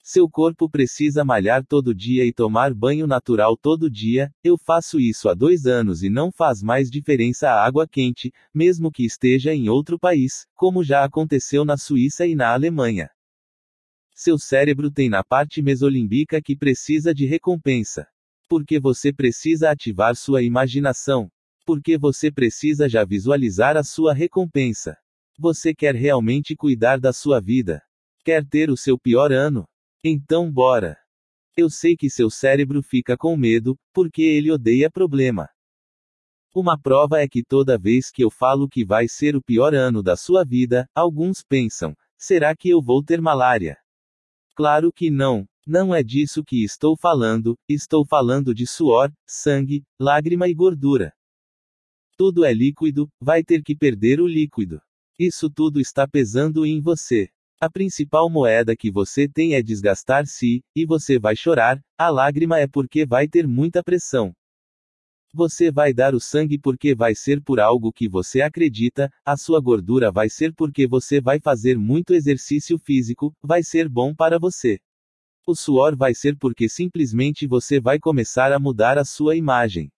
[0.00, 4.30] Seu corpo precisa malhar todo dia e tomar banho natural todo dia.
[4.44, 8.92] Eu faço isso há dois anos e não faz mais diferença a água quente, mesmo
[8.92, 13.10] que esteja em outro país, como já aconteceu na Suíça e na Alemanha.
[14.14, 18.06] Seu cérebro tem na parte mesolimbica que precisa de recompensa.
[18.48, 21.28] Porque você precisa ativar sua imaginação.
[21.68, 24.96] Porque você precisa já visualizar a sua recompensa.
[25.38, 27.82] Você quer realmente cuidar da sua vida.
[28.24, 29.68] Quer ter o seu pior ano?
[30.02, 30.96] Então bora!
[31.54, 35.46] Eu sei que seu cérebro fica com medo, porque ele odeia problema.
[36.54, 40.02] Uma prova é que toda vez que eu falo que vai ser o pior ano
[40.02, 43.76] da sua vida, alguns pensam: será que eu vou ter malária?
[44.56, 45.46] Claro que não.
[45.66, 51.12] Não é disso que estou falando, estou falando de suor, sangue, lágrima e gordura.
[52.18, 54.80] Tudo é líquido, vai ter que perder o líquido.
[55.16, 57.28] Isso tudo está pesando em você.
[57.60, 62.66] A principal moeda que você tem é desgastar-se, e você vai chorar, a lágrima é
[62.66, 64.34] porque vai ter muita pressão.
[65.32, 69.60] Você vai dar o sangue porque vai ser por algo que você acredita, a sua
[69.60, 74.80] gordura vai ser porque você vai fazer muito exercício físico, vai ser bom para você.
[75.46, 79.88] O suor vai ser porque simplesmente você vai começar a mudar a sua imagem.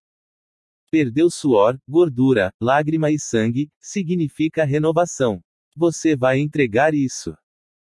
[0.91, 5.41] Perdeu suor, gordura, lágrima e sangue, significa renovação.
[5.77, 7.33] Você vai entregar isso.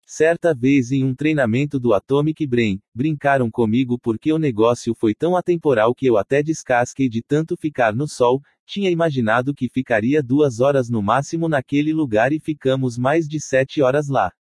[0.05, 5.37] Certa vez em um treinamento do Atomic Brain, brincaram comigo porque o negócio foi tão
[5.37, 10.59] atemporal que eu até descasquei de tanto ficar no sol, tinha imaginado que ficaria duas
[10.59, 14.33] horas no máximo naquele lugar e ficamos mais de sete horas lá.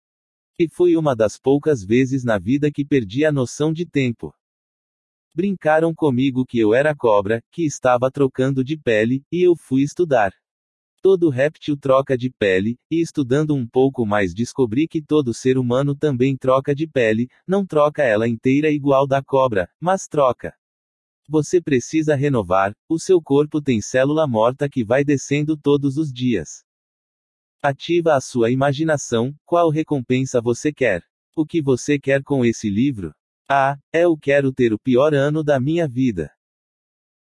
[0.59, 4.35] E foi uma das poucas vezes na vida que perdi a noção de tempo.
[5.37, 10.33] Brincaram comigo que eu era cobra, que estava trocando de pele, e eu fui estudar.
[11.03, 15.95] Todo réptil troca de pele, e estudando um pouco mais descobri que todo ser humano
[15.95, 20.55] também troca de pele, não troca ela inteira igual da cobra, mas troca.
[21.29, 26.65] Você precisa renovar, o seu corpo tem célula morta que vai descendo todos os dias.
[27.63, 31.03] Ativa a sua imaginação, qual recompensa você quer?
[31.37, 33.15] O que você quer com esse livro?
[33.49, 36.33] Ah, eu quero ter o pior ano da minha vida.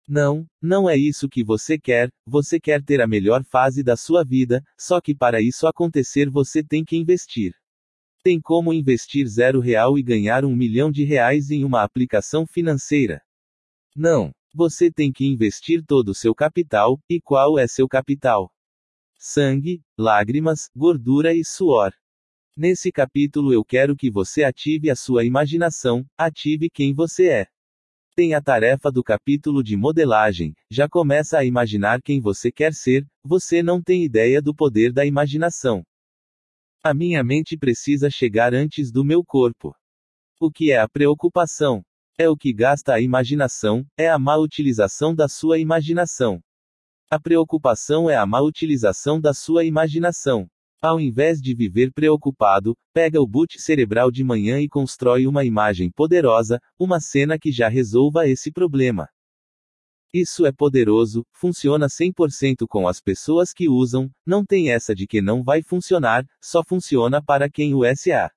[0.10, 4.24] Não, não é isso que você quer, você quer ter a melhor fase da sua
[4.24, 7.54] vida, só que para isso acontecer você tem que investir.
[8.24, 13.22] Tem como investir zero real e ganhar um milhão de reais em uma aplicação financeira?
[13.96, 14.32] Não.
[14.56, 18.52] Você tem que investir todo o seu capital, e qual é seu capital?
[19.20, 21.94] Sangue, lágrimas, gordura e suor.
[22.58, 27.48] Nesse capítulo eu quero que você ative a sua imaginação, ative quem você é
[28.18, 33.06] tem a tarefa do capítulo de modelagem, já começa a imaginar quem você quer ser,
[33.24, 35.84] você não tem ideia do poder da imaginação.
[36.84, 39.76] A minha mente precisa chegar antes do meu corpo.
[40.40, 41.84] O que é a preocupação?
[42.18, 46.42] É o que gasta a imaginação, é a má utilização da sua imaginação.
[47.12, 50.50] A preocupação é a má utilização da sua imaginação.
[50.80, 55.90] Ao invés de viver preocupado, pega o boot cerebral de manhã e constrói uma imagem
[55.90, 59.10] poderosa, uma cena que já resolva esse problema.
[60.14, 65.20] Isso é poderoso, funciona 100% com as pessoas que usam, não tem essa de que
[65.20, 68.30] não vai funcionar, só funciona para quem o SA.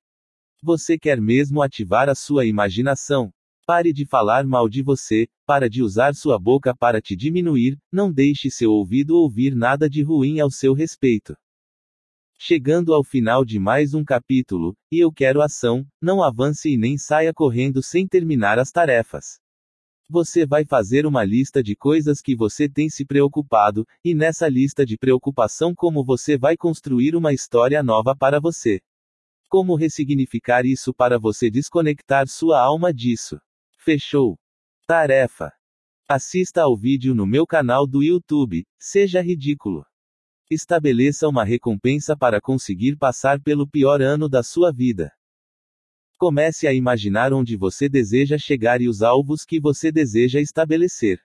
[0.63, 3.31] Você quer mesmo ativar a sua imaginação?
[3.67, 8.11] Pare de falar mal de você, para de usar sua boca para te diminuir, não
[8.11, 11.37] deixe seu ouvido ouvir nada de ruim ao seu respeito.
[12.43, 16.97] Chegando ao final de mais um capítulo, e eu quero ação, não avance e nem
[16.97, 19.39] saia correndo sem terminar as tarefas.
[20.09, 24.87] Você vai fazer uma lista de coisas que você tem se preocupado, e nessa lista
[24.87, 28.81] de preocupação, como você vai construir uma história nova para você.
[29.51, 33.39] Como ressignificar isso para você desconectar sua alma disso?
[33.77, 34.39] Fechou?
[34.87, 35.53] Tarefa.
[36.09, 39.85] Assista ao vídeo no meu canal do YouTube, seja ridículo.
[40.53, 45.17] Estabeleça uma recompensa para conseguir passar pelo pior ano da sua vida.
[46.19, 51.25] Comece a imaginar onde você deseja chegar e os alvos que você deseja estabelecer.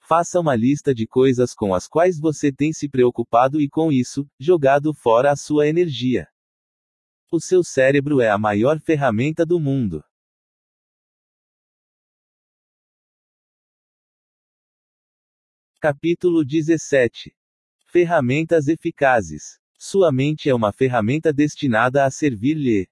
[0.00, 4.26] Faça uma lista de coisas com as quais você tem se preocupado e com isso,
[4.40, 6.26] jogado fora a sua energia.
[7.30, 10.02] O seu cérebro é a maior ferramenta do mundo.
[15.78, 17.41] Capítulo 17
[17.92, 19.58] Ferramentas eficazes.
[19.78, 22.88] Sua mente é uma ferramenta destinada a servir-lhe.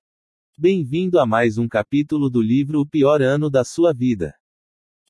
[0.59, 4.35] Bem-vindo a mais um capítulo do livro O Pior Ano da Sua Vida.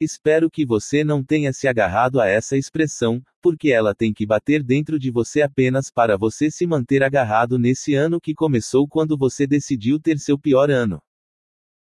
[0.00, 4.62] Espero que você não tenha se agarrado a essa expressão, porque ela tem que bater
[4.62, 9.44] dentro de você apenas para você se manter agarrado nesse ano que começou quando você
[9.44, 11.02] decidiu ter seu pior ano.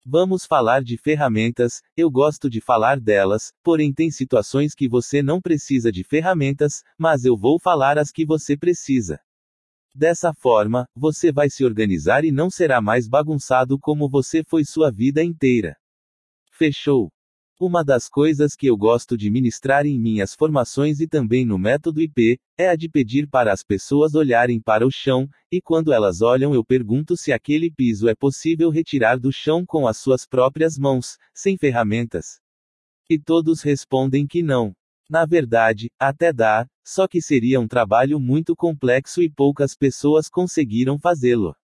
[0.05, 5.40] Vamos falar de ferramentas, eu gosto de falar delas, porém tem situações que você não
[5.40, 9.20] precisa de ferramentas, mas eu vou falar as que você precisa.
[9.94, 14.90] Dessa forma, você vai se organizar e não será mais bagunçado como você foi sua
[14.90, 15.76] vida inteira.
[16.50, 17.08] Fechou?
[17.65, 22.00] Uma das coisas que eu gosto de ministrar em minhas formações e também no método
[22.00, 26.23] IP, é a de pedir para as pessoas olharem para o chão, e quando elas
[26.23, 30.76] olham eu pergunto se aquele piso é possível retirar do chão com as suas próprias
[30.76, 32.41] mãos, sem ferramentas.
[33.08, 34.74] E todos respondem que não.
[35.08, 40.99] Na verdade, até dá, só que seria um trabalho muito complexo e poucas pessoas conseguiram
[40.99, 41.55] fazê-lo.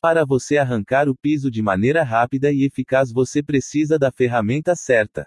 [0.00, 5.26] Para você arrancar o piso de maneira rápida e eficaz, você precisa da ferramenta certa.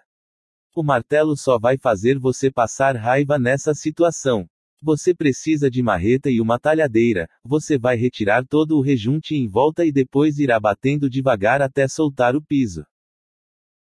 [0.76, 4.48] O martelo só vai fazer você passar raiva nessa situação.
[4.82, 9.86] Você precisa de marreta e uma talhadeira, você vai retirar todo o rejunte em volta
[9.86, 12.84] e depois irá batendo devagar até soltar o piso.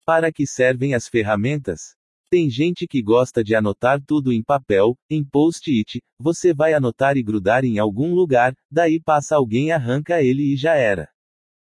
[0.05, 1.95] Para que servem as ferramentas?
[2.33, 7.21] Tem gente que gosta de anotar tudo em papel, em post-it, você vai anotar e
[7.21, 11.09] grudar em algum lugar, daí passa alguém arranca ele e já era.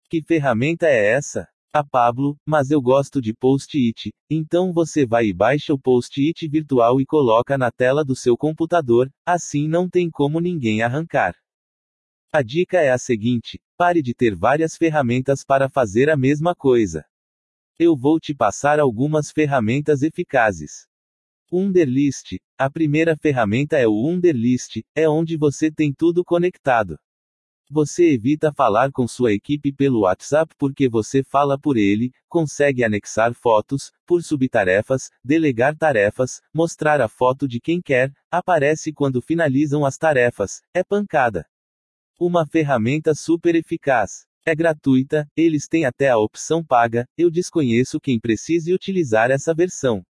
[0.10, 1.46] Que ferramenta é essa?
[1.74, 7.02] A Pablo, mas eu gosto de post-it, então você vai e baixa o post-it virtual
[7.02, 11.36] e coloca na tela do seu computador, assim não tem como ninguém arrancar.
[12.32, 17.04] A dica é a seguinte: pare de ter várias ferramentas para fazer a mesma coisa.
[17.78, 20.88] Eu vou te passar algumas ferramentas eficazes.
[21.52, 22.38] Underlist.
[22.58, 26.98] A primeira ferramenta é o Underlist, é onde você tem tudo conectado.
[27.70, 33.34] Você evita falar com sua equipe pelo WhatsApp porque você fala por ele, consegue anexar
[33.34, 39.98] fotos, por subtarefas, delegar tarefas, mostrar a foto de quem quer, aparece quando finalizam as
[39.98, 41.46] tarefas, é pancada.
[42.18, 44.26] Uma ferramenta super eficaz.
[44.48, 50.04] É gratuita, eles têm até a opção paga, eu desconheço quem precise utilizar essa versão.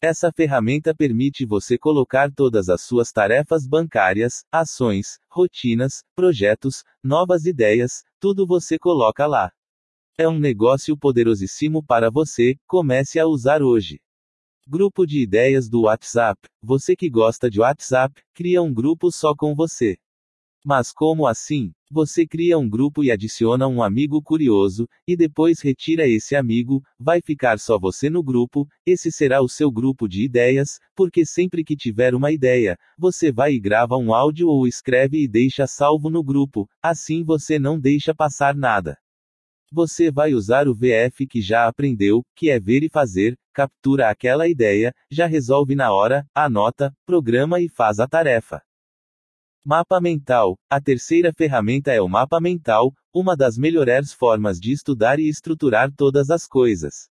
[0.00, 8.04] Essa ferramenta permite você colocar todas as suas tarefas bancárias, ações, rotinas, projetos, novas ideias,
[8.20, 9.50] tudo você coloca lá.
[10.16, 14.00] É um negócio poderosíssimo para você, comece a usar hoje.
[14.68, 16.40] Grupo de ideias do WhatsApp.
[16.62, 19.96] Você que gosta de WhatsApp, cria um grupo só com você.
[20.64, 21.72] Mas como assim?
[21.90, 27.20] Você cria um grupo e adiciona um amigo curioso, e depois retira esse amigo, vai
[27.20, 31.76] ficar só você no grupo, esse será o seu grupo de ideias, porque sempre que
[31.76, 36.24] tiver uma ideia, você vai e grava um áudio ou escreve e deixa salvo no
[36.24, 38.96] grupo, assim você não deixa passar nada.
[39.70, 44.48] Você vai usar o VF que já aprendeu, que é ver e fazer, captura aquela
[44.48, 48.62] ideia, já resolve na hora, anota, programa e faz a tarefa.
[49.66, 50.58] Mapa mental.
[50.68, 55.90] A terceira ferramenta é o mapa mental, uma das melhores formas de estudar e estruturar
[55.90, 57.08] todas as coisas.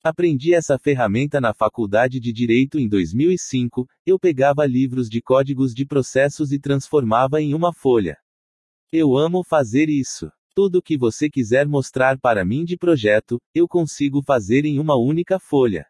[0.00, 3.88] Aprendi essa ferramenta na faculdade de Direito em 2005.
[4.06, 8.16] Eu pegava livros de códigos de processos e transformava em uma folha.
[8.92, 10.30] Eu amo fazer isso.
[10.54, 15.40] Tudo que você quiser mostrar para mim de projeto, eu consigo fazer em uma única
[15.40, 15.88] folha.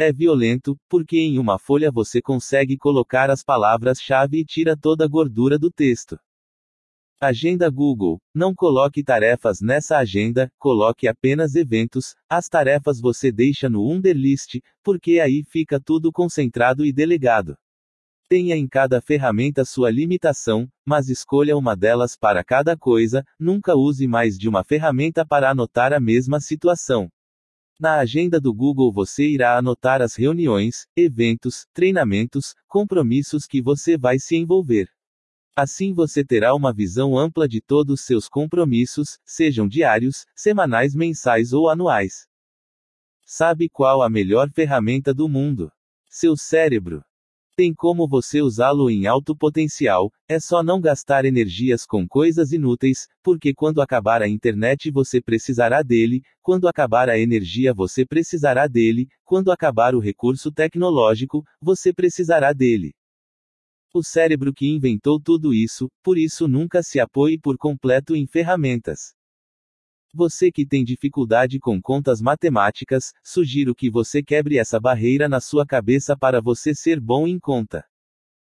[0.00, 5.08] É violento, porque em uma folha você consegue colocar as palavras-chave e tira toda a
[5.08, 6.16] gordura do texto.
[7.20, 8.20] Agenda Google.
[8.32, 12.14] Não coloque tarefas nessa agenda, coloque apenas eventos.
[12.30, 17.56] As tarefas você deixa no Underlist, porque aí fica tudo concentrado e delegado.
[18.28, 24.06] Tenha em cada ferramenta sua limitação, mas escolha uma delas para cada coisa, nunca use
[24.06, 27.10] mais de uma ferramenta para anotar a mesma situação.
[27.80, 34.18] Na agenda do Google você irá anotar as reuniões, eventos, treinamentos, compromissos que você vai
[34.18, 34.90] se envolver.
[35.54, 41.68] Assim você terá uma visão ampla de todos seus compromissos, sejam diários, semanais, mensais ou
[41.68, 42.26] anuais.
[43.24, 45.70] Sabe qual a melhor ferramenta do mundo?
[46.10, 47.04] Seu cérebro.
[47.58, 53.08] Tem como você usá-lo em alto potencial, é só não gastar energias com coisas inúteis,
[53.20, 59.08] porque quando acabar a internet você precisará dele, quando acabar a energia você precisará dele,
[59.24, 62.92] quando acabar o recurso tecnológico, você precisará dele.
[63.92, 69.17] O cérebro que inventou tudo isso, por isso nunca se apoie por completo em ferramentas.
[70.14, 75.66] Você que tem dificuldade com contas matemáticas, sugiro que você quebre essa barreira na sua
[75.66, 77.84] cabeça para você ser bom em conta.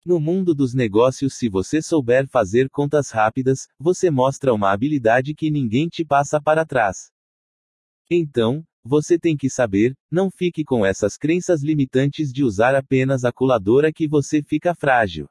[0.05, 5.49] No mundo dos negócios, se você souber fazer contas rápidas, você mostra uma habilidade que
[5.51, 7.11] ninguém te passa para trás.
[8.11, 13.33] Então, você tem que saber, não fique com essas crenças limitantes de usar apenas a
[13.33, 15.27] coladora que você fica frágil.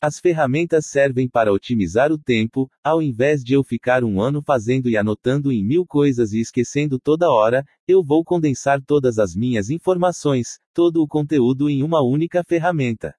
[0.00, 4.90] As ferramentas servem para otimizar o tempo, ao invés de eu ficar um ano fazendo
[4.90, 9.70] e anotando em mil coisas e esquecendo toda hora, eu vou condensar todas as minhas
[9.70, 13.14] informações, todo o conteúdo em uma única ferramenta.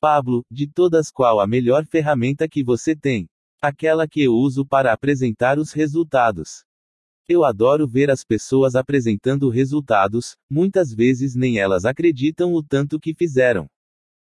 [0.00, 3.28] Pablo, de todas qual a melhor ferramenta que você tem?
[3.62, 6.64] Aquela que eu uso para apresentar os resultados.
[7.28, 13.14] Eu adoro ver as pessoas apresentando resultados, muitas vezes nem elas acreditam o tanto que
[13.14, 13.68] fizeram.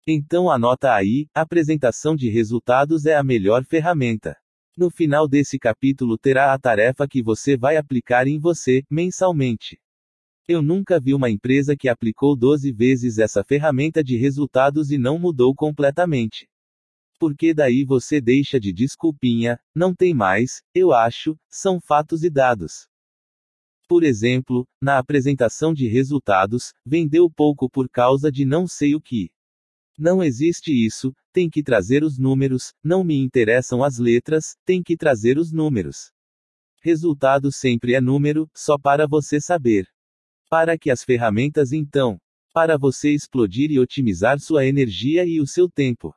[0.08, 4.36] Então anota aí, apresentação de resultados é a melhor ferramenta.
[4.78, 9.80] No final desse capítulo terá a tarefa que você vai aplicar em você, mensalmente.
[10.46, 15.18] Eu nunca vi uma empresa que aplicou 12 vezes essa ferramenta de resultados e não
[15.18, 16.48] mudou completamente.
[17.18, 22.86] Porque daí você deixa de desculpinha, não tem mais, eu acho, são fatos e dados.
[23.88, 29.30] Por exemplo, na apresentação de resultados, vendeu pouco por causa de não sei o que.
[29.98, 34.96] Não existe isso, tem que trazer os números, não me interessam as letras, tem que
[34.96, 36.12] trazer os números.
[36.82, 39.86] Resultado sempre é número, só para você saber.
[40.50, 42.20] Para que as ferramentas então?
[42.52, 46.14] Para você explodir e otimizar sua energia e o seu tempo.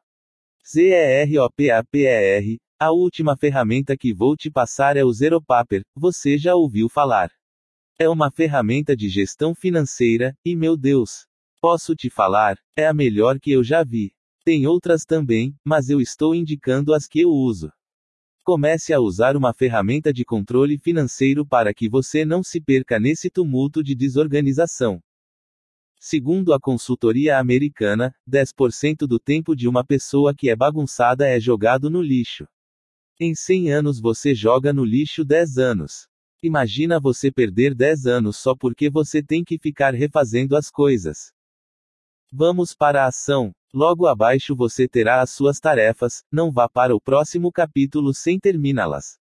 [0.68, 7.32] ZEROPAPER, a última ferramenta que vou te passar é o Zeropaper, você já ouviu falar.
[7.98, 11.29] É uma ferramenta de gestão financeira, e meu Deus!
[11.62, 14.14] Posso te falar, é a melhor que eu já vi.
[14.46, 17.70] Tem outras também, mas eu estou indicando as que eu uso.
[18.46, 23.30] Comece a usar uma ferramenta de controle financeiro para que você não se perca nesse
[23.30, 25.02] tumulto de desorganização.
[26.00, 31.90] Segundo a consultoria americana, 10% do tempo de uma pessoa que é bagunçada é jogado
[31.90, 32.48] no lixo.
[33.20, 36.08] Em 100 anos você joga no lixo 10 anos.
[36.42, 41.34] Imagina você perder 10 anos só porque você tem que ficar refazendo as coisas.
[42.32, 43.52] Vamos para a ação.
[43.74, 49.20] Logo abaixo você terá as suas tarefas, não vá para o próximo capítulo sem terminá-las.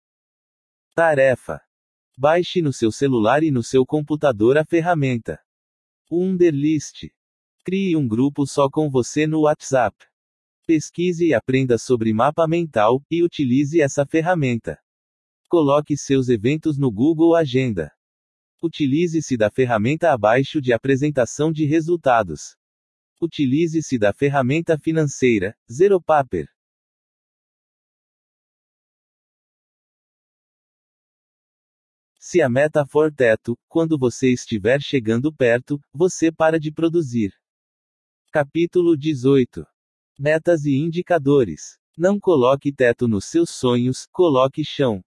[0.93, 1.61] Tarefa:
[2.17, 5.39] Baixe no seu celular e no seu computador a ferramenta.
[6.11, 7.09] Wunderlist.
[7.63, 9.95] Crie um grupo só com você no WhatsApp.
[10.65, 14.77] Pesquise e aprenda sobre mapa mental, e utilize essa ferramenta.
[15.47, 17.91] Coloque seus eventos no Google Agenda.
[18.61, 22.57] Utilize-se da ferramenta abaixo de apresentação de resultados.
[23.19, 26.47] Utilize-se da ferramenta financeira, Zeropaper.
[32.19, 37.33] Se a meta for teto, quando você estiver chegando perto, você para de produzir.
[38.31, 39.65] Capítulo 18.
[40.19, 41.79] Metas e indicadores.
[41.97, 45.01] Não coloque teto nos seus sonhos, coloque chão.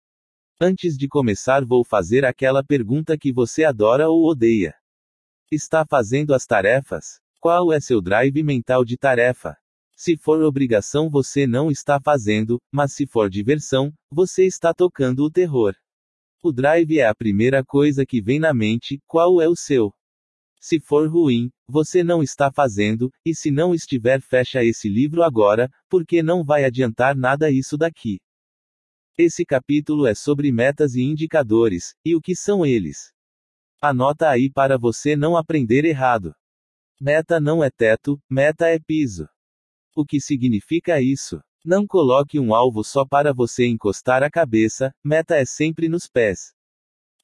[0.59, 4.75] Antes de começar, vou fazer aquela pergunta que você adora ou odeia.
[5.49, 7.20] Está fazendo as tarefas?
[7.43, 9.57] Qual é seu drive mental de tarefa?
[9.97, 15.31] Se for obrigação, você não está fazendo, mas se for diversão, você está tocando o
[15.31, 15.75] terror.
[16.43, 19.91] O drive é a primeira coisa que vem na mente, qual é o seu?
[20.61, 25.71] Se for ruim, você não está fazendo, e se não estiver, fecha esse livro agora,
[25.89, 28.21] porque não vai adiantar nada isso daqui.
[29.17, 33.15] Esse capítulo é sobre metas e indicadores, e o que são eles.
[33.81, 36.35] Anota aí para você não aprender errado.
[37.03, 39.27] Meta não é teto, meta é piso.
[39.97, 41.41] O que significa isso?
[41.65, 46.53] Não coloque um alvo só para você encostar a cabeça, meta é sempre nos pés.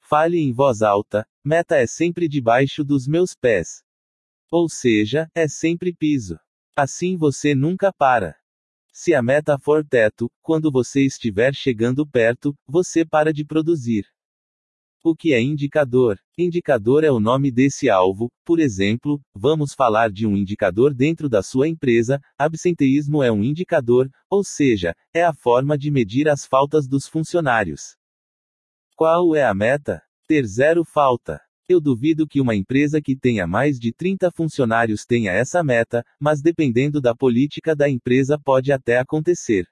[0.01, 3.83] Fale em voz alta, meta é sempre debaixo dos meus pés.
[4.49, 6.39] Ou seja, é sempre piso.
[6.75, 8.35] Assim você nunca para.
[8.91, 14.07] Se a meta for teto, quando você estiver chegando perto, você para de produzir.
[15.09, 16.19] O que é indicador?
[16.37, 21.41] Indicador é o nome desse alvo, por exemplo, vamos falar de um indicador dentro da
[21.41, 26.89] sua empresa, absenteísmo é um indicador, ou seja, é a forma de medir as faltas
[26.89, 27.95] dos funcionários.
[28.97, 30.03] Qual é a meta?
[30.27, 31.39] Ter zero falta.
[31.69, 36.41] Eu duvido que uma empresa que tenha mais de 30 funcionários tenha essa meta, mas
[36.41, 39.67] dependendo da política da empresa pode até acontecer.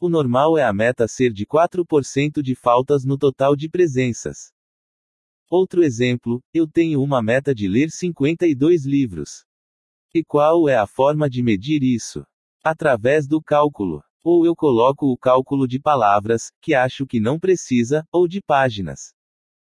[0.00, 4.53] O normal é a meta ser de 4% de faltas no total de presenças.
[5.50, 9.44] Outro exemplo, eu tenho uma meta de ler 52 livros.
[10.14, 12.24] E qual é a forma de medir isso?
[12.64, 14.02] Através do cálculo.
[14.24, 19.12] Ou eu coloco o cálculo de palavras, que acho que não precisa, ou de páginas.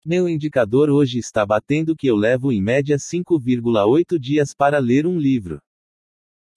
[0.05, 5.19] Meu indicador hoje está batendo que eu levo em média 5,8 dias para ler um
[5.19, 5.59] livro.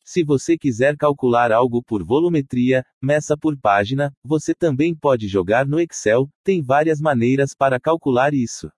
[0.04, 5.80] Se você quiser calcular algo por volumetria, meça por página, você também pode jogar no
[5.80, 8.70] Excel, tem várias maneiras para calcular isso.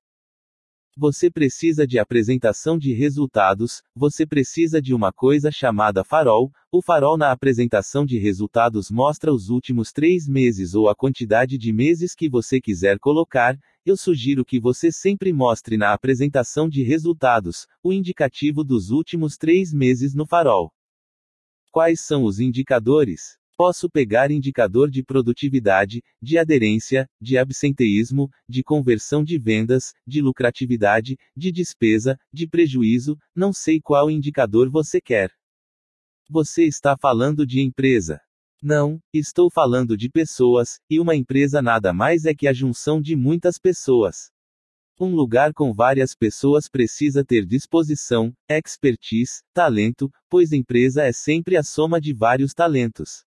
[0.95, 6.53] Você precisa de apresentação de resultados, você precisa de uma coisa chamada farol.
[6.71, 11.73] O farol na apresentação de resultados mostra os últimos três meses ou a quantidade de
[11.73, 13.57] meses que você quiser colocar.
[13.87, 19.73] Eu sugiro que você sempre mostre na apresentação de resultados o indicativo dos últimos três
[19.73, 20.71] meses no farol.
[21.71, 23.39] Quais são os indicadores?
[23.65, 31.17] Posso pegar indicador de produtividade, de aderência, de absenteísmo, de conversão de vendas, de lucratividade,
[31.37, 35.31] de despesa, de prejuízo, não sei qual indicador você quer.
[36.29, 38.21] Você está falando de empresa.
[38.61, 43.15] Não, estou falando de pessoas, e uma empresa nada mais é que a junção de
[43.15, 44.33] muitas pessoas.
[44.99, 51.63] Um lugar com várias pessoas precisa ter disposição, expertise, talento, pois empresa é sempre a
[51.63, 53.25] soma de vários talentos.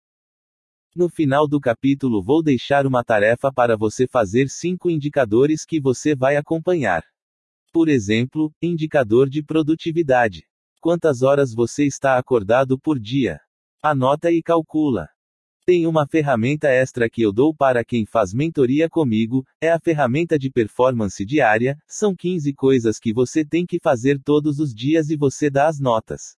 [0.96, 6.14] No final do capítulo vou deixar uma tarefa para você fazer cinco indicadores que você
[6.14, 7.02] vai acompanhar.
[7.72, 10.44] Por exemplo, indicador de produtividade.
[10.80, 13.40] Quantas horas você está acordado por dia?
[13.82, 15.08] Anota e calcula.
[15.66, 20.38] Tem uma ferramenta extra que eu dou para quem faz mentoria comigo, é a ferramenta
[20.38, 25.16] de performance diária, são 15 coisas que você tem que fazer todos os dias e
[25.16, 26.36] você dá as notas.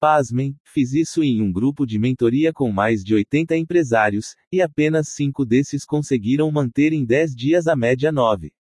[0.00, 5.08] Pasmem, fiz isso em um grupo de mentoria com mais de 80 empresários, e apenas
[5.08, 8.52] 5 desses conseguiram manter em 10 dias a média 9.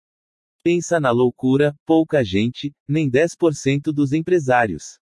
[0.63, 4.99] Pensa na loucura, pouca gente, nem 10% dos empresários.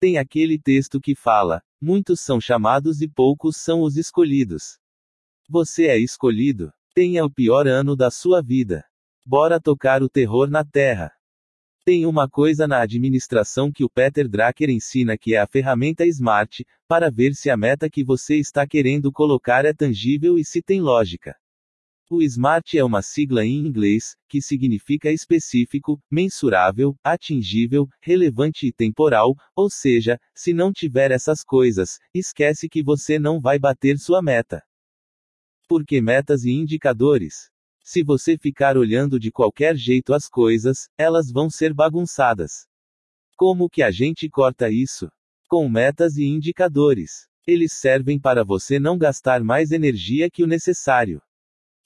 [0.00, 4.78] Tem aquele texto que fala: muitos são chamados e poucos são os escolhidos.
[5.48, 6.72] Você é escolhido.
[6.94, 8.84] Tenha o pior ano da sua vida.
[9.24, 11.12] Bora tocar o terror na terra.
[11.88, 16.60] Tem uma coisa na administração que o Peter Drucker ensina que é a ferramenta SMART,
[16.86, 20.82] para ver se a meta que você está querendo colocar é tangível e se tem
[20.82, 21.34] lógica.
[22.10, 29.34] O SMART é uma sigla em inglês, que significa específico, mensurável, atingível, relevante e temporal,
[29.56, 34.62] ou seja, se não tiver essas coisas, esquece que você não vai bater sua meta.
[35.66, 37.48] Por que metas e indicadores?
[37.90, 42.66] Se você ficar olhando de qualquer jeito as coisas, elas vão ser bagunçadas.
[43.34, 45.08] Como que a gente corta isso?
[45.48, 47.26] Com metas e indicadores.
[47.46, 51.22] Eles servem para você não gastar mais energia que o necessário.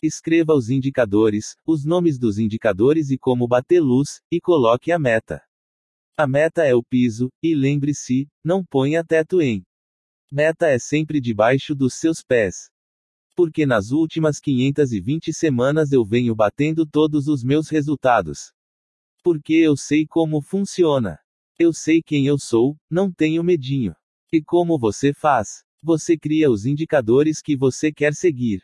[0.02, 5.40] Escreva os indicadores, os nomes dos indicadores e como bater luz, e coloque a meta.
[6.16, 9.62] A meta é o piso, e lembre-se, não ponha teto em.
[10.32, 12.72] Meta é sempre debaixo dos seus pés.
[13.35, 18.52] Porque nas últimas 520 semanas eu venho batendo todos os meus resultados.
[19.23, 21.19] Porque eu sei como funciona.
[21.59, 23.94] Eu sei quem eu sou, não tenho medinho.
[24.33, 25.62] E como você faz?
[25.83, 28.62] Você cria os indicadores que você quer seguir.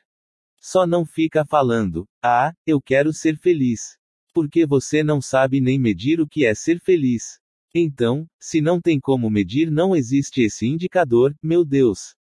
[0.61, 3.97] Só não fica falando, ah, eu quero ser feliz.
[4.35, 7.39] Porque você não sabe nem medir o que é ser feliz.
[7.75, 12.18] Então, se não tem como medir, não existe esse indicador, meu Deus.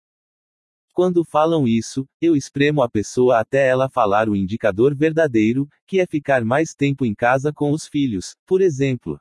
[0.97, 6.07] Quando falam isso, eu espremo a pessoa até ela falar o indicador verdadeiro, que é
[6.07, 9.19] ficar mais tempo em casa com os filhos, por exemplo.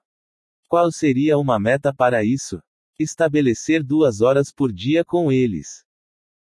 [0.71, 2.63] Qual seria uma meta para isso?
[2.99, 5.85] Estabelecer duas horas por dia com eles.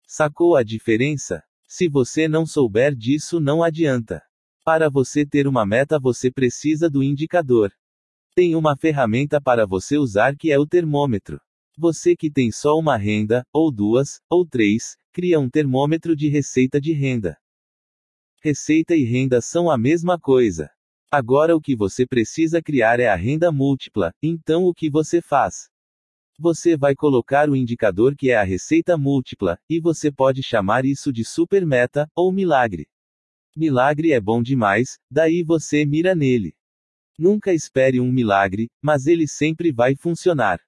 [0.08, 1.44] Sacou a diferença?
[1.68, 4.24] Se você não souber disso, não adianta.
[4.64, 7.74] Para você ter uma meta, você precisa do indicador.
[8.34, 11.42] Tem uma ferramenta para você usar que é o termômetro.
[11.78, 16.82] Você que tem só uma renda, ou duas, ou três, cria um termômetro de receita
[16.82, 17.38] de renda.
[18.44, 20.70] Receita e renda são a mesma coisa.
[21.10, 25.70] Agora o que você precisa criar é a renda múltipla, então o que você faz?
[26.38, 31.14] Você vai colocar o indicador que é a receita múltipla, e você pode chamar isso
[31.14, 32.86] de super meta, ou milagre.
[33.56, 36.54] Milagre é bom demais, daí você mira nele.
[37.18, 40.60] Nunca espere um milagre, mas ele sempre vai funcionar.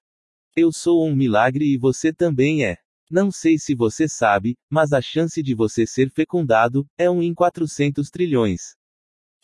[0.56, 2.78] Eu sou um milagre e você também é.
[3.10, 7.32] Não sei se você sabe, mas a chance de você ser fecundado é um em
[7.32, 8.76] 400 trilhões.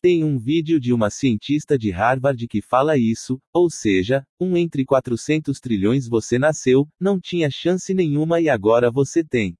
[0.03, 4.85] Tem um vídeo de uma cientista de Harvard que fala isso, ou seja, um entre
[4.85, 9.57] 400 trilhões você nasceu, não tinha chance nenhuma e agora você tem.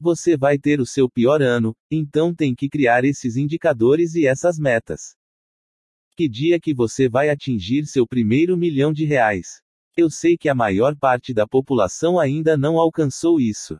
[0.00, 4.56] Você vai ter o seu pior ano, então tem que criar esses indicadores e essas
[4.56, 5.16] metas.
[6.16, 9.60] Que dia que você vai atingir seu primeiro milhão de reais?
[9.96, 13.78] Eu sei que a maior parte da população ainda não alcançou isso.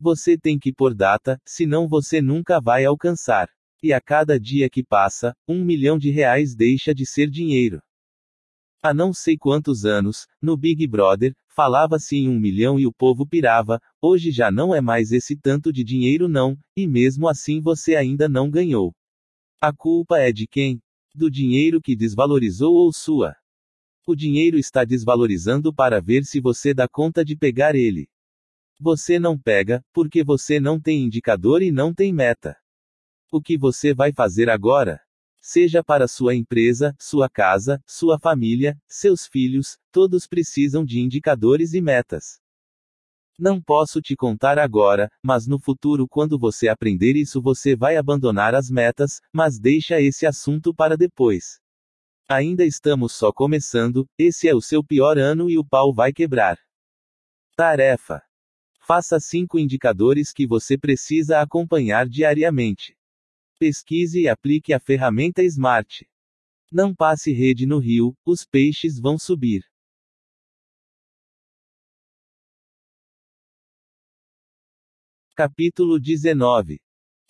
[0.00, 3.48] Você tem que pôr data, senão você nunca vai alcançar.
[3.82, 7.80] E a cada dia que passa, um milhão de reais deixa de ser dinheiro.
[8.82, 13.26] Há não sei quantos anos, no Big Brother, falava-se em um milhão e o povo
[13.26, 17.96] pirava, hoje já não é mais esse tanto de dinheiro não, e mesmo assim você
[17.96, 18.92] ainda não ganhou.
[19.60, 20.80] A culpa é de quem?
[21.12, 23.34] Do dinheiro que desvalorizou ou sua?
[24.10, 28.08] O dinheiro está desvalorizando para ver se você dá conta de pegar ele.
[28.80, 32.56] Você não pega, porque você não tem indicador e não tem meta.
[33.30, 34.98] O que você vai fazer agora?
[35.42, 41.82] Seja para sua empresa, sua casa, sua família, seus filhos, todos precisam de indicadores e
[41.82, 42.40] metas.
[43.38, 48.54] Não posso te contar agora, mas no futuro, quando você aprender isso, você vai abandonar
[48.54, 51.60] as metas, mas deixa esse assunto para depois.
[52.30, 56.58] Ainda estamos só começando, esse é o seu pior ano e o pau vai quebrar.
[57.56, 58.22] Tarefa:
[58.86, 62.94] Faça cinco indicadores que você precisa acompanhar diariamente.
[63.58, 66.06] Pesquise e aplique a ferramenta Smart.
[66.70, 69.64] Não passe rede no rio, os peixes vão subir.
[75.34, 76.78] Capítulo 19.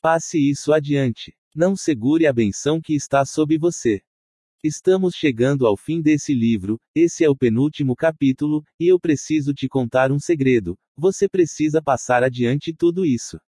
[0.03, 1.39] Passe isso adiante.
[1.55, 4.03] Não segure a benção que está sob você.
[4.65, 9.69] Estamos chegando ao fim desse livro, esse é o penúltimo capítulo, e eu preciso te
[9.69, 13.39] contar um segredo: você precisa passar adiante tudo isso.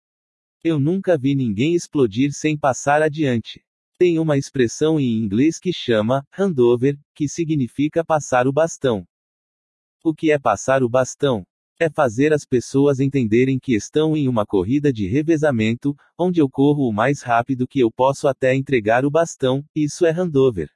[0.62, 3.60] Eu nunca vi ninguém explodir sem passar adiante.
[3.98, 9.05] Tem uma expressão em inglês que chama handover, que significa passar o bastão.
[10.05, 11.44] O que é passar o bastão?
[11.80, 16.89] É fazer as pessoas entenderem que estão em uma corrida de revezamento, onde eu corro
[16.89, 20.70] o mais rápido que eu posso até entregar o bastão, isso é handover.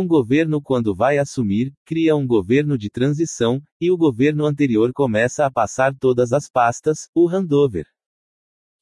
[0.00, 5.44] Um governo, quando vai assumir, cria um governo de transição, e o governo anterior começa
[5.44, 7.84] a passar todas as pastas, o handover.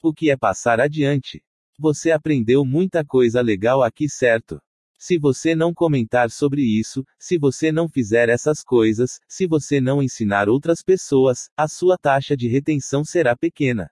[0.02, 1.42] O que é passar adiante?
[1.78, 4.60] Você aprendeu muita coisa legal aqui, certo?
[4.98, 10.02] Se você não comentar sobre isso, se você não fizer essas coisas, se você não
[10.02, 13.88] ensinar outras pessoas, a sua taxa de retenção será pequena.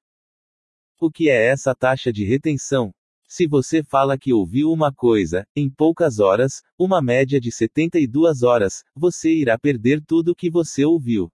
[1.01, 2.93] O que é essa taxa de retenção?
[3.27, 8.85] Se você fala que ouviu uma coisa, em poucas horas, uma média de 72 horas,
[8.95, 11.31] você irá perder tudo que você ouviu.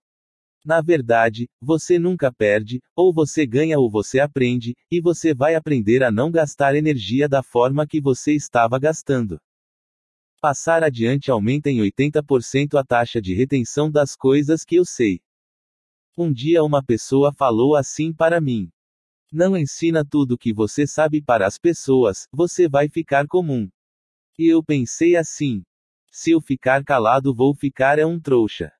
[0.63, 6.03] Na verdade, você nunca perde, ou você ganha ou você aprende, e você vai aprender
[6.03, 9.39] a não gastar energia da forma que você estava gastando.
[10.39, 15.19] Passar adiante aumenta em 80% a taxa de retenção das coisas que eu sei.
[16.17, 18.71] Um dia uma pessoa falou assim para mim.
[19.31, 23.69] Não ensina tudo que você sabe para as pessoas, você vai ficar comum.
[24.37, 25.63] E eu pensei assim.
[26.11, 28.73] Se eu ficar calado, vou ficar é um trouxa.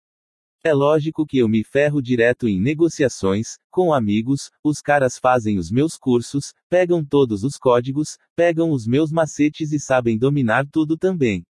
[0.61, 5.71] É lógico que eu me ferro direto em negociações, com amigos, os caras fazem os
[5.71, 11.43] meus cursos, pegam todos os códigos, pegam os meus macetes e sabem dominar tudo também.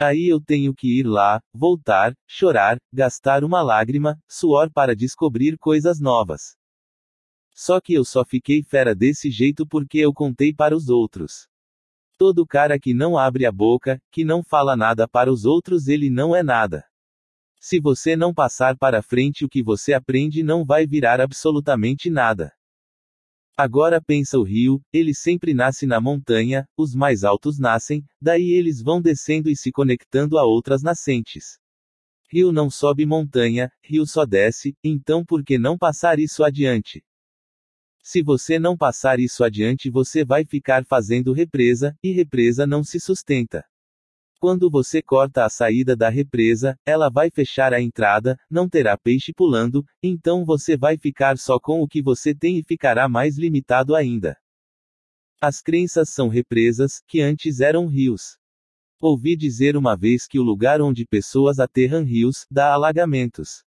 [0.00, 5.98] Aí eu tenho que ir lá, voltar, chorar, gastar uma lágrima, suor para descobrir coisas
[5.98, 6.57] novas.
[7.60, 11.48] Só que eu só fiquei fera desse jeito porque eu contei para os outros.
[12.16, 16.08] Todo cara que não abre a boca, que não fala nada para os outros, ele
[16.08, 16.84] não é nada.
[17.60, 22.52] Se você não passar para frente o que você aprende não vai virar absolutamente nada.
[23.56, 28.80] Agora pensa o rio, ele sempre nasce na montanha, os mais altos nascem, daí eles
[28.80, 31.58] vão descendo e se conectando a outras nascentes.
[32.30, 37.02] Rio não sobe montanha, rio só desce, então por que não passar isso adiante?
[38.02, 42.98] Se você não passar isso adiante, você vai ficar fazendo represa, e represa não se
[42.98, 43.64] sustenta.
[44.40, 49.32] Quando você corta a saída da represa, ela vai fechar a entrada, não terá peixe
[49.32, 53.96] pulando, então você vai ficar só com o que você tem e ficará mais limitado
[53.96, 54.36] ainda.
[55.40, 58.38] As crenças são represas, que antes eram rios.
[59.00, 63.64] Ouvi dizer uma vez que o lugar onde pessoas aterram rios, dá alagamentos.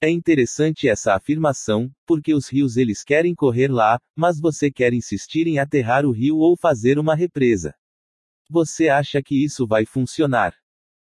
[0.00, 5.46] É interessante essa afirmação, porque os rios eles querem correr lá, mas você quer insistir
[5.46, 7.74] em aterrar o rio ou fazer uma represa.
[8.50, 10.54] Você acha que isso vai funcionar?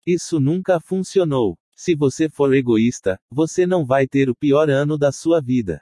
[0.06, 1.58] Isso nunca funcionou.
[1.76, 5.82] Se você for egoísta, você não vai ter o pior ano da sua vida.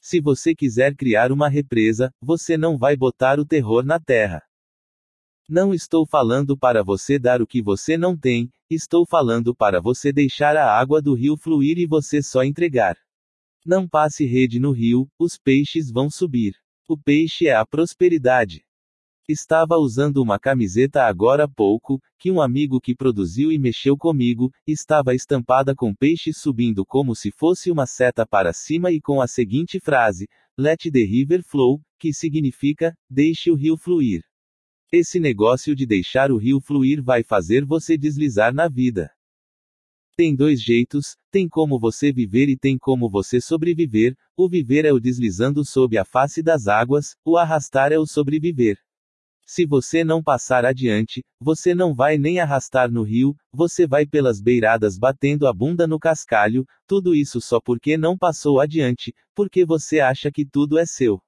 [0.00, 4.40] Se você quiser criar uma represa, você não vai botar o terror na terra.
[5.52, 10.12] Não estou falando para você dar o que você não tem, estou falando para você
[10.12, 12.96] deixar a água do rio fluir e você só entregar.
[13.66, 16.54] Não passe rede no rio, os peixes vão subir.
[16.88, 18.64] O peixe é a prosperidade.
[19.28, 24.52] Estava usando uma camiseta agora há pouco, que um amigo que produziu e mexeu comigo,
[24.64, 29.26] estava estampada com peixes subindo como se fosse uma seta para cima e com a
[29.26, 34.29] seguinte frase: Let the river flow, que significa, deixe o rio fluir.
[34.92, 39.08] Esse negócio de deixar o rio fluir vai fazer você deslizar na vida.
[40.16, 44.16] Tem dois jeitos: tem como você viver e tem como você sobreviver.
[44.36, 48.78] O viver é o deslizando sob a face das águas, o arrastar é o sobreviver.
[49.46, 54.40] Se você não passar adiante, você não vai nem arrastar no rio, você vai pelas
[54.40, 60.00] beiradas batendo a bunda no cascalho, tudo isso só porque não passou adiante, porque você
[60.00, 61.22] acha que tudo é seu.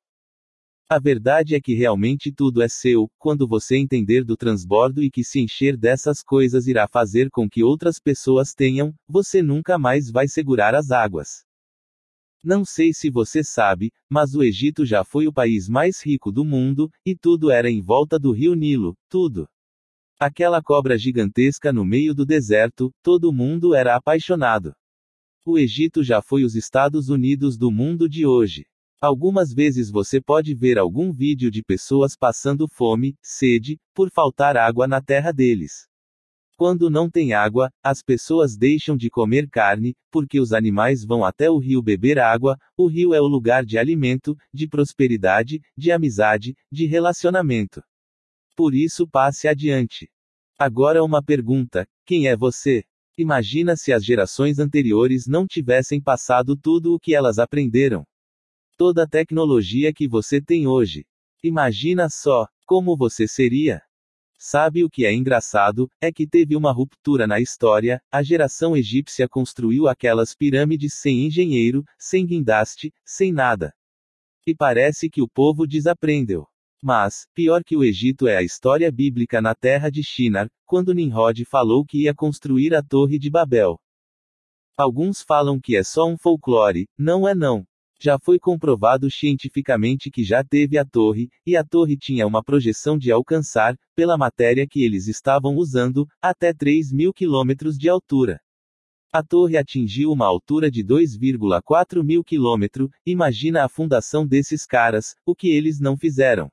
[0.92, 5.24] A verdade é que realmente tudo é seu, quando você entender do transbordo e que
[5.24, 10.28] se encher dessas coisas irá fazer com que outras pessoas tenham, você nunca mais vai
[10.28, 11.46] segurar as águas.
[12.44, 16.44] Não sei se você sabe, mas o Egito já foi o país mais rico do
[16.44, 19.48] mundo, e tudo era em volta do rio Nilo, tudo.
[20.20, 24.74] Aquela cobra gigantesca no meio do deserto, todo mundo era apaixonado.
[25.46, 28.66] O Egito já foi os Estados Unidos do mundo de hoje.
[29.02, 34.86] Algumas vezes você pode ver algum vídeo de pessoas passando fome, sede, por faltar água
[34.86, 35.88] na terra deles.
[36.56, 41.50] Quando não tem água, as pessoas deixam de comer carne, porque os animais vão até
[41.50, 42.56] o rio beber água.
[42.76, 47.82] O rio é o lugar de alimento, de prosperidade, de amizade, de relacionamento.
[48.54, 50.08] Por isso, passe adiante.
[50.56, 52.84] Agora uma pergunta: quem é você?
[53.18, 58.06] Imagina se as gerações anteriores não tivessem passado tudo o que elas aprenderam.
[58.76, 61.06] Toda a tecnologia que você tem hoje.
[61.42, 63.82] Imagina só, como você seria.
[64.38, 65.88] Sabe o que é engraçado?
[66.00, 71.84] É que teve uma ruptura na história, a geração egípcia construiu aquelas pirâmides sem engenheiro,
[71.98, 73.72] sem guindaste, sem nada.
[74.46, 76.48] E parece que o povo desaprendeu.
[76.82, 81.44] Mas, pior que o Egito é a história bíblica na terra de Shinar, quando Nimrod
[81.44, 83.78] falou que ia construir a Torre de Babel.
[84.76, 87.64] Alguns falam que é só um folclore, não é não.
[88.04, 92.98] Já foi comprovado cientificamente que já teve a torre, e a torre tinha uma projeção
[92.98, 98.40] de alcançar, pela matéria que eles estavam usando, até 3 mil quilômetros de altura.
[99.12, 105.32] A torre atingiu uma altura de 2,4 mil quilômetros, imagina a fundação desses caras, o
[105.32, 106.50] que eles não fizeram.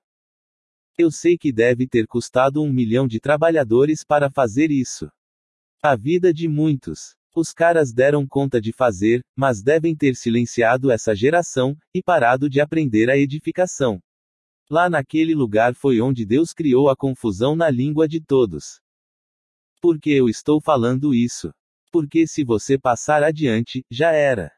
[1.00, 5.10] Eu sei que deve ter custado um milhão de trabalhadores para fazer isso.
[5.82, 7.16] A vida de muitos.
[7.36, 12.60] Os caras deram conta de fazer, mas devem ter silenciado essa geração, e parado de
[12.60, 14.02] aprender a edificação.
[14.70, 18.80] Lá naquele lugar foi onde Deus criou a confusão na língua de todos.
[19.82, 21.54] Por que eu estou falando isso?
[21.92, 24.52] Porque se você passar adiante, já era.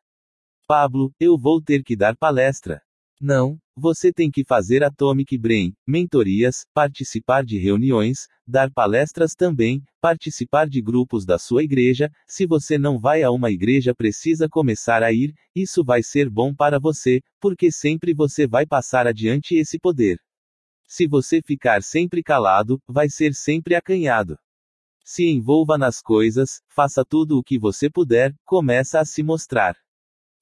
[0.67, 2.81] Pablo, eu vou ter que dar palestra.
[3.23, 10.67] Não, você tem que fazer Atomic Brain, mentorias, participar de reuniões, dar palestras também, participar
[10.67, 12.09] de grupos da sua igreja.
[12.27, 16.51] Se você não vai a uma igreja, precisa começar a ir, isso vai ser bom
[16.51, 20.17] para você, porque sempre você vai passar adiante esse poder.
[20.87, 24.35] Se você ficar sempre calado, vai ser sempre acanhado.
[25.05, 29.75] Se envolva nas coisas, faça tudo o que você puder, começa a se mostrar.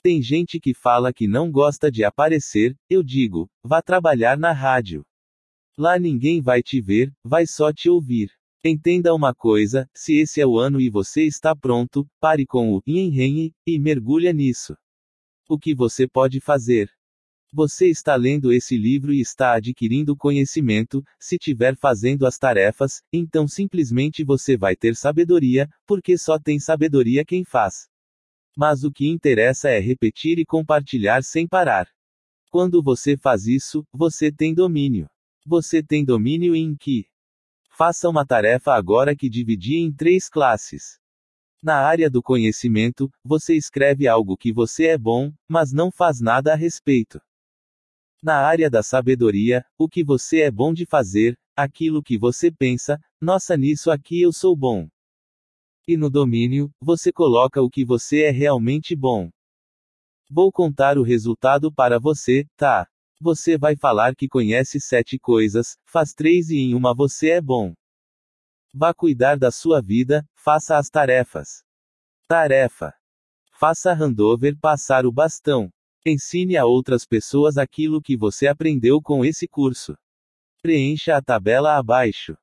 [0.01, 5.03] Tem gente que fala que não gosta de aparecer, eu digo, vá trabalhar na rádio.
[5.77, 8.31] Lá ninguém vai te ver, vai só te ouvir.
[8.63, 12.81] Entenda uma coisa: se esse é o ano e você está pronto, pare com o
[12.87, 14.73] Yenhenhe e mergulha nisso.
[15.49, 16.89] O que você pode fazer?
[17.51, 23.47] Você está lendo esse livro e está adquirindo conhecimento, se tiver fazendo as tarefas, então
[23.47, 27.89] simplesmente você vai ter sabedoria, porque só tem sabedoria quem faz.
[28.55, 31.87] Mas o que interessa é repetir e compartilhar sem parar.
[32.51, 35.07] Quando você faz isso, você tem domínio.
[35.45, 37.07] Você tem domínio em que?
[37.69, 40.99] Faça uma tarefa agora que dividi em três classes.
[41.61, 46.53] Na área do conhecimento, você escreve algo que você é bom, mas não faz nada
[46.53, 47.21] a respeito.
[48.21, 52.99] Na área da sabedoria, o que você é bom de fazer, aquilo que você pensa,
[53.21, 54.89] nossa, nisso aqui eu sou bom.
[55.91, 59.27] E no domínio, você coloca o que você é realmente bom.
[60.29, 62.87] Vou contar o resultado para você, tá?
[63.19, 67.73] Você vai falar que conhece sete coisas, faz três e em uma você é bom.
[68.71, 71.63] Vá cuidar da sua vida, faça as tarefas.
[72.27, 72.93] Tarefa.
[73.51, 75.71] Faça handover passar o bastão.
[76.05, 79.97] Ensine a outras pessoas aquilo que você aprendeu com esse curso.
[80.61, 82.37] Preencha a tabela abaixo.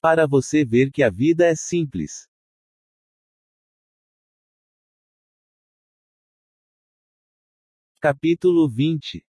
[0.00, 2.30] Para você ver que a vida é simples.
[8.04, 9.24] Capítulo 20.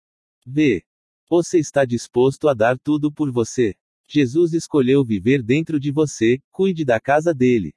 [0.47, 0.83] V.
[1.29, 3.75] Você está disposto a dar tudo por você.
[4.09, 7.75] Jesus escolheu viver dentro de você, cuide da casa dele.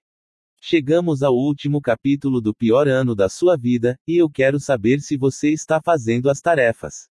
[0.59, 5.19] Chegamos ao último capítulo do pior ano da sua vida, e eu quero saber se
[5.19, 7.11] você está fazendo as tarefas.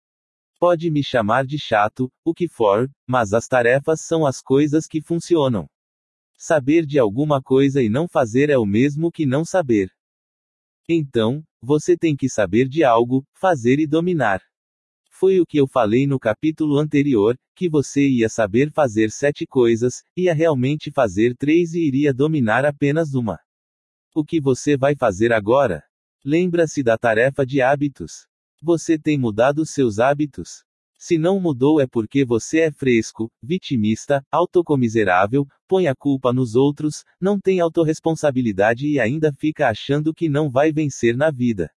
[0.60, 5.04] Pode me chamar de chato, o que for, mas as tarefas são as coisas que
[5.04, 5.70] funcionam.
[6.36, 9.92] Saber de alguma coisa e não fazer é o mesmo que não saber.
[10.90, 14.42] Então, você tem que saber de algo, fazer e dominar.
[15.12, 20.02] Foi o que eu falei no capítulo anterior, que você ia saber fazer sete coisas,
[20.16, 23.38] ia realmente fazer três e iria dominar apenas uma.
[24.16, 25.84] O que você vai fazer agora?
[26.24, 28.28] Lembra-se da tarefa de hábitos.
[28.62, 30.64] Você tem mudado seus hábitos?
[30.98, 37.03] Se não mudou é porque você é fresco, vitimista, autocomiserável, põe a culpa nos outros,
[37.22, 41.69] não tem autorresponsabilidade e ainda fica achando que não vai vencer na vida.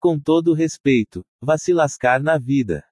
[0.00, 2.84] Com todo respeito, vá se lascar na vida.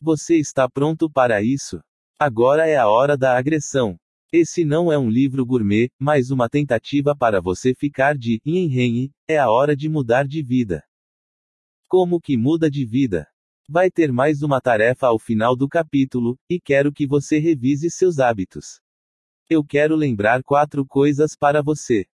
[0.00, 1.80] Você está pronto para isso?
[2.18, 3.96] Agora é a hora da agressão.
[4.32, 9.38] Esse não é um livro gourmet, mas uma tentativa para você ficar de yin é
[9.38, 10.82] a hora de mudar de vida.
[11.88, 13.28] Como que muda de vida?
[13.68, 18.20] Vai ter mais uma tarefa ao final do capítulo, e quero que você revise seus
[18.20, 18.80] hábitos.
[19.50, 22.06] Eu quero lembrar quatro coisas para você: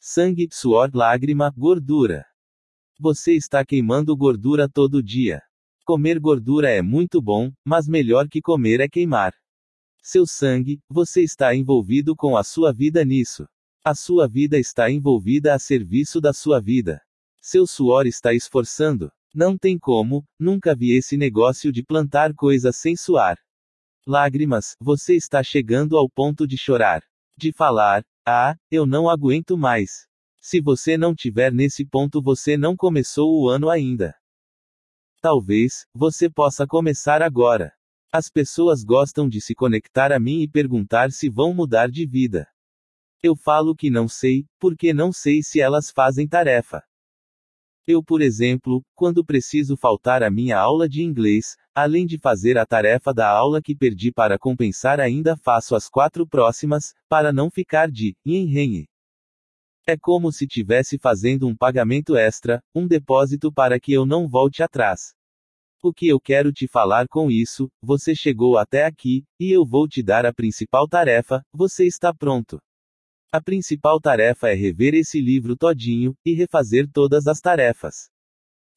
[0.00, 2.26] sangue, suor, lágrima, gordura.
[2.98, 5.40] Você está queimando gordura todo dia.
[5.84, 9.32] Comer gordura é muito bom, mas melhor que comer é queimar
[10.02, 13.46] seu sangue, você está envolvido com a sua vida nisso.
[13.84, 17.02] A sua vida está envolvida a serviço da sua vida.
[17.50, 19.10] Seu suor está esforçando.
[19.34, 23.38] Não tem como, nunca vi esse negócio de plantar coisas sem suar.
[24.06, 27.02] Lágrimas, você está chegando ao ponto de chorar.
[27.38, 30.06] De falar, ah, eu não aguento mais.
[30.38, 34.14] Se você não tiver nesse ponto, você não começou o ano ainda.
[35.22, 37.72] Talvez, você possa começar agora.
[38.12, 42.46] As pessoas gostam de se conectar a mim e perguntar se vão mudar de vida.
[43.22, 46.86] Eu falo que não sei, porque não sei se elas fazem tarefa.
[47.90, 52.66] Eu, por exemplo, quando preciso faltar à minha aula de inglês, além de fazer a
[52.66, 57.90] tarefa da aula que perdi para compensar, ainda faço as quatro próximas, para não ficar
[57.90, 58.84] de yin
[59.86, 64.62] É como se tivesse fazendo um pagamento extra, um depósito para que eu não volte
[64.62, 65.14] atrás.
[65.82, 69.88] O que eu quero te falar com isso, você chegou até aqui, e eu vou
[69.88, 72.58] te dar a principal tarefa, você está pronto.
[73.30, 78.08] A principal tarefa é rever esse livro todinho, e refazer todas as tarefas.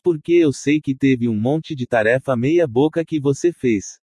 [0.04, 4.02] Porque eu sei que teve um monte de tarefa meia boca que você fez.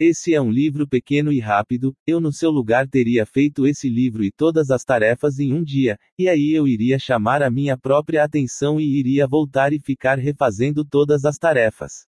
[0.00, 4.24] Esse é um livro pequeno e rápido, eu no seu lugar teria feito esse livro
[4.24, 8.24] e todas as tarefas em um dia, e aí eu iria chamar a minha própria
[8.24, 12.06] atenção e iria voltar e ficar refazendo todas as tarefas.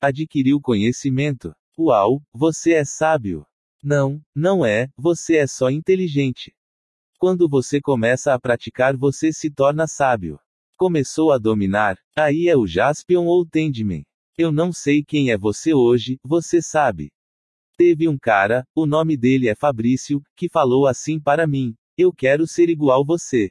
[0.00, 1.52] Adquiriu conhecimento.
[1.78, 3.44] Uau, você é sábio.
[3.82, 6.52] Não, não é, você é só inteligente.
[7.18, 10.38] Quando você começa a praticar, você se torna sábio.
[10.76, 14.04] Começou a dominar, aí é o Jaspion ou Tendman.
[14.36, 17.10] Eu não sei quem é você hoje, você sabe.
[17.76, 22.46] Teve um cara, o nome dele é Fabrício, que falou assim para mim: Eu quero
[22.46, 23.50] ser igual você.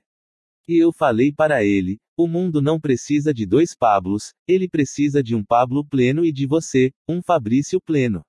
[0.68, 5.36] E eu falei para ele: O mundo não precisa de dois Pablos, ele precisa de
[5.36, 8.24] um Pablo pleno e de você, um Fabrício pleno.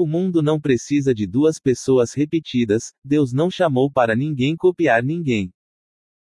[0.00, 5.52] O mundo não precisa de duas pessoas repetidas, Deus não chamou para ninguém copiar ninguém.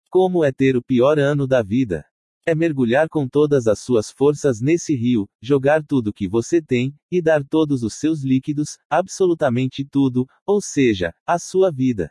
[0.09, 2.07] Como é ter o pior ano da vida?
[2.47, 7.21] É mergulhar com todas as suas forças nesse rio, jogar tudo que você tem, e
[7.21, 12.11] dar todos os seus líquidos, absolutamente tudo, ou seja, a sua vida.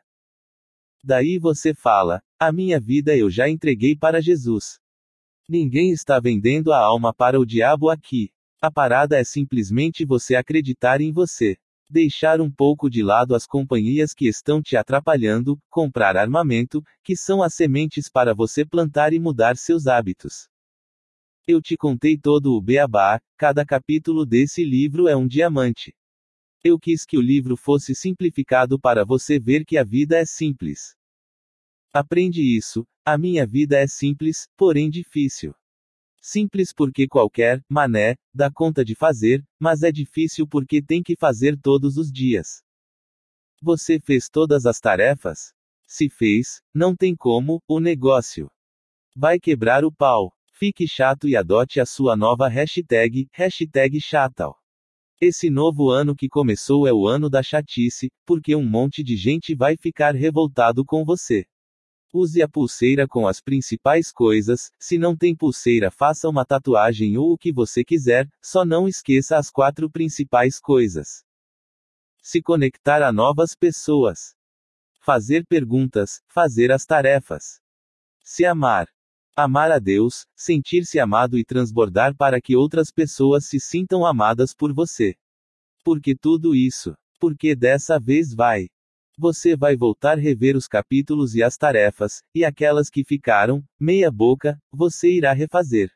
[1.03, 4.77] Daí você fala: A minha vida eu já entreguei para Jesus.
[5.49, 8.29] Ninguém está vendendo a alma para o diabo aqui.
[8.61, 11.57] A parada é simplesmente você acreditar em você.
[11.89, 17.41] Deixar um pouco de lado as companhias que estão te atrapalhando, comprar armamento, que são
[17.41, 20.49] as sementes para você plantar e mudar seus hábitos.
[21.47, 25.95] Eu te contei todo o beabá, cada capítulo desse livro é um diamante.
[26.61, 30.95] Eu quis que o livro fosse simplificado para você ver que a vida é simples.
[31.93, 35.55] Aprende isso, a minha vida é simples, porém difícil.
[36.22, 41.57] Simples porque qualquer, mané, dá conta de fazer, mas é difícil porque tem que fazer
[41.59, 42.61] todos os dias.
[43.61, 45.53] Você fez todas as tarefas?
[45.88, 48.49] Se fez, não tem como, o negócio.
[49.15, 50.33] Vai quebrar o pau.
[50.53, 54.57] Fique chato e adote a sua nova hashtag, hashtag chatal.
[55.22, 59.56] Esse novo ano que começou é o ano da chatice, porque um monte de gente
[59.56, 61.45] vai ficar revoltado com você.
[62.11, 67.33] Use a pulseira com as principais coisas, se não tem pulseira, faça uma tatuagem ou
[67.33, 71.23] o que você quiser, só não esqueça as quatro principais coisas.
[72.19, 74.33] Se conectar a novas pessoas.
[74.99, 77.61] Fazer perguntas, fazer as tarefas.
[78.23, 78.89] Se amar.
[79.35, 84.73] Amar a Deus, sentir-se amado e transbordar para que outras pessoas se sintam amadas por
[84.73, 85.15] você.
[85.83, 86.95] Porque tudo isso.
[87.19, 88.67] Porque dessa vez vai.
[89.22, 94.57] Você vai voltar rever os capítulos e as tarefas, e aquelas que ficaram, meia boca,
[94.72, 95.89] você irá refazer.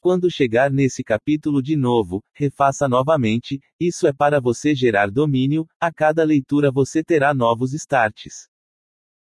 [0.00, 5.92] Quando chegar nesse capítulo de novo, refaça novamente, isso é para você gerar domínio, a
[5.92, 8.46] cada leitura você terá novos starts.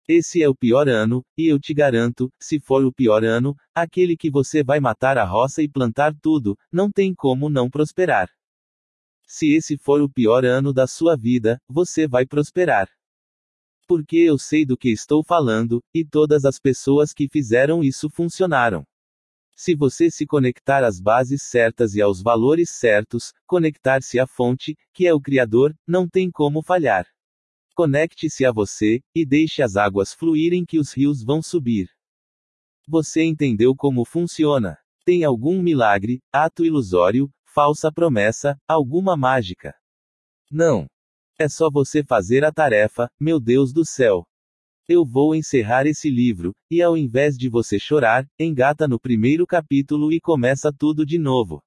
[0.05, 4.17] Esse é o pior ano, e eu te garanto, se for o pior ano, aquele
[4.17, 8.27] que você vai matar a roça e plantar tudo, não tem como não prosperar.
[9.25, 12.89] Se esse for o pior ano da sua vida, você vai prosperar.
[13.87, 18.85] Porque eu sei do que estou falando, e todas as pessoas que fizeram isso funcionaram.
[19.55, 25.05] Se você se conectar às bases certas e aos valores certos, conectar-se à fonte, que
[25.05, 27.05] é o Criador, não tem como falhar.
[27.75, 31.89] Conecte-se a você, e deixe as águas fluírem que os rios vão subir.
[32.87, 34.77] Você entendeu como funciona?
[35.05, 39.75] Tem algum milagre, ato ilusório, falsa promessa, alguma mágica?
[40.49, 40.87] Não.
[41.39, 44.23] É só você fazer a tarefa, meu Deus do céu.
[44.87, 50.11] Eu vou encerrar esse livro, e ao invés de você chorar, engata no primeiro capítulo
[50.11, 51.63] e começa tudo de novo.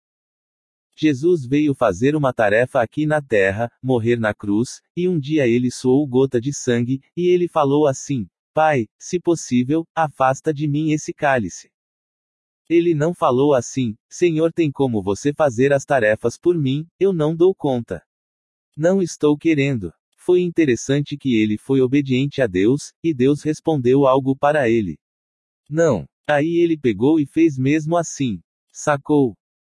[0.96, 5.70] Jesus veio fazer uma tarefa aqui na terra, morrer na cruz, e um dia ele
[5.70, 11.12] suou gota de sangue, e ele falou assim: Pai, se possível, afasta de mim esse
[11.12, 11.70] cálice.
[12.68, 17.34] Ele não falou assim: Senhor, tem como você fazer as tarefas por mim, eu não
[17.34, 18.02] dou conta.
[18.76, 19.90] Não estou querendo.
[20.18, 24.98] Foi interessante que ele foi obediente a Deus, e Deus respondeu algo para ele.
[25.70, 26.04] Não.
[26.28, 28.40] Aí ele pegou e fez mesmo assim.
[28.70, 29.34] Sacou?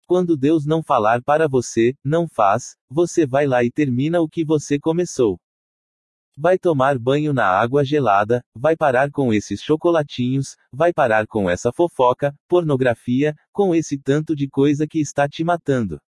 [0.06, 4.44] Quando Deus não falar para você, não faz, você vai lá e termina o que
[4.44, 5.38] você começou.
[6.36, 11.70] Vai tomar banho na água gelada, vai parar com esses chocolatinhos, vai parar com essa
[11.72, 16.00] fofoca, pornografia, com esse tanto de coisa que está te matando.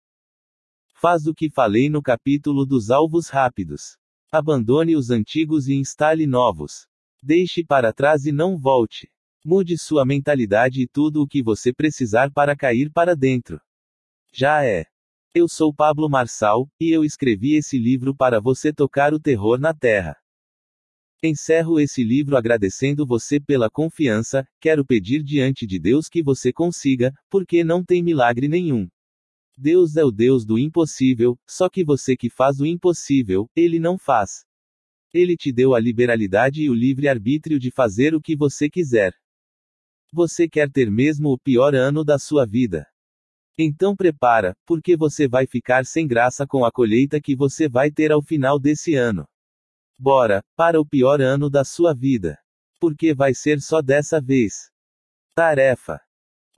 [1.02, 3.96] Faz o que falei no capítulo dos alvos rápidos.
[4.30, 6.88] Abandone os antigos e instale novos.
[7.24, 9.10] Deixe para trás e não volte.
[9.46, 13.62] Mude sua mentalidade e tudo o que você precisar para cair para dentro.
[14.34, 14.88] Já é.
[15.34, 19.74] Eu sou Pablo Marçal, e eu escrevi esse livro para você tocar o terror na
[19.74, 20.18] terra.
[21.24, 27.14] Encerro esse livro agradecendo você pela confiança, quero pedir diante de Deus que você consiga,
[27.30, 28.90] porque não tem milagre nenhum.
[29.62, 33.98] Deus é o Deus do impossível, só que você que faz o impossível, ele não
[33.98, 34.46] faz.
[35.14, 39.12] Ele te deu a liberalidade e o livre-arbítrio de fazer o que você quiser.
[40.14, 42.88] Você quer ter mesmo o pior ano da sua vida.
[43.58, 48.14] Então prepara, porque você vai ficar sem graça com a colheita que você vai ter
[48.14, 49.28] ao final desse ano.
[49.98, 52.40] Bora, para o pior ano da sua vida.
[52.80, 54.72] Porque vai ser só dessa vez.
[55.36, 56.00] Tarefa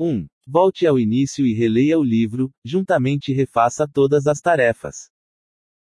[0.03, 0.25] 1.
[0.47, 5.11] Volte ao início e releia o livro, juntamente refaça todas as tarefas.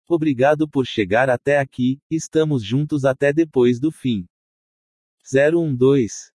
[0.08, 4.26] Obrigado por chegar até aqui, estamos juntos até depois do fim.
[5.22, 6.31] 012